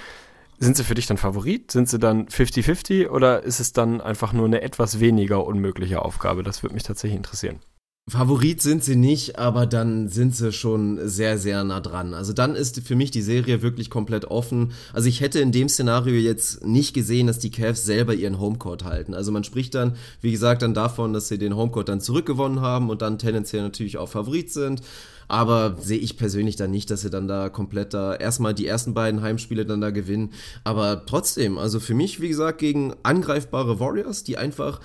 sind 0.58 0.76
sie 0.76 0.84
für 0.84 0.94
dich 0.94 1.06
dann 1.06 1.16
Favorit? 1.16 1.70
Sind 1.70 1.88
sie 1.88 1.98
dann 1.98 2.26
50-50 2.26 3.08
oder 3.08 3.42
ist 3.42 3.60
es 3.60 3.72
dann 3.72 4.00
einfach 4.00 4.32
nur 4.32 4.46
eine 4.46 4.62
etwas 4.62 5.00
weniger 5.00 5.44
unmögliche 5.44 6.02
Aufgabe? 6.02 6.42
Das 6.42 6.62
würde 6.62 6.74
mich 6.74 6.84
tatsächlich 6.84 7.16
interessieren. 7.16 7.60
Favorit 8.08 8.62
sind 8.62 8.84
sie 8.84 8.94
nicht, 8.94 9.36
aber 9.36 9.66
dann 9.66 10.08
sind 10.08 10.32
sie 10.36 10.52
schon 10.52 11.08
sehr, 11.08 11.38
sehr 11.38 11.64
nah 11.64 11.80
dran. 11.80 12.14
Also 12.14 12.32
dann 12.32 12.54
ist 12.54 12.80
für 12.86 12.94
mich 12.94 13.10
die 13.10 13.20
Serie 13.20 13.62
wirklich 13.62 13.90
komplett 13.90 14.26
offen. 14.26 14.70
Also 14.92 15.08
ich 15.08 15.20
hätte 15.20 15.40
in 15.40 15.50
dem 15.50 15.68
Szenario 15.68 16.14
jetzt 16.14 16.64
nicht 16.64 16.94
gesehen, 16.94 17.26
dass 17.26 17.40
die 17.40 17.50
Cavs 17.50 17.84
selber 17.84 18.14
ihren 18.14 18.38
Homecourt 18.38 18.84
halten. 18.84 19.12
Also 19.12 19.32
man 19.32 19.42
spricht 19.42 19.74
dann, 19.74 19.96
wie 20.20 20.30
gesagt, 20.30 20.62
dann 20.62 20.72
davon, 20.72 21.14
dass 21.14 21.26
sie 21.26 21.36
den 21.36 21.56
Homecourt 21.56 21.88
dann 21.88 22.00
zurückgewonnen 22.00 22.60
haben 22.60 22.90
und 22.90 23.02
dann 23.02 23.18
tendenziell 23.18 23.62
natürlich 23.62 23.98
auch 23.98 24.08
Favorit 24.08 24.52
sind. 24.52 24.82
Aber 25.26 25.76
sehe 25.80 25.98
ich 25.98 26.16
persönlich 26.16 26.54
dann 26.54 26.70
nicht, 26.70 26.88
dass 26.92 27.00
sie 27.00 27.10
dann 27.10 27.26
da 27.26 27.48
komplett 27.48 27.92
da 27.92 28.14
erstmal 28.14 28.54
die 28.54 28.68
ersten 28.68 28.94
beiden 28.94 29.20
Heimspiele 29.20 29.66
dann 29.66 29.80
da 29.80 29.90
gewinnen. 29.90 30.32
Aber 30.62 31.06
trotzdem, 31.06 31.58
also 31.58 31.80
für 31.80 31.94
mich, 31.94 32.20
wie 32.20 32.28
gesagt, 32.28 32.58
gegen 32.58 32.94
angreifbare 33.02 33.80
Warriors, 33.80 34.22
die 34.22 34.38
einfach 34.38 34.80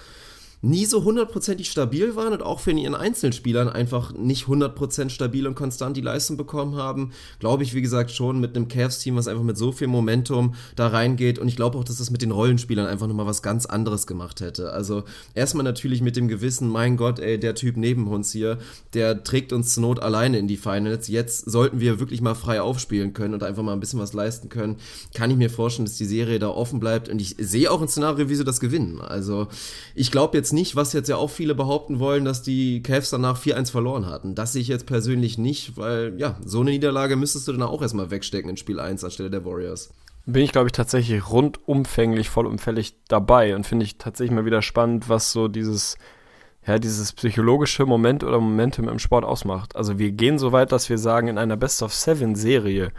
nie 0.62 0.86
so 0.86 1.04
hundertprozentig 1.04 1.70
stabil 1.70 2.16
waren 2.16 2.34
und 2.34 2.44
auch 2.44 2.60
für 2.60 2.72
ihren 2.72 2.96
Einzelspielern 2.96 3.68
einfach 3.68 4.14
nicht 4.14 4.48
hundertprozentig 4.48 5.16
stabil 5.16 5.48
und 5.48 5.56
konstant 5.56 5.98
die 5.98 6.02
Leistung 6.02 6.38
bekommen 6.38 6.76
haben, 6.76 7.12
glaube 7.40 7.64
ich, 7.64 7.74
wie 7.74 7.82
gesagt, 7.82 8.12
schon 8.12 8.40
mit 8.40 8.56
einem 8.56 8.68
Cavs-Team, 8.68 9.16
was 9.16 9.28
einfach 9.28 9.44
mit 9.44 9.58
so 9.58 9.72
viel 9.72 9.88
Momentum 9.88 10.54
da 10.76 10.88
reingeht 10.88 11.40
und 11.40 11.48
ich 11.48 11.56
glaube 11.56 11.78
auch, 11.78 11.84
dass 11.84 11.98
das 11.98 12.12
mit 12.12 12.22
den 12.22 12.32
Rollenspielern 12.32 12.86
einfach 12.86 13.08
nochmal 13.08 13.26
was 13.26 13.42
ganz 13.42 13.66
anderes 13.66 14.06
gemacht 14.06 14.42
hätte. 14.42 14.72
Also 14.72 15.04
erstmal 15.34 15.64
natürlich 15.64 16.02
mit 16.02 16.16
dem 16.16 16.28
Gewissen, 16.28 16.70
mein 16.70 16.96
Gott, 16.98 17.20
ey, 17.20 17.40
der 17.40 17.56
Typ 17.56 17.78
neben 17.78 18.08
uns 18.08 18.32
hier, 18.32 18.60
der 18.94 19.24
trägt 19.24 19.54
uns 19.54 19.74
zur 19.74 19.82
Not 19.82 20.00
alleine 20.00 20.38
in 20.38 20.48
die 20.48 20.58
Finals. 20.58 21.08
Jetzt 21.08 21.50
sollten 21.50 21.80
wir 21.80 22.00
wirklich 22.00 22.22
mal 22.22 22.36
frei 22.36 22.62
aufspielen 22.62 23.14
können 23.14 23.34
und 23.34 23.44
einfach 23.44 23.64
mal 23.64 23.74
ein 23.74 23.80
bisschen 23.80 24.00
was 24.00 24.14
leisten 24.14 24.50
können. 24.50 24.78
Kann 25.14 25.32
ich 25.32 25.38
mir 25.38 25.50
vorstellen, 25.50 25.86
dass 25.86 25.98
die 25.98 26.06
Serie 26.06 26.40
da 26.40 26.50
offen 26.50 26.80
bleibt 26.80 27.10
und 27.10 27.20
ich 27.20 27.36
sehe 27.40 27.72
auch 27.72 27.82
ein 27.82 27.88
Szenario, 27.88 28.30
wie 28.30 28.36
sie 28.36 28.44
das 28.44 28.60
gewinnen. 28.60 29.02
Also 29.02 29.48
ich 29.96 30.12
glaube 30.12 30.38
jetzt 30.38 30.51
nicht, 30.54 30.76
was 30.76 30.94
jetzt 30.94 31.10
ja 31.10 31.18
auch 31.18 31.30
viele 31.30 31.56
behaupten 31.56 32.00
wollen, 32.00 32.26
dass 32.26 32.42
die 32.42 32.82
Cavs 32.84 33.10
danach 33.10 33.42
4-1 33.42 33.72
verloren 33.72 34.06
hatten. 34.06 34.36
Das 34.36 34.54
sehe 34.54 34.62
ich 34.62 34.68
jetzt 34.68 34.86
persönlich 34.86 35.38
nicht, 35.38 35.78
weil 35.78 36.14
ja, 36.18 36.38
so 36.46 36.62
eine 36.62 36.72
Niederlage 36.72 37.16
müsstest 37.16 37.48
du 37.48 37.52
dann 37.52 37.64
auch 37.64 37.82
erstmal 37.82 38.12
wegstecken 38.12 38.50
in 38.50 38.58
Spiel 38.58 38.80
1 38.80 39.04
anstelle 39.04 39.30
der 39.30 39.46
Warriors. 39.46 39.90
Bin 40.26 40.44
ich, 40.44 40.52
glaube 40.52 40.68
ich, 40.68 40.74
tatsächlich 40.74 41.30
rundumfänglich, 41.30 42.30
vollumfällig 42.30 42.96
dabei 43.08 43.56
und 43.56 43.66
finde 43.66 43.86
ich 43.86 43.98
tatsächlich 43.98 44.36
mal 44.36 44.46
wieder 44.46 44.62
spannend, 44.62 45.10
was 45.10 45.32
so 45.32 45.48
dieses, 45.48 45.98
ja, 46.66 46.78
dieses 46.78 47.14
psychologische 47.14 47.86
Moment 47.86 48.24
oder 48.24 48.40
Momentum 48.40 48.88
im 48.88 49.00
Sport 49.00 49.26
ausmacht. 49.26 49.76
Also 49.76 49.98
wir 49.98 50.12
gehen 50.12 50.38
so 50.38 50.52
weit, 50.52 50.72
dass 50.72 50.90
wir 50.90 51.00
sagen, 51.00 51.28
in 51.28 51.38
einer 51.40 51.58
Best-of-Seven-Serie, 51.58 52.92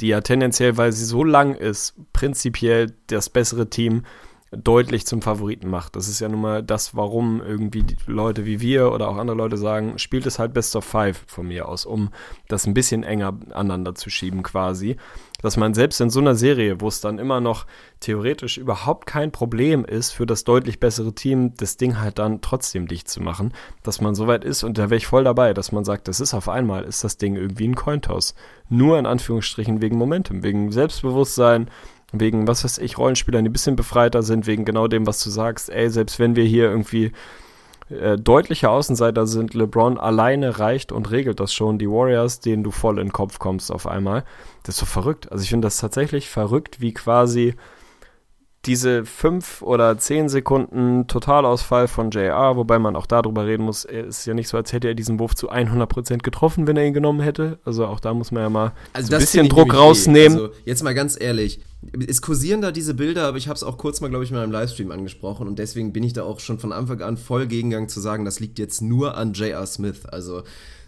die 0.00 0.08
ja 0.08 0.22
tendenziell, 0.22 0.78
weil 0.78 0.92
sie 0.92 1.04
so 1.04 1.24
lang 1.24 1.54
ist, 1.54 1.94
prinzipiell 2.14 2.94
das 3.06 3.28
bessere 3.28 3.68
Team 3.68 4.04
deutlich 4.52 5.06
zum 5.06 5.22
Favoriten 5.22 5.68
macht. 5.68 5.96
Das 5.96 6.08
ist 6.08 6.20
ja 6.20 6.28
nun 6.28 6.42
mal 6.42 6.62
das, 6.62 6.94
warum 6.94 7.40
irgendwie 7.40 7.84
Leute 8.06 8.44
wie 8.44 8.60
wir 8.60 8.92
oder 8.92 9.08
auch 9.08 9.16
andere 9.16 9.36
Leute 9.36 9.56
sagen, 9.56 9.98
spielt 9.98 10.26
es 10.26 10.38
halt 10.38 10.52
Best 10.52 10.76
of 10.76 10.84
Five 10.84 11.24
von 11.26 11.48
mir 11.48 11.68
aus, 11.68 11.86
um 11.86 12.10
das 12.48 12.66
ein 12.66 12.74
bisschen 12.74 13.02
enger 13.02 13.38
aneinander 13.50 13.94
zu 13.94 14.10
schieben 14.10 14.42
quasi. 14.42 14.96
Dass 15.40 15.56
man 15.56 15.74
selbst 15.74 16.00
in 16.00 16.10
so 16.10 16.20
einer 16.20 16.36
Serie, 16.36 16.80
wo 16.80 16.86
es 16.86 17.00
dann 17.00 17.18
immer 17.18 17.40
noch 17.40 17.66
theoretisch 17.98 18.58
überhaupt 18.58 19.06
kein 19.06 19.32
Problem 19.32 19.84
ist, 19.84 20.12
für 20.12 20.26
das 20.26 20.44
deutlich 20.44 20.78
bessere 20.78 21.14
Team 21.14 21.54
das 21.56 21.78
Ding 21.78 21.98
halt 21.98 22.18
dann 22.18 22.42
trotzdem 22.42 22.86
dicht 22.86 23.08
zu 23.08 23.20
machen, 23.20 23.52
dass 23.82 24.00
man 24.00 24.14
so 24.14 24.26
weit 24.26 24.44
ist 24.44 24.62
und 24.62 24.78
da 24.78 24.84
wäre 24.84 24.98
ich 24.98 25.06
voll 25.06 25.24
dabei, 25.24 25.54
dass 25.54 25.72
man 25.72 25.84
sagt, 25.84 26.06
das 26.06 26.20
ist 26.20 26.34
auf 26.34 26.48
einmal, 26.48 26.84
ist 26.84 27.02
das 27.02 27.16
Ding 27.16 27.36
irgendwie 27.36 27.68
ein 27.68 27.74
Cointoss. 27.74 28.34
Nur 28.68 28.98
in 28.98 29.06
Anführungsstrichen 29.06 29.80
wegen 29.80 29.98
Momentum, 29.98 30.42
wegen 30.42 30.70
Selbstbewusstsein, 30.70 31.68
Wegen, 32.12 32.46
was 32.46 32.64
weiß 32.64 32.78
ich, 32.78 32.98
Rollenspielern, 32.98 33.44
die 33.44 33.50
ein 33.50 33.52
bisschen 33.52 33.76
befreiter 33.76 34.22
sind, 34.22 34.46
wegen 34.46 34.64
genau 34.64 34.86
dem, 34.86 35.06
was 35.06 35.22
du 35.24 35.30
sagst. 35.30 35.70
Ey, 35.70 35.88
selbst 35.90 36.18
wenn 36.18 36.36
wir 36.36 36.44
hier 36.44 36.64
irgendwie 36.64 37.12
äh, 37.88 38.16
deutliche 38.16 38.70
Außenseiter 38.70 39.26
sind, 39.26 39.54
LeBron 39.54 39.98
alleine 39.98 40.58
reicht 40.58 40.92
und 40.92 41.10
regelt 41.10 41.40
das 41.40 41.52
schon. 41.52 41.78
Die 41.78 41.88
Warriors, 41.88 42.40
denen 42.40 42.64
du 42.64 42.70
voll 42.70 42.98
in 42.98 43.06
den 43.06 43.12
Kopf 43.12 43.38
kommst 43.38 43.72
auf 43.72 43.86
einmal. 43.86 44.24
Das 44.62 44.76
ist 44.76 44.80
so 44.80 44.86
verrückt. 44.86 45.30
Also 45.32 45.42
ich 45.42 45.50
finde 45.50 45.66
das 45.66 45.78
tatsächlich 45.78 46.28
verrückt, 46.28 46.80
wie 46.80 46.92
quasi 46.92 47.54
diese 48.64 49.04
fünf 49.04 49.60
oder 49.62 49.98
zehn 49.98 50.28
Sekunden 50.28 51.08
Totalausfall 51.08 51.88
von 51.88 52.10
JR, 52.10 52.56
wobei 52.56 52.78
man 52.78 52.94
auch 52.94 53.06
darüber 53.06 53.44
reden 53.44 53.64
muss, 53.64 53.84
es 53.84 54.20
ist 54.20 54.26
ja 54.26 54.34
nicht 54.34 54.48
so, 54.48 54.56
als 54.56 54.72
hätte 54.72 54.88
er 54.88 54.94
diesen 54.94 55.18
Wurf 55.18 55.34
zu 55.34 55.50
100% 55.50 56.18
getroffen, 56.18 56.68
wenn 56.68 56.76
er 56.76 56.86
ihn 56.86 56.94
genommen 56.94 57.20
hätte. 57.20 57.58
Also 57.64 57.86
auch 57.86 57.98
da 57.98 58.14
muss 58.14 58.30
man 58.30 58.44
ja 58.44 58.50
mal 58.50 58.72
also 58.92 59.08
so 59.08 59.16
ein 59.16 59.20
bisschen 59.20 59.48
Druck 59.48 59.74
rausnehmen. 59.74 60.38
Also 60.38 60.50
jetzt 60.64 60.84
mal 60.84 60.94
ganz 60.94 61.20
ehrlich, 61.20 61.60
es 62.06 62.22
kursieren 62.22 62.60
da 62.60 62.70
diese 62.70 62.94
Bilder, 62.94 63.26
aber 63.26 63.36
ich 63.36 63.48
habe 63.48 63.56
es 63.56 63.64
auch 63.64 63.78
kurz 63.78 64.00
mal, 64.00 64.08
glaube 64.08 64.22
ich, 64.24 64.30
in 64.30 64.36
meinem 64.36 64.52
Livestream 64.52 64.92
angesprochen 64.92 65.48
und 65.48 65.58
deswegen 65.58 65.92
bin 65.92 66.04
ich 66.04 66.12
da 66.12 66.22
auch 66.22 66.38
schon 66.38 66.60
von 66.60 66.72
Anfang 66.72 67.00
an 67.02 67.16
voll 67.16 67.46
gegengegangen 67.46 67.88
zu 67.88 67.98
sagen, 67.98 68.24
das 68.24 68.38
liegt 68.38 68.60
jetzt 68.60 68.80
nur 68.80 69.16
an 69.16 69.32
J.R. 69.32 69.66
Smith. 69.66 70.06
Also 70.06 70.44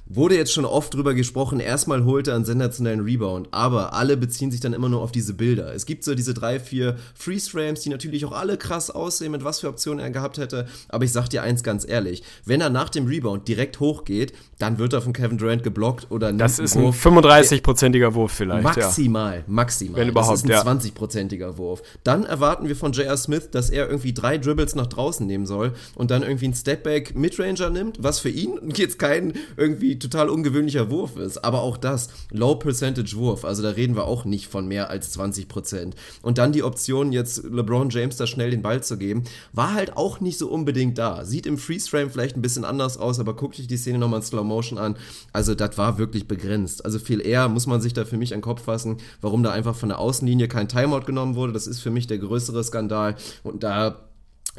Wurde 0.07 0.37
jetzt 0.37 0.53
schon 0.53 0.67
oft 0.67 0.93
drüber 0.93 1.15
gesprochen, 1.15 1.61
erstmal 1.61 2.05
holte 2.05 2.33
er 2.33 2.37
einen 2.37 2.45
sensationellen 2.45 3.01
Rebound, 3.01 3.49
aber 3.53 3.95
alle 3.95 4.19
beziehen 4.19 4.51
sich 4.51 4.61
dann 4.61 4.75
immer 4.75 4.91
nur 4.91 5.01
auf 5.01 5.13
diese 5.13 5.33
Bilder. 5.33 5.75
Es 5.75 5.87
gibt 5.87 6.05
so 6.05 6.15
diese 6.15 6.35
drei, 6.35 6.61
vier 6.61 6.97
Freeze-Frames, 7.15 7.81
die 7.81 7.89
natürlich 7.89 8.27
auch 8.27 8.33
alle 8.33 8.59
krass 8.59 8.91
aussehen, 8.91 9.33
mit 9.33 9.45
was 9.45 9.61
für 9.61 9.69
Optionen 9.69 10.01
er 10.01 10.11
gehabt 10.11 10.37
hätte, 10.37 10.67
aber 10.91 11.05
ich 11.05 11.13
sag 11.13 11.29
dir 11.29 11.43
eins 11.43 11.63
ganz 11.63 11.89
ehrlich, 11.89 12.23
wenn 12.45 12.61
er 12.61 12.69
nach 12.69 12.91
dem 12.91 13.07
Rebound 13.07 13.49
direkt 13.49 13.81
hochgeht, 13.81 14.35
dann 14.59 14.79
wird 14.79 14.93
er 14.93 15.01
von 15.01 15.15
Kevin 15.15 15.39
Durant 15.39 15.63
geblockt 15.63 16.11
oder 16.11 16.33
Das 16.35 16.59
ist 16.59 16.77
ein 16.77 16.93
35-prozentiger 16.93 18.13
Wurf 18.13 18.33
vielleicht, 18.33 18.63
Maximal, 18.63 19.39
ja. 19.39 19.45
maximal. 19.47 20.01
Wenn 20.01 20.09
überhaupt, 20.11 20.33
Das 20.33 20.45
ist 20.45 20.67
ein 20.67 20.81
20-prozentiger 20.81 21.57
Wurf. 21.57 21.83
Dann 22.05 22.25
erwarten 22.25 22.69
wir 22.69 22.77
von 22.77 22.93
J.R. 22.93 23.17
Smith, 23.17 23.51
dass 23.51 23.71
er 23.71 23.89
irgendwie 23.89 24.13
drei 24.13 24.37
Dribbles 24.37 24.75
nach 24.75 24.87
draußen 24.87 25.27
nehmen 25.27 25.47
soll 25.47 25.73
und 25.95 26.11
dann 26.11 26.23
irgendwie 26.23 26.45
einen 26.45 26.55
Stepback 26.55 27.15
Midranger 27.15 27.71
nimmt, 27.71 28.03
was 28.03 28.19
für 28.19 28.29
ihn 28.29 28.59
jetzt 28.75 28.99
kein 28.99 29.33
irgendwie 29.57 29.94
total 29.99 30.29
ungewöhnlicher 30.29 30.91
Wurf 30.91 31.17
ist. 31.17 31.45
Aber 31.45 31.63
auch 31.63 31.77
das, 31.77 32.09
Low 32.31 32.55
Percentage 32.57 33.17
Wurf, 33.17 33.45
also 33.45 33.63
da 33.63 33.71
reden 33.71 33.97
wir 33.97 34.05
auch 34.05 34.25
nicht 34.25 34.49
von 34.49 34.67
mehr 34.67 34.91
als 34.91 35.11
20 35.13 35.49
Prozent. 35.49 35.95
Und 36.23 36.39
dann 36.39 36.53
die 36.53 36.63
Option, 36.63 37.13
jetzt 37.13 37.45
LeBron 37.45 37.91
James 37.91 38.17
da 38.17 38.27
schnell 38.27 38.51
den 38.51 38.63
Ball 38.63 38.83
zu 38.83 38.99
geben, 38.99 39.25
war 39.53 39.75
halt 39.75 39.97
auch 39.97 40.21
nicht 40.21 40.39
so 40.39 40.49
unbedingt 40.49 40.99
da. 40.99 41.25
Sieht 41.25 41.47
im 41.47 41.59
Freeze-Frame 41.59 42.11
vielleicht 42.11 42.37
ein 42.37 42.43
bisschen 42.43 42.65
anders 42.65 42.97
aus, 42.97 43.21
aber 43.21 43.35
guck 43.35 43.53
dich 43.53 43.67
die 43.67 43.77
Szene 43.77 43.99
nochmal 43.99 44.21
in 44.21 44.27
Slow 44.27 44.45
Motion 44.45 44.79
an. 44.79 44.97
Also 45.33 45.55
das 45.55 45.79
war 45.79 45.99
wirklich 45.99 46.29
begrenzt. 46.29 46.85
Also 46.85 46.99
viel 46.99 47.21
eher 47.21 47.49
muss 47.49 47.67
man 47.67 47.81
sich 47.81 47.93
da 47.93 48.05
für 48.05 48.17
mich 48.17 48.33
an 48.33 48.41
den 48.41 48.45
Kopf 48.45 48.63
fassen, 48.63 48.99
warum 49.21 49.43
da 49.43 49.51
einfach 49.51 49.75
von 49.75 49.89
der 49.89 49.99
Außenlinie 49.99 50.49
kein 50.49 50.69
Timeout 50.69 51.07
genommen 51.07 51.35
wurde. 51.35 51.53
Das 51.53 51.67
ist 51.67 51.81
für 51.81 51.91
mich 51.91 52.07
der 52.07 52.19
größere 52.19 52.63
Skandal. 52.65 53.17
Und 53.43 53.63
da 53.63 54.09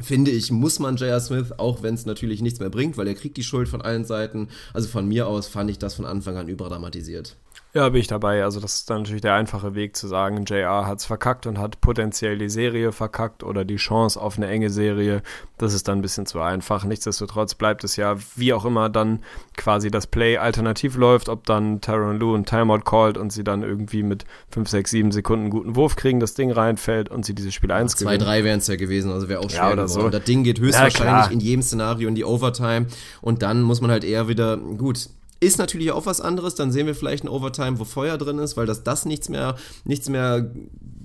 finde 0.00 0.30
ich, 0.30 0.50
muss 0.50 0.78
man 0.78 0.96
J.R. 0.96 1.20
Smith, 1.20 1.52
auch 1.56 1.82
wenn 1.82 1.94
es 1.94 2.06
natürlich 2.06 2.42
nichts 2.42 2.60
mehr 2.60 2.70
bringt, 2.70 2.96
weil 2.96 3.08
er 3.08 3.14
kriegt 3.14 3.36
die 3.36 3.44
Schuld 3.44 3.68
von 3.68 3.82
allen 3.82 4.04
Seiten. 4.04 4.48
Also 4.72 4.88
von 4.88 5.06
mir 5.06 5.26
aus 5.26 5.46
fand 5.46 5.70
ich 5.70 5.78
das 5.78 5.94
von 5.94 6.04
Anfang 6.04 6.36
an 6.36 6.48
überdramatisiert. 6.48 7.36
Ja, 7.76 7.90
bin 7.90 8.00
ich 8.00 8.06
dabei. 8.06 8.42
Also 8.42 8.58
das 8.58 8.76
ist 8.76 8.88
dann 8.88 9.02
natürlich 9.02 9.20
der 9.20 9.34
einfache 9.34 9.74
Weg 9.74 9.96
zu 9.96 10.08
sagen, 10.08 10.46
JR 10.46 10.86
hat 10.86 11.00
es 11.00 11.04
verkackt 11.04 11.46
und 11.46 11.58
hat 11.58 11.82
potenziell 11.82 12.38
die 12.38 12.48
Serie 12.48 12.90
verkackt 12.90 13.42
oder 13.42 13.66
die 13.66 13.76
Chance 13.76 14.18
auf 14.18 14.38
eine 14.38 14.46
enge 14.46 14.70
Serie. 14.70 15.20
Das 15.58 15.74
ist 15.74 15.86
dann 15.86 15.98
ein 15.98 16.00
bisschen 16.00 16.24
zu 16.24 16.40
einfach. 16.40 16.84
Nichtsdestotrotz 16.84 17.54
bleibt 17.54 17.84
es 17.84 17.96
ja, 17.96 18.16
wie 18.34 18.54
auch 18.54 18.64
immer 18.64 18.88
dann 18.88 19.20
quasi 19.58 19.90
das 19.90 20.06
Play 20.06 20.38
alternativ 20.38 20.96
läuft, 20.96 21.28
ob 21.28 21.44
dann 21.44 21.82
Tyron 21.82 22.18
Lue 22.18 22.38
ein 22.38 22.46
Timeout 22.46 22.80
callt 22.80 23.18
und 23.18 23.30
sie 23.30 23.44
dann 23.44 23.62
irgendwie 23.62 24.02
mit 24.02 24.24
5, 24.52 24.70
6, 24.70 24.90
7 24.92 25.12
Sekunden 25.12 25.50
guten 25.50 25.76
Wurf 25.76 25.96
kriegen, 25.96 26.18
das 26.18 26.32
Ding 26.32 26.50
reinfällt 26.50 27.10
und 27.10 27.26
sie 27.26 27.34
dieses 27.34 27.52
Spiel 27.52 27.72
1 27.72 27.98
gewinnen. 27.98 28.20
2, 28.20 28.24
3 28.24 28.44
wären 28.44 28.58
es 28.60 28.68
ja 28.68 28.76
gewesen, 28.76 29.12
also 29.12 29.28
wäre 29.28 29.40
auch 29.40 29.50
schwer 29.50 29.64
ja, 29.64 29.72
oder 29.74 29.84
geworden. 29.84 30.02
So. 30.04 30.08
Das 30.08 30.24
Ding 30.24 30.44
geht 30.44 30.60
höchstwahrscheinlich 30.60 31.26
ja, 31.26 31.30
in 31.30 31.40
jedem 31.40 31.60
Szenario 31.60 32.08
in 32.08 32.14
die 32.14 32.24
Overtime 32.24 32.86
und 33.20 33.42
dann 33.42 33.60
muss 33.60 33.82
man 33.82 33.90
halt 33.90 34.04
eher 34.04 34.28
wieder, 34.28 34.56
gut, 34.56 35.10
ist 35.40 35.58
natürlich 35.58 35.92
auch 35.92 36.06
was 36.06 36.20
anderes, 36.20 36.54
dann 36.54 36.72
sehen 36.72 36.86
wir 36.86 36.94
vielleicht 36.94 37.24
ein 37.24 37.28
Overtime, 37.28 37.78
wo 37.78 37.84
Feuer 37.84 38.18
drin 38.18 38.38
ist, 38.38 38.56
weil 38.56 38.66
das 38.66 38.84
das 38.84 39.04
nichts 39.04 39.28
mehr, 39.28 39.56
nichts 39.84 40.08
mehr 40.08 40.50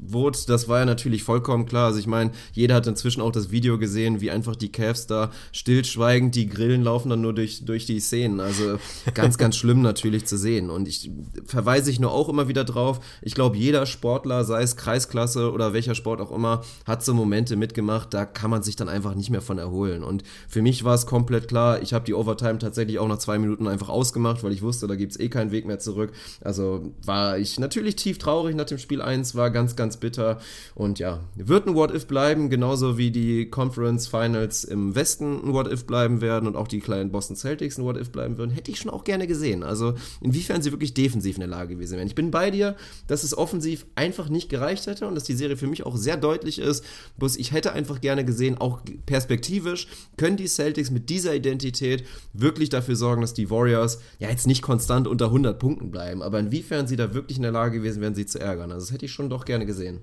wurde, 0.01 0.39
das 0.47 0.67
war 0.67 0.79
ja 0.79 0.85
natürlich 0.85 1.23
vollkommen 1.23 1.65
klar. 1.65 1.87
Also 1.87 1.99
ich 1.99 2.07
meine, 2.07 2.31
jeder 2.53 2.75
hat 2.75 2.87
inzwischen 2.87 3.21
auch 3.21 3.31
das 3.31 3.51
Video 3.51 3.77
gesehen, 3.77 4.19
wie 4.19 4.31
einfach 4.31 4.55
die 4.55 4.71
Cavs 4.71 5.07
da 5.07 5.31
stillschweigend, 5.51 6.35
die 6.35 6.47
Grillen 6.47 6.83
laufen 6.83 7.09
dann 7.09 7.21
nur 7.21 7.33
durch, 7.33 7.65
durch 7.65 7.85
die 7.85 7.99
Szenen. 7.99 8.39
Also 8.39 8.79
ganz, 9.13 9.37
ganz 9.37 9.55
schlimm 9.55 9.81
natürlich 9.81 10.25
zu 10.25 10.37
sehen. 10.37 10.69
Und 10.69 10.87
ich 10.87 11.11
verweise 11.45 11.91
ich 11.91 11.99
nur 11.99 12.11
auch 12.11 12.29
immer 12.29 12.47
wieder 12.47 12.63
drauf. 12.63 12.99
Ich 13.21 13.35
glaube, 13.35 13.57
jeder 13.57 13.85
Sportler, 13.85 14.43
sei 14.43 14.63
es 14.63 14.75
Kreisklasse 14.75 15.51
oder 15.51 15.73
welcher 15.73 15.95
Sport 15.95 16.19
auch 16.19 16.31
immer, 16.31 16.61
hat 16.85 17.03
so 17.05 17.13
Momente 17.13 17.55
mitgemacht, 17.55 18.13
da 18.13 18.25
kann 18.25 18.49
man 18.49 18.63
sich 18.63 18.75
dann 18.75 18.89
einfach 18.89 19.15
nicht 19.15 19.29
mehr 19.29 19.41
von 19.41 19.57
erholen. 19.57 20.03
Und 20.03 20.23
für 20.47 20.61
mich 20.61 20.83
war 20.83 20.95
es 20.95 21.05
komplett 21.05 21.47
klar, 21.47 21.81
ich 21.81 21.93
habe 21.93 22.05
die 22.05 22.13
Overtime 22.13 22.57
tatsächlich 22.57 22.99
auch 22.99 23.07
nach 23.07 23.19
zwei 23.19 23.37
Minuten 23.37 23.67
einfach 23.67 23.89
ausgemacht, 23.89 24.43
weil 24.43 24.51
ich 24.51 24.61
wusste, 24.61 24.87
da 24.87 24.95
gibt 24.95 25.13
es 25.13 25.19
eh 25.19 25.29
keinen 25.29 25.51
Weg 25.51 25.65
mehr 25.65 25.79
zurück. 25.79 26.11
Also 26.41 26.91
war 27.05 27.37
ich 27.37 27.59
natürlich 27.59 27.95
tief 27.95 28.17
traurig 28.17 28.55
nach 28.55 28.65
dem 28.65 28.77
Spiel 28.77 29.01
1, 29.01 29.35
war 29.35 29.51
ganz, 29.51 29.75
ganz 29.75 29.90
bitter. 29.97 30.39
Und 30.75 30.99
ja, 30.99 31.19
wird 31.35 31.67
ein 31.67 31.75
What-If 31.75 32.07
bleiben, 32.07 32.49
genauso 32.49 32.97
wie 32.97 33.11
die 33.11 33.49
Conference 33.49 34.07
Finals 34.07 34.63
im 34.63 34.95
Westen 34.95 35.41
ein 35.45 35.53
What-If 35.53 35.85
bleiben 35.85 36.21
werden 36.21 36.47
und 36.47 36.55
auch 36.55 36.67
die 36.67 36.79
kleinen 36.79 37.11
Boston 37.11 37.35
Celtics 37.35 37.77
ein 37.77 37.83
What-If 37.83 38.11
bleiben 38.11 38.37
würden. 38.37 38.51
Hätte 38.51 38.71
ich 38.71 38.79
schon 38.79 38.91
auch 38.91 39.03
gerne 39.03 39.27
gesehen. 39.27 39.63
Also 39.63 39.95
inwiefern 40.21 40.61
sie 40.61 40.71
wirklich 40.71 40.93
defensiv 40.93 41.35
in 41.35 41.41
der 41.41 41.49
Lage 41.49 41.75
gewesen 41.75 41.97
wären. 41.97 42.07
Ich 42.07 42.15
bin 42.15 42.31
bei 42.31 42.51
dir, 42.51 42.75
dass 43.07 43.23
es 43.23 43.37
offensiv 43.37 43.85
einfach 43.95 44.29
nicht 44.29 44.49
gereicht 44.49 44.87
hätte 44.87 45.07
und 45.07 45.15
dass 45.15 45.23
die 45.23 45.33
Serie 45.33 45.57
für 45.57 45.67
mich 45.67 45.85
auch 45.85 45.97
sehr 45.97 46.17
deutlich 46.17 46.59
ist. 46.59 46.85
Bloß 47.17 47.37
ich 47.37 47.51
hätte 47.51 47.73
einfach 47.73 48.01
gerne 48.01 48.25
gesehen, 48.25 48.57
auch 48.57 48.81
perspektivisch, 49.05 49.87
können 50.17 50.37
die 50.37 50.47
Celtics 50.47 50.91
mit 50.91 51.09
dieser 51.09 51.35
Identität 51.35 52.05
wirklich 52.33 52.69
dafür 52.69 52.95
sorgen, 52.95 53.21
dass 53.21 53.33
die 53.33 53.49
Warriors 53.49 53.99
ja 54.19 54.29
jetzt 54.29 54.47
nicht 54.47 54.61
konstant 54.61 55.07
unter 55.07 55.25
100 55.25 55.59
Punkten 55.59 55.91
bleiben, 55.91 56.21
aber 56.21 56.39
inwiefern 56.39 56.87
sie 56.87 56.95
da 56.95 57.13
wirklich 57.13 57.37
in 57.37 57.43
der 57.43 57.51
Lage 57.51 57.79
gewesen 57.79 58.01
wären, 58.01 58.15
sie 58.15 58.25
zu 58.25 58.39
ärgern. 58.39 58.71
Also 58.71 58.85
das 58.85 58.93
hätte 58.93 59.05
ich 59.05 59.11
schon 59.11 59.29
doch 59.29 59.45
gerne 59.45 59.65
gesehen. 59.65 59.80
gesehen. 59.81 60.01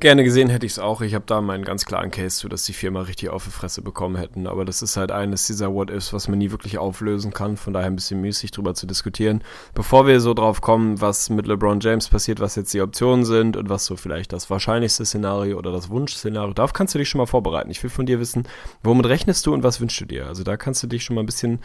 Gerne 0.00 0.22
gesehen 0.22 0.48
hätte 0.48 0.64
ich 0.64 0.70
es 0.70 0.78
auch. 0.78 1.00
Ich 1.00 1.12
habe 1.16 1.24
da 1.26 1.40
meinen 1.40 1.64
ganz 1.64 1.84
klaren 1.84 2.12
Case 2.12 2.36
zu, 2.36 2.48
dass 2.48 2.62
die 2.62 2.72
Firma 2.72 3.00
richtig 3.00 3.30
auf 3.30 3.42
die 3.42 3.50
Fresse 3.50 3.82
bekommen 3.82 4.14
hätten. 4.14 4.46
Aber 4.46 4.64
das 4.64 4.80
ist 4.80 4.96
halt 4.96 5.10
eines 5.10 5.48
dieser 5.48 5.74
What-Ifs, 5.74 6.12
was 6.12 6.28
man 6.28 6.38
nie 6.38 6.52
wirklich 6.52 6.78
auflösen 6.78 7.32
kann. 7.32 7.56
Von 7.56 7.72
daher 7.72 7.88
ein 7.88 7.96
bisschen 7.96 8.20
müßig 8.20 8.52
drüber 8.52 8.74
zu 8.74 8.86
diskutieren. 8.86 9.42
Bevor 9.74 10.06
wir 10.06 10.20
so 10.20 10.34
drauf 10.34 10.60
kommen, 10.60 11.00
was 11.00 11.30
mit 11.30 11.48
LeBron 11.48 11.80
James 11.80 12.08
passiert, 12.08 12.38
was 12.38 12.54
jetzt 12.54 12.72
die 12.74 12.80
Optionen 12.80 13.24
sind 13.24 13.56
und 13.56 13.70
was 13.70 13.86
so 13.86 13.96
vielleicht 13.96 14.32
das 14.32 14.48
wahrscheinlichste 14.50 15.04
Szenario 15.04 15.58
oder 15.58 15.72
das 15.72 15.90
Wunschszenario, 15.90 16.52
darauf 16.52 16.74
kannst 16.74 16.94
du 16.94 17.00
dich 17.00 17.08
schon 17.08 17.18
mal 17.18 17.26
vorbereiten. 17.26 17.68
Ich 17.68 17.82
will 17.82 17.90
von 17.90 18.06
dir 18.06 18.20
wissen, 18.20 18.46
womit 18.84 19.06
rechnest 19.06 19.44
du 19.46 19.52
und 19.52 19.64
was 19.64 19.80
wünschst 19.80 20.00
du 20.00 20.04
dir? 20.04 20.28
Also 20.28 20.44
da 20.44 20.56
kannst 20.56 20.80
du 20.80 20.86
dich 20.86 21.02
schon 21.02 21.16
mal 21.16 21.24
ein 21.24 21.26
bisschen 21.26 21.58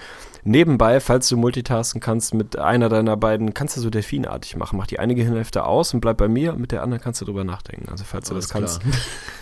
nebenbei, 0.44 1.00
falls 1.02 1.30
du 1.30 1.38
multitasken 1.38 2.02
kannst, 2.02 2.34
mit 2.34 2.58
einer 2.58 2.90
deiner 2.90 3.16
beiden, 3.16 3.54
kannst 3.54 3.78
du 3.78 3.82
so 3.82 3.92
delfinartig 3.92 4.56
machen. 4.56 4.78
Mach 4.78 4.88
die 4.88 4.98
eine 4.98 5.14
Gehirnhälfte 5.14 5.66
aus 5.68 5.94
und 5.94 6.00
bleib 6.00 6.18
bei 6.18 6.28
mir. 6.28 6.54
Mit 6.54 6.72
der 6.72 6.82
anderen 6.82 7.04
kannst 7.04 7.22
du 7.22 7.26
drüber 7.26 7.44
nachdenken. 7.44 7.90
Also 7.90 8.04
falls 8.04 8.23
du 8.30 8.36
das 8.36 8.50
kannst. 8.50 8.82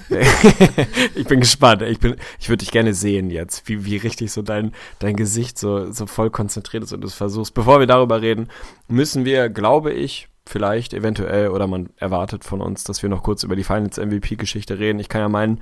ich 1.15 1.25
bin 1.25 1.39
gespannt. 1.39 1.81
Ich, 1.83 1.99
ich 2.39 2.49
würde 2.49 2.57
dich 2.57 2.71
gerne 2.71 2.93
sehen 2.93 3.29
jetzt, 3.29 3.67
wie, 3.67 3.85
wie 3.85 3.97
richtig 3.97 4.31
so 4.31 4.41
dein, 4.41 4.73
dein 4.99 5.15
Gesicht 5.15 5.57
so, 5.57 5.91
so 5.91 6.05
voll 6.05 6.29
konzentriert 6.29 6.83
ist 6.83 6.93
und 6.93 7.01
du 7.01 7.07
es 7.07 7.13
versuchst. 7.13 7.53
Bevor 7.53 7.79
wir 7.79 7.87
darüber 7.87 8.21
reden, 8.21 8.49
müssen 8.87 9.25
wir, 9.25 9.49
glaube 9.49 9.91
ich, 9.93 10.27
vielleicht, 10.45 10.93
eventuell, 10.93 11.49
oder 11.49 11.67
man 11.67 11.89
erwartet 11.97 12.43
von 12.43 12.61
uns, 12.61 12.83
dass 12.83 13.01
wir 13.01 13.09
noch 13.09 13.23
kurz 13.23 13.43
über 13.43 13.55
die 13.55 13.63
Finals 13.63 13.97
MVP-Geschichte 13.97 14.79
reden. 14.79 14.99
Ich 14.99 15.07
kann 15.07 15.21
ja 15.21 15.29
meinen 15.29 15.61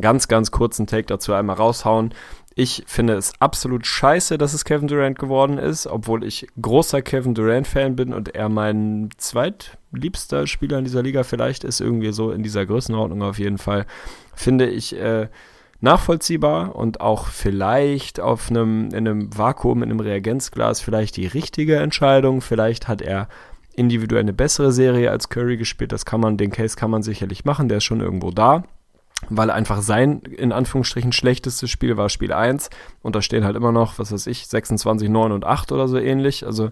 ganz, 0.00 0.28
ganz 0.28 0.50
kurzen 0.50 0.86
Take 0.86 1.06
dazu 1.06 1.32
einmal 1.32 1.56
raushauen. 1.56 2.14
Ich 2.60 2.82
finde 2.86 3.14
es 3.14 3.32
absolut 3.40 3.86
scheiße, 3.86 4.36
dass 4.36 4.52
es 4.52 4.66
Kevin 4.66 4.86
Durant 4.86 5.18
geworden 5.18 5.56
ist, 5.56 5.86
obwohl 5.86 6.22
ich 6.22 6.46
großer 6.60 7.00
Kevin 7.00 7.32
Durant-Fan 7.32 7.96
bin 7.96 8.12
und 8.12 8.34
er 8.34 8.50
mein 8.50 9.08
zweitliebster 9.16 10.46
Spieler 10.46 10.76
in 10.76 10.84
dieser 10.84 11.02
Liga 11.02 11.22
vielleicht 11.22 11.64
ist, 11.64 11.80
irgendwie 11.80 12.12
so 12.12 12.32
in 12.32 12.42
dieser 12.42 12.66
Größenordnung 12.66 13.22
auf 13.22 13.38
jeden 13.38 13.56
Fall, 13.56 13.86
finde 14.34 14.68
ich 14.68 14.94
äh, 14.94 15.28
nachvollziehbar 15.80 16.76
und 16.76 17.00
auch 17.00 17.28
vielleicht 17.28 18.20
auf 18.20 18.50
einem, 18.50 18.88
in 18.88 19.08
einem 19.08 19.38
Vakuum, 19.38 19.82
in 19.82 19.88
einem 19.90 20.00
Reagenzglas 20.00 20.82
vielleicht 20.82 21.16
die 21.16 21.28
richtige 21.28 21.76
Entscheidung. 21.76 22.42
Vielleicht 22.42 22.88
hat 22.88 23.00
er 23.00 23.30
individuell 23.74 24.20
eine 24.20 24.34
bessere 24.34 24.70
Serie 24.70 25.10
als 25.10 25.30
Curry 25.30 25.56
gespielt. 25.56 25.92
Das 25.92 26.04
kann 26.04 26.20
man, 26.20 26.36
den 26.36 26.50
Case 26.50 26.76
kann 26.76 26.90
man 26.90 27.02
sicherlich 27.02 27.46
machen, 27.46 27.70
der 27.70 27.78
ist 27.78 27.84
schon 27.84 28.02
irgendwo 28.02 28.30
da 28.30 28.64
weil 29.28 29.50
einfach 29.50 29.82
sein, 29.82 30.20
in 30.20 30.52
Anführungsstrichen, 30.52 31.12
schlechtestes 31.12 31.70
Spiel 31.70 31.96
war 31.96 32.08
Spiel 32.08 32.32
1 32.32 32.70
und 33.02 33.14
da 33.14 33.22
stehen 33.22 33.44
halt 33.44 33.56
immer 33.56 33.72
noch, 33.72 33.98
was 33.98 34.12
weiß 34.12 34.26
ich, 34.26 34.46
26, 34.46 35.08
9 35.08 35.32
und 35.32 35.44
8 35.44 35.72
oder 35.72 35.88
so 35.88 35.98
ähnlich. 35.98 36.46
Also 36.46 36.70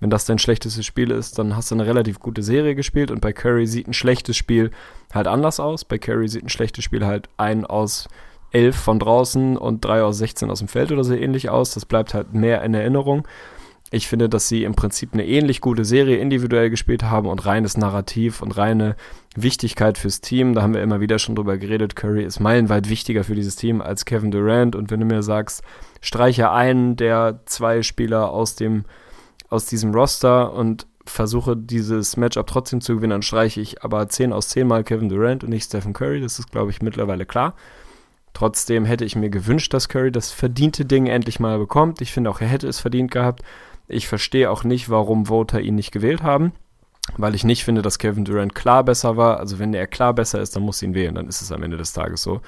wenn 0.00 0.10
das 0.10 0.24
dein 0.24 0.38
schlechtestes 0.38 0.86
Spiel 0.86 1.10
ist, 1.10 1.38
dann 1.38 1.56
hast 1.56 1.70
du 1.70 1.74
eine 1.74 1.86
relativ 1.86 2.20
gute 2.20 2.42
Serie 2.42 2.74
gespielt 2.74 3.10
und 3.10 3.20
bei 3.20 3.32
Curry 3.32 3.66
sieht 3.66 3.88
ein 3.88 3.94
schlechtes 3.94 4.36
Spiel 4.36 4.70
halt 5.12 5.26
anders 5.26 5.58
aus. 5.58 5.84
Bei 5.84 5.98
Curry 5.98 6.28
sieht 6.28 6.44
ein 6.44 6.48
schlechtes 6.48 6.84
Spiel 6.84 7.04
halt 7.04 7.28
ein 7.36 7.66
aus 7.66 8.08
11 8.52 8.76
von 8.76 8.98
draußen 8.98 9.56
und 9.56 9.84
3 9.84 10.02
aus 10.02 10.18
16 10.18 10.50
aus 10.50 10.60
dem 10.60 10.68
Feld 10.68 10.92
oder 10.92 11.04
so 11.04 11.14
ähnlich 11.14 11.50
aus. 11.50 11.74
Das 11.74 11.84
bleibt 11.84 12.14
halt 12.14 12.32
mehr 12.32 12.62
in 12.62 12.74
Erinnerung. 12.74 13.26
Ich 13.90 14.06
finde, 14.06 14.28
dass 14.28 14.48
sie 14.48 14.64
im 14.64 14.74
Prinzip 14.74 15.14
eine 15.14 15.26
ähnlich 15.26 15.62
gute 15.62 15.84
Serie 15.84 16.18
individuell 16.18 16.68
gespielt 16.68 17.04
haben 17.04 17.26
und 17.26 17.46
reines 17.46 17.78
Narrativ 17.78 18.42
und 18.42 18.56
reine 18.58 18.96
Wichtigkeit 19.34 19.96
fürs 19.96 20.20
Team. 20.20 20.54
Da 20.54 20.60
haben 20.60 20.74
wir 20.74 20.82
immer 20.82 21.00
wieder 21.00 21.18
schon 21.18 21.34
drüber 21.34 21.56
geredet. 21.56 21.96
Curry 21.96 22.22
ist 22.22 22.38
meilenweit 22.38 22.90
wichtiger 22.90 23.24
für 23.24 23.34
dieses 23.34 23.56
Team 23.56 23.80
als 23.80 24.04
Kevin 24.04 24.30
Durant. 24.30 24.76
Und 24.76 24.90
wenn 24.90 25.00
du 25.00 25.06
mir 25.06 25.22
sagst, 25.22 25.62
streiche 26.02 26.50
einen 26.50 26.96
der 26.96 27.40
zwei 27.46 27.82
Spieler 27.82 28.30
aus 28.30 28.56
dem, 28.56 28.84
aus 29.48 29.64
diesem 29.64 29.94
Roster 29.94 30.52
und 30.52 30.86
versuche 31.06 31.56
dieses 31.56 32.18
Matchup 32.18 32.46
trotzdem 32.46 32.82
zu 32.82 32.96
gewinnen, 32.96 33.12
dann 33.12 33.22
streiche 33.22 33.62
ich 33.62 33.82
aber 33.82 34.06
10 34.06 34.34
aus 34.34 34.50
10 34.50 34.66
Mal 34.66 34.84
Kevin 34.84 35.08
Durant 35.08 35.44
und 35.44 35.50
nicht 35.50 35.64
Stephen 35.64 35.94
Curry. 35.94 36.20
Das 36.20 36.38
ist, 36.38 36.50
glaube 36.50 36.70
ich, 36.70 36.82
mittlerweile 36.82 37.24
klar. 37.24 37.54
Trotzdem 38.34 38.84
hätte 38.84 39.06
ich 39.06 39.16
mir 39.16 39.30
gewünscht, 39.30 39.72
dass 39.72 39.88
Curry 39.88 40.12
das 40.12 40.30
verdiente 40.30 40.84
Ding 40.84 41.06
endlich 41.06 41.40
mal 41.40 41.58
bekommt. 41.58 42.02
Ich 42.02 42.12
finde 42.12 42.28
auch, 42.28 42.42
er 42.42 42.48
hätte 42.48 42.68
es 42.68 42.78
verdient 42.78 43.10
gehabt. 43.10 43.42
Ich 43.88 44.06
verstehe 44.06 44.50
auch 44.50 44.64
nicht, 44.64 44.90
warum 44.90 45.26
Voter 45.26 45.60
ihn 45.60 45.74
nicht 45.74 45.92
gewählt 45.92 46.22
haben, 46.22 46.52
weil 47.16 47.34
ich 47.34 47.44
nicht 47.44 47.64
finde, 47.64 47.80
dass 47.80 47.98
Kevin 47.98 48.26
Durant 48.26 48.54
klar 48.54 48.84
besser 48.84 49.16
war. 49.16 49.38
Also 49.40 49.58
wenn 49.58 49.72
er 49.72 49.86
klar 49.86 50.12
besser 50.12 50.40
ist, 50.40 50.54
dann 50.54 50.62
muss 50.62 50.82
ihn 50.82 50.94
wählen, 50.94 51.14
dann 51.14 51.26
ist 51.26 51.40
es 51.40 51.50
am 51.50 51.62
Ende 51.62 51.78
des 51.78 51.94
Tages 51.94 52.22
so. 52.22 52.42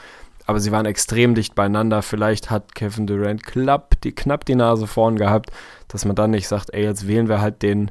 Aber 0.46 0.60
sie 0.60 0.72
waren 0.72 0.86
extrem 0.86 1.34
dicht 1.34 1.54
beieinander. 1.54 2.02
Vielleicht 2.02 2.50
hat 2.50 2.74
Kevin 2.74 3.06
Durant 3.06 3.44
knapp 3.44 4.00
die, 4.02 4.12
knapp 4.12 4.44
die 4.44 4.54
Nase 4.54 4.86
vorn 4.86 5.16
gehabt, 5.16 5.50
dass 5.88 6.04
man 6.04 6.16
dann 6.16 6.32
nicht 6.32 6.48
sagt, 6.48 6.74
ey, 6.74 6.84
jetzt 6.84 7.08
wählen 7.08 7.28
wir 7.28 7.40
halt 7.40 7.62
den, 7.62 7.90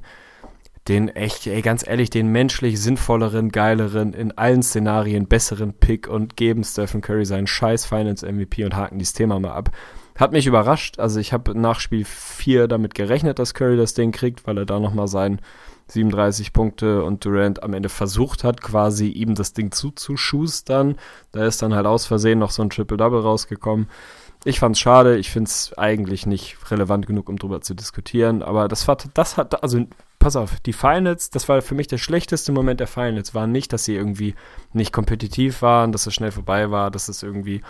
den 0.88 1.10
echt, 1.10 1.48
ey, 1.48 1.62
ganz 1.62 1.88
ehrlich, 1.88 2.10
den 2.10 2.28
menschlich 2.32 2.80
sinnvolleren, 2.80 3.50
geileren, 3.50 4.14
in 4.14 4.38
allen 4.38 4.62
Szenarien 4.62 5.28
besseren 5.28 5.74
Pick 5.74 6.08
und 6.08 6.36
geben 6.36 6.64
Stephen 6.64 7.02
Curry 7.02 7.26
seinen 7.26 7.48
scheiß 7.48 7.86
Finance 7.86 8.30
MVP 8.30 8.66
und 8.66 8.76
haken 8.76 9.00
dieses 9.00 9.14
Thema 9.14 9.40
mal 9.40 9.54
ab 9.54 9.72
Hat 10.20 10.34
mich 10.34 10.48
überrascht. 10.48 11.00
Also 11.00 11.22
ich 11.22 11.32
habe 11.32 11.58
nach 11.58 11.80
Spiel 11.80 12.04
4 12.04 12.68
damit 12.68 12.94
gerechnet, 12.94 13.40
dass 13.40 13.54
Curry 13.54 13.78
das 13.78 13.94
Ding 13.94 14.12
kriegt, 14.12 14.46
weil 14.46 14.58
er 14.58 14.66
da 14.66 14.78
nochmal 14.78 15.08
sein 15.08 15.40
37 15.88 16.52
Punkte 16.52 17.06
und 17.06 17.24
Durant 17.24 17.64
am 17.64 17.74
Ende 17.74 17.88
versucht 17.88 18.44
hat, 18.44 18.62
quasi 18.62 19.08
ihm 19.08 19.34
das 19.34 19.54
Ding 19.54 19.72
zuzuschustern. 19.72 20.98
Da 21.32 21.46
ist 21.46 21.62
dann 21.62 21.74
halt 21.74 21.86
aus 21.86 22.06
Versehen 22.06 22.38
noch 22.38 22.52
so 22.52 22.62
ein 22.62 22.70
Triple-Double 22.70 23.22
rausgekommen. 23.22 23.88
Ich 24.44 24.60
fand's 24.60 24.80
schade, 24.80 25.18
ich 25.18 25.30
find's 25.30 25.72
eigentlich 25.78 26.26
nicht 26.26 26.58
relevant 26.70 27.08
genug, 27.08 27.30
um 27.30 27.38
drüber 27.38 27.62
zu 27.62 27.74
diskutieren, 27.74 28.44
aber 28.44 28.68
das 28.68 28.88
war, 28.88 28.98
das 29.14 29.36
hat, 29.36 29.64
also, 29.64 29.86
pass 30.18 30.38
auf, 30.38 30.60
die 30.62 30.72
Finals, 30.72 31.30
das 31.30 31.50
war 31.50 31.62
für 31.62 31.76
mich 31.76 31.88
der 31.88 31.98
schlechteste 31.98 32.54
Moment 32.54 32.80
der 32.80 32.88
Finals, 32.88 33.36
war 33.36 33.48
nicht, 33.48 33.74
dass 33.74 33.84
sie 33.84 33.96
irgendwie 33.96 34.36
nicht 34.72 34.94
kompetitiv 34.94 35.62
waren, 35.62 35.92
dass 35.92 36.08
es 36.08 36.14
schnell 36.14 36.32
vorbei 36.32 36.72
war, 36.72 36.90
dass 36.90 37.10
es 37.10 37.22
irgendwie 37.22 37.62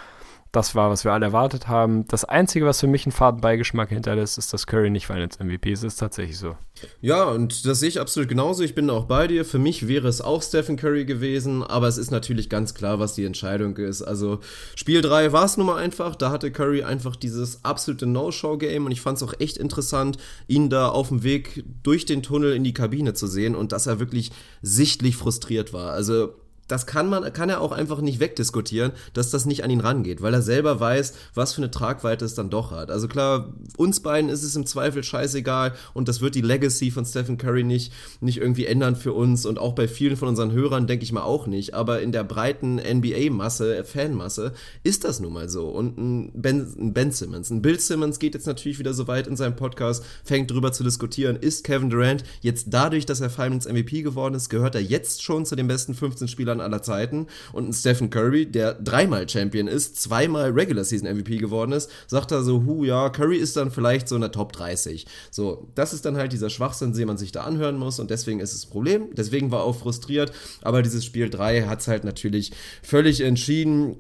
das 0.52 0.74
war, 0.74 0.90
was 0.90 1.04
wir 1.04 1.14
alle 1.14 1.28
erwartet 1.28 1.68
haben. 1.68 2.08
Das 2.08 2.26
Einzige, 2.26 2.66
was 2.66 2.80
für 2.80 2.88
mich 2.88 3.06
einen 3.06 3.12
faden 3.12 3.42
Beigeschmack 3.42 3.90
hinterlässt, 3.90 4.38
ist, 4.38 4.52
dass 4.52 4.66
Curry 4.66 4.90
nicht 4.90 5.06
Finals 5.06 5.40
MVP 5.40 5.72
ist. 5.72 5.84
Das 5.84 5.94
ist 5.94 6.00
tatsächlich 6.00 6.38
so. 6.38 6.58
Ja, 7.02 7.26
und 7.26 7.66
das 7.66 7.80
sehe 7.80 7.90
ich 7.90 8.00
absolut 8.00 8.30
genauso. 8.30 8.64
Ich 8.64 8.74
bin 8.74 8.90
auch 8.90 9.06
bei 9.06 9.28
dir. 9.28 9.46
Für 9.46 9.60
mich 9.60 9.88
wäre 9.88 10.08
es 10.08 10.22
auch 10.22 10.42
Stephen 10.42 10.76
Curry 10.76 11.06
gewesen, 11.06 11.62
aber 11.62 11.88
es 11.88 11.98
ist 11.98 12.10
natürlich 12.10 12.50
ganz 12.50 12.74
klar, 12.74 13.00
was 13.00 13.14
die 13.14 13.26
Entscheidung 13.26 13.78
ist. 13.78 14.02
Also 14.02 14.40
Spiel 14.76 15.02
3 15.02 15.32
war 15.34 15.46
es 15.46 15.58
nun 15.58 15.68
mal 15.68 15.78
einfach. 15.78 16.16
Da 16.16 16.32
hatte 16.32 16.52
Curry 16.52 16.84
einfach 16.84 17.16
dieses 17.16 17.64
absolute 17.64 18.08
No-Show-Game 18.08 18.86
und 18.86 18.92
ich 18.92 19.02
fand 19.02 19.18
es 19.18 19.24
auch 19.24 19.34
echt 19.40 19.58
interessant, 19.58 20.18
ihn 20.48 20.70
da 20.70 20.90
auf 20.90 21.10
dem 21.10 21.24
Weg 21.24 21.64
durch 21.84 22.06
den 22.06 22.24
Tunnel 22.24 22.54
in 22.54 22.64
die 22.64 22.74
Kabine 22.74 23.14
zu 23.14 23.28
sehen 23.28 23.56
und 23.56 23.72
dass 23.72 23.86
er 23.86 24.00
wirklich 24.00 24.32
sichtlich 24.62 25.16
frustriert 25.16 25.74
war. 25.74 25.92
Also 25.92 26.34
das 26.70 26.86
kann 26.86 27.10
man, 27.10 27.34
kann 27.34 27.50
er 27.50 27.62
auch 27.62 27.72
einfach 27.72 28.00
nicht 28.00 28.20
wegdiskutieren, 28.20 28.92
dass 29.14 29.32
das 29.32 29.46
nicht 29.46 29.64
an 29.64 29.72
ihn 29.72 29.82
rangeht, 29.82 30.22
weil 30.22 30.34
er 30.34 30.42
selber 30.42 30.80
weiß, 30.80 31.14
was 31.34 31.54
für 31.54 31.62
eine 31.62 31.72
Tragweite 31.72 32.24
es 32.24 32.36
dann 32.36 32.50
doch 32.50 32.72
hat. 32.72 32.92
Also 32.92 33.08
klar, 33.08 33.54
uns 33.76 34.00
beiden 34.00 34.30
ist 34.30 34.44
es 34.44 34.56
im 34.56 34.66
Zweifel 34.66 35.04
scheißegal 35.04 35.74
und 35.94 36.08
das 36.08 36.22
wird 36.22 36.36
die 36.36 36.42
Legacy 36.42 36.92
von 36.92 37.06
Stephen 37.06 37.38
Curry 37.38 37.64
nicht, 37.64 37.92
nicht 38.22 38.38
irgendwie 38.38 38.68
ändern 38.68 38.96
für 38.96 39.14
uns 39.14 39.46
und 39.46 39.58
auch 39.58 39.74
bei 39.74 39.88
vielen 39.88 40.16
von 40.16 40.28
unseren 40.28 40.52
Hörern 40.52 40.86
denke 40.86 41.04
ich 41.04 41.12
mal 41.12 41.24
auch 41.24 41.48
nicht, 41.48 41.74
aber 41.74 42.02
in 42.02 42.12
der 42.12 42.24
breiten 42.24 42.76
NBA-Masse, 42.76 43.84
Fanmasse 43.84 44.54
ist 44.84 45.04
das 45.04 45.20
nun 45.20 45.34
mal 45.34 45.50
so 45.50 45.70
und 45.70 45.98
ein 45.98 46.32
Ben, 46.36 46.72
ein 46.80 46.94
ben 46.94 47.12
Simmons, 47.12 47.50
ein 47.50 47.64
Bill 47.64 47.80
Simmons 47.80 48.20
geht 48.20 48.36
jetzt 48.36 48.46
natürlich 48.46 48.78
wieder 48.78 48.94
so 48.94 49.08
weit 49.08 49.26
in 49.26 49.36
seinem 49.36 49.56
Podcast, 49.56 50.06
fängt 50.24 50.52
drüber 50.52 50.72
zu 50.72 50.84
diskutieren, 50.84 51.36
ist 51.36 51.64
Kevin 51.64 51.90
Durant 51.90 52.24
jetzt 52.42 52.68
dadurch, 52.70 53.08
dass 53.08 53.22
er 53.22 53.32
Finals 53.32 53.68
MVP 53.68 54.04
geworden 54.04 54.36
ist, 54.36 54.50
gehört 54.50 54.76
er 54.76 54.82
jetzt 54.82 55.24
schon 55.24 55.48
zu 55.48 55.56
den 55.56 55.68
besten 55.68 55.96
15 55.96 56.28
Spielern 56.28 56.59
Spielern 56.60 56.62
aller 56.62 56.82
Zeiten 56.82 57.28
und 57.54 57.70
ein 57.70 57.74
Stephen 57.74 58.10
Curry, 58.10 58.46
der 58.46 58.74
dreimal 58.74 59.28
Champion 59.28 59.68
ist, 59.68 60.02
zweimal 60.02 60.52
Regular 60.52 60.84
Season 60.84 61.08
MVP 61.08 61.38
geworden 61.38 61.72
ist, 61.72 61.90
sagt 62.08 62.32
er 62.32 62.44
so, 62.44 62.64
hu, 62.64 62.84
ja, 62.84 63.10
Curry 63.10 63.38
ist 63.38 63.56
dann 63.58 63.72
vielleicht 63.72 64.08
so 64.08 64.16
in 64.16 64.22
der 64.22 64.32
Top 64.32 64.54
30. 64.54 65.06
So, 65.32 65.68
das 65.76 65.94
ist 65.94 66.06
dann 66.06 66.18
halt 66.18 66.34
dieser 66.34 66.50
Schwachsinn, 66.50 66.94
den 66.94 67.08
man 67.08 67.18
sich 67.18 67.32
da 67.32 67.44
anhören 67.44 67.78
muss 67.78 68.00
und 68.00 68.10
deswegen 68.10 68.40
ist 68.40 68.54
es 68.54 68.66
ein 68.66 68.70
Problem. 68.70 69.08
Deswegen 69.16 69.52
war 69.52 69.64
auch 69.64 69.78
frustriert, 69.78 70.32
aber 70.62 70.82
dieses 70.82 71.06
Spiel 71.06 71.30
3 71.30 71.64
hat 71.64 71.82
es 71.82 71.88
halt 71.88 72.04
natürlich 72.04 72.52
völlig 72.84 73.22
entschieden. 73.22 73.98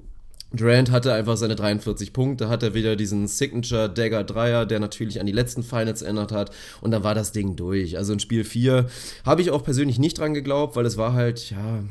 Durant 0.51 0.89
hatte 0.89 1.14
einfach 1.14 1.38
seine 1.38 1.55
43 1.55 2.12
Punkte, 2.12 2.49
hatte 2.49 2.74
wieder 2.74 2.95
diesen 2.95 3.28
Signature 3.28 3.88
Dagger 3.88 4.24
Dreier, 4.24 4.66
der 4.66 4.80
natürlich 4.80 5.20
an 5.20 5.28
die 5.28 5.32
letzten 5.32 5.62
Finals 5.62 6.01
erinnert 6.01 6.32
hat 6.32 6.49
und 6.82 6.89
dann 6.89 7.03
war 7.03 7.14
das 7.14 7.32
Ding 7.32 7.55
durch. 7.55 7.97
Also 7.97 8.14
in 8.14 8.20
Spiel 8.20 8.43
4 8.43 8.88
habe 9.26 9.43
ich 9.43 9.51
auch 9.51 9.64
persönlich 9.64 9.99
nicht 9.99 10.18
dran 10.18 10.34
geglaubt, 10.34 10.76
weil 10.76 10.88
es 10.88 10.97
war 10.97 11.14
halt, 11.14 11.51
ja, 11.51 11.84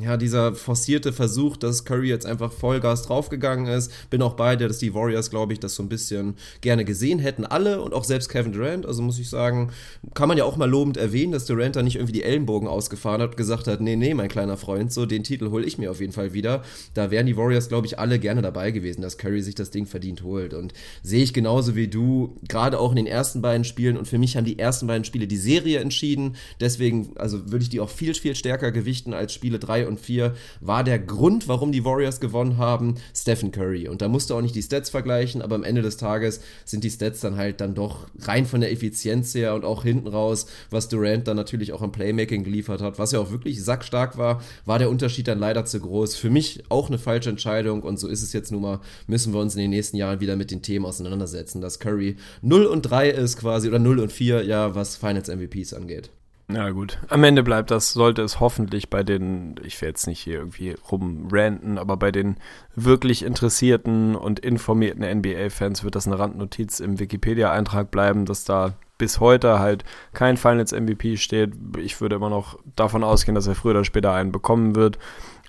ja, 0.00 0.16
dieser 0.16 0.54
forcierte 0.54 1.12
Versuch, 1.12 1.56
dass 1.56 1.84
Curry 1.84 2.08
jetzt 2.08 2.26
einfach 2.26 2.52
Vollgas 2.52 3.02
draufgegangen 3.02 3.66
ist. 3.66 3.92
Bin 4.10 4.22
auch 4.22 4.34
bei 4.34 4.56
dir, 4.56 4.68
dass 4.68 4.78
die 4.78 4.94
Warriors, 4.94 5.30
glaube 5.30 5.52
ich, 5.52 5.60
das 5.60 5.74
so 5.74 5.82
ein 5.82 5.88
bisschen 5.88 6.34
gerne 6.60 6.84
gesehen 6.84 7.18
hätten. 7.18 7.44
Alle 7.44 7.80
und 7.80 7.94
auch 7.94 8.04
selbst 8.04 8.28
Kevin 8.28 8.52
Durant. 8.52 8.86
Also 8.86 9.02
muss 9.02 9.18
ich 9.18 9.30
sagen, 9.30 9.70
kann 10.14 10.28
man 10.28 10.36
ja 10.36 10.44
auch 10.44 10.56
mal 10.56 10.68
lobend 10.68 10.96
erwähnen, 10.96 11.32
dass 11.32 11.46
Durant 11.46 11.76
da 11.76 11.82
nicht 11.82 11.96
irgendwie 11.96 12.12
die 12.12 12.24
Ellenbogen 12.24 12.68
ausgefahren 12.68 13.22
hat 13.22 13.30
und 13.30 13.36
gesagt 13.36 13.68
hat, 13.68 13.80
nee, 13.80 13.96
nee, 13.96 14.14
mein 14.14 14.28
kleiner 14.28 14.56
Freund, 14.56 14.92
so 14.92 15.06
den 15.06 15.22
Titel 15.22 15.50
hole 15.50 15.64
ich 15.64 15.78
mir 15.78 15.90
auf 15.90 16.00
jeden 16.00 16.12
Fall 16.12 16.34
wieder. 16.34 16.62
Da 16.94 17.10
wären 17.10 17.26
die 17.26 17.36
Warriors, 17.36 17.68
glaube 17.68 17.86
ich, 17.86 17.98
alle 17.98 18.18
gerne 18.18 18.42
dabei 18.42 18.72
gewesen, 18.72 19.00
dass 19.00 19.18
Curry 19.18 19.42
sich 19.42 19.54
das 19.54 19.70
Ding 19.70 19.86
verdient 19.86 20.22
holt. 20.22 20.54
Und 20.54 20.72
sehe 21.02 21.22
ich 21.22 21.32
genauso 21.32 21.76
wie 21.76 21.88
du, 21.88 22.36
gerade 22.48 22.80
auch 22.80 22.90
in 22.90 22.96
den 22.96 23.06
ersten 23.06 23.42
beiden 23.42 23.64
Spielen. 23.64 23.96
Und 23.96 24.08
für 24.08 24.18
mich 24.18 24.36
haben 24.36 24.44
die 24.44 24.58
ersten 24.58 24.88
beiden 24.88 25.04
Spiele 25.04 25.28
die 25.28 25.36
Serie 25.36 25.78
entschieden. 25.78 26.36
Deswegen, 26.60 27.12
also 27.16 27.52
würde 27.52 27.62
ich 27.62 27.68
die 27.68 27.80
auch 27.80 27.90
viel, 27.90 28.14
viel 28.14 28.34
stärker 28.34 28.72
gewichten 28.72 29.14
als 29.14 29.32
Spiele 29.32 29.58
3 29.58 29.83
und 29.88 30.00
4 30.00 30.34
war 30.60 30.84
der 30.84 30.98
Grund, 30.98 31.48
warum 31.48 31.72
die 31.72 31.84
Warriors 31.84 32.20
gewonnen 32.20 32.58
haben, 32.58 32.96
Stephen 33.14 33.52
Curry. 33.52 33.88
Und 33.88 34.02
da 34.02 34.08
musst 34.08 34.30
du 34.30 34.34
auch 34.34 34.40
nicht 34.40 34.54
die 34.54 34.62
Stats 34.62 34.90
vergleichen, 34.90 35.42
aber 35.42 35.54
am 35.54 35.64
Ende 35.64 35.82
des 35.82 35.96
Tages 35.96 36.40
sind 36.64 36.84
die 36.84 36.90
Stats 36.90 37.20
dann 37.20 37.36
halt 37.36 37.60
dann 37.60 37.74
doch 37.74 38.06
rein 38.20 38.46
von 38.46 38.60
der 38.60 38.72
Effizienz 38.72 39.34
her 39.34 39.54
und 39.54 39.64
auch 39.64 39.82
hinten 39.82 40.08
raus, 40.08 40.46
was 40.70 40.88
Durant 40.88 41.28
dann 41.28 41.36
natürlich 41.36 41.72
auch 41.72 41.82
am 41.82 41.92
Playmaking 41.92 42.44
geliefert 42.44 42.80
hat, 42.80 42.98
was 42.98 43.12
ja 43.12 43.18
auch 43.18 43.30
wirklich 43.30 43.62
sackstark 43.62 44.18
war, 44.18 44.42
war 44.64 44.78
der 44.78 44.90
Unterschied 44.90 45.28
dann 45.28 45.38
leider 45.38 45.64
zu 45.64 45.80
groß. 45.80 46.16
Für 46.16 46.30
mich 46.30 46.64
auch 46.68 46.88
eine 46.88 46.98
falsche 46.98 47.30
Entscheidung 47.30 47.82
und 47.82 47.98
so 47.98 48.08
ist 48.08 48.22
es 48.22 48.32
jetzt 48.32 48.52
nun 48.52 48.62
mal, 48.62 48.80
müssen 49.06 49.32
wir 49.32 49.40
uns 49.40 49.54
in 49.54 49.60
den 49.60 49.70
nächsten 49.70 49.96
Jahren 49.96 50.20
wieder 50.20 50.36
mit 50.36 50.50
den 50.50 50.62
Themen 50.62 50.86
auseinandersetzen, 50.86 51.60
dass 51.60 51.78
Curry 51.78 52.16
0 52.42 52.66
und 52.66 52.82
3 52.82 53.10
ist 53.10 53.38
quasi 53.38 53.68
oder 53.68 53.78
0 53.78 54.00
und 54.00 54.12
4, 54.12 54.44
ja, 54.44 54.74
was 54.74 54.96
Finals 54.96 55.28
MVPs 55.28 55.74
angeht. 55.74 56.10
Ja, 56.52 56.70
gut. 56.70 56.98
Am 57.08 57.24
Ende 57.24 57.42
bleibt 57.42 57.70
das, 57.70 57.92
sollte 57.92 58.22
es 58.22 58.38
hoffentlich 58.38 58.90
bei 58.90 59.02
den, 59.02 59.54
ich 59.64 59.80
werde 59.80 59.90
jetzt 59.90 60.06
nicht 60.06 60.20
hier 60.20 60.38
irgendwie 60.38 60.76
rumranten, 60.90 61.78
aber 61.78 61.96
bei 61.96 62.12
den 62.12 62.36
wirklich 62.74 63.22
interessierten 63.24 64.14
und 64.14 64.40
informierten 64.40 65.02
NBA-Fans 65.20 65.84
wird 65.84 65.94
das 65.94 66.06
eine 66.06 66.18
Randnotiz 66.18 66.80
im 66.80 66.98
Wikipedia-Eintrag 66.98 67.90
bleiben, 67.90 68.26
dass 68.26 68.44
da 68.44 68.74
bis 68.98 69.20
heute 69.20 69.58
halt 69.58 69.84
kein 70.12 70.36
Finals 70.36 70.72
MVP 70.72 71.16
steht. 71.16 71.52
Ich 71.78 72.00
würde 72.00 72.16
immer 72.16 72.30
noch 72.30 72.58
davon 72.76 73.04
ausgehen, 73.04 73.34
dass 73.34 73.46
er 73.46 73.54
früher 73.54 73.72
oder 73.72 73.84
später 73.84 74.12
einen 74.12 74.30
bekommen 74.30 74.76
wird 74.76 74.98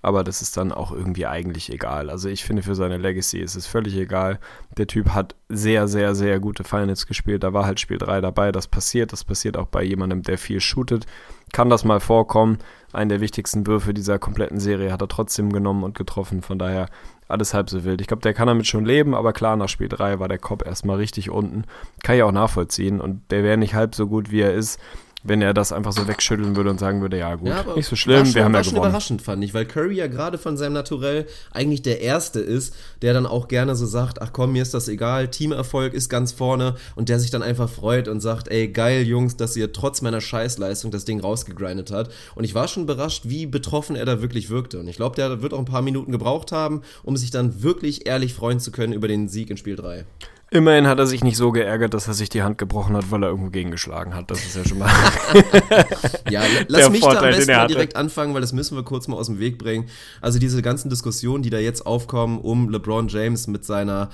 aber 0.06 0.24
das 0.24 0.44
ist 0.44 0.56
dann 0.56 0.72
auch 0.72 0.92
irgendwie 0.92 1.26
eigentlich 1.26 1.74
egal. 1.74 2.12
Also 2.12 2.30
ich 2.30 2.46
finde, 2.46 2.62
für 2.62 2.76
seine 2.76 2.98
Legacy 2.98 3.40
ist 3.40 3.56
es 3.56 3.66
völlig 3.66 3.98
egal. 3.98 4.40
Der 4.78 4.86
Typ 4.86 5.10
hat 5.10 5.36
sehr, 5.50 5.88
sehr, 5.88 6.14
sehr 6.14 6.40
gute 6.40 6.64
Finals 6.64 7.08
gespielt. 7.08 7.44
Da 7.44 7.54
war 7.54 7.66
halt 7.66 7.80
Spiel 7.80 7.98
3 7.98 8.22
dabei. 8.22 8.52
Das 8.52 8.68
passiert. 8.68 9.14
Das 9.14 9.24
passiert 9.24 9.58
auch 9.58 9.66
bei 9.66 9.82
jemandem, 9.82 10.22
der 10.22 10.38
viel 10.38 10.62
shootet. 10.62 11.08
Kann 11.54 11.72
das 11.72 11.86
mal 11.86 12.00
vorkommen. 12.00 12.60
Einen 12.94 13.10
der 13.10 13.20
wichtigsten 13.20 13.66
Würfe 13.66 13.96
dieser 13.96 14.20
kompletten 14.20 14.60
Serie 14.60 14.92
hat 14.92 15.02
er 15.02 15.08
trotzdem 15.08 15.52
genommen 15.52 15.84
und 15.84 15.98
getroffen. 15.98 16.44
Von 16.44 16.60
daher 16.60 16.86
alles 17.28 17.56
halb 17.56 17.72
so 17.72 17.84
wild. 17.84 18.00
Ich 18.00 18.06
glaube, 18.06 18.22
der 18.22 18.36
kann 18.36 18.46
damit 18.46 18.68
schon 18.68 18.86
leben, 18.86 19.16
aber 19.16 19.34
klar, 19.34 19.56
nach 19.56 19.70
Spiel 19.70 19.90
3 19.90 20.20
war 20.20 20.28
der 20.28 20.38
Kopf 20.38 20.64
erstmal 20.64 20.98
richtig 20.98 21.32
unten. 21.32 21.64
Kann 22.04 22.16
ich 22.16 22.22
auch 22.22 22.32
nachvollziehen. 22.32 23.02
Und 23.02 23.24
der 23.32 23.44
wäre 23.44 23.58
nicht 23.58 23.74
halb 23.74 23.96
so 23.96 24.06
gut, 24.06 24.30
wie 24.30 24.42
er 24.42 24.54
ist, 24.54 24.80
wenn 25.26 25.42
er 25.42 25.54
das 25.54 25.72
einfach 25.72 25.92
so 25.92 26.08
wegschütteln 26.08 26.56
würde 26.56 26.70
und 26.70 26.80
sagen 26.80 27.02
würde, 27.02 27.18
ja 27.18 27.36
gut, 27.36 27.50
ja, 27.50 27.66
nicht 27.76 27.88
so 27.88 27.96
schlimm, 27.96 28.34
wir 28.34 28.44
haben 28.44 28.54
ja 28.54 28.62
gewonnen. 28.62 28.78
überraschend, 28.78 29.22
fand 29.22 29.44
ich, 29.44 29.54
weil 29.54 29.66
Curry 29.66 29.96
ja 29.96 30.08
gerade 30.08 30.38
von 30.38 30.56
seinem 30.56 30.74
Naturell 30.74 31.26
eigentlich 31.52 31.82
der 31.82 32.02
Erste 32.02 32.40
ist, 32.40 32.76
der 33.02 33.14
dann 33.14 33.26
auch 33.26 33.48
gerne 33.48 33.76
so 33.76 33.86
sagt, 33.86 34.22
ach 34.22 34.32
komm, 34.32 34.54
mir 34.54 34.62
ist 34.62 34.74
das 34.74 34.88
egal, 34.88 35.30
Teamerfolg 35.30 35.94
ist 35.94 36.10
ganz 36.10 36.32
vorne 36.32 36.76
und 36.96 37.10
der 37.10 37.20
sich 37.20 37.32
dann 37.32 37.42
einfach 37.42 37.70
freut 37.70 38.08
und 38.08 38.22
sagt, 38.22 38.48
ey, 38.50 38.68
geil, 38.68 39.04
Jungs, 39.04 39.36
dass 39.36 39.56
ihr 39.56 39.74
trotz 39.74 40.02
meiner 40.02 40.22
Scheißleistung 40.22 40.92
das 40.92 41.06
Ding 41.06 41.20
rausgegrindet 41.20 41.92
hat. 41.92 42.12
Und 42.36 42.44
ich 42.44 42.54
war 42.54 42.68
schon 42.68 42.84
überrascht, 42.84 43.24
wie 43.26 43.48
betroffen 43.48 43.96
er 43.96 44.06
da 44.06 44.22
wirklich 44.22 44.50
wirkte. 44.50 44.80
Und 44.80 44.88
ich 44.88 44.98
glaube, 44.98 45.16
der 45.16 45.42
wird 45.42 45.54
auch 45.54 45.60
ein 45.60 45.66
paar 45.66 45.82
Minuten 45.82 46.12
gebraucht 46.12 46.52
haben, 46.52 46.82
um 47.04 47.18
sich 47.18 47.32
dann 47.32 47.64
wirklich 47.64 48.08
ehrlich 48.08 48.34
freuen 48.34 48.60
zu 48.60 48.72
können 48.72 48.94
über 48.94 49.08
den 49.08 49.28
Sieg 49.28 49.50
in 49.50 49.58
Spiel 49.58 49.76
3. 49.76 50.06
Immerhin 50.52 50.88
hat 50.88 51.00
er 51.00 51.08
sich 51.08 51.24
nicht 51.24 51.38
so 51.38 51.52
geärgert, 51.52 51.94
dass 51.94 52.08
er 52.08 52.14
sich 52.14 52.30
die 52.30 52.44
Hand 52.44 52.58
gebrochen 52.58 52.96
hat, 52.96 53.10
weil 53.10 53.24
er 53.24 53.30
irgendwo 53.30 53.50
gegengeschlagen 53.50 54.14
hat. 54.14 54.30
Das 54.30 54.46
ist 54.46 54.56
ja 54.56 54.64
schon 54.64 54.78
mal. 54.78 54.90
ja, 56.30 56.44
lass 56.68 56.90
mich 56.92 57.02
Vorteil, 57.02 57.22
da 57.22 57.28
am 57.30 57.36
besten 57.36 57.52
mal 57.52 57.68
direkt 57.68 57.96
anfangen, 57.96 58.34
weil 58.34 58.42
das 58.42 58.54
müssen 58.54 58.78
wir 58.78 58.84
kurz 58.84 59.08
mal 59.08 59.18
aus 59.18 59.26
dem 59.26 59.40
Weg 59.40 59.58
bringen. 59.58 59.88
Also 60.22 60.38
diese 60.38 60.62
ganzen 60.62 60.90
Diskussionen, 60.90 61.42
die 61.42 61.50
da 61.50 61.58
jetzt 61.58 61.86
aufkommen 61.88 62.40
um 62.40 62.70
LeBron 62.70 63.08
James 63.08 63.48
mit 63.48 63.66
seiner 63.66 64.10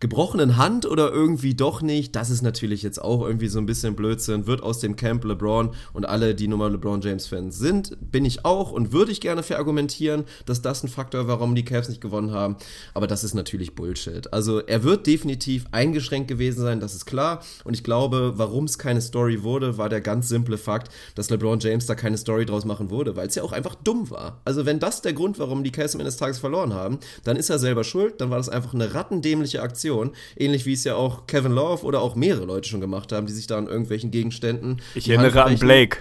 gebrochenen 0.00 0.56
Hand 0.56 0.86
oder 0.86 1.10
irgendwie 1.10 1.54
doch 1.54 1.80
nicht, 1.80 2.14
das 2.14 2.30
ist 2.30 2.42
natürlich 2.42 2.82
jetzt 2.82 3.00
auch 3.00 3.24
irgendwie 3.24 3.48
so 3.48 3.58
ein 3.58 3.66
bisschen 3.66 3.96
Blödsinn, 3.96 4.46
wird 4.46 4.62
aus 4.62 4.78
dem 4.80 4.96
Camp 4.96 5.24
LeBron 5.24 5.70
und 5.92 6.04
alle, 6.04 6.34
die 6.34 6.46
nun 6.46 6.58
mal 6.58 6.70
LeBron 6.70 7.00
James 7.00 7.26
Fans 7.26 7.58
sind, 7.58 7.96
bin 8.00 8.24
ich 8.24 8.44
auch 8.44 8.70
und 8.70 8.92
würde 8.92 9.12
ich 9.12 9.20
gerne 9.20 9.42
verargumentieren, 9.42 10.24
dass 10.44 10.60
das 10.60 10.82
ein 10.82 10.88
Faktor 10.88 11.26
war, 11.26 11.38
warum 11.38 11.54
die 11.54 11.64
Cavs 11.64 11.88
nicht 11.88 12.00
gewonnen 12.00 12.32
haben, 12.32 12.56
aber 12.92 13.06
das 13.06 13.24
ist 13.24 13.34
natürlich 13.34 13.74
Bullshit. 13.74 14.30
Also 14.32 14.60
er 14.60 14.82
wird 14.82 15.06
definitiv 15.06 15.64
eingeschränkt 15.72 16.28
gewesen 16.28 16.60
sein, 16.60 16.80
das 16.80 16.94
ist 16.94 17.06
klar. 17.06 17.42
Und 17.64 17.74
ich 17.74 17.82
glaube, 17.82 18.34
warum 18.36 18.64
es 18.64 18.78
keine 18.78 19.00
Story 19.00 19.42
wurde, 19.42 19.78
war 19.78 19.88
der 19.88 20.00
ganz 20.00 20.28
simple 20.28 20.58
Fakt, 20.58 20.92
dass 21.14 21.30
LeBron 21.30 21.60
James 21.60 21.86
da 21.86 21.94
keine 21.94 22.18
Story 22.18 22.44
draus 22.44 22.66
machen 22.66 22.90
wurde, 22.90 23.16
weil 23.16 23.28
es 23.28 23.36
ja 23.36 23.42
auch 23.42 23.52
einfach 23.52 23.74
dumm 23.74 24.10
war. 24.10 24.42
Also 24.44 24.66
wenn 24.66 24.80
das 24.80 25.00
der 25.00 25.14
Grund, 25.14 25.38
warum 25.38 25.64
die 25.64 25.72
Cavs 25.72 25.94
am 25.94 26.00
Ende 26.00 26.10
des 26.10 26.18
Tages 26.18 26.38
verloren 26.38 26.74
haben, 26.74 26.98
dann 27.24 27.36
ist 27.36 27.48
er 27.48 27.58
selber 27.58 27.84
schuld, 27.84 28.20
dann 28.20 28.28
war 28.28 28.38
das 28.38 28.50
einfach 28.50 28.74
eine 28.74 28.92
rattendämliche 28.92 29.62
Aktion 29.62 29.93
Aktion. 29.94 30.12
Ähnlich 30.36 30.66
wie 30.66 30.72
es 30.72 30.84
ja 30.84 30.96
auch 30.96 31.26
Kevin 31.26 31.52
Love 31.52 31.84
oder 31.84 32.00
auch 32.00 32.14
mehrere 32.14 32.44
Leute 32.44 32.68
schon 32.68 32.80
gemacht 32.80 33.12
haben, 33.12 33.26
die 33.26 33.32
sich 33.32 33.46
da 33.46 33.58
an 33.58 33.66
irgendwelchen 33.66 34.10
Gegenständen. 34.10 34.80
Ich 34.94 35.08
erinnere 35.08 35.44
an 35.44 35.58
Blake 35.58 35.98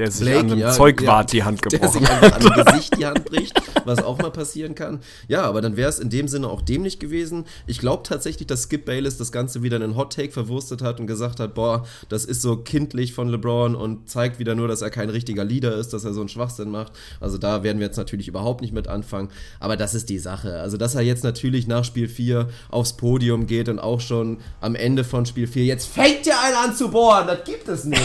der 0.00 0.10
sich 0.10 0.26
Blake, 0.26 0.40
an 0.40 0.50
einem 0.50 0.58
ja, 0.58 0.72
Zeugwart 0.72 1.32
ja, 1.32 1.38
die 1.38 1.44
Hand 1.44 1.60
Der 1.70 1.78
gebrochen 1.78 2.00
sich 2.00 2.08
hat. 2.08 2.22
einfach 2.22 2.36
an 2.36 2.56
dem 2.56 2.64
Gesicht 2.64 2.98
die 2.98 3.06
Hand 3.06 3.24
bricht, 3.24 3.62
was 3.84 4.02
auch 4.02 4.18
mal 4.18 4.30
passieren 4.30 4.74
kann. 4.74 5.00
Ja, 5.28 5.42
aber 5.42 5.60
dann 5.60 5.76
wäre 5.76 5.88
es 5.88 5.98
in 5.98 6.10
dem 6.10 6.28
Sinne 6.28 6.48
auch 6.48 6.62
dämlich 6.62 6.98
gewesen. 6.98 7.44
Ich 7.66 7.78
glaube 7.78 8.02
tatsächlich, 8.02 8.46
dass 8.46 8.64
Skip 8.64 8.84
Bayless 8.84 9.18
das 9.18 9.32
Ganze 9.32 9.62
wieder 9.62 9.76
in 9.76 9.82
einen 9.82 9.96
Hot 9.96 10.14
Take 10.14 10.32
verwurstet 10.32 10.82
hat 10.82 11.00
und 11.00 11.06
gesagt 11.06 11.40
hat, 11.40 11.54
boah, 11.54 11.86
das 12.08 12.24
ist 12.24 12.42
so 12.42 12.56
kindlich 12.56 13.12
von 13.14 13.28
LeBron 13.28 13.74
und 13.74 14.08
zeigt 14.08 14.38
wieder 14.38 14.54
nur, 14.54 14.68
dass 14.68 14.82
er 14.82 14.90
kein 14.90 15.10
richtiger 15.10 15.44
Leader 15.44 15.76
ist, 15.76 15.92
dass 15.92 16.04
er 16.04 16.12
so 16.12 16.20
einen 16.20 16.28
Schwachsinn 16.28 16.70
macht. 16.70 16.92
Also 17.20 17.38
da 17.38 17.62
werden 17.62 17.78
wir 17.78 17.86
jetzt 17.86 17.96
natürlich 17.96 18.28
überhaupt 18.28 18.62
nicht 18.62 18.72
mit 18.72 18.88
anfangen. 18.88 19.28
Aber 19.58 19.76
das 19.76 19.94
ist 19.94 20.08
die 20.08 20.18
Sache. 20.18 20.60
Also, 20.60 20.76
dass 20.76 20.94
er 20.94 21.02
jetzt 21.02 21.24
natürlich 21.24 21.66
nach 21.66 21.84
Spiel 21.84 22.08
4 22.08 22.48
aufs 22.70 22.94
Podium 22.94 23.46
geht 23.46 23.68
und 23.68 23.78
auch 23.78 24.00
schon 24.00 24.38
am 24.60 24.74
Ende 24.74 25.04
von 25.04 25.26
Spiel 25.26 25.46
4, 25.46 25.64
jetzt 25.64 25.86
fängt 25.86 26.26
ja 26.26 26.34
einer 26.44 26.60
an 26.70 26.74
zu 26.74 26.90
bohren, 26.90 27.26
das 27.26 27.44
gibt 27.44 27.68
es 27.68 27.84
nicht. 27.84 28.00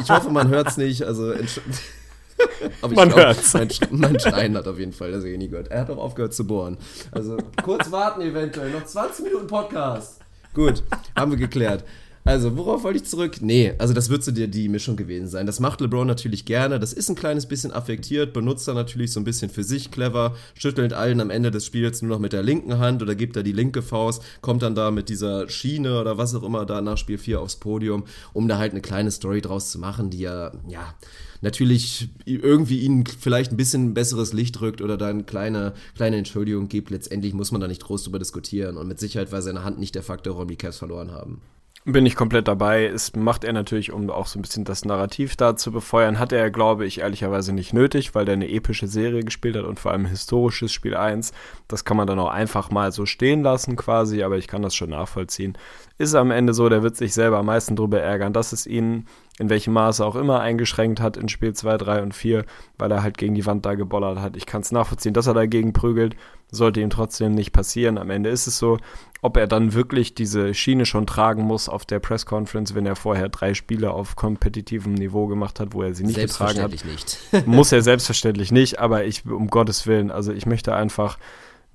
Ich 0.00 0.10
hoffe, 0.10 0.30
man 0.30 0.48
hört 0.48 0.68
es 0.68 0.76
nicht. 0.76 1.02
Also, 1.02 1.32
aber 2.82 2.92
ich 2.92 2.96
Man 2.96 3.08
glaub, 3.08 3.16
hört's. 3.16 3.54
Mein, 3.54 3.68
mein 3.90 4.20
Schreien 4.20 4.56
hat 4.56 4.66
auf 4.68 4.78
jeden 4.78 4.92
Fall 4.92 5.12
das 5.12 5.24
ich 5.24 5.38
nie 5.38 5.48
gehört. 5.48 5.68
Er 5.68 5.80
hat 5.80 5.90
auch 5.90 5.98
aufgehört 5.98 6.34
zu 6.34 6.46
bohren. 6.46 6.76
Also 7.12 7.36
kurz 7.62 7.90
warten 7.90 8.20
eventuell. 8.20 8.70
Noch 8.70 8.84
20 8.84 9.24
Minuten 9.24 9.46
Podcast. 9.46 10.20
Gut, 10.54 10.82
haben 11.14 11.32
wir 11.32 11.38
geklärt. 11.38 11.84
Also, 12.26 12.56
worauf 12.56 12.82
wollte 12.82 12.98
ich 12.98 13.04
zurück? 13.04 13.36
Nee, 13.40 13.74
also 13.78 13.94
das 13.94 14.10
wird 14.10 14.24
so 14.24 14.32
die, 14.32 14.50
die 14.50 14.68
Mischung 14.68 14.96
gewesen 14.96 15.28
sein. 15.28 15.46
Das 15.46 15.60
macht 15.60 15.80
LeBron 15.80 16.08
natürlich 16.08 16.44
gerne. 16.44 16.80
Das 16.80 16.92
ist 16.92 17.08
ein 17.08 17.14
kleines 17.14 17.46
bisschen 17.46 17.70
affektiert, 17.70 18.32
benutzt 18.32 18.66
er 18.66 18.74
natürlich 18.74 19.12
so 19.12 19.20
ein 19.20 19.24
bisschen 19.24 19.48
für 19.48 19.62
sich 19.62 19.92
clever, 19.92 20.34
schüttelt 20.54 20.92
allen 20.92 21.20
am 21.20 21.30
Ende 21.30 21.52
des 21.52 21.64
Spiels 21.64 22.02
nur 22.02 22.10
noch 22.10 22.18
mit 22.18 22.32
der 22.32 22.42
linken 22.42 22.78
Hand 22.78 23.00
oder 23.00 23.14
gibt 23.14 23.36
er 23.36 23.44
die 23.44 23.52
linke 23.52 23.80
Faust, 23.80 24.24
kommt 24.40 24.62
dann 24.62 24.74
da 24.74 24.90
mit 24.90 25.08
dieser 25.08 25.48
Schiene 25.48 26.00
oder 26.00 26.18
was 26.18 26.34
auch 26.34 26.42
immer 26.42 26.66
da 26.66 26.80
nach 26.80 26.98
Spiel 26.98 27.16
4 27.16 27.40
aufs 27.40 27.56
Podium, 27.56 28.02
um 28.32 28.48
da 28.48 28.58
halt 28.58 28.72
eine 28.72 28.80
kleine 28.80 29.12
Story 29.12 29.40
draus 29.40 29.70
zu 29.70 29.78
machen, 29.78 30.10
die 30.10 30.18
ja, 30.18 30.50
ja, 30.66 30.94
natürlich 31.42 32.08
irgendwie 32.24 32.80
ihnen 32.80 33.04
vielleicht 33.06 33.52
ein 33.52 33.56
bisschen 33.56 33.94
besseres 33.94 34.32
Licht 34.32 34.60
rückt 34.60 34.82
oder 34.82 34.96
da 34.96 35.06
eine 35.06 35.22
kleine, 35.22 35.74
kleine 35.94 36.16
Entschuldigung 36.16 36.66
gibt. 36.66 36.90
Letztendlich 36.90 37.34
muss 37.34 37.52
man 37.52 37.60
da 37.60 37.68
nicht 37.68 37.84
groß 37.84 38.02
drüber 38.02 38.18
diskutieren 38.18 38.78
und 38.78 38.88
mit 38.88 38.98
Sicherheit 38.98 39.30
war 39.30 39.42
seine 39.42 39.62
Hand 39.62 39.78
nicht 39.78 39.94
der 39.94 40.02
Faktor, 40.02 40.34
warum 40.34 40.48
die 40.48 40.56
Cavs 40.56 40.78
verloren 40.78 41.12
haben. 41.12 41.40
Bin 41.88 42.04
ich 42.04 42.16
komplett 42.16 42.48
dabei. 42.48 42.86
Es 42.86 43.14
macht 43.14 43.44
er 43.44 43.52
natürlich, 43.52 43.92
um 43.92 44.10
auch 44.10 44.26
so 44.26 44.40
ein 44.40 44.42
bisschen 44.42 44.64
das 44.64 44.84
Narrativ 44.84 45.36
da 45.36 45.54
zu 45.54 45.70
befeuern. 45.70 46.18
Hat 46.18 46.32
er, 46.32 46.50
glaube 46.50 46.84
ich, 46.84 46.98
ehrlicherweise 46.98 47.52
nicht 47.52 47.72
nötig, 47.72 48.12
weil 48.12 48.24
der 48.24 48.32
eine 48.32 48.50
epische 48.50 48.88
Serie 48.88 49.22
gespielt 49.22 49.54
hat 49.54 49.62
und 49.62 49.78
vor 49.78 49.92
allem 49.92 50.04
historisches 50.04 50.72
Spiel 50.72 50.96
1. 50.96 51.32
Das 51.68 51.84
kann 51.84 51.96
man 51.96 52.08
dann 52.08 52.18
auch 52.18 52.30
einfach 52.30 52.70
mal 52.72 52.90
so 52.90 53.06
stehen 53.06 53.44
lassen 53.44 53.76
quasi, 53.76 54.24
aber 54.24 54.36
ich 54.36 54.48
kann 54.48 54.62
das 54.62 54.74
schon 54.74 54.90
nachvollziehen. 54.90 55.56
Ist 55.96 56.16
am 56.16 56.32
Ende 56.32 56.54
so, 56.54 56.68
der 56.68 56.82
wird 56.82 56.96
sich 56.96 57.14
selber 57.14 57.38
am 57.38 57.46
meisten 57.46 57.76
drüber 57.76 58.00
ärgern, 58.00 58.32
dass 58.32 58.52
es 58.52 58.66
ihn 58.66 59.06
in 59.38 59.48
welchem 59.48 59.74
Maße 59.74 60.04
auch 60.04 60.16
immer 60.16 60.40
eingeschränkt 60.40 61.00
hat 61.00 61.16
in 61.16 61.28
Spiel 61.28 61.52
2, 61.52 61.76
3 61.76 62.02
und 62.02 62.14
4, 62.14 62.44
weil 62.78 62.90
er 62.90 63.04
halt 63.04 63.16
gegen 63.16 63.36
die 63.36 63.46
Wand 63.46 63.64
da 63.64 63.76
gebollert 63.76 64.18
hat. 64.18 64.36
Ich 64.36 64.46
kann 64.46 64.62
es 64.62 64.72
nachvollziehen, 64.72 65.14
dass 65.14 65.28
er 65.28 65.34
dagegen 65.34 65.72
prügelt, 65.72 66.16
sollte 66.50 66.80
ihm 66.80 66.90
trotzdem 66.90 67.34
nicht 67.34 67.52
passieren. 67.52 67.98
Am 67.98 68.10
Ende 68.10 68.30
ist 68.30 68.46
es 68.46 68.58
so, 68.58 68.78
ob 69.22 69.36
er 69.36 69.46
dann 69.46 69.72
wirklich 69.72 70.14
diese 70.14 70.54
Schiene 70.54 70.86
schon 70.86 71.06
tragen 71.06 71.42
muss 71.42 71.68
auf 71.68 71.84
der 71.84 71.98
Press-Conference, 71.98 72.74
wenn 72.74 72.86
er 72.86 72.96
vorher 72.96 73.28
drei 73.28 73.54
Spiele 73.54 73.90
auf 73.90 74.14
kompetitivem 74.16 74.94
Niveau 74.94 75.26
gemacht 75.26 75.58
hat, 75.58 75.72
wo 75.72 75.82
er 75.82 75.94
sie 75.94 76.04
nicht 76.04 76.18
getragen 76.18 76.62
hat. 76.62 76.70
Selbstverständlich 76.70 77.32
nicht. 77.32 77.46
Muss 77.46 77.72
er 77.72 77.82
selbstverständlich 77.82 78.52
nicht, 78.52 78.78
aber 78.78 79.04
ich, 79.04 79.26
um 79.26 79.48
Gottes 79.48 79.86
Willen, 79.86 80.10
also 80.10 80.32
ich 80.32 80.46
möchte 80.46 80.74
einfach 80.74 81.18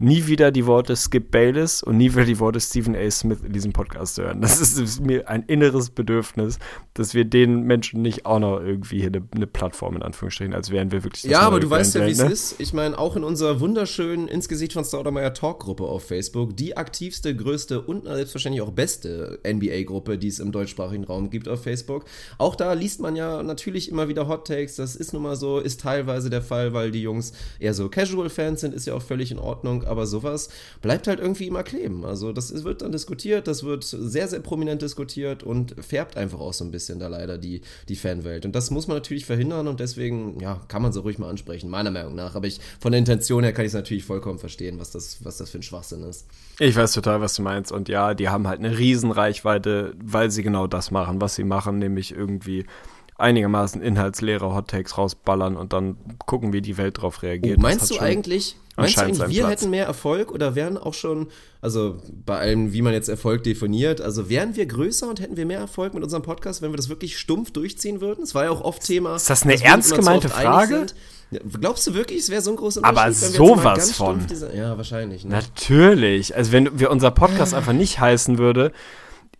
nie 0.01 0.27
wieder 0.27 0.51
die 0.51 0.65
Worte 0.65 0.95
Skip 0.95 1.31
Bayless 1.31 1.83
und 1.83 1.97
nie 1.97 2.11
wieder 2.13 2.25
die 2.25 2.39
Worte 2.39 2.59
Stephen 2.59 2.95
A. 2.95 3.09
Smith 3.09 3.39
in 3.45 3.53
diesem 3.53 3.71
Podcast 3.71 4.17
hören. 4.17 4.41
Das 4.41 4.59
ist, 4.59 4.77
ist 4.77 4.99
mir 4.99 5.29
ein 5.29 5.43
inneres 5.43 5.91
Bedürfnis, 5.91 6.57
dass 6.93 7.13
wir 7.13 7.25
den 7.25 7.61
Menschen 7.61 8.01
nicht 8.01 8.25
auch 8.25 8.39
noch 8.39 8.59
irgendwie 8.59 8.99
hier 8.99 9.07
eine, 9.07 9.23
eine 9.33 9.47
Plattform 9.47 9.95
in 9.95 10.03
Anführungsstrichen, 10.03 10.53
als 10.53 10.71
wären 10.71 10.91
wir 10.91 11.03
wirklich 11.03 11.23
Ja, 11.23 11.41
aber 11.41 11.59
du 11.59 11.69
weißt 11.69 11.95
ja, 11.95 12.05
wie 12.05 12.11
es 12.11 12.23
ne? 12.23 12.31
ist. 12.31 12.55
Ich 12.59 12.73
meine, 12.73 12.97
auch 12.97 13.15
in 13.15 13.23
unserer 13.23 13.59
wunderschönen 13.59 14.27
ins 14.27 14.49
Gesicht 14.49 14.73
von 14.73 14.83
Staudemeyer 14.83 15.33
Talk-Gruppe 15.33 15.83
auf 15.83 16.05
Facebook, 16.05 16.57
die 16.57 16.75
aktivste, 16.75 17.35
größte 17.35 17.81
und 17.81 18.05
selbstverständlich 18.05 18.61
auch 18.61 18.71
beste 18.71 19.39
NBA-Gruppe, 19.47 20.17
die 20.17 20.27
es 20.27 20.39
im 20.39 20.51
deutschsprachigen 20.51 21.03
Raum 21.03 21.29
gibt 21.29 21.47
auf 21.47 21.63
Facebook. 21.63 22.05
Auch 22.37 22.55
da 22.55 22.73
liest 22.73 22.99
man 22.99 23.15
ja 23.15 23.43
natürlich 23.43 23.89
immer 23.89 24.07
wieder 24.07 24.27
Hot 24.27 24.47
Takes. 24.47 24.75
Das 24.75 24.95
ist 24.95 25.13
nun 25.13 25.21
mal 25.21 25.35
so, 25.35 25.59
ist 25.59 25.81
teilweise 25.81 26.29
der 26.29 26.41
Fall, 26.41 26.73
weil 26.73 26.91
die 26.91 27.03
Jungs 27.03 27.33
eher 27.59 27.73
so 27.73 27.87
Casual-Fans 27.89 28.61
sind, 28.61 28.73
ist 28.73 28.87
ja 28.87 28.95
auch 28.95 29.01
völlig 29.01 29.31
in 29.31 29.39
Ordnung. 29.39 29.85
Aber 29.91 30.07
sowas 30.07 30.49
bleibt 30.81 31.07
halt 31.07 31.19
irgendwie 31.19 31.47
immer 31.47 31.63
kleben. 31.63 32.05
Also 32.05 32.31
das 32.31 32.49
ist, 32.49 32.63
wird 32.63 32.81
dann 32.81 32.93
diskutiert, 32.93 33.47
das 33.47 33.63
wird 33.63 33.83
sehr, 33.83 34.27
sehr 34.29 34.39
prominent 34.39 34.81
diskutiert 34.81 35.43
und 35.43 35.75
färbt 35.83 36.15
einfach 36.15 36.39
auch 36.39 36.53
so 36.53 36.63
ein 36.63 36.71
bisschen 36.71 36.99
da 36.99 37.09
leider 37.09 37.37
die, 37.37 37.61
die 37.89 37.97
Fanwelt. 37.97 38.45
Und 38.45 38.55
das 38.55 38.71
muss 38.71 38.87
man 38.87 38.95
natürlich 38.95 39.25
verhindern 39.25 39.67
und 39.67 39.81
deswegen, 39.81 40.39
ja, 40.39 40.61
kann 40.69 40.81
man 40.81 40.93
so 40.93 41.01
ruhig 41.01 41.19
mal 41.19 41.29
ansprechen, 41.29 41.69
meiner 41.69 41.91
Meinung 41.91 42.15
nach. 42.15 42.35
Aber 42.35 42.47
ich, 42.47 42.61
von 42.79 42.93
der 42.93 42.99
Intention 42.99 43.43
her 43.43 43.51
kann 43.51 43.65
ich 43.65 43.69
es 43.69 43.75
natürlich 43.75 44.05
vollkommen 44.05 44.39
verstehen, 44.39 44.79
was 44.79 44.91
das, 44.91 45.23
was 45.25 45.37
das 45.37 45.49
für 45.49 45.59
ein 45.59 45.63
Schwachsinn 45.63 46.03
ist. 46.03 46.25
Ich 46.57 46.75
weiß 46.75 46.93
total, 46.93 47.19
was 47.19 47.35
du 47.35 47.41
meinst. 47.41 47.71
Und 47.73 47.89
ja, 47.89 48.13
die 48.13 48.29
haben 48.29 48.47
halt 48.47 48.59
eine 48.59 48.77
Riesenreichweite, 48.77 49.93
weil 50.01 50.31
sie 50.31 50.41
genau 50.41 50.67
das 50.67 50.89
machen, 50.89 51.19
was 51.19 51.35
sie 51.35 51.43
machen, 51.43 51.79
nämlich 51.79 52.13
irgendwie 52.13 52.65
einigermaßen 53.21 53.81
inhaltsleere 53.81 54.53
Hottakes 54.53 54.97
rausballern 54.97 55.55
und 55.55 55.73
dann 55.73 55.95
gucken, 56.25 56.53
wie 56.53 56.61
die 56.61 56.77
Welt 56.77 57.01
drauf 57.01 57.23
reagiert. 57.23 57.59
Oh, 57.59 57.61
meinst 57.61 57.89
du 57.89 57.95
schon 57.95 58.03
eigentlich, 58.03 58.57
meinst 58.81 58.97
du 58.97 59.01
eigentlich, 59.01 59.17
seinen 59.17 59.31
wir 59.31 59.43
Platz. 59.43 59.61
hätten 59.61 59.69
mehr 59.71 59.85
Erfolg 59.85 60.31
oder 60.31 60.55
wären 60.55 60.77
auch 60.77 60.93
schon, 60.93 61.27
also 61.61 61.97
bei 62.25 62.37
allem, 62.37 62.73
wie 62.73 62.81
man 62.81 62.93
jetzt 62.93 63.09
Erfolg 63.09 63.43
definiert, 63.43 64.01
also 64.01 64.29
wären 64.29 64.55
wir 64.55 64.65
größer 64.65 65.09
und 65.09 65.19
hätten 65.19 65.37
wir 65.37 65.45
mehr 65.45 65.59
Erfolg 65.59 65.93
mit 65.93 66.03
unserem 66.03 66.23
Podcast, 66.23 66.61
wenn 66.61 66.71
wir 66.71 66.77
das 66.77 66.89
wirklich 66.89 67.17
stumpf 67.17 67.51
durchziehen 67.51 68.01
würden? 68.01 68.23
Es 68.23 68.35
war 68.35 68.45
ja 68.45 68.49
auch 68.49 68.61
oft 68.61 68.83
Thema. 68.83 69.15
Ist 69.15 69.29
das 69.29 69.43
eine 69.43 69.61
ernst 69.61 69.95
gemeinte 69.95 70.29
Frage? 70.29 70.87
Glaubst 71.61 71.87
du 71.87 71.93
wirklich, 71.93 72.19
es 72.19 72.29
wäre 72.29 72.41
so 72.41 72.51
ein 72.51 72.57
großer 72.57 72.83
Aber 72.83 73.05
Unterschied, 73.05 73.39
mal 73.39 73.79
sowas 73.79 73.91
von. 73.93 74.27
Diese, 74.27 74.53
ja, 74.53 74.75
wahrscheinlich. 74.75 75.23
Ne? 75.23 75.31
Natürlich. 75.35 76.35
Also 76.35 76.51
wenn 76.51 76.77
wir 76.77 76.91
unser 76.91 77.11
Podcast 77.11 77.53
einfach 77.53 77.71
nicht 77.71 77.99
heißen 77.99 78.37
würde, 78.37 78.73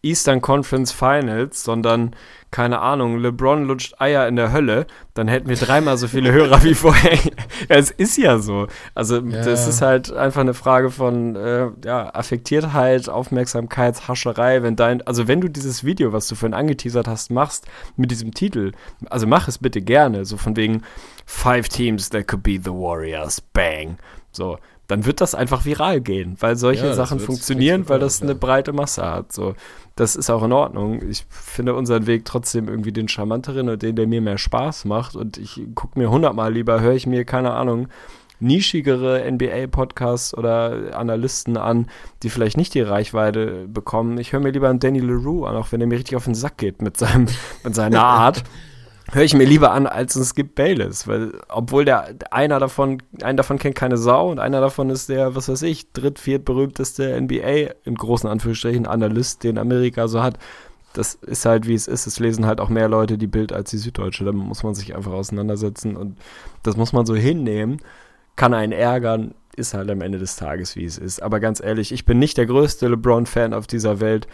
Eastern 0.03 0.41
Conference 0.41 0.91
Finals, 0.91 1.63
sondern, 1.63 2.15
keine 2.49 2.79
Ahnung, 2.79 3.19
LeBron 3.19 3.65
lutscht 3.65 4.01
Eier 4.01 4.27
in 4.27 4.35
der 4.35 4.51
Hölle, 4.51 4.87
dann 5.13 5.27
hätten 5.27 5.47
wir 5.47 5.55
dreimal 5.55 5.97
so 5.97 6.07
viele 6.07 6.31
Hörer 6.31 6.63
wie 6.63 6.73
vorher. 6.73 7.13
ja, 7.69 7.75
es 7.75 7.91
ist 7.91 8.17
ja 8.17 8.39
so. 8.39 8.67
Also 8.95 9.21
das 9.21 9.67
ist 9.67 9.81
halt 9.81 10.11
einfach 10.11 10.41
eine 10.41 10.55
Frage 10.55 10.89
von 10.89 11.35
äh, 11.35 11.67
ja, 11.85 12.13
Affektiertheit, 12.15 13.09
Aufmerksamkeitshascherei. 13.09 14.63
Wenn 14.63 14.75
dein, 14.75 15.05
also 15.05 15.27
wenn 15.27 15.39
du 15.39 15.49
dieses 15.49 15.83
Video, 15.83 16.13
was 16.13 16.27
du 16.27 16.35
vorhin 16.35 16.55
angeteasert 16.55 17.07
hast, 17.07 17.29
machst 17.29 17.67
mit 17.95 18.09
diesem 18.09 18.33
Titel, 18.33 18.71
also 19.09 19.27
mach 19.27 19.47
es 19.47 19.59
bitte 19.59 19.81
gerne, 19.81 20.25
so 20.25 20.37
von 20.37 20.55
wegen 20.55 20.81
Five 21.27 21.69
Teams 21.69 22.09
that 22.09 22.27
could 22.27 22.41
be 22.41 22.59
the 22.61 22.71
Warriors, 22.71 23.39
bang. 23.39 23.97
So, 24.31 24.57
dann 24.91 25.05
wird 25.05 25.21
das 25.21 25.33
einfach 25.35 25.63
viral 25.63 26.01
gehen, 26.01 26.35
weil 26.41 26.57
solche 26.57 26.87
Ja, 26.87 26.93
Sachen 26.93 27.21
funktionieren, 27.21 27.87
weil 27.87 27.99
das 27.99 28.21
eine 28.21 28.33
ja. 28.33 28.37
breite 28.37 28.73
Masse 28.73 29.05
hat. 29.05 29.31
So, 29.31 29.55
das 29.95 30.15
ist 30.15 30.29
auch 30.29 30.43
in 30.43 30.53
Ordnung. 30.53 31.01
Ich 31.09 31.25
finde 31.29 31.75
unseren 31.75 32.07
Weg 32.07 32.25
trotzdem 32.25 32.67
irgendwie 32.67 32.91
den 32.91 33.07
charmanteren 33.07 33.69
und 33.69 33.81
den, 33.81 33.95
der 33.95 34.07
mir 34.07 34.21
mehr 34.21 34.37
Spaß 34.37 34.85
macht. 34.85 35.15
Und 35.15 35.37
ich 35.37 35.61
gucke 35.75 35.99
mir 35.99 36.09
hundertmal 36.09 36.53
lieber, 36.53 36.81
höre 36.81 36.93
ich 36.93 37.07
mir, 37.07 37.25
keine 37.25 37.51
Ahnung, 37.51 37.87
nischigere 38.39 39.29
NBA-Podcasts 39.31 40.35
oder 40.35 40.97
Analysten 40.97 41.57
an, 41.57 41.87
die 42.23 42.29
vielleicht 42.29 42.57
nicht 42.57 42.73
die 42.73 42.81
Reichweite 42.81 43.67
bekommen. 43.67 44.17
Ich 44.17 44.33
höre 44.33 44.39
mir 44.39 44.51
lieber 44.51 44.69
einen 44.69 44.79
Danny 44.79 44.99
LaRue 44.99 45.47
an, 45.47 45.55
auch 45.55 45.71
wenn 45.71 45.81
er 45.81 45.87
mir 45.87 45.97
richtig 45.97 46.15
auf 46.15 46.25
den 46.25 46.35
Sack 46.35 46.57
geht 46.57 46.81
mit, 46.81 46.97
seinem, 46.97 47.27
mit 47.63 47.75
seiner 47.75 48.03
Art. 48.03 48.43
Höre 49.13 49.23
ich 49.23 49.33
mir 49.33 49.45
lieber 49.45 49.71
an 49.71 49.87
als 49.87 50.15
ein 50.15 50.23
Skip 50.23 50.55
Bayless, 50.55 51.05
weil 51.05 51.33
obwohl 51.49 51.83
der 51.83 52.15
einer 52.31 52.59
davon, 52.59 53.03
einen 53.21 53.35
davon 53.35 53.59
kennt 53.59 53.75
keine 53.75 53.97
Sau 53.97 54.31
und 54.31 54.39
einer 54.39 54.61
davon 54.61 54.89
ist 54.89 55.09
der, 55.09 55.35
was 55.35 55.49
weiß 55.49 55.63
ich, 55.63 55.91
dritt, 55.91 56.17
viert 56.17 56.45
berühmteste 56.45 57.19
NBA 57.19 57.73
in 57.83 57.95
großen 57.95 58.29
Anführungsstrichen 58.29 58.85
Analyst, 58.85 59.43
den 59.43 59.57
Amerika 59.57 60.07
so 60.07 60.23
hat. 60.23 60.37
Das 60.93 61.15
ist 61.15 61.45
halt 61.45 61.67
wie 61.67 61.73
es 61.73 61.87
ist. 61.87 62.07
Es 62.07 62.19
lesen 62.19 62.45
halt 62.45 62.61
auch 62.61 62.69
mehr 62.69 62.87
Leute 62.87 63.17
die 63.17 63.27
Bild 63.27 63.51
als 63.51 63.69
die 63.71 63.77
Süddeutsche. 63.77 64.23
Damit 64.23 64.45
muss 64.45 64.63
man 64.63 64.75
sich 64.75 64.95
einfach 64.95 65.11
auseinandersetzen 65.11 65.97
und 65.97 66.17
das 66.63 66.77
muss 66.77 66.93
man 66.93 67.05
so 67.05 67.15
hinnehmen. 67.15 67.81
Kann 68.37 68.53
einen 68.53 68.71
ärgern, 68.71 69.33
ist 69.57 69.73
halt 69.73 69.91
am 69.91 69.99
Ende 70.01 70.19
des 70.19 70.37
Tages 70.37 70.77
wie 70.77 70.85
es 70.85 70.97
ist. 70.97 71.21
Aber 71.21 71.41
ganz 71.41 71.61
ehrlich, 71.61 71.91
ich 71.91 72.05
bin 72.05 72.17
nicht 72.17 72.37
der 72.37 72.45
größte 72.45 72.87
LeBron-Fan 72.87 73.53
auf 73.53 73.67
dieser 73.67 73.99
Welt. 73.99 74.27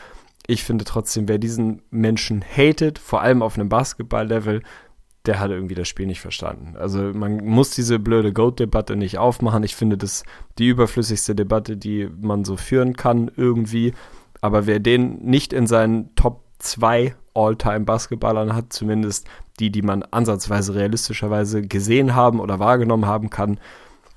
Ich 0.48 0.64
finde 0.64 0.86
trotzdem, 0.86 1.28
wer 1.28 1.38
diesen 1.38 1.82
Menschen 1.90 2.42
hatet, 2.42 3.00
vor 3.00 3.22
allem 3.22 3.42
auf 3.42 3.56
einem 3.56 3.70
Basketball-Level, 3.70 4.64
der 5.26 5.40
hat 5.42 5.52
irgendwie 5.52 5.76
das 5.76 5.90
Spiel 5.90 6.08
nicht 6.08 6.22
verstanden. 6.22 6.76
Also 6.78 7.00
man 7.14 7.44
muss 7.46 7.72
diese 7.72 8.00
blöde 8.00 8.32
Goat-Debatte 8.32 8.96
nicht 8.96 9.18
aufmachen. 9.18 9.64
Ich 9.64 9.76
finde 9.76 9.98
das 9.98 10.24
die 10.58 10.70
überflüssigste 10.70 11.36
Debatte, 11.36 11.76
die 11.76 12.10
man 12.22 12.46
so 12.46 12.56
führen 12.56 12.96
kann 12.96 13.30
irgendwie. 13.36 13.94
Aber 14.40 14.66
wer 14.66 14.80
den 14.80 15.18
nicht 15.26 15.52
in 15.52 15.68
seinen 15.68 16.16
Top 16.16 16.44
2 16.60 17.14
All-Time-Basketballern 17.34 18.56
hat, 18.56 18.72
zumindest 18.72 19.28
die, 19.60 19.70
die 19.70 19.82
man 19.82 20.04
ansatzweise 20.04 20.76
realistischerweise 20.76 21.62
gesehen 21.62 22.16
haben 22.16 22.40
oder 22.40 22.60
wahrgenommen 22.60 23.06
haben 23.06 23.30
kann, 23.30 23.60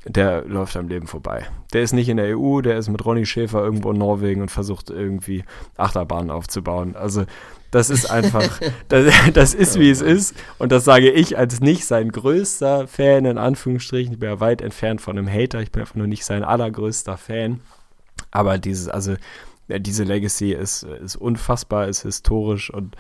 der 0.05 0.45
läuft 0.47 0.77
am 0.77 0.89
Leben 0.89 1.07
vorbei. 1.07 1.47
Der 1.73 1.83
ist 1.83 1.93
nicht 1.93 2.09
in 2.09 2.17
der 2.17 2.39
EU, 2.39 2.63
der 2.63 2.79
ist 2.79 2.89
mit 2.89 3.05
Ronny 3.05 3.27
Schäfer 3.27 3.63
irgendwo 3.63 3.91
in 3.91 3.99
Norwegen 3.99 4.41
und 4.41 4.51
versucht 4.51 4.91
irgendwie 4.91 5.45
Achterbahnen 5.77 6.31
aufzubauen. 6.31 6.97
Also 6.97 7.27
das 7.71 7.91
ist 7.91 8.11
einfach, 8.11 8.61
das, 8.89 9.13
das 9.35 9.55
ist 9.55 9.79
wie 9.79 9.91
es 9.91 10.01
ist 10.01 10.35
und 10.59 10.73
das 10.73 10.85
sage 10.85 11.11
ich 11.11 11.37
als 11.37 11.61
nicht 11.61 11.85
sein 11.85 12.11
größter 12.11 12.89
Fan, 12.89 13.27
in 13.27 13.39
Anführungsstrichen. 13.39 14.15
Ich 14.15 14.19
bin 14.19 14.31
ja 14.31 14.41
weit 14.41 14.63
entfernt 14.63 15.01
von 15.01 15.19
einem 15.19 15.29
Hater, 15.29 15.61
ich 15.61 15.71
bin 15.71 15.83
einfach 15.83 15.97
nur 15.97 16.07
nicht 16.07 16.25
sein 16.25 16.45
allergrößter 16.45 17.17
Fan. 17.17 17.61
Aber 18.31 18.59
dieses, 18.59 18.89
also 18.89 19.17
diese 19.69 20.05
Legacy 20.05 20.53
ist, 20.53 20.83
ist 20.83 21.17
unfassbar, 21.17 21.89
ist 21.89 22.03
historisch 22.03 22.73
und 22.73 22.97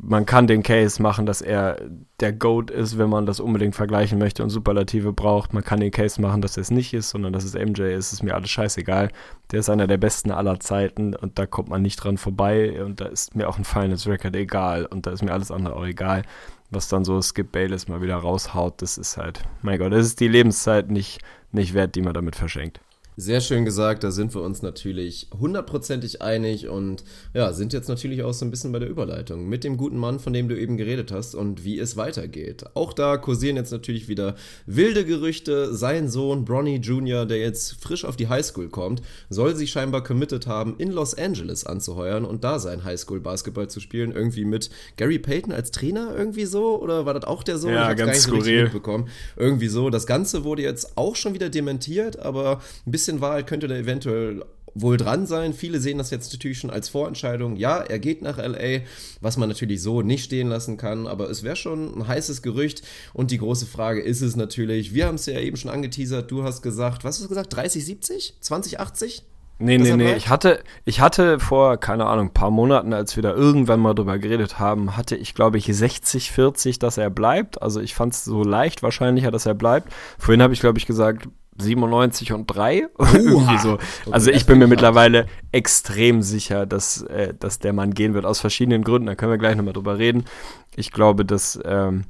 man 0.00 0.26
kann 0.26 0.46
den 0.46 0.62
Case 0.62 1.02
machen, 1.02 1.26
dass 1.26 1.40
er 1.40 1.76
der 2.20 2.32
GOAT 2.32 2.70
ist, 2.70 2.98
wenn 2.98 3.10
man 3.10 3.26
das 3.26 3.40
unbedingt 3.40 3.74
vergleichen 3.74 4.18
möchte 4.18 4.42
und 4.42 4.50
Superlative 4.50 5.12
braucht. 5.12 5.52
Man 5.52 5.64
kann 5.64 5.80
den 5.80 5.90
Case 5.90 6.20
machen, 6.20 6.40
dass 6.40 6.56
er 6.56 6.62
es 6.62 6.70
nicht 6.70 6.94
ist, 6.94 7.10
sondern 7.10 7.32
dass 7.32 7.44
es 7.44 7.54
MJ 7.54 7.82
ist, 7.82 8.12
ist 8.12 8.22
mir 8.22 8.34
alles 8.34 8.50
scheißegal. 8.50 9.10
Der 9.50 9.60
ist 9.60 9.68
einer 9.68 9.86
der 9.86 9.98
besten 9.98 10.30
aller 10.30 10.60
Zeiten 10.60 11.14
und 11.14 11.38
da 11.38 11.46
kommt 11.46 11.68
man 11.68 11.82
nicht 11.82 11.96
dran 11.96 12.16
vorbei 12.16 12.82
und 12.82 13.00
da 13.00 13.06
ist 13.06 13.34
mir 13.34 13.48
auch 13.48 13.58
ein 13.58 13.64
Finals 13.64 14.06
Record 14.06 14.36
egal 14.36 14.86
und 14.86 15.06
da 15.06 15.10
ist 15.10 15.22
mir 15.22 15.32
alles 15.32 15.50
andere 15.50 15.74
auch 15.74 15.86
egal. 15.86 16.22
Was 16.70 16.88
dann 16.88 17.04
so 17.04 17.20
Skip 17.20 17.50
Bayless 17.50 17.88
mal 17.88 18.02
wieder 18.02 18.16
raushaut, 18.16 18.82
das 18.82 18.98
ist 18.98 19.16
halt, 19.16 19.42
mein 19.62 19.78
Gott, 19.78 19.92
das 19.92 20.06
ist 20.06 20.20
die 20.20 20.28
Lebenszeit 20.28 20.90
nicht, 20.90 21.20
nicht 21.50 21.74
wert, 21.74 21.94
die 21.94 22.02
man 22.02 22.14
damit 22.14 22.36
verschenkt. 22.36 22.80
Sehr 23.20 23.40
schön 23.40 23.64
gesagt, 23.64 24.04
da 24.04 24.12
sind 24.12 24.32
wir 24.36 24.42
uns 24.42 24.62
natürlich 24.62 25.26
hundertprozentig 25.36 26.22
einig 26.22 26.68
und 26.68 27.02
ja, 27.34 27.52
sind 27.52 27.72
jetzt 27.72 27.88
natürlich 27.88 28.22
auch 28.22 28.32
so 28.32 28.44
ein 28.44 28.52
bisschen 28.52 28.70
bei 28.70 28.78
der 28.78 28.88
Überleitung 28.88 29.48
mit 29.48 29.64
dem 29.64 29.76
guten 29.76 29.96
Mann, 29.96 30.20
von 30.20 30.32
dem 30.32 30.48
du 30.48 30.56
eben 30.56 30.76
geredet 30.76 31.10
hast 31.10 31.34
und 31.34 31.64
wie 31.64 31.80
es 31.80 31.96
weitergeht. 31.96 32.66
Auch 32.74 32.92
da 32.92 33.16
kursieren 33.16 33.56
jetzt 33.56 33.72
natürlich 33.72 34.06
wieder 34.06 34.36
wilde 34.66 35.04
Gerüchte. 35.04 35.74
Sein 35.74 36.08
Sohn 36.08 36.44
Bronny 36.44 36.76
Jr., 36.76 37.26
der 37.26 37.38
jetzt 37.38 37.82
frisch 37.82 38.04
auf 38.04 38.14
die 38.14 38.28
Highschool 38.28 38.68
kommt, 38.68 39.02
soll 39.28 39.56
sich 39.56 39.72
scheinbar 39.72 40.04
committed 40.04 40.46
haben, 40.46 40.76
in 40.78 40.92
Los 40.92 41.14
Angeles 41.14 41.66
anzuheuern 41.66 42.24
und 42.24 42.44
da 42.44 42.60
sein 42.60 42.84
Highschool-Basketball 42.84 43.68
zu 43.68 43.80
spielen. 43.80 44.12
Irgendwie 44.12 44.44
mit 44.44 44.70
Gary 44.96 45.18
Payton 45.18 45.52
als 45.52 45.72
Trainer 45.72 46.14
irgendwie 46.16 46.46
so? 46.46 46.80
Oder 46.80 47.04
war 47.04 47.14
das 47.14 47.24
auch 47.24 47.42
der 47.42 47.58
Sohn? 47.58 47.72
Ja, 47.72 47.90
ich 47.90 47.96
ganz 47.96 48.06
gar 48.06 48.12
nicht 48.12 48.22
skurril. 48.22 48.62
mitbekommen. 48.62 49.08
Irgendwie 49.34 49.66
so. 49.66 49.90
Das 49.90 50.06
Ganze 50.06 50.44
wurde 50.44 50.62
jetzt 50.62 50.96
auch 50.96 51.16
schon 51.16 51.34
wieder 51.34 51.48
dementiert, 51.48 52.16
aber 52.20 52.60
ein 52.86 52.92
bisschen 52.92 53.07
Wahrheit 53.20 53.46
könnte 53.46 53.68
da 53.68 53.74
eventuell 53.74 54.42
wohl 54.74 54.96
dran 54.96 55.26
sein. 55.26 55.54
Viele 55.54 55.80
sehen 55.80 55.98
das 55.98 56.10
jetzt 56.10 56.32
natürlich 56.32 56.58
schon 56.58 56.70
als 56.70 56.88
Vorentscheidung. 56.88 57.56
Ja, 57.56 57.78
er 57.78 57.98
geht 57.98 58.22
nach 58.22 58.38
LA, 58.38 58.80
was 59.20 59.36
man 59.36 59.48
natürlich 59.48 59.82
so 59.82 60.02
nicht 60.02 60.24
stehen 60.24 60.48
lassen 60.48 60.76
kann, 60.76 61.06
aber 61.06 61.30
es 61.30 61.42
wäre 61.42 61.56
schon 61.56 61.98
ein 61.98 62.06
heißes 62.06 62.42
Gerücht. 62.42 62.82
Und 63.12 63.30
die 63.30 63.38
große 63.38 63.66
Frage 63.66 64.00
ist 64.00 64.20
es 64.20 64.36
natürlich, 64.36 64.94
wir 64.94 65.06
haben 65.06 65.16
es 65.16 65.26
ja 65.26 65.38
eben 65.40 65.56
schon 65.56 65.70
angeteasert, 65.70 66.30
du 66.30 66.44
hast 66.44 66.62
gesagt, 66.62 67.04
was 67.04 67.16
hast 67.16 67.24
du 67.24 67.28
gesagt, 67.28 67.54
30, 67.54 67.84
70? 67.84 68.34
20, 68.40 68.80
80? 68.80 69.22
Nee, 69.60 69.78
Dass 69.78 69.88
nee, 69.88 69.96
nee. 69.96 70.14
Ich 70.14 70.28
hatte, 70.28 70.62
ich 70.84 71.00
hatte 71.00 71.40
vor, 71.40 71.78
keine 71.78 72.06
Ahnung, 72.06 72.26
ein 72.26 72.32
paar 72.32 72.52
Monaten, 72.52 72.92
als 72.92 73.16
wir 73.16 73.24
da 73.24 73.34
irgendwann 73.34 73.80
mal 73.80 73.92
drüber 73.92 74.18
geredet 74.18 74.60
haben, 74.60 74.96
hatte 74.96 75.16
ich, 75.16 75.34
glaube 75.34 75.58
ich, 75.58 75.64
60, 75.66 76.30
40, 76.30 76.78
dass 76.78 76.96
er 76.96 77.10
bleibt. 77.10 77.60
Also 77.60 77.80
ich 77.80 77.96
fand 77.96 78.14
es 78.14 78.24
so 78.24 78.44
leicht 78.44 78.84
wahrscheinlicher, 78.84 79.32
dass 79.32 79.46
er 79.46 79.54
bleibt. 79.54 79.92
Vorhin 80.16 80.42
habe 80.42 80.54
ich, 80.54 80.60
glaube 80.60 80.78
ich, 80.78 80.86
gesagt, 80.86 81.28
97 81.58 82.32
und 82.32 82.46
3. 82.46 82.88
Irgendwie 82.98 83.58
so. 83.58 83.78
Also 84.10 84.30
ich 84.30 84.46
bin 84.46 84.58
mir 84.58 84.66
mittlerweile 84.66 85.26
extrem 85.52 86.22
sicher, 86.22 86.66
dass, 86.66 87.02
äh, 87.02 87.34
dass 87.38 87.58
der 87.58 87.72
Mann 87.72 87.94
gehen 87.94 88.14
wird, 88.14 88.24
aus 88.24 88.40
verschiedenen 88.40 88.84
Gründen. 88.84 89.06
Da 89.06 89.14
können 89.14 89.32
wir 89.32 89.38
gleich 89.38 89.56
nochmal 89.56 89.74
drüber 89.74 89.98
reden. 89.98 90.24
Ich 90.76 90.92
glaube, 90.92 91.24
dass, 91.24 91.58
ähm, 91.64 92.04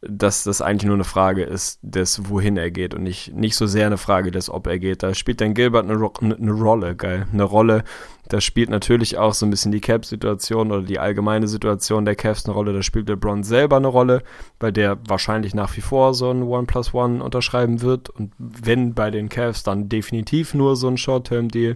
dass 0.00 0.44
das 0.44 0.62
eigentlich 0.62 0.86
nur 0.86 0.94
eine 0.94 1.04
Frage 1.04 1.42
ist, 1.42 1.80
des 1.82 2.28
wohin 2.28 2.56
er 2.56 2.70
geht 2.70 2.94
und 2.94 3.02
nicht, 3.02 3.34
nicht 3.34 3.56
so 3.56 3.66
sehr 3.66 3.86
eine 3.86 3.98
Frage 3.98 4.30
des, 4.30 4.48
ob 4.48 4.68
er 4.68 4.78
geht. 4.78 5.02
Da 5.02 5.12
spielt 5.12 5.40
dann 5.40 5.54
Gilbert 5.54 5.84
eine, 5.84 5.96
Ro 5.96 6.12
eine 6.20 6.52
Rolle, 6.52 6.94
geil, 6.94 7.26
eine 7.32 7.42
Rolle. 7.42 7.82
Da 8.28 8.40
spielt 8.40 8.70
natürlich 8.70 9.18
auch 9.18 9.34
so 9.34 9.44
ein 9.44 9.50
bisschen 9.50 9.72
die 9.72 9.80
Cap-Situation 9.80 10.70
oder 10.70 10.82
die 10.82 11.00
allgemeine 11.00 11.48
Situation 11.48 12.04
der 12.04 12.14
Cavs 12.14 12.44
eine 12.44 12.54
Rolle. 12.54 12.72
Da 12.72 12.82
spielt 12.82 13.08
LeBron 13.08 13.42
selber 13.42 13.78
eine 13.78 13.88
Rolle, 13.88 14.22
weil 14.60 14.72
der 14.72 14.98
wahrscheinlich 15.08 15.52
nach 15.52 15.76
wie 15.76 15.80
vor 15.80 16.14
so 16.14 16.30
ein 16.30 16.44
One 16.44 16.66
plus 16.66 16.94
One 16.94 17.22
unterschreiben 17.22 17.82
wird 17.82 18.08
und 18.08 18.32
wenn 18.38 18.94
bei 18.94 19.10
den 19.10 19.28
Cavs, 19.28 19.64
dann 19.64 19.88
definitiv 19.88 20.54
nur 20.54 20.76
so 20.76 20.86
ein 20.86 20.96
Short-Term-Deal, 20.96 21.74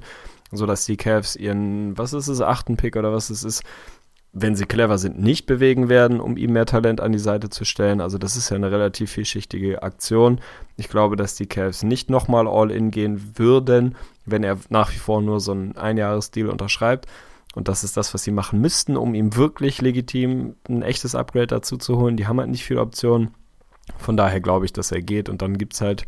sodass 0.52 0.84
die 0.84 0.96
Cavs 0.96 1.34
ihren, 1.34 1.98
was 1.98 2.12
ist 2.12 2.28
es, 2.28 2.40
achten 2.40 2.76
Pick 2.76 2.94
oder 2.94 3.12
was 3.12 3.30
es 3.30 3.42
ist, 3.42 3.64
wenn 4.32 4.56
sie 4.56 4.64
clever 4.64 4.96
sind, 4.96 5.20
nicht 5.20 5.44
bewegen 5.44 5.90
werden, 5.90 6.18
um 6.18 6.38
ihm 6.38 6.54
mehr 6.54 6.64
Talent 6.64 7.00
an 7.02 7.12
die 7.12 7.18
Seite 7.18 7.50
zu 7.50 7.66
stellen. 7.66 8.00
Also 8.00 8.16
das 8.16 8.36
ist 8.36 8.48
ja 8.48 8.56
eine 8.56 8.70
relativ 8.70 9.12
vielschichtige 9.12 9.82
Aktion. 9.82 10.40
Ich 10.76 10.88
glaube, 10.88 11.16
dass 11.16 11.34
die 11.34 11.46
Cavs 11.46 11.82
nicht 11.82 12.08
nochmal 12.08 12.48
All-In 12.48 12.90
gehen 12.90 13.36
würden, 13.36 13.94
wenn 14.24 14.42
er 14.42 14.58
nach 14.70 14.90
wie 14.92 14.98
vor 14.98 15.20
nur 15.20 15.38
so 15.40 15.52
einen 15.52 15.76
Einjahresdeal 15.76 16.48
unterschreibt. 16.48 17.06
Und 17.54 17.68
das 17.68 17.84
ist 17.84 17.98
das, 17.98 18.14
was 18.14 18.22
sie 18.22 18.30
machen 18.30 18.62
müssten, 18.62 18.96
um 18.96 19.14
ihm 19.14 19.36
wirklich 19.36 19.82
legitim 19.82 20.54
ein 20.66 20.80
echtes 20.80 21.14
Upgrade 21.14 21.48
dazu 21.48 21.76
zu 21.76 21.98
holen. 21.98 22.16
Die 22.16 22.26
haben 22.26 22.40
halt 22.40 22.48
nicht 22.48 22.64
viele 22.64 22.80
Optionen. 22.80 23.34
Von 23.98 24.16
daher 24.16 24.40
glaube 24.40 24.64
ich, 24.64 24.72
dass 24.72 24.92
er 24.92 25.02
geht. 25.02 25.28
Und 25.28 25.42
dann 25.42 25.58
gibt 25.58 25.74
es 25.74 25.82
halt, 25.82 26.06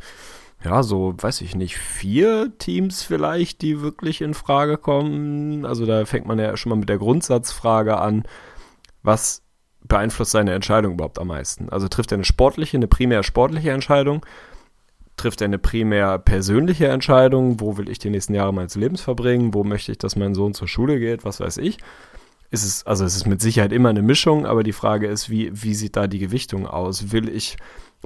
ja, 0.64 0.82
so, 0.82 1.14
weiß 1.16 1.42
ich 1.42 1.54
nicht, 1.54 1.76
vier 1.76 2.52
Teams 2.58 3.02
vielleicht, 3.02 3.60
die 3.60 3.82
wirklich 3.82 4.22
in 4.22 4.32
Frage 4.32 4.78
kommen. 4.78 5.66
Also 5.66 5.84
da 5.84 6.06
fängt 6.06 6.26
man 6.26 6.38
ja 6.38 6.56
schon 6.56 6.70
mal 6.70 6.76
mit 6.76 6.88
der 6.88 6.98
Grundsatzfrage 6.98 7.98
an, 7.98 8.24
was 9.02 9.42
beeinflusst 9.86 10.30
seine 10.30 10.54
Entscheidung 10.54 10.94
überhaupt 10.94 11.18
am 11.18 11.28
meisten? 11.28 11.68
Also 11.68 11.88
trifft 11.88 12.12
er 12.12 12.16
eine 12.16 12.24
sportliche, 12.24 12.78
eine 12.78 12.88
primär 12.88 13.22
sportliche 13.22 13.72
Entscheidung? 13.72 14.24
Trifft 15.16 15.42
er 15.42 15.46
eine 15.46 15.58
primär 15.58 16.18
persönliche 16.18 16.88
Entscheidung? 16.88 17.60
Wo 17.60 17.76
will 17.76 17.90
ich 17.90 17.98
die 17.98 18.10
nächsten 18.10 18.34
Jahre 18.34 18.54
meines 18.54 18.74
Lebens 18.74 19.02
verbringen? 19.02 19.52
Wo 19.52 19.62
möchte 19.64 19.92
ich, 19.92 19.98
dass 19.98 20.16
mein 20.16 20.34
Sohn 20.34 20.54
zur 20.54 20.66
Schule 20.66 20.98
geht? 20.98 21.26
Was 21.26 21.40
weiß 21.40 21.58
ich? 21.58 21.78
Ist 22.54 22.62
es, 22.62 22.86
also 22.86 23.04
es 23.04 23.16
ist 23.16 23.26
mit 23.26 23.40
Sicherheit 23.40 23.72
immer 23.72 23.88
eine 23.88 24.00
Mischung, 24.00 24.46
aber 24.46 24.62
die 24.62 24.72
Frage 24.72 25.08
ist, 25.08 25.28
wie, 25.28 25.50
wie 25.52 25.74
sieht 25.74 25.96
da 25.96 26.06
die 26.06 26.20
Gewichtung 26.20 26.68
aus? 26.68 27.10
Will 27.10 27.28
ich 27.28 27.56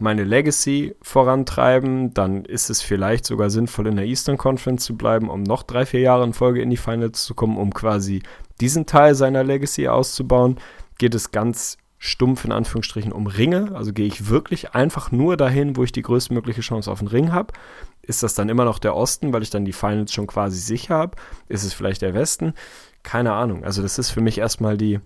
meine 0.01 0.25
Legacy 0.25 0.97
vorantreiben, 1.03 2.15
dann 2.15 2.47
ist 2.47 2.71
es 2.71 2.81
vielleicht 2.81 3.27
sogar 3.27 3.51
sinnvoll, 3.51 3.89
in 3.89 3.97
der 3.97 4.07
Eastern 4.07 4.39
Conference 4.39 4.87
zu 4.87 4.97
bleiben, 4.97 5.29
um 5.29 5.43
noch 5.43 5.65
drei, 5.65 5.85
vier 5.85 6.01
Jahre 6.01 6.25
in 6.25 6.33
Folge 6.33 6.63
in 6.63 6.71
die 6.71 6.79
Finals 6.79 7.27
zu 7.27 7.35
kommen, 7.35 7.59
um 7.59 7.75
quasi 7.75 8.23
diesen 8.59 8.87
Teil 8.87 9.15
seiner 9.15 9.45
Legacy 9.45 9.87
auszubauen. 9.87 10.57
Geht 10.97 11.15
es 11.15 11.31
ganz 11.31 11.77
stumpf 11.99 12.47
in 12.47 12.53
Anführungsstrichen 12.53 13.13
um 13.13 13.27
Ringe, 13.27 13.73
also 13.75 13.93
gehe 13.93 14.07
ich 14.07 14.31
wirklich 14.31 14.73
einfach 14.73 15.13
nur 15.13 15.37
dahin, 15.37 15.77
wo 15.77 15.85
ich 15.85 15.93
die 15.93 16.01
größtmögliche 16.01 16.63
Chance 16.63 16.91
auf 16.91 17.01
den 17.01 17.09
Ring 17.09 17.33
habe. 17.33 17.53
Ist 18.01 18.23
das 18.23 18.33
dann 18.33 18.49
immer 18.49 18.65
noch 18.65 18.79
der 18.79 18.97
Osten, 18.97 19.35
weil 19.35 19.43
ich 19.43 19.51
dann 19.51 19.67
die 19.67 19.75
Finals 19.75 20.15
schon 20.15 20.27
quasi 20.27 20.59
sicher 20.59 20.95
habe? 20.95 21.19
Ist 21.49 21.65
es 21.65 21.75
vielleicht 21.75 22.01
der 22.01 22.15
Westen? 22.15 22.55
Keine 23.03 23.33
Ahnung. 23.33 23.65
Also 23.65 23.83
das 23.83 23.99
ist 23.99 24.11
für 24.11 24.21
mich 24.21 24.39
erstmal 24.39 24.77
die, 24.77 25.01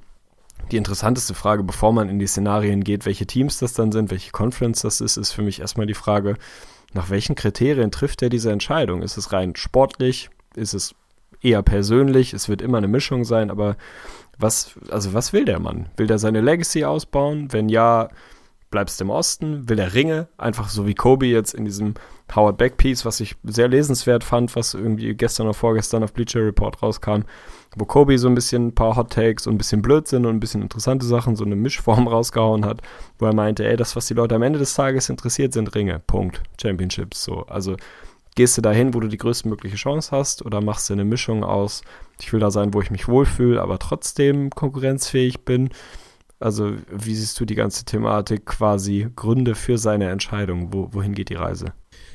die 0.70 0.76
interessanteste 0.76 1.34
Frage, 1.34 1.62
bevor 1.62 1.93
man 1.93 2.09
in 2.09 2.18
die 2.18 2.26
Szenarien 2.26 2.84
geht, 2.84 3.07
welche 3.07 3.26
Teams 3.26 3.59
das 3.59 3.74
dann 3.74 3.93
sind, 3.93 4.11
welche 4.11 4.30
Conference 4.30 4.82
das 4.82 5.01
ist, 5.01 5.16
ist 5.16 5.32
für 5.32 5.43
mich 5.43 5.61
erstmal 5.61 5.86
die 5.86 5.95
Frage, 5.95 6.36
nach 6.95 7.11
welchen 7.11 7.34
Kriterien 7.34 7.90
trifft 7.90 8.22
er 8.22 8.28
diese 8.28 8.53
Entscheidung? 8.53 9.03
Ist 9.03 9.16
es 9.16 9.32
rein 9.32 9.57
sportlich? 9.57 10.30
Ist 10.55 10.74
es 10.74 10.95
eher 11.40 11.62
persönlich? 11.62 12.34
Es 12.34 12.49
wird 12.49 12.62
immer 12.62 12.78
eine 12.78 12.88
Mischung 12.88 13.24
sein, 13.24 13.51
aber 13.51 13.76
was, 14.38 14.72
also 14.90 15.14
was 15.14 15.32
will 15.32 15.45
der 15.45 15.59
Mann? 15.59 15.88
Will 15.97 16.07
der 16.07 16.18
seine 16.18 16.40
Legacy 16.40 16.84
ausbauen? 16.84 17.53
Wenn 17.53 17.68
ja, 17.68 18.09
bleibst 18.73 19.01
im 19.01 19.11
Osten? 19.11 19.68
Will 19.68 19.79
er 19.79 19.95
Ringe? 19.95 20.27
Einfach 20.37 20.68
so 20.68 20.89
wie 20.89 20.95
Kobe 20.95 21.27
jetzt 21.27 21.55
in 21.55 21.64
diesem 21.64 21.95
Howard 22.35 22.59
Beck 22.59 22.77
Piece, 22.77 23.05
was 23.05 23.20
ich 23.20 23.37
sehr 23.45 23.68
lesenswert 23.68 24.25
fand, 24.25 24.57
was 24.57 24.75
irgendwie 24.75 25.14
gestern 25.14 25.47
oder 25.47 25.55
vorgestern 25.55 26.03
auf 26.03 26.12
Bleacher 26.12 26.45
Report 26.45 26.83
rauskam, 26.83 27.23
wo 27.77 27.85
Kobe 27.85 28.18
so 28.18 28.27
ein 28.27 28.35
bisschen 28.35 28.68
ein 28.68 28.75
paar 28.75 28.97
Hot 28.97 29.12
Takes 29.12 29.47
und 29.47 29.55
ein 29.55 29.59
bisschen 29.59 29.83
Blödsinn 29.83 30.27
und 30.27 30.35
ein 30.35 30.41
bisschen 30.41 30.62
interessante 30.62 31.07
Sachen, 31.07 31.37
so 31.37 31.45
eine 31.45 31.55
Mischform 31.55 32.09
rausgehauen 32.09 32.64
hat, 32.64 32.81
wo 33.18 33.27
er 33.27 33.35
meinte, 33.35 33.64
ey, 33.64 33.77
das, 33.77 33.95
was 33.95 34.07
die 34.07 34.14
Leute 34.14 34.35
am 34.35 34.43
Ende 34.43 34.59
des 34.59 34.75
Tages 34.75 35.09
interessiert, 35.09 35.53
sind 35.53 35.75
Ringe. 35.75 36.01
Punkt. 36.01 36.43
Championships. 36.61 37.23
So. 37.23 37.47
Also 37.47 37.77
gehst 38.35 38.57
du 38.57 38.62
dahin, 38.62 38.95
wo 38.95 39.01
du 39.01 39.09
die 39.09 39.18
größtmögliche 39.18 39.77
Chance 39.77 40.11
hast, 40.11 40.45
oder 40.45 40.61
machst 40.61 40.89
du 40.89 40.95
eine 40.95 41.05
Mischung 41.05 41.45
aus, 41.45 41.83
ich 42.20 42.33
will 42.33 42.41
da 42.41 42.51
sein, 42.51 42.73
wo 42.73 42.81
ich 42.81 42.91
mich 42.91 43.09
wohlfühle, 43.09 43.61
aber 43.61 43.79
trotzdem 43.79 44.51
konkurrenzfähig 44.51 45.45
bin. 45.45 45.70
Also, 46.43 46.72
wie 46.90 47.14
siehst 47.14 47.38
du 47.38 47.45
die 47.45 47.55
ganze 47.55 47.84
Thematik 47.84 48.47
quasi 48.47 49.09
Gründe 49.14 49.55
für 49.55 49.78
seine 49.78 50.11
Entscheidung? 50.11 50.72
Wo, 50.72 50.88
wohin 50.93 51.14
geht 51.14 51.28
die 51.28 51.34
Reise? 51.34 51.72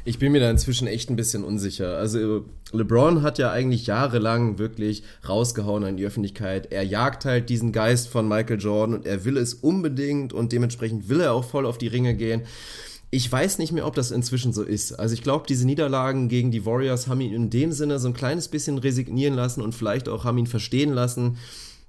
Ich 0.07 0.19
bin 0.19 0.31
mir 0.31 0.39
da 0.39 0.49
inzwischen 0.49 0.87
echt 0.87 1.09
ein 1.09 1.17
bisschen 1.17 1.43
unsicher. 1.43 1.97
Also 1.97 2.45
LeBron 2.71 3.23
hat 3.23 3.39
ja 3.39 3.51
eigentlich 3.51 3.87
jahrelang 3.87 4.57
wirklich 4.57 5.03
rausgehauen 5.27 5.83
an 5.83 5.97
die 5.97 6.05
Öffentlichkeit. 6.05 6.71
Er 6.71 6.83
jagt 6.83 7.25
halt 7.25 7.49
diesen 7.49 7.73
Geist 7.73 8.07
von 8.07 8.25
Michael 8.25 8.57
Jordan 8.57 8.95
und 8.95 9.05
er 9.05 9.25
will 9.25 9.35
es 9.35 9.53
unbedingt 9.53 10.31
und 10.31 10.53
dementsprechend 10.53 11.09
will 11.09 11.19
er 11.19 11.33
auch 11.33 11.43
voll 11.43 11.65
auf 11.65 11.77
die 11.77 11.87
Ringe 11.87 12.15
gehen. 12.15 12.43
Ich 13.09 13.29
weiß 13.29 13.57
nicht 13.57 13.73
mehr, 13.73 13.85
ob 13.85 13.95
das 13.95 14.11
inzwischen 14.11 14.53
so 14.53 14.63
ist. 14.63 14.93
Also 14.93 15.13
ich 15.13 15.23
glaube, 15.23 15.45
diese 15.45 15.65
Niederlagen 15.65 16.29
gegen 16.29 16.51
die 16.51 16.65
Warriors 16.65 17.07
haben 17.07 17.19
ihn 17.19 17.33
in 17.33 17.49
dem 17.49 17.73
Sinne 17.73 17.99
so 17.99 18.07
ein 18.07 18.13
kleines 18.13 18.47
bisschen 18.47 18.77
resignieren 18.77 19.33
lassen 19.33 19.61
und 19.61 19.75
vielleicht 19.75 20.07
auch 20.07 20.23
haben 20.23 20.37
ihn 20.37 20.47
verstehen 20.47 20.93
lassen, 20.93 21.37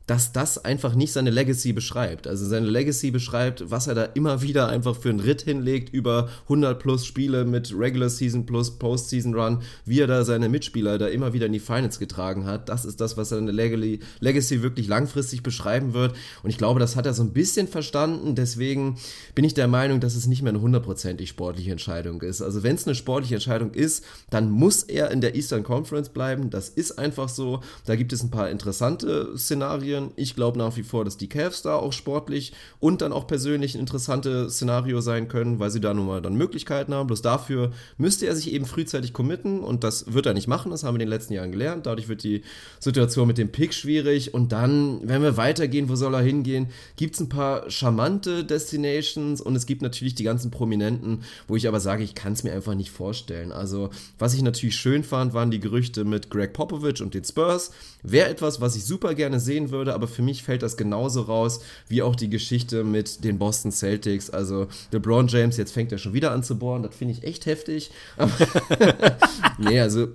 dass 0.09 0.33
das 0.33 0.65
einfach 0.65 0.95
nicht 0.95 1.13
seine 1.13 1.29
Legacy 1.29 1.75
beschreibt. 1.75 2.27
Also 2.27 2.47
seine 2.47 2.67
Legacy 2.67 3.11
beschreibt, 3.11 3.71
was 3.71 3.89
er 3.89 3.95
da 3.95 4.05
immer 4.05 4.41
wieder 4.41 4.69
einfach 4.69 4.97
für 4.97 5.11
einen 5.11 5.21
Ritt 5.21 5.43
hinlegt 5.43 5.93
über 5.93 6.31
100 6.45 6.79
plus 6.79 7.05
Spiele 7.05 7.45
mit 7.45 7.75
Regular 7.77 8.09
Season 8.09 8.47
plus 8.47 8.79
Postseason 8.79 9.35
Run, 9.35 9.61
wie 9.85 10.01
er 10.01 10.07
da 10.07 10.25
seine 10.25 10.49
Mitspieler 10.49 10.97
da 10.97 11.09
immer 11.09 11.35
wieder 11.35 11.45
in 11.45 11.53
die 11.53 11.61
Finals 11.61 11.99
getragen 11.99 12.47
hat. 12.47 12.71
Das 12.71 12.87
ist 12.87 13.03
das, 13.03 13.19
was 13.19 13.29
seine 13.29 13.53
Legacy 13.53 14.63
wirklich 14.63 14.89
langfristig 14.89 15.43
beschreiben 15.43 15.93
wird. 15.93 16.17
Und 16.43 16.49
ich 16.49 16.57
glaube, 16.57 16.81
das 16.81 16.97
hat 16.97 17.05
er 17.05 17.13
so 17.13 17.23
ein 17.23 17.35
bisschen 17.35 17.69
verstanden. 17.69 18.35
Deswegen 18.35 18.97
bin 19.35 19.45
ich 19.45 19.53
der 19.53 19.69
Meinung, 19.69 20.01
dass 20.01 20.15
es 20.15 20.27
nicht 20.27 20.41
mehr 20.41 20.53
eine 20.53 20.63
hundertprozentig 20.63 21.29
sportliche 21.29 21.71
Entscheidung 21.71 22.23
ist. 22.23 22.41
Also 22.41 22.63
wenn 22.63 22.77
es 22.77 22.87
eine 22.87 22.95
sportliche 22.95 23.35
Entscheidung 23.35 23.75
ist, 23.75 24.07
dann 24.31 24.51
muss 24.51 24.85
er 24.85 25.11
in 25.11 25.21
der 25.21 25.35
Eastern 25.35 25.65
Conference 25.65 26.09
bleiben. 26.09 26.49
Das 26.49 26.71
ist 26.71 26.99
einfach 26.99 27.29
so. 27.29 27.61
Da 27.85 27.95
gibt 27.95 28.15
es 28.15 28.23
ein 28.23 28.31
paar 28.31 28.49
interessante 28.49 29.37
Szenarien 29.37 29.97
Szenarien. 29.99 30.12
Ich 30.16 30.34
glaube 30.34 30.59
nach 30.59 30.76
wie 30.76 30.82
vor, 30.82 31.05
dass 31.05 31.16
die 31.16 31.28
Cavs 31.28 31.62
da 31.62 31.76
auch 31.76 31.92
sportlich 31.92 32.53
und 32.80 33.03
dann 33.03 33.12
auch 33.12 33.26
persönlich 33.26 33.74
ein 33.74 33.80
interessantes 33.80 34.54
Szenario 34.54 35.00
sein 35.00 35.29
können, 35.29 35.58
weil 35.58 35.70
sie 35.70 35.80
da 35.80 35.95
nun 35.95 36.07
mal 36.07 36.22
dann 36.22 36.34
Möglichkeiten 36.34 36.95
haben. 36.95 37.07
Bloß 37.07 37.22
dafür 37.22 37.72
müsste 37.96 38.26
er 38.26 38.37
sich 38.37 38.53
eben 38.53 38.66
frühzeitig 38.66 39.12
committen 39.12 39.61
und 39.61 39.84
das 39.84 40.12
wird 40.12 40.26
er 40.26 40.34
nicht 40.34 40.49
machen. 40.49 40.70
Das 40.70 40.84
haben 40.84 40.95
wir 40.95 41.00
in 41.00 41.07
den 41.07 41.08
letzten 41.08 41.34
Jahren 41.34 41.53
gelernt. 41.53 41.87
Dadurch 41.87 42.08
wird 42.08 42.22
die 42.22 42.42
Situation 42.79 43.26
mit 43.26 43.38
dem 43.38 43.50
Pick 43.50 43.75
schwierig 43.75 44.34
und 44.34 44.53
dann, 44.53 45.00
wenn 45.03 45.22
wir 45.22 45.37
weitergehen, 45.37 45.88
wo 45.88 45.96
soll 45.96 46.14
er 46.14 46.20
hingehen, 46.20 46.68
gibt 46.96 47.14
es 47.14 47.20
ein 47.20 47.29
paar 47.29 47.70
charmante 47.70 48.45
Destinations 48.45 49.41
und 49.41 49.57
es 49.57 49.66
gibt 49.66 49.83
natürlich 49.83 50.14
die 50.14 50.25
ganzen 50.25 50.50
Prominenten, 50.50 51.22
wo 51.46 51.57
ich 51.57 51.68
aber 51.68 51.80
sage, 51.80 52.03
ich 52.03 52.14
kann 52.14 52.33
es 52.33 52.45
mir 52.45 52.53
einfach 52.53 52.75
nicht 52.75 52.91
vorstellen. 52.91 53.53
Also, 53.53 53.91
was 54.18 54.34
ich 54.34 54.42
natürlich 54.42 54.76
schön 54.76 55.04
fand, 55.04 55.34
waren 55.34 55.50
die 55.50 55.61
Gerüchte 55.61 56.04
mit 56.04 56.30
Greg 56.30 56.53
Popovich 56.53 57.03
und 57.03 57.14
den 57.14 57.25
Spurs. 57.25 57.70
Wäre 58.03 58.29
etwas, 58.29 58.61
was 58.61 58.76
ich 58.76 58.84
super 58.84 59.14
gerne 59.14 59.41
sehen 59.41 59.70
würde, 59.70 59.88
aber 59.95 60.09
für 60.09 60.23
mich 60.23 60.43
fällt 60.43 60.63
das 60.63 60.77
genauso 60.77 61.23
raus 61.23 61.61
wie 61.89 62.03
auch 62.03 62.17
die 62.17 62.31
Geschichte 62.31 62.85
mit 62.85 63.25
den 63.25 63.39
Boston 63.39 63.73
Celtics. 63.73 64.31
Also 64.31 64.69
LeBron 64.93 65.29
James, 65.29 65.57
jetzt 65.57 65.73
fängt 65.73 65.93
er 65.93 65.99
schon 65.99 66.13
wieder 66.13 66.33
an 66.33 66.43
zu 66.43 66.59
bohren, 66.59 66.83
das 66.83 66.95
finde 66.95 67.15
ich 67.15 67.25
echt 67.25 67.47
heftig. 67.47 67.91
nee, 69.59 69.81
also 69.81 70.09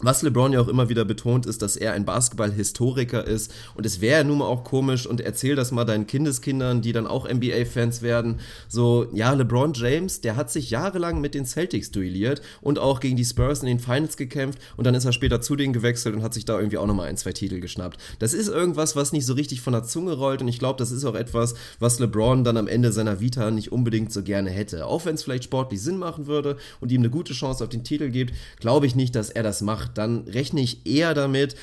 was 0.00 0.20
LeBron 0.20 0.52
ja 0.52 0.60
auch 0.60 0.68
immer 0.68 0.90
wieder 0.90 1.06
betont, 1.06 1.46
ist, 1.46 1.62
dass 1.62 1.76
er 1.76 1.94
ein 1.94 2.04
Basketball-Historiker 2.04 3.26
ist. 3.26 3.50
Und 3.74 3.86
es 3.86 4.02
wäre 4.02 4.24
nun 4.24 4.38
mal 4.38 4.44
auch 4.44 4.62
komisch, 4.62 5.06
und 5.06 5.22
erzähl 5.22 5.56
das 5.56 5.72
mal 5.72 5.86
deinen 5.86 6.06
Kindeskindern, 6.06 6.82
die 6.82 6.92
dann 6.92 7.06
auch 7.06 7.26
NBA-Fans 7.26 8.02
werden. 8.02 8.40
So, 8.68 9.06
ja, 9.14 9.32
LeBron 9.32 9.72
James, 9.72 10.20
der 10.20 10.36
hat 10.36 10.50
sich 10.50 10.68
jahrelang 10.68 11.22
mit 11.22 11.34
den 11.34 11.46
Celtics 11.46 11.90
duelliert 11.92 12.42
und 12.60 12.78
auch 12.78 13.00
gegen 13.00 13.16
die 13.16 13.24
Spurs 13.24 13.60
in 13.60 13.68
den 13.68 13.78
Finals 13.78 14.18
gekämpft. 14.18 14.58
Und 14.76 14.86
dann 14.86 14.94
ist 14.94 15.06
er 15.06 15.12
später 15.12 15.40
zu 15.40 15.56
denen 15.56 15.72
gewechselt 15.72 16.14
und 16.14 16.22
hat 16.22 16.34
sich 16.34 16.44
da 16.44 16.58
irgendwie 16.58 16.76
auch 16.76 16.86
nochmal 16.86 17.08
ein, 17.08 17.16
zwei 17.16 17.32
Titel 17.32 17.60
geschnappt. 17.60 17.98
Das 18.18 18.34
ist 18.34 18.48
irgendwas, 18.48 18.96
was 18.96 19.12
nicht 19.12 19.24
so 19.24 19.32
richtig 19.32 19.62
von 19.62 19.72
der 19.72 19.84
Zunge 19.84 20.12
rollt. 20.12 20.42
Und 20.42 20.48
ich 20.48 20.58
glaube, 20.58 20.78
das 20.78 20.90
ist 20.90 21.06
auch 21.06 21.14
etwas, 21.14 21.54
was 21.78 21.98
LeBron 22.00 22.44
dann 22.44 22.58
am 22.58 22.68
Ende 22.68 22.92
seiner 22.92 23.20
Vita 23.20 23.50
nicht 23.50 23.72
unbedingt 23.72 24.12
so 24.12 24.22
gerne 24.22 24.50
hätte. 24.50 24.84
Auch 24.84 25.06
wenn 25.06 25.14
es 25.14 25.22
vielleicht 25.22 25.44
sportlich 25.44 25.80
Sinn 25.80 25.96
machen 25.96 26.26
würde 26.26 26.58
und 26.80 26.92
ihm 26.92 27.00
eine 27.00 27.10
gute 27.10 27.32
Chance 27.32 27.64
auf 27.64 27.70
den 27.70 27.82
Titel 27.82 28.10
gibt, 28.10 28.34
glaube 28.60 28.86
ich 28.86 28.94
nicht, 28.94 29.14
dass 29.14 29.30
er 29.30 29.42
das 29.42 29.62
macht 29.62 29.85
dann 29.88 30.24
rechne 30.28 30.60
ich 30.60 30.86
eher 30.86 31.14
damit, 31.14 31.56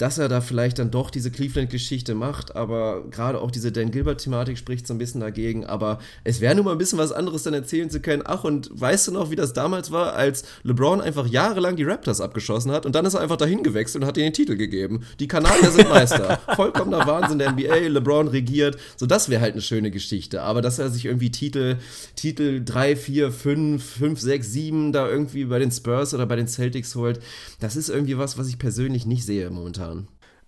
dass 0.00 0.16
er 0.16 0.28
da 0.28 0.40
vielleicht 0.40 0.78
dann 0.78 0.90
doch 0.90 1.10
diese 1.10 1.30
Cleveland-Geschichte 1.30 2.14
macht, 2.14 2.56
aber 2.56 3.04
gerade 3.10 3.38
auch 3.38 3.50
diese 3.50 3.70
Dan 3.70 3.90
Gilbert-Thematik 3.90 4.56
spricht 4.56 4.86
so 4.86 4.94
ein 4.94 4.98
bisschen 4.98 5.20
dagegen. 5.20 5.66
Aber 5.66 5.98
es 6.24 6.40
wäre 6.40 6.54
nun 6.54 6.64
mal 6.64 6.72
ein 6.72 6.78
bisschen 6.78 6.98
was 6.98 7.12
anderes 7.12 7.42
dann 7.42 7.52
erzählen 7.52 7.90
zu 7.90 8.00
können. 8.00 8.22
Ach, 8.24 8.44
und 8.44 8.70
weißt 8.72 9.08
du 9.08 9.12
noch, 9.12 9.30
wie 9.30 9.36
das 9.36 9.52
damals 9.52 9.90
war, 9.90 10.14
als 10.14 10.44
LeBron 10.62 11.02
einfach 11.02 11.26
jahrelang 11.26 11.76
die 11.76 11.84
Raptors 11.84 12.22
abgeschossen 12.22 12.72
hat 12.72 12.86
und 12.86 12.94
dann 12.94 13.04
ist 13.04 13.12
er 13.12 13.20
einfach 13.20 13.36
dahin 13.36 13.62
gewechselt 13.62 14.02
und 14.02 14.08
hat 14.08 14.16
ihnen 14.16 14.28
den 14.28 14.32
Titel 14.32 14.56
gegeben. 14.56 15.02
Die 15.18 15.28
Kanadier 15.28 15.70
sind 15.70 15.90
Meister. 15.90 16.40
Vollkommener 16.56 17.06
Wahnsinn 17.06 17.38
der 17.38 17.52
NBA, 17.52 17.88
LeBron 17.88 18.28
regiert. 18.28 18.78
So, 18.96 19.04
das 19.04 19.28
wäre 19.28 19.42
halt 19.42 19.52
eine 19.52 19.62
schöne 19.62 19.90
Geschichte. 19.90 20.40
Aber 20.40 20.62
dass 20.62 20.78
er 20.78 20.88
sich 20.88 21.04
irgendwie 21.04 21.30
Titel, 21.30 21.76
Titel 22.16 22.62
3, 22.64 22.96
4, 22.96 23.32
5, 23.32 23.84
5, 23.84 24.20
6, 24.20 24.50
7 24.50 24.92
da 24.92 25.08
irgendwie 25.08 25.44
bei 25.44 25.58
den 25.58 25.70
Spurs 25.70 26.14
oder 26.14 26.24
bei 26.24 26.36
den 26.36 26.48
Celtics 26.48 26.94
holt, 26.94 27.20
das 27.58 27.76
ist 27.76 27.90
irgendwie 27.90 28.16
was, 28.16 28.38
was 28.38 28.48
ich 28.48 28.58
persönlich 28.58 29.04
nicht 29.04 29.26
sehe 29.26 29.50
momentan 29.50 29.89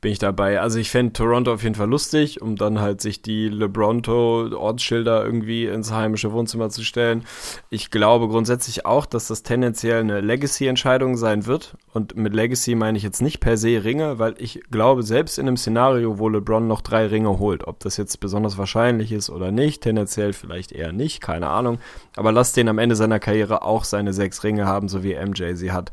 bin 0.02 0.10
ich 0.10 0.18
dabei. 0.18 0.60
Also 0.60 0.80
ich 0.80 0.90
fände 0.90 1.12
Toronto 1.12 1.52
auf 1.52 1.62
jeden 1.62 1.76
Fall 1.76 1.88
lustig, 1.88 2.42
um 2.42 2.56
dann 2.56 2.80
halt 2.80 3.00
sich 3.00 3.22
die 3.22 3.48
LeBronto-Ortsschilder 3.48 5.24
irgendwie 5.24 5.66
ins 5.66 5.92
heimische 5.92 6.32
Wohnzimmer 6.32 6.70
zu 6.70 6.82
stellen. 6.82 7.24
Ich 7.70 7.92
glaube 7.92 8.26
grundsätzlich 8.26 8.84
auch, 8.84 9.06
dass 9.06 9.28
das 9.28 9.44
tendenziell 9.44 10.00
eine 10.00 10.20
Legacy-Entscheidung 10.20 11.16
sein 11.16 11.46
wird. 11.46 11.76
Und 11.94 12.16
mit 12.16 12.34
Legacy 12.34 12.74
meine 12.74 12.98
ich 12.98 13.04
jetzt 13.04 13.22
nicht 13.22 13.38
per 13.38 13.56
se 13.56 13.84
Ringe, 13.84 14.18
weil 14.18 14.34
ich 14.38 14.64
glaube, 14.72 15.04
selbst 15.04 15.38
in 15.38 15.46
einem 15.46 15.56
Szenario, 15.56 16.18
wo 16.18 16.28
LeBron 16.28 16.66
noch 16.66 16.80
drei 16.80 17.06
Ringe 17.06 17.38
holt, 17.38 17.68
ob 17.68 17.78
das 17.78 17.96
jetzt 17.96 18.18
besonders 18.18 18.58
wahrscheinlich 18.58 19.12
ist 19.12 19.30
oder 19.30 19.52
nicht, 19.52 19.84
tendenziell 19.84 20.32
vielleicht 20.32 20.72
eher 20.72 20.92
nicht, 20.92 21.20
keine 21.20 21.46
Ahnung. 21.46 21.78
Aber 22.16 22.32
lass 22.32 22.52
den 22.52 22.68
am 22.68 22.78
Ende 22.78 22.96
seiner 22.96 23.20
Karriere 23.20 23.62
auch 23.62 23.84
seine 23.84 24.12
sechs 24.12 24.42
Ringe 24.42 24.66
haben, 24.66 24.88
so 24.88 25.04
wie 25.04 25.14
MJ 25.14 25.54
sie 25.54 25.70
hat. 25.70 25.92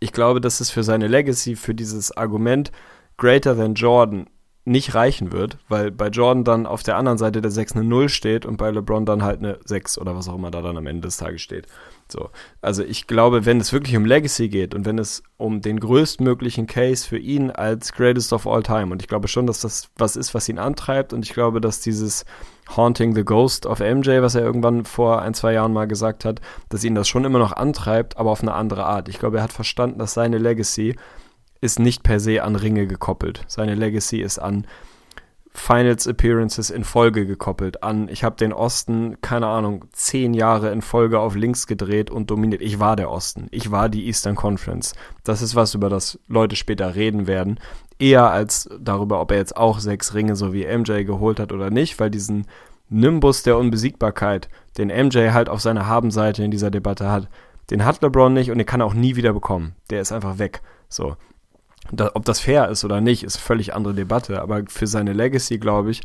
Ich 0.00 0.12
glaube, 0.12 0.40
dass 0.40 0.60
es 0.60 0.70
für 0.70 0.82
seine 0.82 1.08
Legacy, 1.08 1.56
für 1.56 1.74
dieses 1.74 2.16
Argument, 2.16 2.70
greater 3.16 3.56
than 3.56 3.74
Jordan 3.74 4.26
nicht 4.68 4.94
reichen 4.94 5.32
wird, 5.32 5.58
weil 5.68 5.90
bei 5.90 6.08
Jordan 6.08 6.44
dann 6.44 6.66
auf 6.66 6.82
der 6.82 6.96
anderen 6.96 7.16
Seite 7.18 7.40
der 7.40 7.50
6 7.50 7.72
eine 7.72 7.84
0 7.84 8.08
steht 8.08 8.44
und 8.44 8.58
bei 8.58 8.70
LeBron 8.70 9.06
dann 9.06 9.22
halt 9.22 9.38
eine 9.38 9.58
6 9.64 9.98
oder 9.98 10.14
was 10.14 10.28
auch 10.28 10.34
immer 10.34 10.50
da 10.50 10.60
dann 10.60 10.76
am 10.76 10.86
Ende 10.86 11.08
des 11.08 11.16
Tages 11.16 11.40
steht. 11.40 11.66
So. 12.08 12.30
Also 12.60 12.84
ich 12.84 13.06
glaube, 13.06 13.46
wenn 13.46 13.60
es 13.60 13.72
wirklich 13.72 13.96
um 13.96 14.04
Legacy 14.04 14.48
geht 14.48 14.74
und 14.74 14.84
wenn 14.84 14.98
es 14.98 15.22
um 15.38 15.62
den 15.62 15.80
größtmöglichen 15.80 16.66
Case 16.66 17.08
für 17.08 17.18
ihn 17.18 17.50
als 17.50 17.92
Greatest 17.94 18.32
of 18.32 18.46
All 18.46 18.62
Time 18.62 18.92
und 18.92 19.00
ich 19.00 19.08
glaube 19.08 19.28
schon, 19.28 19.46
dass 19.46 19.60
das 19.60 19.88
was 19.96 20.16
ist, 20.16 20.34
was 20.34 20.48
ihn 20.48 20.58
antreibt 20.58 21.12
und 21.12 21.24
ich 21.24 21.32
glaube, 21.32 21.60
dass 21.60 21.80
dieses 21.80 22.26
Haunting 22.76 23.14
the 23.14 23.24
Ghost 23.24 23.66
of 23.66 23.80
MJ, 23.80 24.20
was 24.20 24.34
er 24.34 24.42
irgendwann 24.42 24.84
vor 24.84 25.22
ein, 25.22 25.34
zwei 25.34 25.54
Jahren 25.54 25.72
mal 25.72 25.86
gesagt 25.86 26.24
hat, 26.24 26.40
dass 26.68 26.84
ihn 26.84 26.94
das 26.94 27.08
schon 27.08 27.24
immer 27.24 27.38
noch 27.38 27.52
antreibt, 27.52 28.16
aber 28.18 28.30
auf 28.30 28.42
eine 28.42 28.54
andere 28.54 28.84
Art. 28.84 29.08
Ich 29.08 29.18
glaube, 29.18 29.38
er 29.38 29.42
hat 29.42 29.52
verstanden, 29.52 29.98
dass 29.98 30.14
seine 30.14 30.38
Legacy 30.38 30.96
ist 31.60 31.78
nicht 31.78 32.02
per 32.02 32.20
se 32.20 32.42
an 32.42 32.56
Ringe 32.56 32.86
gekoppelt. 32.86 33.42
Seine 33.48 33.74
Legacy 33.74 34.20
ist 34.20 34.38
an 34.38 34.66
Finals 35.52 36.06
Appearances 36.06 36.70
in 36.70 36.84
Folge 36.84 37.26
gekoppelt. 37.26 37.82
An, 37.82 38.08
ich 38.08 38.24
habe 38.24 38.36
den 38.36 38.52
Osten, 38.52 39.20
keine 39.20 39.46
Ahnung, 39.46 39.86
zehn 39.92 40.34
Jahre 40.34 40.70
in 40.70 40.82
Folge 40.82 41.18
auf 41.20 41.34
links 41.34 41.66
gedreht 41.66 42.10
und 42.10 42.30
dominiert. 42.30 42.62
Ich 42.62 42.78
war 42.78 42.96
der 42.96 43.10
Osten. 43.10 43.48
Ich 43.50 43.70
war 43.70 43.88
die 43.88 44.06
Eastern 44.06 44.36
Conference. 44.36 44.94
Das 45.24 45.42
ist 45.42 45.54
was, 45.54 45.74
über 45.74 45.88
das 45.88 46.18
Leute 46.28 46.56
später 46.56 46.94
reden 46.94 47.26
werden. 47.26 47.58
Eher 47.98 48.30
als 48.30 48.68
darüber, 48.80 49.20
ob 49.20 49.32
er 49.32 49.38
jetzt 49.38 49.56
auch 49.56 49.80
sechs 49.80 50.14
Ringe 50.14 50.36
so 50.36 50.52
wie 50.52 50.66
MJ 50.66 51.04
geholt 51.04 51.40
hat 51.40 51.52
oder 51.52 51.70
nicht, 51.70 51.98
weil 51.98 52.10
diesen 52.10 52.46
Nimbus 52.88 53.42
der 53.42 53.58
Unbesiegbarkeit, 53.58 54.48
den 54.78 54.88
MJ 54.88 55.30
halt 55.30 55.48
auf 55.48 55.60
seiner 55.60 55.86
Habenseite 55.86 56.44
in 56.44 56.50
dieser 56.50 56.70
Debatte 56.70 57.10
hat, 57.10 57.28
den 57.70 57.84
hat 57.84 58.00
LeBron 58.00 58.32
nicht 58.32 58.50
und 58.50 58.58
den 58.58 58.66
kann 58.66 58.80
er 58.80 58.86
auch 58.86 58.94
nie 58.94 59.16
wieder 59.16 59.32
bekommen. 59.32 59.74
Der 59.90 60.00
ist 60.00 60.12
einfach 60.12 60.38
weg. 60.38 60.62
So. 60.88 61.16
Da, 61.90 62.10
ob 62.14 62.24
das 62.24 62.40
fair 62.40 62.68
ist 62.68 62.84
oder 62.84 63.00
nicht, 63.00 63.22
ist 63.22 63.36
eine 63.36 63.44
völlig 63.44 63.74
andere 63.74 63.94
Debatte. 63.94 64.40
Aber 64.42 64.62
für 64.68 64.86
seine 64.86 65.12
Legacy, 65.12 65.58
glaube 65.58 65.90
ich, 65.90 66.02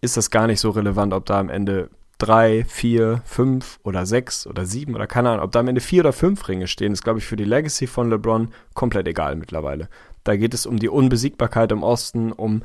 ist 0.00 0.16
das 0.16 0.30
gar 0.30 0.46
nicht 0.46 0.60
so 0.60 0.70
relevant, 0.70 1.12
ob 1.12 1.26
da 1.26 1.38
am 1.40 1.48
Ende 1.48 1.90
drei, 2.18 2.64
vier, 2.64 3.22
fünf 3.24 3.78
oder 3.82 4.06
sechs 4.06 4.46
oder 4.46 4.64
sieben 4.64 4.94
oder 4.94 5.06
keine 5.06 5.30
Ahnung, 5.30 5.44
ob 5.44 5.52
da 5.52 5.60
am 5.60 5.68
Ende 5.68 5.80
vier 5.80 6.00
oder 6.02 6.12
fünf 6.12 6.48
Ringe 6.48 6.66
stehen, 6.66 6.92
ist, 6.92 7.04
glaube 7.04 7.18
ich, 7.18 7.26
für 7.26 7.36
die 7.36 7.44
Legacy 7.44 7.86
von 7.86 8.08
LeBron 8.08 8.48
komplett 8.74 9.06
egal 9.06 9.36
mittlerweile. 9.36 9.88
Da 10.28 10.36
geht 10.36 10.54
es 10.54 10.66
um 10.66 10.78
die 10.78 10.88
Unbesiegbarkeit 10.88 11.72
im 11.72 11.82
Osten, 11.82 12.32
um 12.32 12.62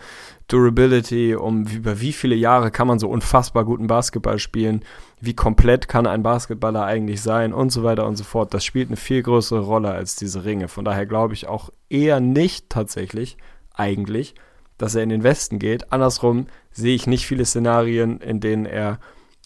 Durability, 0.47 1.35
um 1.35 1.65
über 1.65 2.01
wie 2.01 2.13
viele 2.13 2.35
Jahre 2.35 2.71
kann 2.71 2.87
man 2.87 2.99
so 2.99 3.09
unfassbar 3.09 3.65
guten 3.65 3.87
Basketball 3.87 4.39
spielen, 4.39 4.83
wie 5.19 5.35
komplett 5.35 5.87
kann 5.87 6.07
ein 6.07 6.23
Basketballer 6.23 6.83
eigentlich 6.83 7.21
sein 7.21 7.53
und 7.53 7.71
so 7.71 7.83
weiter 7.83 8.07
und 8.07 8.15
so 8.15 8.23
fort. 8.23 8.53
Das 8.53 8.65
spielt 8.65 8.89
eine 8.89 8.97
viel 8.97 9.21
größere 9.21 9.61
Rolle 9.61 9.91
als 9.91 10.15
diese 10.15 10.43
Ringe. 10.43 10.67
Von 10.67 10.85
daher 10.85 11.05
glaube 11.05 11.33
ich 11.33 11.47
auch 11.47 11.69
eher 11.89 12.19
nicht 12.19 12.69
tatsächlich, 12.69 13.37
eigentlich, 13.73 14.35
dass 14.77 14.95
er 14.95 15.03
in 15.03 15.09
den 15.09 15.23
Westen 15.23 15.59
geht. 15.59 15.91
Andersrum 15.91 16.47
sehe 16.71 16.95
ich 16.95 17.07
nicht 17.07 17.25
viele 17.25 17.45
Szenarien, 17.45 18.19
in 18.19 18.39
denen 18.39 18.65
er 18.65 18.99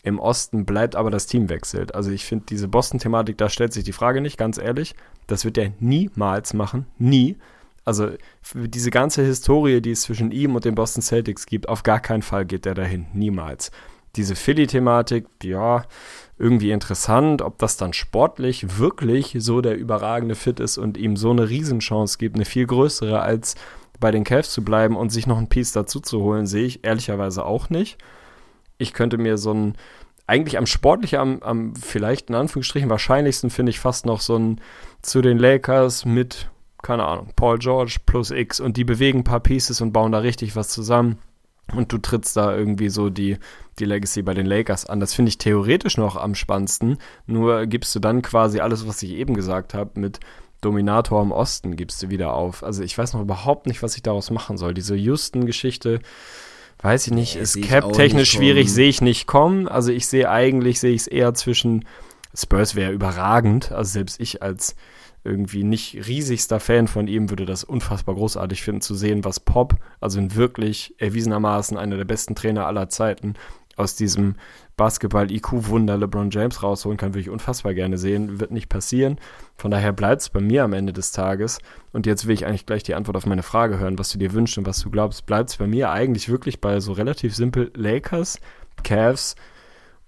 im 0.03 0.19
Osten 0.19 0.65
bleibt, 0.65 0.95
aber 0.95 1.09
das 1.09 1.25
Team 1.25 1.49
wechselt. 1.49 1.95
Also 1.95 2.11
ich 2.11 2.25
finde 2.25 2.45
diese 2.47 2.67
Boston-Thematik, 2.67 3.37
da 3.37 3.49
stellt 3.49 3.73
sich 3.73 3.83
die 3.83 3.91
Frage 3.91 4.21
nicht, 4.21 4.37
ganz 4.37 4.57
ehrlich. 4.57 4.95
Das 5.27 5.45
wird 5.45 5.57
er 5.57 5.73
niemals 5.79 6.53
machen. 6.53 6.85
Nie. 6.99 7.37
Also 7.85 8.09
diese 8.53 8.89
ganze 8.89 9.23
Historie, 9.23 9.79
die 9.79 9.91
es 9.91 10.01
zwischen 10.01 10.31
ihm 10.31 10.55
und 10.55 10.65
den 10.65 10.75
Boston 10.75 11.03
Celtics 11.03 11.45
gibt, 11.45 11.69
auf 11.69 11.83
gar 11.83 11.99
keinen 11.99 12.23
Fall 12.23 12.45
geht 12.45 12.65
er 12.65 12.73
dahin. 12.73 13.05
Niemals. 13.13 13.71
Diese 14.15 14.35
Philly-Thematik, 14.35 15.27
ja, 15.43 15.85
irgendwie 16.39 16.71
interessant, 16.71 17.41
ob 17.41 17.59
das 17.59 17.77
dann 17.77 17.93
sportlich 17.93 18.79
wirklich 18.79 19.35
so 19.39 19.61
der 19.61 19.77
überragende 19.77 20.35
Fit 20.35 20.59
ist 20.59 20.77
und 20.77 20.97
ihm 20.97 21.15
so 21.15 21.31
eine 21.31 21.47
Riesenchance 21.47 22.17
gibt, 22.17 22.35
eine 22.35 22.45
viel 22.45 22.65
größere 22.65 23.21
als 23.21 23.55
bei 23.99 24.11
den 24.11 24.23
Cavs 24.23 24.51
zu 24.51 24.63
bleiben 24.63 24.97
und 24.97 25.11
sich 25.11 25.27
noch 25.27 25.37
ein 25.37 25.47
Piece 25.47 25.71
dazu 25.71 25.99
zu 25.99 26.21
holen, 26.21 26.47
sehe 26.47 26.65
ich 26.65 26.83
ehrlicherweise 26.83 27.45
auch 27.45 27.69
nicht. 27.69 27.97
Ich 28.77 28.93
könnte 28.93 29.17
mir 29.17 29.37
so 29.37 29.53
ein, 29.53 29.75
eigentlich 30.27 30.57
am 30.57 30.65
sportlich, 30.65 31.17
am, 31.17 31.41
am 31.41 31.75
vielleicht 31.75 32.29
in 32.29 32.35
Anführungsstrichen 32.35 32.89
wahrscheinlichsten 32.89 33.49
finde 33.49 33.69
ich 33.69 33.79
fast 33.79 34.05
noch 34.05 34.21
so 34.21 34.37
ein 34.37 34.59
zu 35.01 35.21
den 35.21 35.37
Lakers 35.37 36.03
mit 36.03 36.49
keine 36.85 37.05
Ahnung, 37.05 37.29
Paul 37.35 37.57
George 37.57 37.97
plus 38.05 38.29
X 38.29 38.59
und 38.59 38.77
die 38.77 38.83
bewegen 38.83 39.19
ein 39.19 39.23
paar 39.23 39.39
Pieces 39.39 39.81
und 39.81 39.91
bauen 39.91 40.11
da 40.11 40.19
richtig 40.19 40.55
was 40.55 40.69
zusammen. 40.69 41.17
und 41.73 41.91
du 41.91 41.97
trittst 41.97 42.37
da 42.37 42.55
irgendwie 42.55 42.89
so 42.89 43.09
die, 43.09 43.37
die 43.79 43.85
Legacy 43.85 44.21
bei 44.21 44.35
den 44.35 44.45
Lakers 44.45 44.85
an. 44.85 44.99
Das 44.99 45.15
finde 45.15 45.29
ich 45.29 45.39
theoretisch 45.39 45.97
noch 45.97 46.15
am 46.15 46.35
spannendsten. 46.35 46.99
Nur 47.25 47.65
gibst 47.65 47.95
du 47.95 47.99
dann 47.99 48.21
quasi 48.21 48.59
alles, 48.59 48.87
was 48.87 49.01
ich 49.01 49.13
eben 49.13 49.33
gesagt 49.33 49.73
habe, 49.73 49.99
mit 49.99 50.19
Dominator 50.61 51.23
im 51.23 51.31
Osten 51.31 51.75
gibst 51.75 52.03
du 52.03 52.11
wieder 52.11 52.35
auf. 52.35 52.63
Also 52.63 52.83
ich 52.83 52.95
weiß 52.95 53.13
noch 53.13 53.21
überhaupt 53.21 53.65
nicht, 53.65 53.81
was 53.81 53.95
ich 53.95 54.03
daraus 54.03 54.29
machen 54.29 54.57
soll. 54.59 54.75
Diese 54.75 54.95
Houston-Geschichte, 54.95 56.01
weiß 56.83 57.07
ich 57.07 57.13
nicht, 57.13 57.35
Nee, 57.35 57.41
ist 57.41 57.59
cap-technisch 57.63 58.29
schwierig, 58.29 58.71
sehe 58.71 58.89
ich 58.89 59.01
nicht 59.01 59.25
kommen. 59.25 59.67
Also 59.67 59.91
ich 59.91 60.05
sehe 60.05 60.29
eigentlich, 60.29 60.79
sehe 60.79 60.93
ich 60.93 61.01
es 61.01 61.07
eher 61.07 61.33
zwischen 61.33 61.85
Spurs 62.35 62.75
wäre 62.75 62.91
überragend. 62.91 63.71
Also 63.71 63.93
selbst 63.93 64.19
ich 64.19 64.43
als 64.43 64.75
irgendwie 65.25 65.63
nicht 65.63 66.07
riesigster 66.07 66.59
Fan 66.59 66.87
von 66.87 67.07
ihm 67.07 67.29
würde 67.29 67.45
das 67.45 67.63
unfassbar 67.63 68.15
großartig 68.15 68.61
finden 68.61 68.81
zu 68.81 68.95
sehen, 68.95 69.25
was 69.25 69.39
Pop, 69.39 69.75
also 69.99 70.19
ein 70.19 70.35
wirklich 70.35 70.95
erwiesenermaßen 70.99 71.77
einer 71.77 71.97
der 71.97 72.05
besten 72.05 72.35
Trainer 72.35 72.67
aller 72.67 72.89
Zeiten, 72.89 73.33
aus 73.75 73.95
diesem 73.95 74.35
Basketball-IQ-Wunder 74.77 75.97
LeBron 75.97 76.29
James 76.31 76.63
rausholen 76.63 76.97
kann, 76.97 77.13
würde 77.13 77.21
ich 77.21 77.29
unfassbar 77.29 77.73
gerne 77.73 77.97
sehen. 77.97 78.39
Wird 78.39 78.51
nicht 78.51 78.69
passieren. 78.69 79.19
Von 79.57 79.71
daher 79.71 79.93
bleibt 79.93 80.21
es 80.21 80.29
bei 80.29 80.41
mir 80.41 80.63
am 80.63 80.73
Ende 80.73 80.93
des 80.93 81.11
Tages. 81.11 81.59
Und 81.91 82.05
jetzt 82.05 82.27
will 82.27 82.33
ich 82.33 82.45
eigentlich 82.45 82.65
gleich 82.65 82.83
die 82.83 82.95
Antwort 82.95 83.17
auf 83.17 83.25
meine 83.25 83.43
Frage 83.43 83.79
hören, 83.79 83.99
was 83.99 84.09
du 84.09 84.17
dir 84.17 84.33
wünschst 84.33 84.57
und 84.57 84.65
was 84.65 84.79
du 84.79 84.89
glaubst. 84.89 85.25
Bleibt 85.25 85.49
es 85.49 85.57
bei 85.57 85.67
mir 85.67 85.91
eigentlich 85.91 86.29
wirklich 86.29 86.61
bei 86.61 86.79
so 86.79 86.93
relativ 86.93 87.35
simpel 87.35 87.71
Lakers, 87.75 88.39
Cavs 88.83 89.35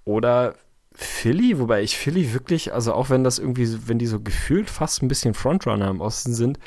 oder 0.05 0.55
Philly, 0.99 1.59
wobei 1.59 1.83
ich 1.83 1.95
Philly 1.95 2.33
wirklich, 2.33 2.73
also 2.73 2.91
auch 2.91 3.11
wenn 3.11 3.23
das 3.23 3.37
irgendwie, 3.37 3.87
wenn 3.87 3.99
die 3.99 4.07
so 4.07 4.19
gefühlt 4.19 4.67
fast 4.67 5.03
ein 5.03 5.07
bisschen 5.07 5.35
Frontrunner 5.35 5.91
im 5.91 6.01
Osten 6.01 6.33
sind, 6.33 6.57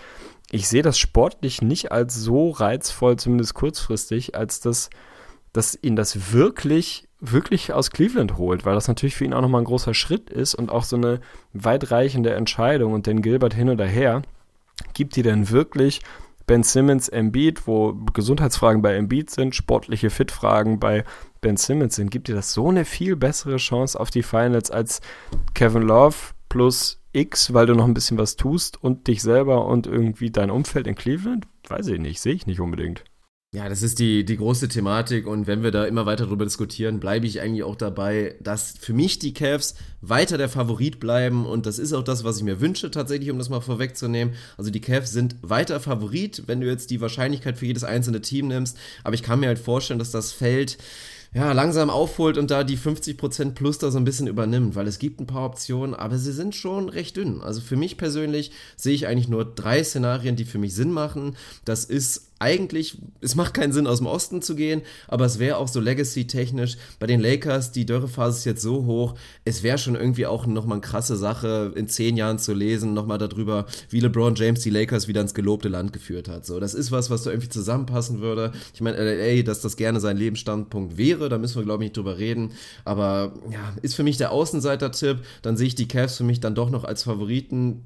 ich 0.53 0.69
sehe 0.69 0.83
das 0.83 1.01
sportlich 1.01 1.63
nicht 1.63 1.91
als 1.91 2.15
so 2.15 2.51
reizvoll, 2.51 3.17
zumindest 3.17 3.55
kurzfristig, 3.55 4.37
als 4.37 4.61
dass, 4.61 4.89
dass 5.53 5.77
ihn 5.83 5.97
das 5.97 6.33
wirklich, 6.33 7.09
wirklich 7.19 7.73
aus 7.73 7.91
Cleveland 7.91 8.39
holt, 8.39 8.65
weil 8.65 8.77
das 8.77 8.87
natürlich 8.87 9.17
für 9.17 9.25
ihn 9.25 9.35
auch 9.35 9.41
nochmal 9.41 9.63
ein 9.63 9.67
großer 9.67 9.95
Schritt 9.95 10.31
ist 10.31 10.55
und 10.55 10.71
auch 10.71 10.85
so 10.85 10.95
eine 10.95 11.21
weitreichende 11.53 12.33
Entscheidung 12.33 12.93
und 12.93 13.09
den 13.09 13.23
Gilbert 13.23 13.55
hin 13.55 13.69
oder 13.69 13.87
her. 13.87 14.23
Gibt 14.95 15.17
die 15.17 15.23
denn 15.23 15.51
wirklich 15.51 16.03
Ben 16.47 16.63
Simmons, 16.63 17.09
Embiid, 17.09 17.67
wo 17.67 17.95
Gesundheitsfragen 18.13 18.81
bei 18.81 18.95
Embiid 18.95 19.31
sind, 19.31 19.57
sportliche 19.57 20.11
Fitfragen 20.11 20.79
bei 20.79 21.05
Ben 21.41 21.57
Simmons 21.57 21.97
sind, 21.97 22.11
gibt 22.11 22.29
dir 22.29 22.35
das 22.35 22.53
so 22.53 22.69
eine 22.69 22.85
viel 22.85 23.17
bessere 23.17 23.57
Chance 23.57 23.99
auf 23.99 24.11
die 24.11 24.23
Finals 24.23 24.71
als 24.71 25.01
Kevin 25.55 25.83
Love 25.83 26.17
plus 26.49 27.01
X, 27.13 27.55
weil 27.55 27.67
du 27.67 27.75
noch 27.75 27.87
ein 27.87 27.95
bisschen 27.95 28.19
was 28.19 28.37
tust 28.37 28.83
und 28.83 29.07
dich 29.07 29.23
selber 29.23 29.67
und 29.67 29.87
irgendwie 29.87 30.31
dein 30.31 30.51
Umfeld 30.51 30.87
in 30.87 30.95
Cleveland? 30.95 31.47
Weiß 31.69 31.87
ich 31.87 31.99
nicht, 31.99 32.21
sehe 32.21 32.35
ich 32.35 32.47
nicht 32.47 32.61
unbedingt. 32.61 33.05
Ja, 33.53 33.69
das 33.69 33.83
ist 33.83 33.99
die, 33.99 34.25
die 34.25 34.37
große 34.37 34.69
Thematik 34.69 35.27
und 35.27 35.49
wenn 35.49 35.65
wir 35.65 35.73
da 35.73 35.85
immer 35.85 36.07
weiter 36.07 36.27
drüber 36.27 36.45
diskutieren, 36.45 37.01
bleibe 37.01 37.27
ich 37.27 37.41
eigentlich 37.41 37.65
auch 37.65 37.75
dabei, 37.75 38.37
dass 38.41 38.77
für 38.79 38.93
mich 38.93 39.19
die 39.19 39.35
Cavs 39.35 39.75
weiter 40.01 40.39
der 40.39 40.49
Favorit 40.49 41.01
bleiben 41.01 41.47
und 41.47 41.67
das 41.67 41.81
ist 41.81 41.93
auch 41.93 42.05
das, 42.05 42.23
was 42.23 42.37
ich 42.37 42.45
mir 42.45 42.61
wünsche 42.61 42.93
tatsächlich, 42.93 43.29
um 43.29 43.39
das 43.39 43.49
mal 43.49 43.61
vorwegzunehmen. 43.61 44.35
Also 44.57 44.71
die 44.71 44.81
Cavs 44.81 45.11
sind 45.11 45.35
weiter 45.43 45.81
Favorit, 45.81 46.45
wenn 46.47 46.61
du 46.61 46.69
jetzt 46.69 46.91
die 46.93 47.01
Wahrscheinlichkeit 47.01 47.59
für 47.59 47.67
jedes 47.67 47.83
einzelne 47.83 48.21
Team 48.21 48.47
nimmst, 48.47 48.79
aber 49.03 49.15
ich 49.15 49.25
kann 49.25 49.41
mir 49.41 49.49
halt 49.49 49.59
vorstellen, 49.59 49.99
dass 49.99 50.13
das 50.13 50.31
Feld 50.31 50.79
ja, 51.33 51.53
langsam 51.53 51.91
aufholt 51.91 52.39
und 52.39 52.51
da 52.51 52.65
die 52.65 52.77
50% 52.77 53.53
plus 53.53 53.79
da 53.79 53.91
so 53.91 53.99
ein 53.99 54.05
bisschen 54.05 54.27
übernimmt, 54.27 54.75
weil 54.75 54.89
es 54.89 54.99
gibt 54.99 55.21
ein 55.21 55.27
paar 55.27 55.47
Optionen, 55.47 55.95
aber 55.95 56.19
sie 56.19 56.33
sind 56.33 56.57
schon 56.57 56.89
recht 56.89 57.17
dünn. 57.17 57.41
Also 57.41 57.61
für 57.61 57.77
mich 57.77 57.97
persönlich 57.97 58.51
sehe 58.77 58.95
ich 58.95 59.07
eigentlich 59.07 59.29
nur 59.29 59.45
drei 59.45 59.85
Szenarien, 59.85 60.35
die 60.35 60.45
für 60.45 60.59
mich 60.59 60.75
Sinn 60.75 60.91
machen. 60.91 61.37
Das 61.65 61.85
ist 61.85 62.30
eigentlich, 62.41 62.99
es 63.21 63.37
macht 63.37 63.53
keinen 63.53 63.73
Sinn, 63.73 63.87
aus 63.87 63.99
dem 63.99 64.07
Osten 64.07 64.41
zu 64.41 64.55
gehen, 64.55 64.81
aber 65.09 65.27
es 65.27 65.39
wäre 65.39 65.59
auch 65.59 65.69
so 65.69 65.79
Legacy-technisch. 65.79 66.79
Bei 66.99 67.07
den 67.07 67.21
Lakers, 67.21 67.71
die 67.71 67.85
Dörrephase 67.85 68.39
ist 68.39 68.45
jetzt 68.47 68.63
so 68.63 68.87
hoch, 68.87 69.15
es 69.45 69.63
wäre 69.63 69.77
schon 69.77 69.95
irgendwie 69.95 70.27
auch 70.27 70.47
nochmal 70.47 70.79
eine 70.79 70.81
krasse 70.81 71.17
Sache, 71.17 71.73
in 71.77 71.87
zehn 71.87 72.17
Jahren 72.17 72.39
zu 72.39 72.55
lesen, 72.55 72.95
nochmal 72.95 73.19
darüber, 73.19 73.67
wie 73.91 74.01
LeBron 74.01 74.35
James 74.35 74.61
die 74.61 74.71
Lakers 74.71 75.07
wieder 75.07 75.21
ins 75.21 75.35
gelobte 75.35 75.69
Land 75.69 75.93
geführt 75.93 76.29
hat. 76.29 76.47
So, 76.47 76.61
das 76.61 76.73
ist 76.73 76.91
was, 76.91 77.11
was 77.11 77.25
da 77.25 77.31
irgendwie 77.31 77.51
zusammenpassen 77.51 78.21
würde. 78.21 78.53
Ich 78.73 78.81
meine, 78.81 78.97
LA, 78.97 79.43
dass 79.43 79.61
das 79.61 79.77
gerne 79.77 80.01
sein 80.01 80.17
Lebensstandpunkt 80.17 80.97
wäre, 80.97 81.29
da 81.29 81.37
müssen 81.37 81.57
wir, 81.57 81.65
glaube 81.65 81.85
ich, 81.85 81.89
nicht 81.91 81.97
drüber 81.99 82.17
reden. 82.17 82.53
Aber 82.87 83.35
ja, 83.51 83.75
ist 83.83 83.95
für 83.95 84.03
mich 84.03 84.17
der 84.17 84.33
Außenseiter-Tipp. 84.33 85.19
Dann 85.43 85.59
sehe 85.59 85.67
ich 85.67 85.75
die 85.75 85.89
Cavs 85.89 86.17
für 86.17 86.25
mich 86.25 86.41
dann 86.41 86.55
doch 86.55 86.71
noch 86.71 86.85
als 86.85 87.03
Favoriten. 87.03 87.85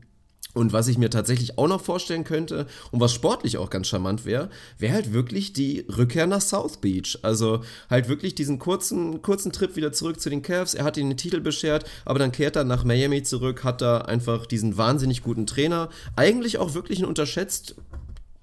Und 0.55 0.73
was 0.73 0.89
ich 0.89 0.99
mir 0.99 1.11
tatsächlich 1.11 1.59
auch 1.59 1.67
noch 1.67 1.81
vorstellen 1.81 2.25
könnte 2.25 2.67
und 2.93 3.01
was 3.01 3.13
sportlich 3.13 3.59
auch 3.59 3.71
ganz 3.71 3.89
charmant 3.89 4.25
wäre, 4.25 4.49
wäre 4.79 4.95
halt 4.95 5.13
wirklich 5.13 5.53
die 5.53 5.85
Rückkehr 5.97 6.27
nach 6.27 6.41
South 6.41 6.79
Beach. 6.79 7.19
Also 7.23 7.61
halt 7.91 8.09
wirklich 8.09 8.37
diesen 8.37 8.61
kurzen, 8.61 9.21
kurzen 9.21 9.53
Trip 9.53 9.75
wieder 9.75 9.93
zurück 9.93 10.21
zu 10.21 10.31
den 10.31 10.43
Cavs. 10.43 10.75
Er 10.75 10.85
hat 10.85 10.97
ihnen 10.97 11.11
den 11.11 11.17
Titel 11.17 11.41
beschert, 11.41 11.85
aber 12.05 12.21
dann 12.21 12.33
kehrt 12.33 12.57
er 12.57 12.65
nach 12.65 12.85
Miami 12.85 13.25
zurück, 13.25 13.65
hat 13.65 13.83
da 13.83 13.99
einfach 13.99 14.47
diesen 14.47 14.77
wahnsinnig 14.77 15.23
guten 15.23 15.47
Trainer. 15.47 15.91
Eigentlich 16.15 16.59
auch 16.59 16.75
wirklich 16.75 17.01
ein 17.01 17.05
unterschätzt 17.05 17.75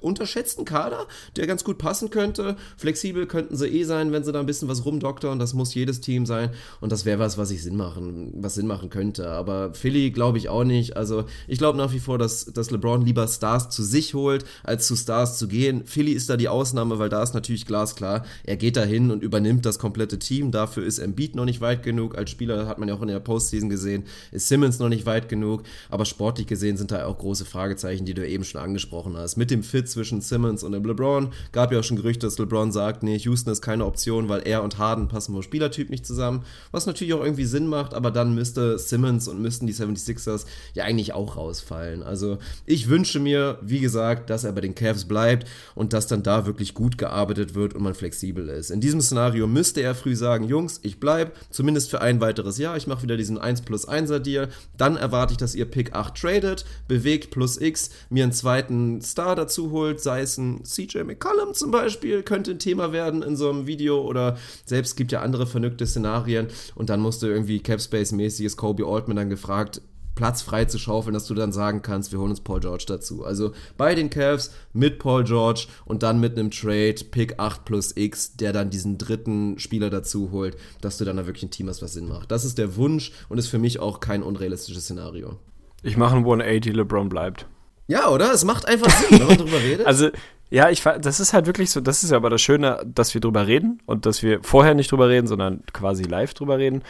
unterschätzten 0.01 0.65
Kader, 0.65 1.07
der 1.35 1.47
ganz 1.47 1.63
gut 1.63 1.77
passen 1.77 2.09
könnte. 2.09 2.55
Flexibel 2.77 3.27
könnten 3.27 3.55
sie 3.55 3.67
eh 3.67 3.83
sein, 3.83 4.11
wenn 4.11 4.23
sie 4.23 4.31
da 4.31 4.39
ein 4.39 4.45
bisschen 4.45 4.67
was 4.67 4.85
rumdoktern. 4.85 5.39
Das 5.39 5.53
muss 5.53 5.73
jedes 5.73 6.01
Team 6.01 6.25
sein. 6.25 6.49
Und 6.79 6.91
das 6.91 7.05
wäre 7.05 7.19
was, 7.19 7.37
was 7.37 7.51
ich 7.51 7.63
Sinn 7.63 7.77
machen, 7.77 8.33
was 8.37 8.55
Sinn 8.55 8.67
machen 8.67 8.89
könnte. 8.89 9.29
Aber 9.29 9.73
Philly 9.73 10.11
glaube 10.11 10.37
ich 10.37 10.49
auch 10.49 10.63
nicht. 10.63 10.97
Also 10.97 11.25
ich 11.47 11.57
glaube 11.57 11.77
nach 11.77 11.93
wie 11.93 11.99
vor, 11.99 12.17
dass, 12.17 12.45
dass 12.45 12.71
LeBron 12.71 13.05
lieber 13.05 13.27
Stars 13.27 13.69
zu 13.69 13.83
sich 13.83 14.13
holt, 14.13 14.45
als 14.63 14.87
zu 14.87 14.95
Stars 14.95 15.37
zu 15.37 15.47
gehen. 15.47 15.85
Philly 15.85 16.11
ist 16.11 16.29
da 16.29 16.37
die 16.37 16.49
Ausnahme, 16.49 16.99
weil 16.99 17.09
da 17.09 17.21
ist 17.21 17.33
natürlich 17.33 17.65
glasklar. 17.65 18.25
Er 18.43 18.57
geht 18.57 18.77
da 18.77 18.83
hin 18.83 19.11
und 19.11 19.23
übernimmt 19.23 19.65
das 19.65 19.79
komplette 19.79 20.19
Team. 20.19 20.51
Dafür 20.51 20.85
ist 20.85 20.99
Embiid 20.99 21.35
noch 21.35 21.45
nicht 21.45 21.61
weit 21.61 21.83
genug. 21.83 22.17
Als 22.17 22.29
Spieler 22.29 22.67
hat 22.67 22.79
man 22.79 22.89
ja 22.89 22.95
auch 22.95 23.01
in 23.01 23.07
der 23.07 23.19
Postseason 23.19 23.69
gesehen, 23.69 24.05
ist 24.31 24.47
Simmons 24.47 24.79
noch 24.79 24.89
nicht 24.89 25.05
weit 25.05 25.29
genug. 25.29 25.63
Aber 25.89 26.05
sportlich 26.05 26.47
gesehen 26.47 26.77
sind 26.77 26.91
da 26.91 27.05
auch 27.05 27.17
große 27.17 27.45
Fragezeichen, 27.45 28.05
die 28.05 28.13
du 28.13 28.27
eben 28.27 28.43
schon 28.43 28.61
angesprochen 28.61 29.15
hast. 29.17 29.37
Mit 29.37 29.51
dem 29.51 29.63
Fit 29.63 29.90
zwischen 29.91 30.21
Simmons 30.21 30.63
und 30.63 30.71
dem 30.71 30.83
LeBron. 30.83 31.29
Gab 31.51 31.71
ja 31.71 31.79
auch 31.79 31.83
schon 31.83 31.97
Gerüchte, 31.97 32.25
dass 32.25 32.37
LeBron 32.37 32.71
sagt, 32.71 33.03
nee, 33.03 33.17
Houston 33.17 33.51
ist 33.51 33.61
keine 33.61 33.85
Option, 33.85 34.29
weil 34.29 34.41
er 34.47 34.63
und 34.63 34.77
Harden 34.77 35.07
passen 35.07 35.33
vom 35.33 35.43
Spielertyp 35.43 35.89
nicht 35.89 36.05
zusammen. 36.05 36.43
Was 36.71 36.85
natürlich 36.85 37.13
auch 37.13 37.23
irgendwie 37.23 37.45
Sinn 37.45 37.67
macht, 37.67 37.93
aber 37.93 38.11
dann 38.11 38.33
müsste 38.33 38.77
Simmons 38.79 39.27
und 39.27 39.41
müssten 39.41 39.67
die 39.67 39.73
76ers 39.73 40.45
ja 40.73 40.85
eigentlich 40.85 41.13
auch 41.13 41.35
rausfallen. 41.37 42.03
Also 42.03 42.37
ich 42.65 42.89
wünsche 42.89 43.19
mir, 43.19 43.59
wie 43.61 43.79
gesagt, 43.79 44.29
dass 44.29 44.43
er 44.43 44.53
bei 44.53 44.61
den 44.61 44.75
Cavs 44.75 45.05
bleibt 45.05 45.47
und 45.75 45.93
dass 45.93 46.07
dann 46.07 46.23
da 46.23 46.45
wirklich 46.45 46.73
gut 46.73 46.97
gearbeitet 46.97 47.55
wird 47.55 47.73
und 47.73 47.83
man 47.83 47.93
flexibel 47.93 48.49
ist. 48.49 48.71
In 48.71 48.81
diesem 48.81 49.01
Szenario 49.01 49.47
müsste 49.47 49.81
er 49.81 49.95
früh 49.95 50.15
sagen, 50.15 50.47
Jungs, 50.47 50.79
ich 50.83 50.99
bleibe, 50.99 51.31
zumindest 51.49 51.89
für 51.89 52.01
ein 52.01 52.21
weiteres 52.21 52.57
Jahr. 52.57 52.77
Ich 52.77 52.87
mache 52.87 53.03
wieder 53.03 53.17
diesen 53.17 53.37
1 53.37 53.61
plus 53.61 53.87
1er 53.87 54.19
Deal. 54.19 54.49
Dann 54.77 54.95
erwarte 54.95 55.33
ich, 55.33 55.37
dass 55.37 55.55
ihr 55.55 55.65
Pick 55.65 55.93
8 55.93 56.15
tradet, 56.15 56.65
bewegt 56.87 57.31
plus 57.31 57.59
X, 57.59 57.89
mir 58.09 58.23
einen 58.23 58.33
zweiten 58.33 59.01
Star 59.01 59.35
dazu 59.35 59.71
holt, 59.71 59.80
sei 59.97 60.21
es 60.21 60.37
ein 60.37 60.63
CJ 60.63 61.03
McCollum 61.03 61.53
zum 61.53 61.71
Beispiel, 61.71 62.23
könnte 62.23 62.51
ein 62.51 62.59
Thema 62.59 62.91
werden 62.91 63.21
in 63.21 63.35
so 63.35 63.49
einem 63.49 63.67
Video 63.67 64.01
oder 64.01 64.37
selbst 64.65 64.95
gibt 64.95 65.11
ja 65.11 65.21
andere 65.21 65.47
vernünftige 65.47 65.87
Szenarien 65.87 66.47
und 66.75 66.89
dann 66.89 66.99
musste 66.99 67.27
irgendwie 67.27 67.59
Capspace-mäßiges 67.59 68.55
Kobe 68.55 68.85
Altman 68.85 69.17
dann 69.17 69.29
gefragt, 69.29 69.81
Platz 70.15 70.41
frei 70.41 70.65
zu 70.65 70.77
schaufeln, 70.77 71.13
dass 71.13 71.25
du 71.25 71.33
dann 71.33 71.51
sagen 71.51 71.81
kannst, 71.81 72.11
wir 72.11 72.19
holen 72.19 72.31
uns 72.31 72.41
Paul 72.41 72.59
George 72.59 72.83
dazu. 72.87 73.23
Also 73.23 73.53
bei 73.77 73.95
den 73.95 74.09
Cavs 74.09 74.51
mit 74.73 74.99
Paul 74.99 75.23
George 75.23 75.67
und 75.85 76.03
dann 76.03 76.19
mit 76.19 76.37
einem 76.37 76.51
Trade, 76.51 76.95
Pick 77.09 77.39
8 77.39 77.65
plus 77.65 77.95
X, 77.95 78.35
der 78.35 78.53
dann 78.53 78.69
diesen 78.69 78.97
dritten 78.97 79.57
Spieler 79.57 79.89
dazu 79.89 80.31
holt, 80.31 80.57
dass 80.81 80.97
du 80.97 81.05
dann 81.05 81.17
da 81.17 81.25
wirklich 81.25 81.43
ein 81.43 81.51
Team 81.51 81.69
hast, 81.69 81.81
was 81.81 81.93
Sinn 81.93 82.07
macht. 82.07 82.31
Das 82.31 82.45
ist 82.45 82.57
der 82.57 82.75
Wunsch 82.75 83.11
und 83.29 83.37
ist 83.37 83.47
für 83.47 83.59
mich 83.59 83.79
auch 83.79 83.99
kein 83.99 84.21
unrealistisches 84.21 84.83
Szenario. 84.83 85.39
Ich 85.81 85.97
mache 85.97 86.15
ein 86.15 86.23
180, 86.23 86.73
LeBron 86.73 87.09
bleibt. 87.09 87.47
Ja, 87.91 88.07
oder? 88.07 88.31
Es 88.31 88.45
macht 88.45 88.69
einfach 88.69 88.89
Sinn, 88.89 89.19
wenn 89.19 89.27
man 89.27 89.37
drüber 89.37 89.59
redet. 89.61 89.85
Also, 89.85 90.09
ja, 90.49 90.69
ich 90.69 90.81
das 90.81 91.19
ist 91.19 91.33
halt 91.33 91.45
wirklich 91.45 91.71
so, 91.71 91.81
das 91.81 92.05
ist 92.05 92.13
aber 92.13 92.29
das 92.29 92.41
Schöne, 92.41 92.81
dass 92.85 93.13
wir 93.13 93.19
drüber 93.19 93.47
reden 93.47 93.81
und 93.85 94.05
dass 94.05 94.23
wir 94.23 94.41
vorher 94.43 94.75
nicht 94.75 94.93
drüber 94.93 95.09
reden, 95.09 95.27
sondern 95.27 95.63
quasi 95.73 96.03
live 96.03 96.33
drüber 96.33 96.57
reden. 96.57 96.83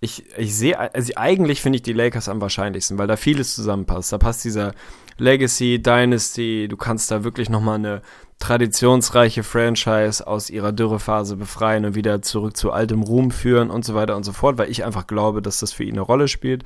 Ich, 0.00 0.24
ich 0.38 0.56
sehe, 0.56 0.78
also 0.78 1.12
eigentlich 1.16 1.60
finde 1.60 1.76
ich 1.76 1.82
die 1.82 1.92
Lakers 1.92 2.30
am 2.30 2.40
wahrscheinlichsten, 2.40 2.96
weil 2.96 3.06
da 3.06 3.16
vieles 3.16 3.54
zusammenpasst. 3.54 4.14
Da 4.14 4.18
passt 4.18 4.44
dieser 4.44 4.72
Legacy, 5.18 5.82
Dynasty, 5.82 6.68
du 6.68 6.76
kannst 6.78 7.10
da 7.10 7.22
wirklich 7.22 7.50
nochmal 7.50 7.76
eine 7.76 8.02
traditionsreiche 8.38 9.42
Franchise 9.42 10.26
aus 10.26 10.48
ihrer 10.48 10.72
Dürrephase 10.72 11.36
befreien 11.36 11.84
und 11.84 11.94
wieder 11.94 12.22
zurück 12.22 12.56
zu 12.56 12.72
altem 12.72 13.02
Ruhm 13.02 13.30
führen 13.30 13.68
und 13.70 13.84
so 13.84 13.94
weiter 13.94 14.16
und 14.16 14.24
so 14.24 14.32
fort, 14.32 14.56
weil 14.56 14.70
ich 14.70 14.84
einfach 14.84 15.06
glaube, 15.06 15.42
dass 15.42 15.60
das 15.60 15.72
für 15.72 15.84
ihn 15.84 15.94
eine 15.94 16.02
Rolle 16.02 16.28
spielt. 16.28 16.64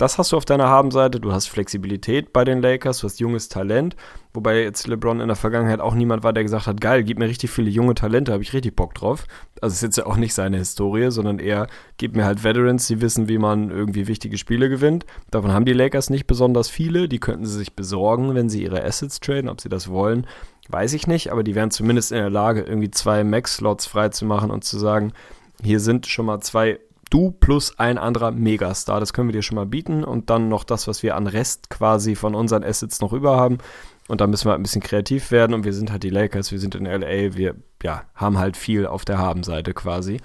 Das 0.00 0.16
hast 0.16 0.32
du 0.32 0.38
auf 0.38 0.46
deiner 0.46 0.66
Habenseite. 0.66 1.20
Du 1.20 1.30
hast 1.30 1.48
Flexibilität 1.48 2.32
bei 2.32 2.42
den 2.46 2.62
Lakers, 2.62 3.00
du 3.00 3.06
hast 3.06 3.20
junges 3.20 3.50
Talent. 3.50 3.96
Wobei 4.32 4.62
jetzt 4.62 4.86
LeBron 4.86 5.20
in 5.20 5.26
der 5.26 5.36
Vergangenheit 5.36 5.80
auch 5.80 5.92
niemand 5.92 6.24
war, 6.24 6.32
der 6.32 6.42
gesagt 6.42 6.66
hat, 6.66 6.80
geil, 6.80 7.04
gib 7.04 7.18
mir 7.18 7.28
richtig 7.28 7.50
viele 7.50 7.68
junge 7.68 7.92
Talente, 7.92 8.32
habe 8.32 8.42
ich 8.42 8.54
richtig 8.54 8.74
Bock 8.74 8.94
drauf. 8.94 9.26
Also 9.60 9.74
ist 9.74 9.82
jetzt 9.82 9.98
ja 9.98 10.06
auch 10.06 10.16
nicht 10.16 10.32
seine 10.32 10.56
Historie, 10.56 11.10
sondern 11.10 11.38
eher, 11.38 11.66
gib 11.98 12.16
mir 12.16 12.24
halt 12.24 12.42
Veterans, 12.42 12.86
die 12.86 13.02
wissen, 13.02 13.28
wie 13.28 13.36
man 13.36 13.68
irgendwie 13.70 14.08
wichtige 14.08 14.38
Spiele 14.38 14.70
gewinnt. 14.70 15.04
Davon 15.30 15.52
haben 15.52 15.66
die 15.66 15.74
Lakers 15.74 16.08
nicht 16.08 16.26
besonders 16.26 16.70
viele. 16.70 17.06
Die 17.06 17.20
könnten 17.20 17.44
sie 17.44 17.58
sich 17.58 17.76
besorgen, 17.76 18.34
wenn 18.34 18.48
sie 18.48 18.62
ihre 18.62 18.82
Assets 18.82 19.20
traden, 19.20 19.50
ob 19.50 19.60
sie 19.60 19.68
das 19.68 19.88
wollen 19.88 20.26
weiß 20.72 20.92
ich 20.92 21.08
nicht, 21.08 21.32
aber 21.32 21.42
die 21.42 21.56
wären 21.56 21.72
zumindest 21.72 22.12
in 22.12 22.18
der 22.18 22.30
Lage, 22.30 22.60
irgendwie 22.60 22.92
zwei 22.92 23.24
Max-Slots 23.24 23.86
freizumachen 23.86 24.52
und 24.52 24.62
zu 24.62 24.78
sagen, 24.78 25.12
hier 25.60 25.80
sind 25.80 26.06
schon 26.06 26.26
mal 26.26 26.38
zwei 26.40 26.78
du 27.10 27.32
plus 27.32 27.78
ein 27.78 27.98
anderer 27.98 28.30
Megastar. 28.30 29.00
Das 29.00 29.12
können 29.12 29.28
wir 29.28 29.32
dir 29.32 29.42
schon 29.42 29.56
mal 29.56 29.66
bieten 29.66 30.04
und 30.04 30.30
dann 30.30 30.48
noch 30.48 30.64
das, 30.64 30.88
was 30.88 31.02
wir 31.02 31.16
an 31.16 31.26
Rest 31.26 31.68
quasi 31.70 32.14
von 32.14 32.34
unseren 32.34 32.64
Assets 32.64 33.00
noch 33.00 33.12
über 33.12 33.36
haben. 33.36 33.58
Und 34.08 34.20
da 34.20 34.26
müssen 34.26 34.46
wir 34.46 34.52
halt 34.52 34.60
ein 34.60 34.64
bisschen 34.64 34.82
kreativ 34.82 35.30
werden 35.30 35.54
und 35.54 35.64
wir 35.64 35.72
sind 35.72 35.92
halt 35.92 36.02
die 36.02 36.10
Lakers, 36.10 36.50
wir 36.50 36.58
sind 36.58 36.74
in 36.74 36.84
LA, 36.84 37.36
wir 37.36 37.54
ja, 37.82 38.02
haben 38.14 38.38
halt 38.38 38.56
viel 38.56 38.86
auf 38.86 39.04
der 39.04 39.18
Habenseite 39.18 39.74
quasi. 39.74 40.20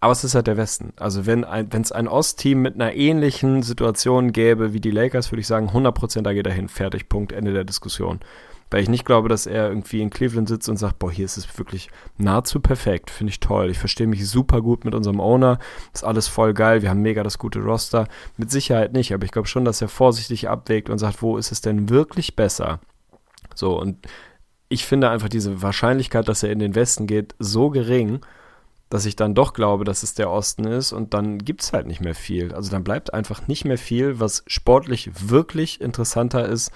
Aber 0.00 0.12
es 0.12 0.22
ist 0.22 0.34
halt 0.34 0.46
der 0.46 0.56
Westen. 0.56 0.92
Also 0.96 1.26
wenn 1.26 1.44
es 1.44 1.92
ein 1.92 2.06
Ostteam 2.06 2.62
mit 2.62 2.74
einer 2.74 2.94
ähnlichen 2.94 3.62
Situation 3.62 4.32
gäbe 4.32 4.72
wie 4.72 4.80
die 4.80 4.92
Lakers, 4.92 5.32
würde 5.32 5.40
ich 5.40 5.46
sagen, 5.46 5.70
100% 5.70 6.22
da 6.22 6.32
geht 6.32 6.46
er 6.46 6.52
hin. 6.52 6.68
Fertig, 6.68 7.08
Punkt, 7.08 7.32
Ende 7.32 7.52
der 7.52 7.64
Diskussion. 7.64 8.20
Weil 8.70 8.82
ich 8.82 8.88
nicht 8.88 9.04
glaube, 9.04 9.28
dass 9.28 9.46
er 9.46 9.68
irgendwie 9.68 10.02
in 10.02 10.10
Cleveland 10.10 10.48
sitzt 10.48 10.68
und 10.68 10.76
sagt, 10.76 10.98
boah, 10.98 11.10
hier 11.10 11.24
ist 11.24 11.38
es 11.38 11.58
wirklich 11.58 11.88
nahezu 12.18 12.60
perfekt. 12.60 13.10
Finde 13.10 13.30
ich 13.30 13.40
toll. 13.40 13.70
Ich 13.70 13.78
verstehe 13.78 14.06
mich 14.06 14.28
super 14.28 14.60
gut 14.60 14.84
mit 14.84 14.94
unserem 14.94 15.20
Owner. 15.20 15.58
Ist 15.94 16.04
alles 16.04 16.28
voll 16.28 16.52
geil. 16.52 16.82
Wir 16.82 16.90
haben 16.90 17.00
mega 17.00 17.22
das 17.22 17.38
gute 17.38 17.60
Roster. 17.60 18.08
Mit 18.36 18.50
Sicherheit 18.50 18.92
nicht, 18.92 19.14
aber 19.14 19.24
ich 19.24 19.32
glaube 19.32 19.48
schon, 19.48 19.64
dass 19.64 19.80
er 19.80 19.88
vorsichtig 19.88 20.48
abwägt 20.48 20.90
und 20.90 20.98
sagt, 20.98 21.22
wo 21.22 21.38
ist 21.38 21.50
es 21.50 21.62
denn 21.62 21.88
wirklich 21.88 22.36
besser? 22.36 22.80
So, 23.54 23.80
und 23.80 24.06
ich 24.68 24.84
finde 24.84 25.08
einfach 25.08 25.30
diese 25.30 25.62
Wahrscheinlichkeit, 25.62 26.28
dass 26.28 26.42
er 26.42 26.52
in 26.52 26.58
den 26.58 26.74
Westen 26.74 27.06
geht, 27.06 27.34
so 27.38 27.70
gering, 27.70 28.20
dass 28.90 29.06
ich 29.06 29.16
dann 29.16 29.34
doch 29.34 29.54
glaube, 29.54 29.84
dass 29.84 30.02
es 30.02 30.14
der 30.14 30.30
Osten 30.30 30.66
ist 30.66 30.92
und 30.92 31.14
dann 31.14 31.38
gibt 31.38 31.62
es 31.62 31.72
halt 31.72 31.86
nicht 31.86 32.00
mehr 32.00 32.14
viel. 32.14 32.54
Also 32.54 32.70
dann 32.70 32.84
bleibt 32.84 33.14
einfach 33.14 33.48
nicht 33.48 33.64
mehr 33.64 33.78
viel, 33.78 34.20
was 34.20 34.44
sportlich 34.46 35.10
wirklich 35.30 35.80
interessanter 35.80 36.46
ist 36.46 36.70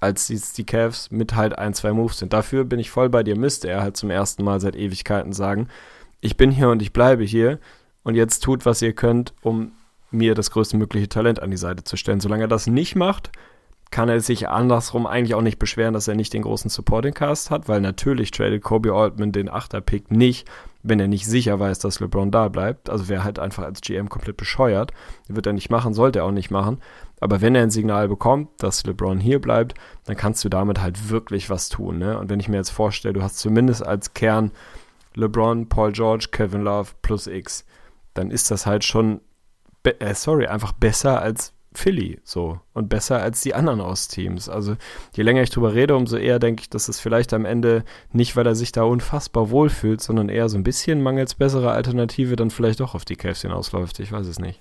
als 0.00 0.28
jetzt 0.28 0.58
die 0.58 0.64
Cavs 0.64 1.10
mit 1.10 1.34
halt 1.34 1.58
ein, 1.58 1.74
zwei 1.74 1.92
Moves 1.92 2.18
sind. 2.18 2.32
Dafür 2.32 2.64
bin 2.64 2.78
ich 2.78 2.90
voll 2.90 3.08
bei 3.08 3.22
dir, 3.22 3.36
müsste 3.36 3.68
er 3.68 3.82
halt 3.82 3.96
zum 3.96 4.10
ersten 4.10 4.44
Mal 4.44 4.60
seit 4.60 4.76
Ewigkeiten 4.76 5.32
sagen, 5.32 5.68
ich 6.20 6.36
bin 6.36 6.50
hier 6.50 6.70
und 6.70 6.82
ich 6.82 6.92
bleibe 6.92 7.24
hier 7.24 7.58
und 8.02 8.14
jetzt 8.14 8.42
tut, 8.42 8.66
was 8.66 8.82
ihr 8.82 8.92
könnt, 8.92 9.34
um 9.42 9.72
mir 10.10 10.34
das 10.34 10.50
größtmögliche 10.50 11.08
Talent 11.08 11.42
an 11.42 11.50
die 11.50 11.56
Seite 11.56 11.84
zu 11.84 11.96
stellen. 11.96 12.20
Solange 12.20 12.44
er 12.44 12.48
das 12.48 12.66
nicht 12.66 12.96
macht, 12.96 13.30
kann 13.90 14.08
er 14.08 14.20
sich 14.20 14.48
andersrum 14.48 15.06
eigentlich 15.06 15.34
auch 15.34 15.42
nicht 15.42 15.58
beschweren, 15.58 15.94
dass 15.94 16.08
er 16.08 16.14
nicht 16.14 16.32
den 16.32 16.42
großen 16.42 16.70
Supporting 16.70 17.14
Cast 17.14 17.50
hat, 17.50 17.68
weil 17.68 17.80
natürlich 17.80 18.30
tradet 18.30 18.62
Kobe 18.62 18.92
Altman 18.92 19.32
den 19.32 19.48
Achterpick 19.48 20.10
nicht, 20.10 20.48
wenn 20.82 21.00
er 21.00 21.08
nicht 21.08 21.26
sicher 21.26 21.58
weiß, 21.58 21.78
dass 21.78 22.00
LeBron 22.00 22.30
da 22.30 22.48
bleibt. 22.48 22.90
Also 22.90 23.08
wäre 23.08 23.24
halt 23.24 23.38
einfach 23.38 23.64
als 23.64 23.80
GM 23.80 24.08
komplett 24.08 24.36
bescheuert. 24.36 24.92
Wird 25.26 25.46
er 25.46 25.52
nicht 25.52 25.70
machen, 25.70 25.94
sollte 25.94 26.20
er 26.20 26.24
auch 26.26 26.32
nicht 26.32 26.50
machen. 26.50 26.80
Aber 27.20 27.40
wenn 27.40 27.54
er 27.54 27.62
ein 27.62 27.70
Signal 27.70 28.08
bekommt, 28.08 28.50
dass 28.58 28.84
LeBron 28.84 29.20
hier 29.20 29.40
bleibt, 29.40 29.74
dann 30.04 30.16
kannst 30.16 30.44
du 30.44 30.48
damit 30.48 30.80
halt 30.80 31.10
wirklich 31.10 31.50
was 31.50 31.68
tun. 31.68 31.98
Ne? 31.98 32.18
Und 32.18 32.30
wenn 32.30 32.40
ich 32.40 32.48
mir 32.48 32.56
jetzt 32.56 32.70
vorstelle, 32.70 33.14
du 33.14 33.22
hast 33.22 33.38
zumindest 33.38 33.84
als 33.84 34.14
Kern 34.14 34.52
LeBron, 35.14 35.68
Paul 35.68 35.92
George, 35.92 36.28
Kevin 36.30 36.62
Love 36.62 36.92
plus 37.02 37.26
X, 37.26 37.64
dann 38.14 38.30
ist 38.30 38.50
das 38.50 38.66
halt 38.66 38.84
schon, 38.84 39.20
äh, 39.84 40.14
sorry, 40.14 40.46
einfach 40.46 40.72
besser 40.72 41.20
als 41.20 41.54
Philly 41.72 42.18
so 42.24 42.60
und 42.72 42.88
besser 42.88 43.22
als 43.22 43.40
die 43.42 43.54
anderen 43.54 43.80
Ostteams. 43.80 44.48
Also 44.48 44.76
je 45.14 45.22
länger 45.22 45.42
ich 45.42 45.50
drüber 45.50 45.74
rede, 45.74 45.96
umso 45.96 46.16
eher 46.16 46.38
denke 46.38 46.62
ich, 46.62 46.70
dass 46.70 46.88
es 46.88 46.98
vielleicht 46.98 47.32
am 47.32 47.44
Ende 47.44 47.84
nicht, 48.12 48.36
weil 48.36 48.46
er 48.46 48.54
sich 48.54 48.72
da 48.72 48.82
unfassbar 48.82 49.50
wohlfühlt, 49.50 50.00
sondern 50.00 50.28
eher 50.28 50.48
so 50.48 50.56
ein 50.56 50.64
bisschen 50.64 51.02
mangels 51.02 51.34
bessere 51.34 51.70
Alternative 51.70 52.36
dann 52.36 52.50
vielleicht 52.50 52.80
doch 52.80 52.94
auf 52.94 53.04
die 53.04 53.16
Cavs 53.16 53.42
hinausläuft. 53.42 54.00
Ich 54.00 54.12
weiß 54.12 54.26
es 54.26 54.38
nicht. 54.38 54.60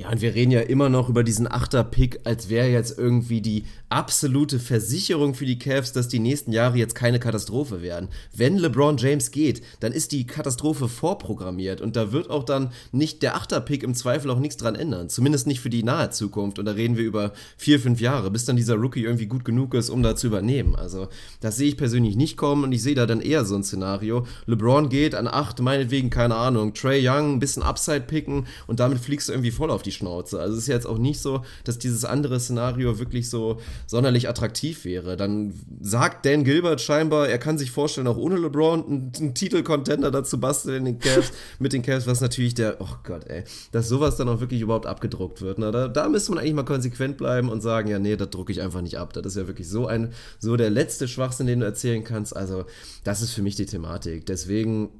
Ja, 0.00 0.10
und 0.10 0.20
wir 0.20 0.32
reden 0.36 0.52
ja 0.52 0.60
immer 0.60 0.88
noch 0.88 1.08
über 1.08 1.24
diesen 1.24 1.50
Achter-Pick, 1.50 2.20
als 2.22 2.48
wäre 2.48 2.68
jetzt 2.68 2.96
irgendwie 2.96 3.40
die 3.40 3.64
absolute 3.88 4.60
Versicherung 4.60 5.34
für 5.34 5.44
die 5.44 5.58
Cavs, 5.58 5.90
dass 5.90 6.06
die 6.06 6.20
nächsten 6.20 6.52
Jahre 6.52 6.78
jetzt 6.78 6.94
keine 6.94 7.18
Katastrophe 7.18 7.82
werden. 7.82 8.08
Wenn 8.32 8.58
LeBron 8.58 8.96
James 8.96 9.32
geht, 9.32 9.60
dann 9.80 9.90
ist 9.90 10.12
die 10.12 10.24
Katastrophe 10.24 10.88
vorprogrammiert 10.88 11.80
und 11.80 11.96
da 11.96 12.12
wird 12.12 12.30
auch 12.30 12.44
dann 12.44 12.70
nicht 12.92 13.24
der 13.24 13.34
Achter-Pick 13.34 13.82
im 13.82 13.92
Zweifel 13.92 14.30
auch 14.30 14.38
nichts 14.38 14.56
dran 14.56 14.76
ändern. 14.76 15.08
Zumindest 15.08 15.48
nicht 15.48 15.58
für 15.58 15.68
die 15.68 15.82
nahe 15.82 16.10
Zukunft. 16.10 16.60
Und 16.60 16.66
da 16.66 16.72
reden 16.72 16.96
wir 16.96 17.04
über 17.04 17.32
vier, 17.56 17.80
fünf 17.80 18.00
Jahre, 18.00 18.30
bis 18.30 18.44
dann 18.44 18.54
dieser 18.54 18.76
Rookie 18.76 19.02
irgendwie 19.02 19.26
gut 19.26 19.44
genug 19.44 19.74
ist, 19.74 19.90
um 19.90 20.04
da 20.04 20.14
zu 20.14 20.28
übernehmen. 20.28 20.76
Also, 20.76 21.08
das 21.40 21.56
sehe 21.56 21.70
ich 21.70 21.76
persönlich 21.76 22.14
nicht 22.14 22.36
kommen 22.36 22.62
und 22.62 22.70
ich 22.70 22.84
sehe 22.84 22.94
da 22.94 23.04
dann 23.04 23.20
eher 23.20 23.44
so 23.44 23.56
ein 23.56 23.64
Szenario. 23.64 24.24
LeBron 24.46 24.90
geht 24.90 25.16
an 25.16 25.26
acht, 25.26 25.58
meinetwegen, 25.58 26.08
keine 26.08 26.36
Ahnung, 26.36 26.72
Trey 26.72 27.00
Young, 27.02 27.32
ein 27.32 27.40
bisschen 27.40 27.64
Upside 27.64 28.02
picken 28.02 28.46
und 28.68 28.78
damit 28.78 29.00
fliegst 29.00 29.28
du 29.28 29.32
irgendwie 29.32 29.50
voll 29.50 29.72
auf 29.72 29.82
die 29.82 29.87
die 29.88 29.92
Schnauze. 29.92 30.40
Also 30.40 30.54
es 30.54 30.62
ist 30.62 30.68
jetzt 30.68 30.86
auch 30.86 30.98
nicht 30.98 31.20
so, 31.20 31.42
dass 31.64 31.78
dieses 31.78 32.04
andere 32.04 32.38
Szenario 32.38 32.98
wirklich 32.98 33.30
so 33.30 33.58
sonderlich 33.86 34.28
attraktiv 34.28 34.84
wäre. 34.84 35.16
Dann 35.16 35.54
sagt 35.80 36.26
Dan 36.26 36.44
Gilbert 36.44 36.80
scheinbar, 36.80 37.28
er 37.28 37.38
kann 37.38 37.58
sich 37.58 37.70
vorstellen, 37.70 38.06
auch 38.06 38.16
ohne 38.16 38.36
LeBron 38.36 38.84
einen, 38.84 39.12
einen 39.18 39.34
Titel-Contender 39.34 40.10
dazu 40.10 40.38
basteln 40.38 40.76
in 40.76 40.84
den 40.84 40.98
Cavs, 40.98 41.32
mit 41.58 41.72
den 41.72 41.82
Cavs, 41.82 42.06
was 42.06 42.20
natürlich 42.20 42.54
der, 42.54 42.76
oh 42.80 42.96
Gott, 43.04 43.26
ey, 43.28 43.44
dass 43.72 43.88
sowas 43.88 44.16
dann 44.16 44.28
auch 44.28 44.40
wirklich 44.40 44.60
überhaupt 44.60 44.86
abgedruckt 44.86 45.40
wird. 45.40 45.58
Na, 45.58 45.70
da, 45.70 45.88
da 45.88 46.08
müsste 46.08 46.32
man 46.32 46.40
eigentlich 46.40 46.54
mal 46.54 46.64
konsequent 46.64 47.16
bleiben 47.16 47.48
und 47.48 47.62
sagen, 47.62 47.88
ja, 47.88 47.98
nee, 47.98 48.16
das 48.16 48.30
drucke 48.30 48.52
ich 48.52 48.60
einfach 48.60 48.82
nicht 48.82 48.98
ab. 48.98 49.12
Das 49.12 49.24
ist 49.26 49.36
ja 49.36 49.46
wirklich 49.46 49.68
so 49.68 49.86
ein, 49.86 50.12
so 50.38 50.56
der 50.56 50.70
letzte 50.70 51.08
Schwachsinn, 51.08 51.46
den 51.46 51.60
du 51.60 51.66
erzählen 51.66 52.04
kannst. 52.04 52.36
Also, 52.36 52.66
das 53.04 53.22
ist 53.22 53.32
für 53.32 53.42
mich 53.42 53.56
die 53.56 53.66
Thematik. 53.66 54.26
Deswegen 54.26 54.90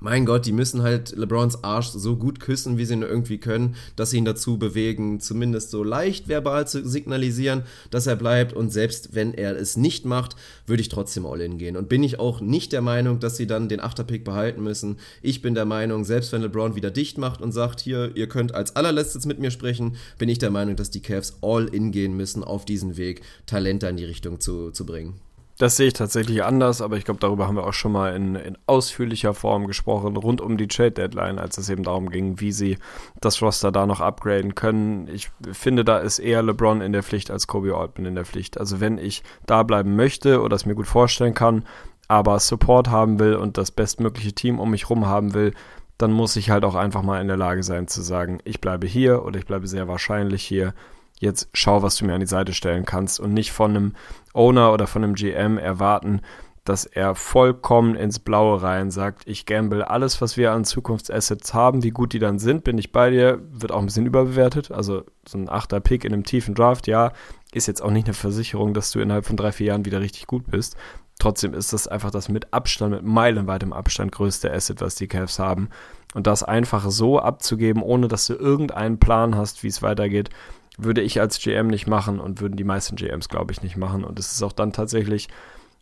mein 0.00 0.26
Gott, 0.26 0.44
die 0.44 0.52
müssen 0.52 0.82
halt 0.82 1.16
LeBrons 1.16 1.64
Arsch 1.64 1.88
so 1.88 2.16
gut 2.16 2.38
küssen, 2.38 2.76
wie 2.76 2.84
sie 2.84 2.96
nur 2.96 3.08
irgendwie 3.08 3.38
können, 3.38 3.76
dass 3.96 4.10
sie 4.10 4.18
ihn 4.18 4.24
dazu 4.24 4.58
bewegen, 4.58 5.20
zumindest 5.20 5.70
so 5.70 5.82
leicht 5.82 6.28
verbal 6.28 6.68
zu 6.68 6.86
signalisieren, 6.86 7.62
dass 7.90 8.06
er 8.06 8.16
bleibt. 8.16 8.52
Und 8.52 8.72
selbst 8.72 9.14
wenn 9.14 9.32
er 9.32 9.56
es 9.56 9.76
nicht 9.76 10.04
macht, 10.04 10.36
würde 10.66 10.82
ich 10.82 10.88
trotzdem 10.88 11.24
All-In 11.24 11.58
gehen. 11.58 11.76
Und 11.76 11.88
bin 11.88 12.02
ich 12.02 12.18
auch 12.18 12.40
nicht 12.40 12.72
der 12.72 12.82
Meinung, 12.82 13.20
dass 13.20 13.36
sie 13.36 13.46
dann 13.46 13.68
den 13.68 13.80
Achterpick 13.80 14.24
behalten 14.24 14.62
müssen. 14.62 14.98
Ich 15.22 15.40
bin 15.40 15.54
der 15.54 15.64
Meinung, 15.64 16.04
selbst 16.04 16.32
wenn 16.32 16.42
LeBron 16.42 16.76
wieder 16.76 16.90
dicht 16.90 17.16
macht 17.18 17.40
und 17.40 17.52
sagt, 17.52 17.80
hier, 17.80 18.14
ihr 18.14 18.28
könnt 18.28 18.54
als 18.54 18.76
allerletztes 18.76 19.24
mit 19.26 19.38
mir 19.38 19.50
sprechen, 19.50 19.96
bin 20.18 20.28
ich 20.28 20.38
der 20.38 20.50
Meinung, 20.50 20.76
dass 20.76 20.90
die 20.90 21.00
Cavs 21.00 21.38
All-In 21.40 21.90
gehen 21.90 22.16
müssen 22.16 22.44
auf 22.44 22.64
diesen 22.64 22.96
Weg, 22.96 23.22
Talente 23.46 23.86
in 23.86 23.96
die 23.96 24.04
Richtung 24.04 24.40
zu, 24.40 24.70
zu 24.70 24.84
bringen. 24.84 25.14
Das 25.58 25.76
sehe 25.76 25.86
ich 25.86 25.94
tatsächlich 25.94 26.44
anders, 26.44 26.82
aber 26.82 26.98
ich 26.98 27.06
glaube, 27.06 27.20
darüber 27.20 27.48
haben 27.48 27.56
wir 27.56 27.66
auch 27.66 27.72
schon 27.72 27.92
mal 27.92 28.14
in, 28.14 28.34
in, 28.34 28.58
ausführlicher 28.66 29.32
Form 29.32 29.66
gesprochen, 29.66 30.16
rund 30.16 30.42
um 30.42 30.58
die 30.58 30.68
Trade 30.68 30.90
Deadline, 30.90 31.38
als 31.38 31.56
es 31.56 31.70
eben 31.70 31.82
darum 31.82 32.10
ging, 32.10 32.40
wie 32.40 32.52
sie 32.52 32.76
das 33.22 33.40
Roster 33.40 33.72
da 33.72 33.86
noch 33.86 34.00
upgraden 34.00 34.54
können. 34.54 35.08
Ich 35.08 35.30
finde, 35.50 35.82
da 35.82 35.98
ist 35.98 36.18
eher 36.18 36.42
LeBron 36.42 36.82
in 36.82 36.92
der 36.92 37.02
Pflicht 37.02 37.30
als 37.30 37.46
Kobe 37.46 37.74
Altman 37.74 38.06
in 38.06 38.14
der 38.14 38.26
Pflicht. 38.26 38.60
Also 38.60 38.80
wenn 38.80 38.98
ich 38.98 39.22
da 39.46 39.62
bleiben 39.62 39.96
möchte 39.96 40.42
oder 40.42 40.56
es 40.56 40.66
mir 40.66 40.74
gut 40.74 40.86
vorstellen 40.86 41.34
kann, 41.34 41.64
aber 42.06 42.38
Support 42.38 42.88
haben 42.88 43.18
will 43.18 43.36
und 43.36 43.56
das 43.56 43.70
bestmögliche 43.70 44.34
Team 44.34 44.60
um 44.60 44.70
mich 44.70 44.90
rum 44.90 45.06
haben 45.06 45.32
will, 45.32 45.54
dann 45.96 46.12
muss 46.12 46.36
ich 46.36 46.50
halt 46.50 46.66
auch 46.66 46.74
einfach 46.74 47.02
mal 47.02 47.22
in 47.22 47.28
der 47.28 47.38
Lage 47.38 47.62
sein 47.62 47.88
zu 47.88 48.02
sagen, 48.02 48.40
ich 48.44 48.60
bleibe 48.60 48.86
hier 48.86 49.24
oder 49.24 49.38
ich 49.38 49.46
bleibe 49.46 49.66
sehr 49.66 49.88
wahrscheinlich 49.88 50.42
hier 50.44 50.74
jetzt 51.20 51.48
schau, 51.52 51.82
was 51.82 51.96
du 51.96 52.04
mir 52.04 52.14
an 52.14 52.20
die 52.20 52.26
Seite 52.26 52.52
stellen 52.52 52.84
kannst 52.84 53.20
und 53.20 53.32
nicht 53.32 53.52
von 53.52 53.70
einem 53.70 53.92
Owner 54.34 54.72
oder 54.72 54.86
von 54.86 55.02
einem 55.02 55.14
GM 55.14 55.58
erwarten, 55.58 56.20
dass 56.68 56.84
er 56.84 57.14
vollkommen 57.14 57.94
ins 57.94 58.18
Blaue 58.18 58.60
rein 58.60 58.90
sagt, 58.90 59.22
ich 59.26 59.46
gamble 59.46 59.88
alles, 59.88 60.20
was 60.20 60.36
wir 60.36 60.52
an 60.52 60.64
Zukunftsassets 60.64 61.54
haben, 61.54 61.82
wie 61.84 61.90
gut 61.90 62.12
die 62.12 62.18
dann 62.18 62.38
sind, 62.38 62.64
bin 62.64 62.76
ich 62.76 62.92
bei 62.92 63.10
dir, 63.10 63.40
wird 63.50 63.72
auch 63.72 63.78
ein 63.78 63.86
bisschen 63.86 64.06
überbewertet. 64.06 64.70
Also 64.70 65.04
so 65.26 65.38
ein 65.38 65.48
achter 65.48 65.80
Pick 65.80 66.04
in 66.04 66.12
einem 66.12 66.24
tiefen 66.24 66.54
Draft, 66.54 66.88
ja, 66.88 67.12
ist 67.52 67.68
jetzt 67.68 67.82
auch 67.82 67.90
nicht 67.90 68.06
eine 68.06 68.14
Versicherung, 68.14 68.74
dass 68.74 68.90
du 68.90 69.00
innerhalb 69.00 69.26
von 69.26 69.36
drei, 69.36 69.52
vier 69.52 69.68
Jahren 69.68 69.84
wieder 69.84 70.00
richtig 70.00 70.26
gut 70.26 70.50
bist. 70.50 70.76
Trotzdem 71.18 71.54
ist 71.54 71.72
das 71.72 71.88
einfach 71.88 72.10
das 72.10 72.28
mit 72.28 72.52
Abstand, 72.52 72.92
mit 72.92 73.04
meilenweitem 73.04 73.72
Abstand 73.72 74.12
größte 74.12 74.52
Asset, 74.52 74.80
was 74.80 74.96
die 74.96 75.06
Cavs 75.06 75.38
haben. 75.38 75.70
Und 76.14 76.26
das 76.26 76.42
einfach 76.42 76.90
so 76.90 77.20
abzugeben, 77.20 77.82
ohne 77.82 78.08
dass 78.08 78.26
du 78.26 78.34
irgendeinen 78.34 78.98
Plan 78.98 79.36
hast, 79.36 79.62
wie 79.62 79.68
es 79.68 79.82
weitergeht, 79.82 80.30
würde 80.76 81.00
ich 81.00 81.20
als 81.20 81.38
GM 81.38 81.68
nicht 81.68 81.86
machen 81.86 82.20
und 82.20 82.40
würden 82.40 82.56
die 82.56 82.64
meisten 82.64 82.96
GMs, 82.96 83.28
glaube 83.28 83.52
ich, 83.52 83.62
nicht 83.62 83.76
machen. 83.76 84.04
Und 84.04 84.18
es 84.18 84.32
ist 84.32 84.42
auch 84.42 84.52
dann 84.52 84.72
tatsächlich 84.72 85.28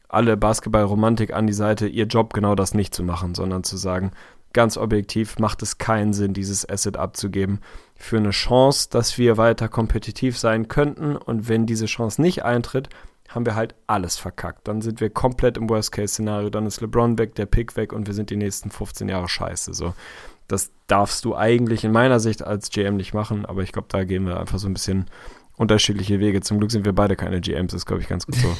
alle 0.08 0.36
Basketball-Romantik 0.36 1.32
an 1.32 1.46
die 1.46 1.52
Seite, 1.52 1.86
ihr 1.86 2.06
Job 2.06 2.32
genau 2.32 2.54
das 2.54 2.74
nicht 2.74 2.94
zu 2.94 3.02
machen, 3.02 3.34
sondern 3.34 3.64
zu 3.64 3.76
sagen, 3.76 4.12
ganz 4.52 4.76
objektiv 4.76 5.38
macht 5.38 5.62
es 5.62 5.78
keinen 5.78 6.12
Sinn, 6.12 6.32
dieses 6.32 6.68
Asset 6.68 6.96
abzugeben 6.96 7.60
für 7.96 8.16
eine 8.16 8.30
Chance, 8.30 8.88
dass 8.90 9.18
wir 9.18 9.36
weiter 9.36 9.68
kompetitiv 9.68 10.38
sein 10.38 10.68
könnten. 10.68 11.16
Und 11.16 11.48
wenn 11.48 11.66
diese 11.66 11.86
Chance 11.86 12.22
nicht 12.22 12.44
eintritt, 12.44 12.88
haben 13.28 13.46
wir 13.46 13.56
halt 13.56 13.74
alles 13.86 14.16
verkackt. 14.16 14.68
Dann 14.68 14.80
sind 14.80 15.00
wir 15.00 15.10
komplett 15.10 15.56
im 15.56 15.68
Worst-Case-Szenario. 15.68 16.50
Dann 16.50 16.66
ist 16.66 16.80
LeBron 16.80 17.18
weg, 17.18 17.34
der 17.34 17.46
Pick 17.46 17.76
weg 17.76 17.92
und 17.92 18.06
wir 18.06 18.14
sind 18.14 18.30
die 18.30 18.36
nächsten 18.36 18.70
15 18.70 19.08
Jahre 19.08 19.28
scheiße. 19.28 19.74
So. 19.74 19.94
Das 20.48 20.72
darfst 20.86 21.24
du 21.24 21.34
eigentlich 21.34 21.84
in 21.84 21.92
meiner 21.92 22.20
Sicht 22.20 22.42
als 22.42 22.70
GM 22.70 22.96
nicht 22.96 23.14
machen, 23.14 23.46
aber 23.46 23.62
ich 23.62 23.72
glaube, 23.72 23.88
da 23.90 24.04
gehen 24.04 24.26
wir 24.26 24.38
einfach 24.38 24.58
so 24.58 24.68
ein 24.68 24.74
bisschen 24.74 25.06
unterschiedliche 25.56 26.18
Wege. 26.18 26.40
Zum 26.40 26.58
Glück 26.58 26.72
sind 26.72 26.84
wir 26.84 26.92
beide 26.92 27.14
keine 27.14 27.40
GMs, 27.40 27.72
ist, 27.74 27.86
glaube 27.86 28.02
ich, 28.02 28.08
ganz 28.08 28.26
gut 28.26 28.34
so. 28.34 28.56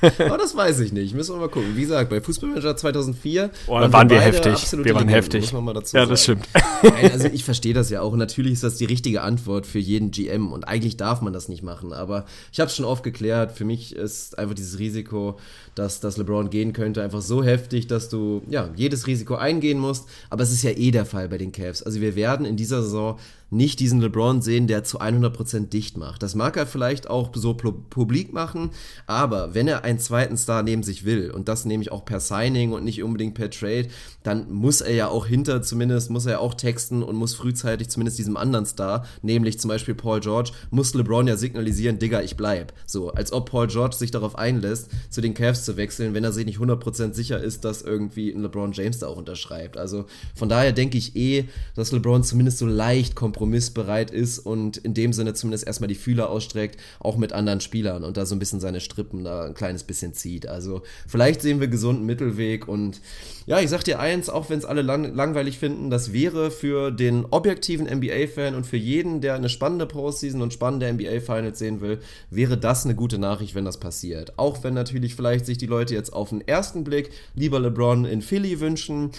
Aber 0.24 0.38
das 0.38 0.56
weiß 0.56 0.80
ich 0.80 0.92
nicht. 0.92 1.14
Müssen 1.14 1.34
wir 1.34 1.40
mal 1.40 1.48
gucken. 1.48 1.76
Wie 1.76 1.82
gesagt, 1.82 2.10
bei 2.10 2.20
Fußballmanager 2.20 2.76
2004 2.76 3.50
oh, 3.66 3.72
waren, 3.72 3.92
waren 3.92 4.10
wir 4.10 4.20
heftig. 4.20 4.72
Wir 4.72 4.94
waren 4.94 5.08
Legenden, 5.08 5.08
heftig. 5.08 5.52
Ja, 5.52 5.82
sagen. 5.84 6.10
das 6.10 6.22
stimmt. 6.22 6.48
Nein, 6.82 7.12
also 7.12 7.28
ich 7.28 7.44
verstehe 7.44 7.74
das 7.74 7.90
ja 7.90 8.00
auch. 8.00 8.14
Natürlich 8.16 8.54
ist 8.54 8.64
das 8.64 8.76
die 8.76 8.84
richtige 8.84 9.22
Antwort 9.22 9.66
für 9.66 9.78
jeden 9.78 10.10
GM. 10.10 10.52
Und 10.52 10.66
eigentlich 10.66 10.96
darf 10.96 11.20
man 11.20 11.32
das 11.32 11.48
nicht 11.48 11.62
machen. 11.62 11.92
Aber 11.92 12.26
ich 12.52 12.58
habe 12.58 12.68
es 12.68 12.76
schon 12.76 12.84
oft 12.84 13.04
geklärt. 13.04 13.52
Für 13.52 13.64
mich 13.64 13.94
ist 13.94 14.38
einfach 14.38 14.54
dieses 14.54 14.78
Risiko, 14.80 15.38
dass, 15.74 16.00
dass 16.00 16.16
LeBron 16.16 16.50
gehen 16.50 16.72
könnte, 16.72 17.02
einfach 17.02 17.22
so 17.22 17.44
heftig, 17.44 17.86
dass 17.86 18.08
du 18.08 18.42
ja 18.48 18.68
jedes 18.74 19.06
Risiko 19.06 19.36
eingehen 19.36 19.78
musst. 19.78 20.08
Aber 20.30 20.42
es 20.42 20.50
ist 20.50 20.62
ja 20.62 20.70
eh 20.70 20.90
der 20.90 21.06
Fall 21.06 21.28
bei 21.28 21.38
den 21.38 21.52
Cavs. 21.52 21.82
Also 21.84 22.00
wir 22.00 22.16
werden 22.16 22.46
in 22.46 22.56
dieser 22.56 22.82
Saison 22.82 23.18
nicht 23.50 23.80
diesen 23.80 24.00
LeBron 24.00 24.42
sehen, 24.42 24.66
der 24.66 24.84
zu 24.84 25.00
100% 25.00 25.68
dicht 25.68 25.96
macht. 25.96 26.22
Das 26.22 26.34
mag 26.34 26.56
er 26.56 26.66
vielleicht 26.66 27.08
auch 27.08 27.30
so 27.34 27.54
publik 27.54 28.32
machen, 28.32 28.70
aber 29.06 29.54
wenn 29.54 29.68
er 29.68 29.84
einen 29.84 29.98
zweiten 29.98 30.36
Star 30.36 30.62
neben 30.62 30.82
sich 30.82 31.04
will, 31.04 31.30
und 31.30 31.48
das 31.48 31.64
nehme 31.64 31.82
ich 31.82 31.92
auch 31.92 32.04
per 32.04 32.20
Signing 32.20 32.72
und 32.72 32.84
nicht 32.84 33.02
unbedingt 33.02 33.34
per 33.34 33.50
Trade, 33.50 33.88
dann 34.22 34.52
muss 34.52 34.80
er 34.80 34.94
ja 34.94 35.08
auch 35.08 35.26
hinter 35.26 35.62
zumindest, 35.62 36.10
muss 36.10 36.26
er 36.26 36.32
ja 36.32 36.38
auch 36.38 36.54
texten 36.54 37.02
und 37.02 37.16
muss 37.16 37.34
frühzeitig 37.34 37.88
zumindest 37.88 38.18
diesem 38.18 38.36
anderen 38.36 38.66
Star, 38.66 39.06
nämlich 39.22 39.58
zum 39.58 39.68
Beispiel 39.68 39.94
Paul 39.94 40.20
George, 40.20 40.50
muss 40.70 40.94
LeBron 40.94 41.26
ja 41.26 41.36
signalisieren, 41.36 41.98
Digga, 41.98 42.20
ich 42.20 42.36
bleib. 42.36 42.72
So, 42.86 43.10
als 43.12 43.32
ob 43.32 43.50
Paul 43.50 43.68
George 43.68 43.96
sich 43.96 44.10
darauf 44.10 44.36
einlässt, 44.36 44.90
zu 45.08 45.20
den 45.20 45.34
Cavs 45.34 45.64
zu 45.64 45.76
wechseln, 45.76 46.14
wenn 46.14 46.24
er 46.24 46.32
sich 46.32 46.44
nicht 46.44 46.58
100% 46.58 47.14
sicher 47.14 47.42
ist, 47.42 47.64
dass 47.64 47.82
irgendwie 47.82 48.30
ein 48.30 48.42
LeBron 48.42 48.72
James 48.72 48.98
da 48.98 49.06
auch 49.06 49.16
unterschreibt. 49.16 49.76
Also 49.76 50.04
von 50.34 50.48
daher 50.48 50.72
denke 50.72 50.98
ich 50.98 51.16
eh, 51.16 51.48
dass 51.74 51.92
LeBron 51.92 52.22
zumindest 52.22 52.58
so 52.58 52.66
leicht 52.66 53.14
kompromissbereit 53.38 54.10
ist 54.10 54.40
und 54.40 54.78
in 54.78 54.94
dem 54.94 55.12
Sinne 55.12 55.32
zumindest 55.32 55.66
erstmal 55.66 55.88
die 55.88 55.94
Fühler 55.94 56.28
ausstreckt, 56.28 56.80
auch 56.98 57.16
mit 57.16 57.32
anderen 57.32 57.60
Spielern 57.60 58.02
und 58.02 58.16
da 58.16 58.26
so 58.26 58.34
ein 58.34 58.40
bisschen 58.40 58.58
seine 58.60 58.80
Strippen 58.80 59.22
da 59.24 59.44
ein 59.44 59.54
kleines 59.54 59.84
bisschen 59.84 60.12
zieht. 60.12 60.48
Also 60.48 60.82
vielleicht 61.06 61.40
sehen 61.40 61.60
wir 61.60 61.68
gesunden 61.68 62.04
Mittelweg 62.04 62.66
und 62.66 63.00
ja, 63.46 63.60
ich 63.60 63.70
sag 63.70 63.84
dir 63.84 64.00
eins, 64.00 64.28
auch 64.28 64.50
wenn 64.50 64.58
es 64.58 64.64
alle 64.64 64.82
lang 64.82 65.14
langweilig 65.14 65.58
finden, 65.58 65.88
das 65.88 66.12
wäre 66.12 66.50
für 66.50 66.90
den 66.90 67.24
objektiven 67.30 67.86
NBA-Fan 67.86 68.54
und 68.54 68.66
für 68.66 68.76
jeden, 68.76 69.20
der 69.20 69.34
eine 69.34 69.48
spannende 69.48 69.86
Postseason 69.86 70.42
und 70.42 70.52
spannende 70.52 70.92
NBA-Finals 70.92 71.58
sehen 71.58 71.80
will, 71.80 72.00
wäre 72.30 72.58
das 72.58 72.84
eine 72.84 72.94
gute 72.94 73.18
Nachricht, 73.18 73.54
wenn 73.54 73.64
das 73.64 73.78
passiert. 73.78 74.38
Auch 74.38 74.64
wenn 74.64 74.74
natürlich 74.74 75.14
vielleicht 75.14 75.46
sich 75.46 75.58
die 75.58 75.66
Leute 75.66 75.94
jetzt 75.94 76.12
auf 76.12 76.30
den 76.30 76.46
ersten 76.46 76.84
Blick 76.84 77.10
lieber 77.34 77.60
LeBron 77.60 78.04
in 78.04 78.20
Philly 78.20 78.60
wünschen 78.60 79.12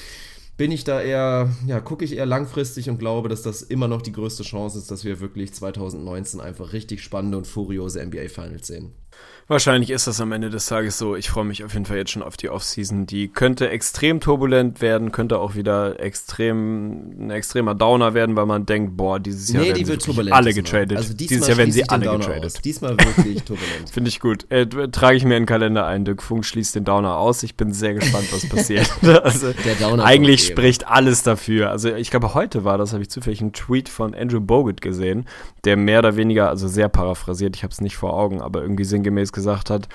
bin 0.59 0.73
ich 0.73 0.83
da 0.83 0.99
eher, 0.99 1.49
ja, 1.67 1.79
gucke 1.79 2.03
ich 2.03 2.17
eher 2.17 2.25
langfristig 2.25 2.89
und 2.89 2.99
glaube, 2.99 3.29
dass 3.29 3.41
das 3.41 3.61
immer 3.61 3.87
noch 3.87 4.01
die 4.01 4.11
größte 4.11 4.43
Chance 4.43 4.77
ist, 4.77 4.91
dass 4.91 5.05
wir 5.05 5.21
wirklich 5.21 5.53
2019 5.53 6.41
einfach 6.41 6.73
richtig 6.73 7.01
spannende 7.01 7.37
und 7.37 7.47
furiose 7.47 8.05
NBA-Finals 8.05 8.67
sehen. 8.67 8.91
Wahrscheinlich 9.49 9.89
ist 9.89 10.05
das 10.05 10.21
am 10.21 10.31
Ende 10.31 10.51
des 10.51 10.67
Tages 10.67 10.99
so. 10.99 11.15
Ich 11.15 11.31
freue 11.31 11.43
mich 11.43 11.63
auf 11.63 11.73
jeden 11.73 11.85
Fall 11.85 11.97
jetzt 11.97 12.11
schon 12.11 12.21
auf 12.21 12.37
die 12.37 12.49
Offseason. 12.49 13.07
Die 13.07 13.29
könnte 13.29 13.67
extrem 13.71 14.19
turbulent 14.19 14.79
werden, 14.79 15.11
könnte 15.11 15.39
auch 15.39 15.55
wieder 15.55 15.99
extrem 15.99 17.19
ein 17.19 17.31
extremer 17.31 17.73
Downer 17.73 18.13
werden, 18.13 18.35
weil 18.35 18.45
man 18.45 18.67
denkt, 18.67 18.95
boah, 18.95 19.19
dieses 19.19 19.51
Jahr 19.51 19.63
nee, 19.63 19.69
werden 19.69 19.87
die 19.87 19.97
turbulent 19.97 20.35
alle 20.35 20.53
getradet. 20.53 20.99
Also 20.99 21.15
dieses 21.15 21.47
Jahr 21.47 21.57
werden 21.57 21.71
sie 21.71 21.89
alle 21.89 22.11
getradet. 22.15 22.45
Aus. 22.45 22.53
Diesmal 22.61 22.91
wirklich 22.91 23.41
turbulent. 23.43 23.89
Finde 23.91 24.09
ich 24.09 24.19
gut. 24.19 24.45
Äh, 24.51 24.67
trage 24.67 25.17
ich 25.17 25.25
mir 25.25 25.35
in 25.35 25.41
den 25.41 25.47
Kalender 25.47 25.87
ein. 25.87 26.05
Dirk 26.05 26.21
Funk 26.21 26.45
schließt 26.45 26.75
den 26.75 26.85
Downer 26.85 27.17
aus. 27.17 27.41
Ich 27.41 27.55
bin 27.55 27.73
sehr 27.73 27.95
gespannt, 27.95 28.27
was 28.31 28.47
passiert. 28.47 28.87
also, 29.23 29.51
Der 29.65 29.73
Downer 29.73 30.05
eigentlich 30.05 30.45
spricht 30.45 30.87
alles 30.87 31.23
dafür. 31.23 31.71
Also 31.71 31.95
ich 31.95 32.11
glaube, 32.11 32.35
heute 32.35 32.65
war 32.65 32.77
das, 32.77 32.93
habe 32.93 33.01
ich 33.01 33.09
zufällig 33.09 33.41
einen 33.41 33.53
Tweet 33.53 33.89
von 33.89 34.13
Andrew 34.13 34.41
Bogut 34.41 34.79
gesehen, 34.79 35.25
der 35.63 35.75
mehr 35.75 35.97
oder 35.99 36.17
weniger, 36.17 36.49
also 36.49 36.67
sehr 36.67 36.87
paraphrasiert, 36.87 37.55
ich 37.55 37.63
habe 37.63 37.71
es 37.71 37.81
nicht 37.81 37.97
vor 37.97 38.13
Augen, 38.13 38.41
aber 38.41 38.61
irgendwie 38.61 38.85
sinngemäß 38.85 39.08
gesagt 39.31 39.69
hat, 39.69 39.87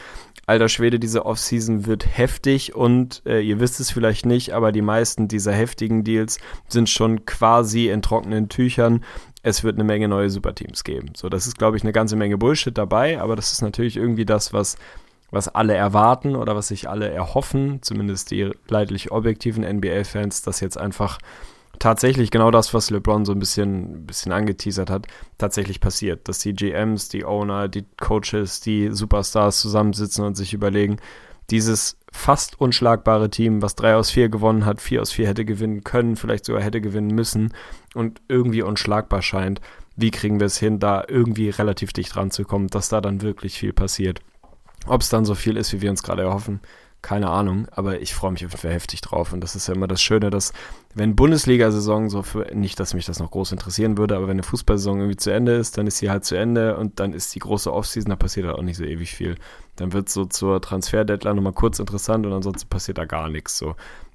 alter 0.46 0.68
Schwede, 0.68 0.98
diese 0.98 1.26
Offseason 1.26 1.86
wird 1.86 2.06
heftig 2.18 2.74
und 2.74 3.22
äh, 3.26 3.40
ihr 3.40 3.60
wisst 3.60 3.80
es 3.80 3.90
vielleicht 3.90 4.26
nicht, 4.26 4.52
aber 4.52 4.72
die 4.72 4.82
meisten 4.82 5.28
dieser 5.28 5.52
heftigen 5.52 6.04
Deals 6.04 6.38
sind 6.68 6.88
schon 6.88 7.24
quasi 7.24 7.88
in 7.88 8.02
trockenen 8.02 8.48
Tüchern. 8.48 9.04
Es 9.42 9.64
wird 9.64 9.76
eine 9.76 9.84
Menge 9.84 10.08
neue 10.08 10.30
Superteams 10.30 10.84
geben. 10.84 11.12
So, 11.16 11.28
das 11.28 11.46
ist, 11.46 11.58
glaube 11.58 11.76
ich, 11.76 11.82
eine 11.82 11.92
ganze 11.92 12.16
Menge 12.16 12.38
Bullshit 12.38 12.76
dabei, 12.76 13.20
aber 13.20 13.36
das 13.36 13.52
ist 13.52 13.62
natürlich 13.62 13.96
irgendwie 13.96 14.24
das, 14.24 14.52
was, 14.52 14.76
was 15.30 15.48
alle 15.48 15.74
erwarten 15.74 16.36
oder 16.36 16.56
was 16.56 16.68
sich 16.68 16.88
alle 16.88 17.10
erhoffen, 17.10 17.80
zumindest 17.82 18.30
die 18.30 18.50
leidlich 18.68 19.12
objektiven 19.12 19.64
NBA-Fans, 19.64 20.42
dass 20.42 20.60
jetzt 20.60 20.78
einfach 20.78 21.18
tatsächlich 21.78 22.30
genau 22.30 22.50
das, 22.50 22.74
was 22.74 22.90
LeBron 22.90 23.24
so 23.24 23.32
ein 23.32 23.38
bisschen, 23.38 24.06
bisschen 24.06 24.32
angeteasert 24.32 24.90
hat, 24.90 25.06
tatsächlich 25.38 25.80
passiert. 25.80 26.28
Dass 26.28 26.38
die 26.38 26.54
GMs, 26.54 27.08
die 27.08 27.24
Owner, 27.24 27.68
die 27.68 27.84
Coaches, 28.00 28.60
die 28.60 28.90
Superstars 28.92 29.60
zusammensitzen 29.60 30.24
und 30.24 30.36
sich 30.36 30.54
überlegen, 30.54 30.98
dieses 31.50 31.98
fast 32.10 32.60
unschlagbare 32.60 33.28
Team, 33.28 33.60
was 33.60 33.74
drei 33.74 33.96
aus 33.96 34.10
vier 34.10 34.28
gewonnen 34.28 34.64
hat, 34.64 34.80
vier 34.80 35.02
aus 35.02 35.12
vier 35.12 35.28
hätte 35.28 35.44
gewinnen 35.44 35.84
können, 35.84 36.16
vielleicht 36.16 36.46
sogar 36.46 36.62
hätte 36.62 36.80
gewinnen 36.80 37.14
müssen 37.14 37.52
und 37.94 38.22
irgendwie 38.28 38.62
unschlagbar 38.62 39.20
scheint, 39.20 39.60
wie 39.96 40.10
kriegen 40.10 40.40
wir 40.40 40.46
es 40.46 40.58
hin, 40.58 40.78
da 40.78 41.04
irgendwie 41.06 41.50
relativ 41.50 41.92
dicht 41.92 42.16
ranzukommen, 42.16 42.68
dass 42.68 42.88
da 42.88 43.00
dann 43.00 43.20
wirklich 43.20 43.58
viel 43.58 43.72
passiert. 43.72 44.20
Ob 44.86 45.02
es 45.02 45.08
dann 45.08 45.24
so 45.24 45.34
viel 45.34 45.56
ist, 45.56 45.72
wie 45.72 45.80
wir 45.80 45.90
uns 45.90 46.02
gerade 46.02 46.22
erhoffen, 46.22 46.60
keine 47.02 47.28
Ahnung, 47.28 47.68
aber 47.70 48.00
ich 48.00 48.14
freue 48.14 48.32
mich 48.32 48.44
auf 48.46 48.52
jeden 48.52 48.62
Fall 48.62 48.72
heftig 48.72 49.02
drauf. 49.02 49.32
Und 49.32 49.42
das 49.42 49.54
ist 49.54 49.68
ja 49.68 49.74
immer 49.74 49.86
das 49.86 50.00
Schöne, 50.00 50.30
dass, 50.30 50.52
wenn 50.94 51.16
Bundesliga-Saison 51.16 52.08
so 52.08 52.22
für, 52.22 52.46
nicht, 52.54 52.78
dass 52.78 52.94
mich 52.94 53.04
das 53.06 53.18
noch 53.18 53.30
groß 53.30 53.52
interessieren 53.52 53.98
würde, 53.98 54.16
aber 54.16 54.26
wenn 54.26 54.32
eine 54.36 54.42
Fußballsaison 54.42 54.98
irgendwie 54.98 55.16
zu 55.16 55.30
Ende 55.30 55.52
ist, 55.52 55.76
dann 55.76 55.86
ist 55.86 55.98
sie 55.98 56.10
halt 56.10 56.24
zu 56.24 56.36
Ende 56.36 56.76
und 56.76 57.00
dann 57.00 57.12
ist 57.12 57.34
die 57.34 57.40
große 57.40 57.72
Offseason, 57.72 58.10
da 58.10 58.16
passiert 58.16 58.46
halt 58.46 58.56
auch 58.56 58.62
nicht 58.62 58.76
so 58.76 58.84
ewig 58.84 59.14
viel. 59.14 59.36
Dann 59.76 59.92
wird 59.92 60.08
es 60.08 60.14
so 60.14 60.24
zur 60.24 60.60
Transfer-Deadline 60.60 61.36
nochmal 61.36 61.52
kurz 61.52 61.78
interessant 61.78 62.26
und 62.26 62.32
ansonsten 62.32 62.68
passiert 62.68 62.98
da 62.98 63.04
gar 63.04 63.28
nichts. 63.28 63.58
So. 63.58 63.74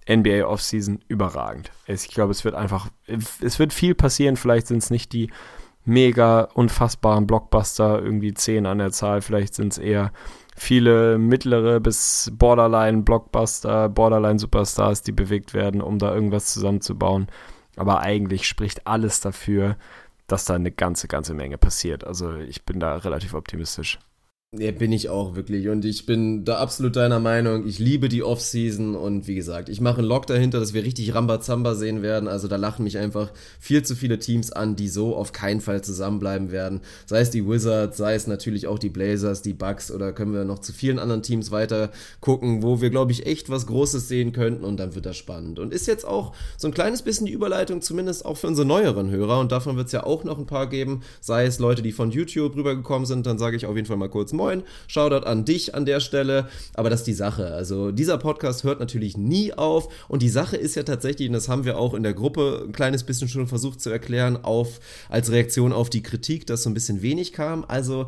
NBA 0.10 0.46
Offseason 0.46 1.00
überragend. 1.08 1.72
Ich 1.86 2.08
glaube, 2.08 2.32
es 2.32 2.44
wird 2.44 2.56
einfach, 2.56 2.88
es 3.08 3.60
wird 3.60 3.74
viel 3.74 3.94
passieren. 3.94 4.38
Vielleicht 4.38 4.68
sind 4.68 4.80
es 4.80 4.90
nicht 4.90 5.14
die 5.14 5.30
mega 5.86 6.44
unfassbaren 6.54 7.28
Blockbuster, 7.28 8.02
irgendwie 8.02 8.34
zehn 8.34 8.66
an 8.66 8.80
der 8.80 8.92
Zahl. 8.92 9.22
Vielleicht 9.22 9.54
sind 9.54 9.74
es 9.74 9.78
eher 9.78 10.12
viele 10.60 11.18
mittlere 11.18 11.80
bis 11.80 12.32
Borderline 12.34 13.04
Blockbuster, 13.04 13.90
Borderline 13.90 14.40
Superstars, 14.40 15.02
die 15.02 15.12
bewegt 15.12 15.54
werden, 15.54 15.82
um 15.82 16.00
da 16.00 16.14
irgendwas 16.14 16.54
zusammenzubauen. 16.54 17.28
Aber 17.78 18.02
eigentlich 18.02 18.48
spricht 18.48 18.86
alles 18.86 19.22
dafür, 19.22 19.78
dass 20.28 20.46
da 20.46 20.56
eine 20.56 20.72
ganze, 20.72 21.08
ganze 21.08 21.34
Menge 21.34 21.58
passiert. 21.58 22.06
Also 22.06 22.36
ich 22.36 22.66
bin 22.66 22.80
da 22.80 22.98
relativ 22.98 23.34
optimistisch. 23.34 24.00
Ja, 24.58 24.72
bin 24.72 24.92
ich 24.92 25.10
auch 25.10 25.36
wirklich. 25.36 25.70
Und 25.70 25.86
ich 25.86 26.08
bin 26.08 26.44
da 26.44 26.58
absolut 26.58 26.96
deiner 26.96 27.20
Meinung. 27.20 27.68
Ich 27.68 27.78
liebe 27.78 28.10
die 28.10 28.24
Offseason 28.24 28.96
und 28.96 29.28
wie 29.28 29.36
gesagt, 29.36 29.70
ich 29.70 29.80
mache 29.80 30.00
einen 30.00 30.08
Lock 30.08 30.26
dahinter, 30.26 30.60
dass 30.60 30.74
wir 30.74 30.84
richtig 30.84 31.14
Rambazamba 31.14 31.76
sehen 31.76 32.02
werden. 32.02 32.28
Also 32.28 32.48
da 32.48 32.56
lachen 32.56 32.84
mich 32.84 32.98
einfach 32.98 33.32
viel 33.60 33.84
zu 33.84 33.96
viele 33.96 34.18
Teams 34.18 34.52
an, 34.52 34.76
die 34.76 34.88
so 34.88 35.16
auf 35.16 35.34
keinen 35.34 35.62
Fall 35.62 35.84
zusammenbleiben 35.84 36.50
werden. 36.50 36.82
Sei 37.06 37.20
es 37.20 37.30
die 37.30 37.48
Wizards, 37.48 37.98
sei 37.98 38.16
es 38.16 38.26
natürlich 38.26 38.66
auch 38.66 38.80
die 38.80 38.90
Blazers, 38.90 39.44
die 39.44 39.54
Bucks 39.54 39.92
oder 39.92 40.14
können 40.14 40.34
wir 40.34 40.46
noch 40.46 40.58
zu 40.58 40.74
vielen 40.74 40.98
anderen 40.98 41.22
Teams 41.22 41.52
weiter 41.52 41.92
gucken, 42.20 42.64
wo 42.64 42.82
wir, 42.82 42.90
glaube 42.90 43.12
ich, 43.12 43.28
echt 43.28 43.52
was 43.52 43.68
Großes 43.68 44.08
sehen 44.08 44.32
könnten 44.32 44.66
und 44.66 44.78
dann 44.78 44.96
wird 44.96 45.06
das 45.06 45.16
spannend. 45.16 45.60
Und 45.60 45.72
ist 45.72 45.86
jetzt 45.86 46.08
auch 46.08 46.34
so 46.58 46.68
ein 46.68 46.74
kleines 46.74 47.04
bisschen 47.04 47.28
die 47.28 47.34
Überleitung, 47.34 47.84
zumindest 47.84 48.26
auch 48.26 48.38
für 48.38 48.48
unsere 48.48 48.68
neueren 48.68 49.12
Hörer. 49.12 49.42
Und 49.42 49.52
davon 49.52 49.78
wird 49.78 49.86
es 49.86 49.94
ja 49.94 50.06
auch 50.06 50.24
noch 50.24 50.40
ein 50.40 50.48
paar 50.48 50.66
geben. 50.66 51.02
Sei 51.22 51.46
es 51.46 51.60
Leute, 51.60 51.84
die 51.84 51.92
von 51.92 52.10
YouTube 52.10 52.56
rübergekommen 52.56 53.06
sind, 53.06 53.28
dann 53.28 53.38
sage 53.38 53.56
ich 53.56 53.68
auf 53.68 53.76
jeden 53.76 53.86
Fall 53.86 53.98
mal 53.98 54.10
kurz 54.10 54.34
Moin. 54.40 54.64
Shoutout 54.88 55.28
an 55.28 55.44
dich 55.44 55.76
an 55.76 55.86
der 55.86 56.00
Stelle. 56.00 56.48
Aber 56.74 56.90
das 56.90 57.02
ist 57.02 57.08
die 57.08 57.14
Sache. 57.14 57.52
Also 57.52 57.92
dieser 57.92 58.18
Podcast 58.18 58.64
hört 58.64 58.80
natürlich 58.80 59.18
nie 59.18 59.52
auf. 59.54 59.94
Und 60.08 60.22
die 60.22 60.30
Sache 60.30 60.56
ist 60.56 60.76
ja 60.76 60.84
tatsächlich, 60.84 61.28
und 61.28 61.34
das 61.34 61.50
haben 61.50 61.66
wir 61.66 61.78
auch 61.78 61.94
in 61.94 62.04
der 62.04 62.14
Gruppe 62.14 62.64
ein 62.66 62.72
kleines 62.72 63.04
bisschen 63.04 63.28
schon 63.28 63.48
versucht 63.48 63.82
zu 63.82 63.90
erklären, 63.90 64.40
auf, 64.42 64.80
als 65.10 65.30
Reaktion 65.30 65.74
auf 65.74 65.90
die 65.90 66.04
Kritik, 66.04 66.48
dass 66.48 66.64
so 66.64 66.70
ein 66.70 66.74
bisschen 66.74 67.02
wenig 67.02 67.34
kam. 67.34 67.66
Also 67.68 68.08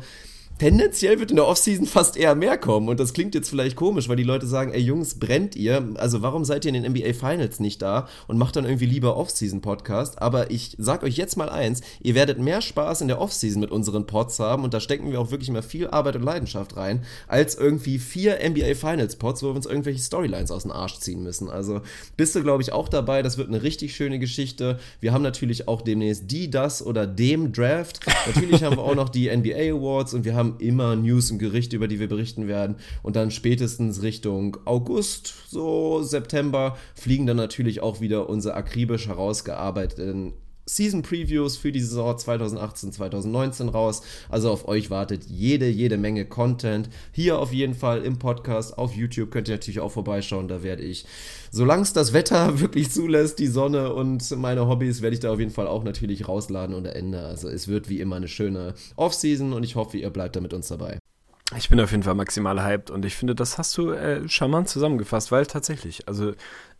tendenziell 0.58 1.18
wird 1.18 1.30
in 1.30 1.36
der 1.36 1.46
Offseason 1.46 1.86
fast 1.86 2.16
eher 2.16 2.34
mehr 2.34 2.56
kommen. 2.58 2.88
Und 2.88 3.00
das 3.00 3.12
klingt 3.12 3.34
jetzt 3.34 3.48
vielleicht 3.48 3.76
komisch, 3.76 4.08
weil 4.08 4.16
die 4.16 4.22
Leute 4.22 4.46
sagen, 4.46 4.72
ey 4.72 4.80
Jungs, 4.80 5.18
brennt 5.18 5.56
ihr? 5.56 5.88
Also 5.94 6.22
warum 6.22 6.44
seid 6.44 6.64
ihr 6.64 6.74
in 6.74 6.82
den 6.82 6.92
NBA 6.92 7.14
Finals 7.14 7.60
nicht 7.60 7.82
da 7.82 8.08
und 8.28 8.38
macht 8.38 8.56
dann 8.56 8.64
irgendwie 8.64 8.86
lieber 8.86 9.16
Offseason-Podcast? 9.16 10.20
Aber 10.20 10.50
ich 10.50 10.76
sag 10.78 11.02
euch 11.02 11.16
jetzt 11.16 11.36
mal 11.36 11.48
eins, 11.48 11.80
ihr 12.00 12.14
werdet 12.14 12.38
mehr 12.38 12.60
Spaß 12.60 13.00
in 13.00 13.08
der 13.08 13.20
Offseason 13.20 13.60
mit 13.60 13.70
unseren 13.70 14.06
Pods 14.06 14.38
haben 14.38 14.64
und 14.64 14.74
da 14.74 14.80
stecken 14.80 15.10
wir 15.10 15.20
auch 15.20 15.30
wirklich 15.30 15.50
mal 15.50 15.62
viel 15.62 15.88
Arbeit 15.88 16.16
und 16.16 16.22
Leidenschaft 16.22 16.76
rein, 16.76 17.04
als 17.26 17.54
irgendwie 17.54 17.98
vier 17.98 18.38
NBA 18.48 18.74
Finals-Pods, 18.74 19.42
wo 19.42 19.48
wir 19.48 19.56
uns 19.56 19.66
irgendwelche 19.66 20.00
Storylines 20.00 20.50
aus 20.50 20.62
dem 20.62 20.72
Arsch 20.72 20.98
ziehen 20.98 21.22
müssen. 21.22 21.50
Also 21.50 21.80
bist 22.16 22.34
du, 22.34 22.42
glaube 22.42 22.62
ich, 22.62 22.72
auch 22.72 22.88
dabei. 22.88 23.22
Das 23.22 23.38
wird 23.38 23.48
eine 23.48 23.62
richtig 23.62 23.96
schöne 23.96 24.18
Geschichte. 24.18 24.78
Wir 25.00 25.12
haben 25.12 25.22
natürlich 25.22 25.68
auch 25.68 25.82
demnächst 25.82 26.30
die, 26.30 26.50
das 26.50 26.84
oder 26.84 27.06
dem 27.06 27.52
Draft. 27.52 28.00
Natürlich 28.26 28.62
haben 28.62 28.76
wir 28.76 28.82
auch 28.82 28.94
noch 28.94 29.08
die 29.08 29.34
NBA 29.34 29.76
Awards 29.76 30.14
und 30.14 30.24
wir 30.24 30.34
haben 30.34 30.41
immer 30.58 30.96
News 30.96 31.30
und 31.30 31.38
Gerichte, 31.38 31.76
über 31.76 31.88
die 31.88 32.00
wir 32.00 32.08
berichten 32.08 32.48
werden. 32.48 32.76
Und 33.02 33.16
dann 33.16 33.30
spätestens 33.30 34.02
Richtung 34.02 34.56
August, 34.64 35.34
so 35.48 36.02
September, 36.02 36.76
fliegen 36.94 37.26
dann 37.26 37.36
natürlich 37.36 37.80
auch 37.80 38.00
wieder 38.00 38.28
unsere 38.28 38.54
akribisch 38.54 39.08
herausgearbeiteten 39.08 40.34
Season 40.66 41.02
Previews 41.02 41.56
für 41.56 41.72
die 41.72 41.80
Saison 41.80 42.16
2018, 42.16 42.92
2019 42.92 43.68
raus. 43.68 44.02
Also 44.28 44.50
auf 44.50 44.68
euch 44.68 44.90
wartet 44.90 45.24
jede, 45.24 45.68
jede 45.68 45.96
Menge 45.96 46.24
Content. 46.24 46.88
Hier 47.12 47.38
auf 47.38 47.52
jeden 47.52 47.74
Fall 47.74 48.02
im 48.02 48.18
Podcast, 48.18 48.78
auf 48.78 48.94
YouTube 48.94 49.30
könnt 49.30 49.48
ihr 49.48 49.54
natürlich 49.54 49.80
auch 49.80 49.92
vorbeischauen. 49.92 50.48
Da 50.48 50.62
werde 50.62 50.82
ich, 50.82 51.04
solange 51.50 51.82
es 51.82 51.92
das 51.92 52.12
Wetter 52.12 52.60
wirklich 52.60 52.90
zulässt, 52.90 53.38
die 53.38 53.48
Sonne 53.48 53.92
und 53.92 54.30
meine 54.36 54.68
Hobbys, 54.68 55.02
werde 55.02 55.14
ich 55.14 55.20
da 55.20 55.32
auf 55.32 55.38
jeden 55.38 55.50
Fall 55.50 55.66
auch 55.66 55.84
natürlich 55.84 56.28
rausladen 56.28 56.74
und 56.74 56.86
Ende. 56.86 57.20
Also 57.20 57.48
es 57.48 57.68
wird 57.68 57.88
wie 57.88 58.00
immer 58.00 58.16
eine 58.16 58.28
schöne 58.28 58.74
Off-Season 58.96 59.52
und 59.52 59.64
ich 59.64 59.76
hoffe, 59.76 59.98
ihr 59.98 60.10
bleibt 60.10 60.36
da 60.36 60.40
mit 60.40 60.54
uns 60.54 60.68
dabei. 60.68 60.98
Ich 61.58 61.68
bin 61.68 61.80
auf 61.80 61.90
jeden 61.90 62.02
Fall 62.02 62.14
maximal 62.14 62.64
hyped 62.64 62.90
und 62.90 63.04
ich 63.04 63.14
finde, 63.14 63.34
das 63.34 63.58
hast 63.58 63.76
du 63.76 63.90
äh, 63.90 64.26
charmant 64.28 64.68
zusammengefasst, 64.68 65.30
weil 65.32 65.44
tatsächlich, 65.44 66.08
also 66.08 66.32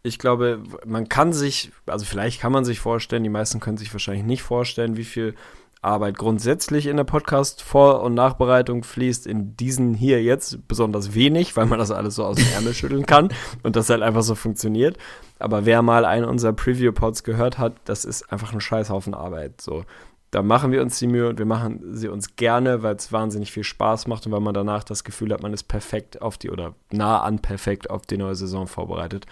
ich 0.03 0.19
glaube, 0.19 0.63
man 0.85 1.09
kann 1.09 1.33
sich, 1.33 1.71
also 1.87 2.05
vielleicht 2.05 2.41
kann 2.41 2.53
man 2.53 2.65
sich 2.65 2.81
vorstellen, 2.81 3.23
die 3.23 3.29
meisten 3.29 3.61
können 3.61 3.77
sich 3.77 3.93
wahrscheinlich 3.93 4.25
nicht 4.25 4.43
vorstellen, 4.43 4.97
wie 4.97 5.05
viel 5.05 5.35
Arbeit 5.81 6.17
grundsätzlich 6.17 6.87
in 6.87 6.97
der 6.97 7.05
Podcast-Vor- 7.05 8.03
und 8.03 8.15
Nachbereitung 8.15 8.85
fließt. 8.85 9.27
In 9.27 9.57
diesen 9.57 9.95
hier 9.95 10.23
jetzt 10.23 10.69
besonders 10.69 11.15
wenig, 11.15 11.57
weil 11.57 11.67
man 11.67 11.81
das 11.81 11.91
alles 11.91 12.15
so 12.15 12.25
aus 12.25 12.37
dem 12.37 12.47
Ärmel 12.53 12.73
schütteln 12.73 13.05
kann 13.05 13.31
und 13.65 13.75
das 13.75 13.91
halt 13.91 14.03
einfach 14.03 14.23
so 14.23 14.37
funktioniert. 14.37 14.97
Aber 15.41 15.67
wer 15.67 15.83
mal 15.83 16.05
einen 16.05 16.25
unserer 16.25 16.53
Preview-Pods 16.53 17.25
gehört 17.25 17.59
hat, 17.59 17.75
das 17.85 18.05
ist 18.05 18.33
einfach 18.33 18.53
ein 18.53 18.61
Scheißhaufen 18.61 19.13
Arbeit. 19.13 19.61
So, 19.61 19.85
da 20.31 20.43
machen 20.43 20.71
wir 20.71 20.83
uns 20.83 20.99
die 21.01 21.09
Mühe 21.09 21.29
und 21.29 21.39
wir 21.39 21.47
machen 21.47 21.81
sie 21.95 22.09
uns 22.09 22.37
gerne, 22.37 22.83
weil 22.85 22.95
es 22.95 23.13
wahnsinnig 23.13 23.51
viel 23.51 23.65
Spaß 23.65 24.07
macht 24.07 24.25
und 24.25 24.33
weil 24.33 24.41
man 24.41 24.55
danach 24.55 24.85
das 24.85 25.03
Gefühl 25.03 25.33
hat, 25.33 25.43
man 25.43 25.53
ist 25.53 25.65
perfekt 25.65 26.23
auf 26.23 26.39
die 26.39 26.51
oder 26.51 26.75
nah 26.91 27.21
an 27.23 27.41
perfekt 27.41 27.91
auf 27.91 28.03
die 28.03 28.19
neue 28.19 28.37
Saison 28.37 28.69
vorbereitet. 28.69 29.27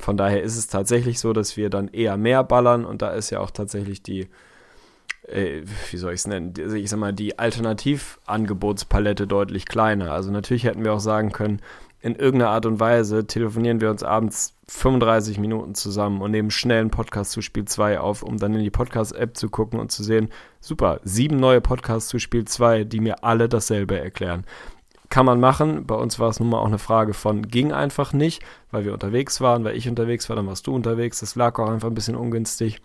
Von 0.00 0.16
daher 0.16 0.42
ist 0.42 0.56
es 0.56 0.66
tatsächlich 0.66 1.18
so, 1.18 1.32
dass 1.32 1.56
wir 1.56 1.70
dann 1.70 1.88
eher 1.88 2.16
mehr 2.16 2.44
ballern 2.44 2.84
und 2.84 3.02
da 3.02 3.10
ist 3.10 3.30
ja 3.30 3.40
auch 3.40 3.50
tatsächlich 3.50 4.02
die, 4.02 4.28
äh, 5.28 5.62
wie 5.90 5.96
soll 5.96 6.12
ich 6.12 6.20
es 6.20 6.26
nennen, 6.26 6.54
also 6.58 6.76
ich 6.76 6.90
sag 6.90 6.98
mal, 6.98 7.12
die 7.12 7.38
Alternativangebotspalette 7.38 9.26
deutlich 9.26 9.66
kleiner. 9.66 10.12
Also 10.12 10.30
natürlich 10.30 10.64
hätten 10.64 10.84
wir 10.84 10.92
auch 10.92 11.00
sagen 11.00 11.32
können, 11.32 11.60
in 12.02 12.14
irgendeiner 12.14 12.52
Art 12.52 12.66
und 12.66 12.80
Weise 12.80 13.26
telefonieren 13.26 13.80
wir 13.80 13.90
uns 13.90 14.02
abends 14.02 14.56
35 14.68 15.38
Minuten 15.38 15.74
zusammen 15.74 16.22
und 16.22 16.30
nehmen 16.30 16.50
schnell 16.50 16.80
einen 16.80 16.90
Podcast 16.90 17.32
zu 17.32 17.42
Spiel 17.42 17.66
2 17.66 18.00
auf, 18.00 18.22
um 18.22 18.38
dann 18.38 18.54
in 18.54 18.62
die 18.62 18.70
Podcast-App 18.70 19.36
zu 19.36 19.50
gucken 19.50 19.78
und 19.78 19.92
zu 19.92 20.02
sehen, 20.02 20.30
super, 20.60 21.00
sieben 21.04 21.36
neue 21.36 21.60
Podcasts 21.60 22.08
zu 22.08 22.18
Spiel 22.18 22.46
2, 22.46 22.84
die 22.84 23.00
mir 23.00 23.22
alle 23.22 23.48
dasselbe 23.48 23.98
erklären. 23.98 24.44
Kann 25.10 25.26
man 25.26 25.40
machen. 25.40 25.86
Bei 25.86 25.96
uns 25.96 26.18
war 26.20 26.28
es 26.28 26.38
nun 26.38 26.50
mal 26.50 26.58
auch 26.58 26.66
eine 26.66 26.78
Frage 26.78 27.14
von, 27.14 27.42
ging 27.48 27.72
einfach 27.72 28.12
nicht, 28.12 28.42
weil 28.70 28.84
wir 28.84 28.92
unterwegs 28.92 29.40
waren, 29.40 29.64
weil 29.64 29.76
ich 29.76 29.88
unterwegs 29.88 30.28
war, 30.28 30.36
dann 30.36 30.46
warst 30.46 30.66
du 30.68 30.74
unterwegs. 30.74 31.20
Das 31.20 31.34
lag 31.34 31.58
auch 31.58 31.68
einfach 31.68 31.88
ein 31.88 31.94
bisschen 31.94 32.16
ungünstig. 32.16 32.80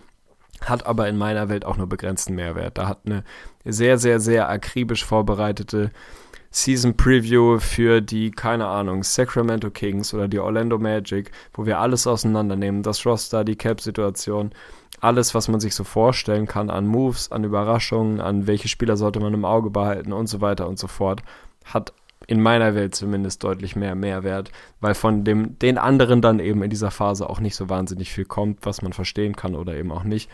Hat 0.61 0.85
aber 0.85 1.07
in 1.07 1.17
meiner 1.17 1.49
Welt 1.49 1.65
auch 1.65 1.77
nur 1.77 1.87
begrenzten 1.87 2.33
Mehrwert. 2.33 2.77
Da 2.77 2.87
hat 2.87 3.01
eine 3.05 3.23
sehr, 3.63 3.99
sehr, 3.99 4.19
sehr 4.19 4.49
akribisch 4.49 5.05
vorbereitete 5.05 5.91
Season 6.49 6.95
Preview 6.95 7.59
für 7.59 8.01
die, 8.01 8.31
keine 8.31 8.67
Ahnung, 8.67 9.03
Sacramento 9.03 9.69
Kings 9.69 10.13
oder 10.13 10.29
die 10.29 10.39
Orlando 10.39 10.79
Magic, 10.79 11.31
wo 11.53 11.65
wir 11.65 11.79
alles 11.79 12.07
auseinandernehmen, 12.07 12.81
das 12.81 13.05
Roster, 13.05 13.43
die 13.43 13.57
Cap-Situation, 13.57 14.51
alles, 15.01 15.35
was 15.35 15.49
man 15.49 15.59
sich 15.59 15.75
so 15.75 15.83
vorstellen 15.83 16.47
kann 16.47 16.69
an 16.69 16.87
Moves, 16.87 17.29
an 17.29 17.43
Überraschungen, 17.43 18.21
an 18.21 18.47
welche 18.47 18.69
Spieler 18.69 18.95
sollte 18.95 19.19
man 19.19 19.33
im 19.33 19.43
Auge 19.43 19.69
behalten 19.69 20.13
und 20.13 20.27
so 20.27 20.39
weiter 20.39 20.67
und 20.69 20.79
so 20.79 20.87
fort, 20.87 21.21
hat 21.65 21.93
in 22.27 22.41
meiner 22.41 22.75
Welt 22.75 22.95
zumindest 22.95 23.43
deutlich 23.43 23.75
mehr 23.75 23.95
Mehrwert, 23.95 24.51
weil 24.79 24.95
von 24.95 25.23
dem, 25.23 25.59
den 25.59 25.77
anderen 25.77 26.21
dann 26.21 26.39
eben 26.39 26.63
in 26.63 26.69
dieser 26.69 26.91
Phase 26.91 27.29
auch 27.29 27.39
nicht 27.39 27.55
so 27.55 27.69
wahnsinnig 27.69 28.11
viel 28.11 28.25
kommt, 28.25 28.65
was 28.65 28.81
man 28.81 28.93
verstehen 28.93 29.35
kann 29.35 29.55
oder 29.55 29.75
eben 29.75 29.91
auch 29.91 30.03
nicht. 30.03 30.29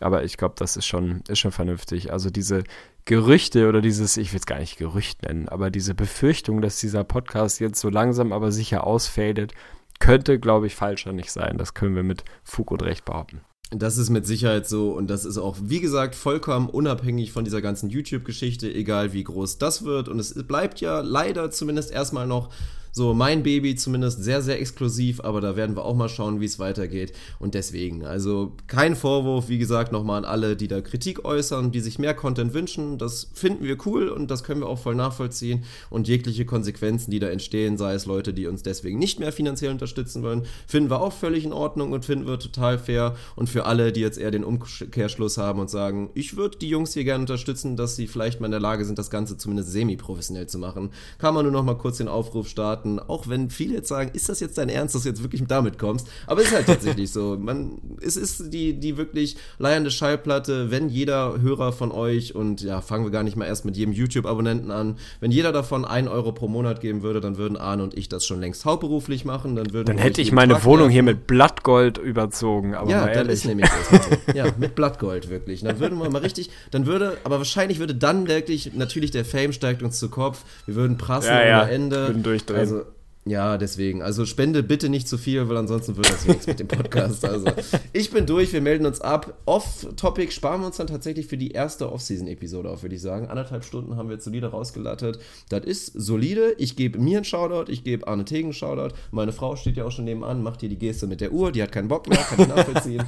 Aber 0.00 0.24
ich 0.24 0.36
glaube, 0.36 0.54
das 0.58 0.76
ist 0.76 0.86
schon, 0.86 1.22
ist 1.28 1.38
schon 1.38 1.52
vernünftig. 1.52 2.12
Also 2.12 2.30
diese 2.30 2.64
Gerüchte 3.04 3.68
oder 3.68 3.80
dieses, 3.80 4.16
ich 4.16 4.32
will 4.32 4.40
es 4.40 4.46
gar 4.46 4.58
nicht 4.58 4.76
Gerücht 4.76 5.22
nennen, 5.22 5.48
aber 5.48 5.70
diese 5.70 5.94
Befürchtung, 5.94 6.60
dass 6.60 6.80
dieser 6.80 7.04
Podcast 7.04 7.60
jetzt 7.60 7.80
so 7.80 7.88
langsam 7.88 8.32
aber 8.32 8.52
sicher 8.52 8.84
ausfadet, 8.86 9.52
könnte, 10.00 10.38
glaube 10.40 10.66
ich, 10.66 10.74
falscher 10.74 11.12
nicht 11.12 11.30
sein. 11.30 11.58
Das 11.58 11.74
können 11.74 11.94
wir 11.94 12.02
mit 12.02 12.24
Fug 12.42 12.70
und 12.72 12.82
Recht 12.82 13.04
behaupten. 13.04 13.42
Das 13.74 13.96
ist 13.96 14.10
mit 14.10 14.26
Sicherheit 14.26 14.68
so 14.68 14.92
und 14.92 15.08
das 15.08 15.24
ist 15.24 15.38
auch, 15.38 15.56
wie 15.62 15.80
gesagt, 15.80 16.14
vollkommen 16.14 16.68
unabhängig 16.68 17.32
von 17.32 17.44
dieser 17.44 17.62
ganzen 17.62 17.88
YouTube-Geschichte, 17.88 18.72
egal 18.72 19.14
wie 19.14 19.24
groß 19.24 19.56
das 19.58 19.84
wird. 19.84 20.08
Und 20.08 20.18
es 20.18 20.34
bleibt 20.46 20.80
ja 20.80 21.00
leider 21.00 21.50
zumindest 21.50 21.90
erstmal 21.90 22.26
noch 22.26 22.50
so 22.92 23.14
mein 23.14 23.42
Baby 23.42 23.74
zumindest 23.74 24.22
sehr, 24.22 24.42
sehr 24.42 24.60
exklusiv, 24.60 25.20
aber 25.20 25.40
da 25.40 25.56
werden 25.56 25.74
wir 25.76 25.84
auch 25.84 25.96
mal 25.96 26.10
schauen, 26.10 26.40
wie 26.40 26.44
es 26.44 26.58
weitergeht. 26.58 27.12
Und 27.38 27.54
deswegen, 27.54 28.04
also 28.04 28.52
kein 28.66 28.94
Vorwurf, 28.94 29.48
wie 29.48 29.58
gesagt, 29.58 29.92
nochmal 29.92 30.18
an 30.18 30.24
alle, 30.26 30.56
die 30.56 30.68
da 30.68 30.82
Kritik 30.82 31.24
äußern, 31.24 31.72
die 31.72 31.80
sich 31.80 31.98
mehr 31.98 32.14
Content 32.14 32.52
wünschen. 32.52 32.98
Das 32.98 33.30
finden 33.32 33.64
wir 33.64 33.78
cool 33.86 34.08
und 34.08 34.30
das 34.30 34.44
können 34.44 34.60
wir 34.60 34.68
auch 34.68 34.78
voll 34.78 34.94
nachvollziehen. 34.94 35.64
Und 35.88 36.06
jegliche 36.06 36.44
Konsequenzen, 36.44 37.10
die 37.10 37.18
da 37.18 37.28
entstehen, 37.28 37.78
sei 37.78 37.94
es 37.94 38.04
Leute, 38.04 38.34
die 38.34 38.46
uns 38.46 38.62
deswegen 38.62 38.98
nicht 38.98 39.18
mehr 39.18 39.32
finanziell 39.32 39.72
unterstützen 39.72 40.22
wollen, 40.22 40.42
finden 40.66 40.90
wir 40.90 41.00
auch 41.00 41.12
völlig 41.12 41.44
in 41.44 41.52
Ordnung 41.52 41.92
und 41.92 42.04
finden 42.04 42.26
wir 42.26 42.38
total 42.38 42.78
fair. 42.78 43.16
Und 43.36 43.48
für 43.48 43.64
alle, 43.64 43.92
die 43.92 44.00
jetzt 44.00 44.18
eher 44.18 44.30
den 44.30 44.44
Umkehrschluss 44.44 45.38
haben 45.38 45.60
und 45.60 45.70
sagen, 45.70 46.10
ich 46.12 46.36
würde 46.36 46.58
die 46.58 46.68
Jungs 46.68 46.92
hier 46.92 47.04
gerne 47.04 47.22
unterstützen, 47.22 47.76
dass 47.76 47.96
sie 47.96 48.06
vielleicht 48.06 48.40
mal 48.40 48.46
in 48.46 48.52
der 48.52 48.60
Lage 48.60 48.84
sind, 48.84 48.98
das 48.98 49.10
Ganze 49.10 49.38
zumindest 49.38 49.72
semi-professionell 49.72 50.46
zu 50.46 50.58
machen, 50.58 50.90
kann 51.18 51.34
man 51.34 51.44
nur 51.44 51.52
noch 51.52 51.64
mal 51.64 51.78
kurz 51.78 51.96
den 51.96 52.08
Aufruf 52.08 52.48
starten 52.48 52.81
starten, 52.82 52.98
auch 52.98 53.28
wenn 53.28 53.50
viele 53.50 53.74
jetzt 53.74 53.88
sagen, 53.88 54.10
ist 54.12 54.28
das 54.28 54.40
jetzt 54.40 54.58
dein 54.58 54.68
Ernst, 54.68 54.94
dass 54.94 55.02
du 55.02 55.08
jetzt 55.08 55.22
wirklich 55.22 55.42
damit 55.46 55.78
kommst? 55.78 56.08
Aber 56.26 56.40
es 56.40 56.48
ist 56.48 56.54
halt 56.54 56.66
tatsächlich 56.66 57.10
so. 57.10 57.36
Man, 57.40 57.80
es 58.00 58.16
ist 58.16 58.52
die, 58.52 58.78
die 58.78 58.96
wirklich 58.96 59.36
leiernde 59.58 59.90
Schallplatte, 59.90 60.70
wenn 60.70 60.88
jeder 60.88 61.40
Hörer 61.40 61.72
von 61.72 61.92
euch, 61.92 62.34
und 62.34 62.62
ja, 62.62 62.80
fangen 62.80 63.04
wir 63.04 63.10
gar 63.10 63.22
nicht 63.22 63.36
mal 63.36 63.46
erst 63.46 63.64
mit 63.64 63.76
jedem 63.76 63.92
YouTube-Abonnenten 63.92 64.70
an, 64.70 64.96
wenn 65.20 65.30
jeder 65.30 65.52
davon 65.52 65.84
einen 65.84 66.08
Euro 66.08 66.32
pro 66.32 66.48
Monat 66.48 66.80
geben 66.80 67.02
würde, 67.02 67.20
dann 67.20 67.36
würden 67.36 67.56
Arne 67.56 67.82
und 67.82 67.96
ich 67.96 68.08
das 68.08 68.26
schon 68.26 68.40
längst 68.40 68.64
hauptberuflich 68.64 69.24
machen. 69.24 69.56
Dann, 69.56 69.72
würden 69.72 69.86
dann 69.86 69.98
hätte 69.98 70.20
ich 70.20 70.32
meine 70.32 70.54
Tag 70.54 70.64
Wohnung 70.64 70.90
hier 70.90 71.02
mit 71.02 71.26
Blattgold 71.26 71.98
überzogen. 71.98 72.74
Aber 72.74 72.90
ja, 72.90 73.06
dann 73.06 73.28
ist 73.28 73.44
nämlich 73.44 73.68
das. 73.90 74.04
so. 74.04 74.10
ja, 74.34 74.46
mit 74.58 74.74
Blattgold 74.74 75.30
wirklich. 75.30 75.62
Dann 75.62 75.78
würden 75.78 75.98
wir 75.98 76.10
mal 76.10 76.22
richtig, 76.22 76.50
dann 76.70 76.86
würde, 76.86 77.18
aber 77.24 77.38
wahrscheinlich 77.38 77.78
würde 77.78 77.94
dann 77.94 78.28
wirklich, 78.28 78.74
natürlich 78.74 79.10
der 79.10 79.24
Fame 79.24 79.52
steigt 79.52 79.82
uns 79.82 79.98
zu 79.98 80.08
Kopf. 80.08 80.44
Wir 80.66 80.74
würden 80.74 80.98
prassen 80.98 81.30
ja, 81.30 81.44
ja. 81.44 81.62
ohne 81.62 81.70
Ende. 81.70 81.96
Würden 82.08 82.22
durchdrehen. 82.22 82.60
Also, 82.60 82.71
ja, 83.24 83.56
deswegen. 83.56 84.02
Also 84.02 84.26
spende 84.26 84.64
bitte 84.64 84.88
nicht 84.88 85.06
zu 85.06 85.16
viel, 85.16 85.48
weil 85.48 85.56
ansonsten 85.56 85.96
wird 85.96 86.10
das 86.10 86.26
nichts 86.26 86.48
mit 86.48 86.58
dem 86.58 86.66
Podcast. 86.66 87.24
Also 87.24 87.46
ich 87.92 88.10
bin 88.10 88.26
durch, 88.26 88.52
wir 88.52 88.60
melden 88.60 88.84
uns 88.84 89.00
ab. 89.00 89.38
Off-Topic 89.46 90.32
sparen 90.32 90.60
wir 90.60 90.66
uns 90.66 90.78
dann 90.78 90.88
tatsächlich 90.88 91.28
für 91.28 91.36
die 91.36 91.52
erste 91.52 91.92
Off-Season-Episode 91.92 92.68
auf, 92.68 92.82
würde 92.82 92.96
ich 92.96 93.00
sagen. 93.00 93.28
Anderthalb 93.28 93.64
Stunden 93.64 93.96
haben 93.96 94.08
wir 94.08 94.14
jetzt 94.14 94.24
solide 94.24 94.48
rausgelattet. 94.48 95.20
Das 95.50 95.64
ist 95.64 95.86
solide. 95.86 96.54
Ich 96.58 96.74
gebe 96.74 96.98
mir 96.98 97.18
einen 97.18 97.24
Shoutout, 97.24 97.70
ich 97.70 97.84
gebe 97.84 98.08
Arne 98.08 98.24
Tegen 98.24 98.46
einen 98.46 98.54
Shoutout. 98.54 98.94
Meine 99.12 99.30
Frau 99.32 99.54
steht 99.54 99.76
ja 99.76 99.84
auch 99.84 99.92
schon 99.92 100.04
nebenan, 100.04 100.42
macht 100.42 100.60
hier 100.60 100.68
die 100.68 100.78
Geste 100.78 101.06
mit 101.06 101.20
der 101.20 101.32
Uhr, 101.32 101.52
die 101.52 101.62
hat 101.62 101.70
keinen 101.70 101.88
Bock 101.88 102.08
mehr, 102.08 102.18
kann 102.18 102.40
ich 102.40 102.48
nachvollziehen. 102.48 103.04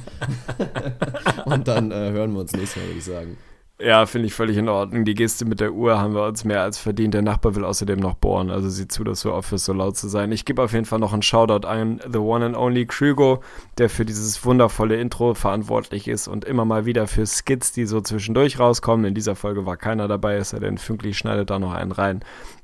Und 1.45 1.67
dann 1.67 1.91
äh, 1.91 2.11
hören 2.11 2.31
wir 2.31 2.39
uns 2.39 2.53
nächstes 2.53 2.77
Mal, 2.77 2.87
würde 2.87 2.99
ich 2.99 3.05
sagen. 3.05 3.37
Ja, 3.77 4.05
finde 4.05 4.27
ich 4.27 4.33
völlig 4.33 4.55
in 4.55 4.69
Ordnung. 4.69 5.03
Die 5.03 5.15
Geste 5.15 5.43
mit 5.43 5.59
der 5.59 5.73
Uhr 5.73 5.99
haben 5.99 6.15
wir 6.15 6.23
uns 6.25 6.45
mehr 6.45 6.61
als 6.61 6.77
verdient. 6.77 7.13
Der 7.13 7.21
Nachbar 7.21 7.55
will 7.55 7.65
außerdem 7.65 7.99
noch 7.99 8.13
bohren, 8.13 8.49
also 8.49 8.69
sieh 8.69 8.87
zu, 8.87 9.03
dass 9.03 9.19
du 9.19 9.33
aufhörst, 9.33 9.65
so 9.65 9.73
laut 9.73 9.97
zu 9.97 10.07
sein. 10.07 10.31
Ich 10.31 10.45
gebe 10.45 10.63
auf 10.63 10.71
jeden 10.71 10.85
Fall 10.85 10.99
noch 10.99 11.11
einen 11.11 11.21
Shoutout 11.21 11.67
an 11.67 11.99
The 12.09 12.19
One 12.19 12.45
and 12.45 12.55
Only 12.55 12.85
Krügo, 12.85 13.43
der 13.77 13.89
für 13.89 14.05
dieses 14.05 14.45
wundervolle 14.45 14.95
Intro 14.95 15.33
verantwortlich 15.33 16.07
ist 16.07 16.29
und 16.29 16.45
immer 16.45 16.63
mal 16.63 16.85
wieder 16.85 17.05
für 17.07 17.25
Skits, 17.25 17.73
die 17.73 17.85
so 17.85 17.99
zwischendurch 17.99 18.59
rauskommen. 18.59 19.07
In 19.07 19.13
dieser 19.13 19.35
Folge 19.35 19.65
war 19.65 19.75
keiner 19.75 20.07
dabei, 20.07 20.37
ist 20.37 20.53
er 20.53 20.61
denn 20.61 20.77
Fünkli 20.77 21.13
schneidet 21.13 21.49
da 21.49 21.59
noch 21.59 21.73
einen 21.73 21.91
rein. 21.91 22.23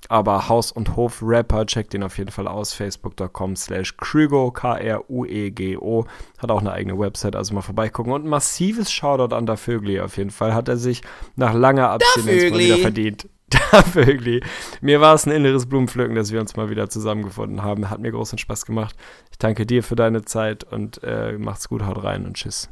Aber 0.09 0.49
Haus- 0.49 0.71
und 0.71 0.95
Hof-Rapper, 0.95 1.65
checkt 1.65 1.93
den 1.93 2.03
auf 2.03 2.17
jeden 2.17 2.31
Fall 2.31 2.47
aus. 2.47 2.73
Facebook.com 2.73 3.55
slash 3.55 3.95
Krügo, 3.97 4.51
K-R-U-E-G-O. 4.51 6.05
Hat 6.39 6.51
auch 6.51 6.61
eine 6.61 6.73
eigene 6.73 6.97
Website, 6.97 7.35
also 7.35 7.53
mal 7.53 7.61
vorbeigucken. 7.61 8.11
Und 8.11 8.25
ein 8.25 8.29
massives 8.29 8.91
Shoutout 8.91 9.35
an 9.35 9.45
Da 9.45 9.55
Vögli 9.55 9.99
auf 9.99 10.17
jeden 10.17 10.31
Fall. 10.31 10.53
Hat 10.53 10.67
er 10.67 10.77
sich 10.77 11.01
nach 11.35 11.53
langer 11.53 11.89
Abstinenz 11.89 12.51
mal 12.51 12.59
wieder 12.59 12.77
verdient. 12.77 13.29
Da 13.71 13.81
Vögli. 13.81 14.41
Mir 14.79 15.01
war 15.01 15.13
es 15.13 15.25
ein 15.25 15.31
inneres 15.31 15.65
Blumenpflücken, 15.65 16.15
dass 16.15 16.31
wir 16.31 16.39
uns 16.39 16.55
mal 16.55 16.69
wieder 16.69 16.89
zusammengefunden 16.89 17.63
haben. 17.63 17.89
Hat 17.89 17.99
mir 17.99 18.11
großen 18.11 18.37
Spaß 18.37 18.65
gemacht. 18.65 18.95
Ich 19.29 19.39
danke 19.39 19.65
dir 19.65 19.83
für 19.83 19.97
deine 19.97 20.23
Zeit 20.23 20.63
und 20.63 21.03
äh, 21.03 21.33
macht's 21.37 21.67
gut, 21.67 21.83
haut 21.83 22.01
rein 22.01 22.25
und 22.25 22.37
tschüss. 22.37 22.69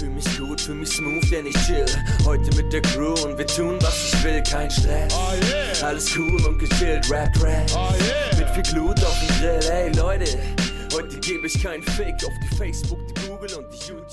Fühl 0.00 0.08
mich 0.08 0.38
gut, 0.38 0.58
fühl 0.58 0.76
mich 0.76 0.88
smooth, 0.88 1.30
denn 1.30 1.44
ich 1.44 1.56
chill 1.66 1.84
Heute 2.24 2.56
mit 2.56 2.72
der 2.72 2.80
Crew 2.80 3.12
und 3.22 3.36
wir 3.36 3.46
tun, 3.46 3.76
was 3.82 4.14
ich 4.14 4.24
will, 4.24 4.42
kein 4.42 4.70
Stress. 4.70 5.14
Alles 5.82 6.16
cool 6.16 6.42
und 6.46 6.58
gechillt, 6.58 7.10
Rap, 7.10 7.30
Rap. 7.42 7.70
Mit 8.38 8.48
viel 8.48 8.62
Glut 8.72 8.98
auf 9.04 9.14
dem 9.20 9.28
Grill, 9.38 9.70
ey 9.70 9.92
Leute 9.92 10.38
Heute 10.94 11.20
gebe 11.20 11.46
ich 11.46 11.62
keinen 11.62 11.82
Fake 11.82 12.16
auf 12.24 12.32
die 12.42 12.56
Facebook, 12.56 12.98
die 13.08 13.28
Google 13.28 13.52
und 13.58 13.66
die 13.70 13.88
YouTube 13.88 14.09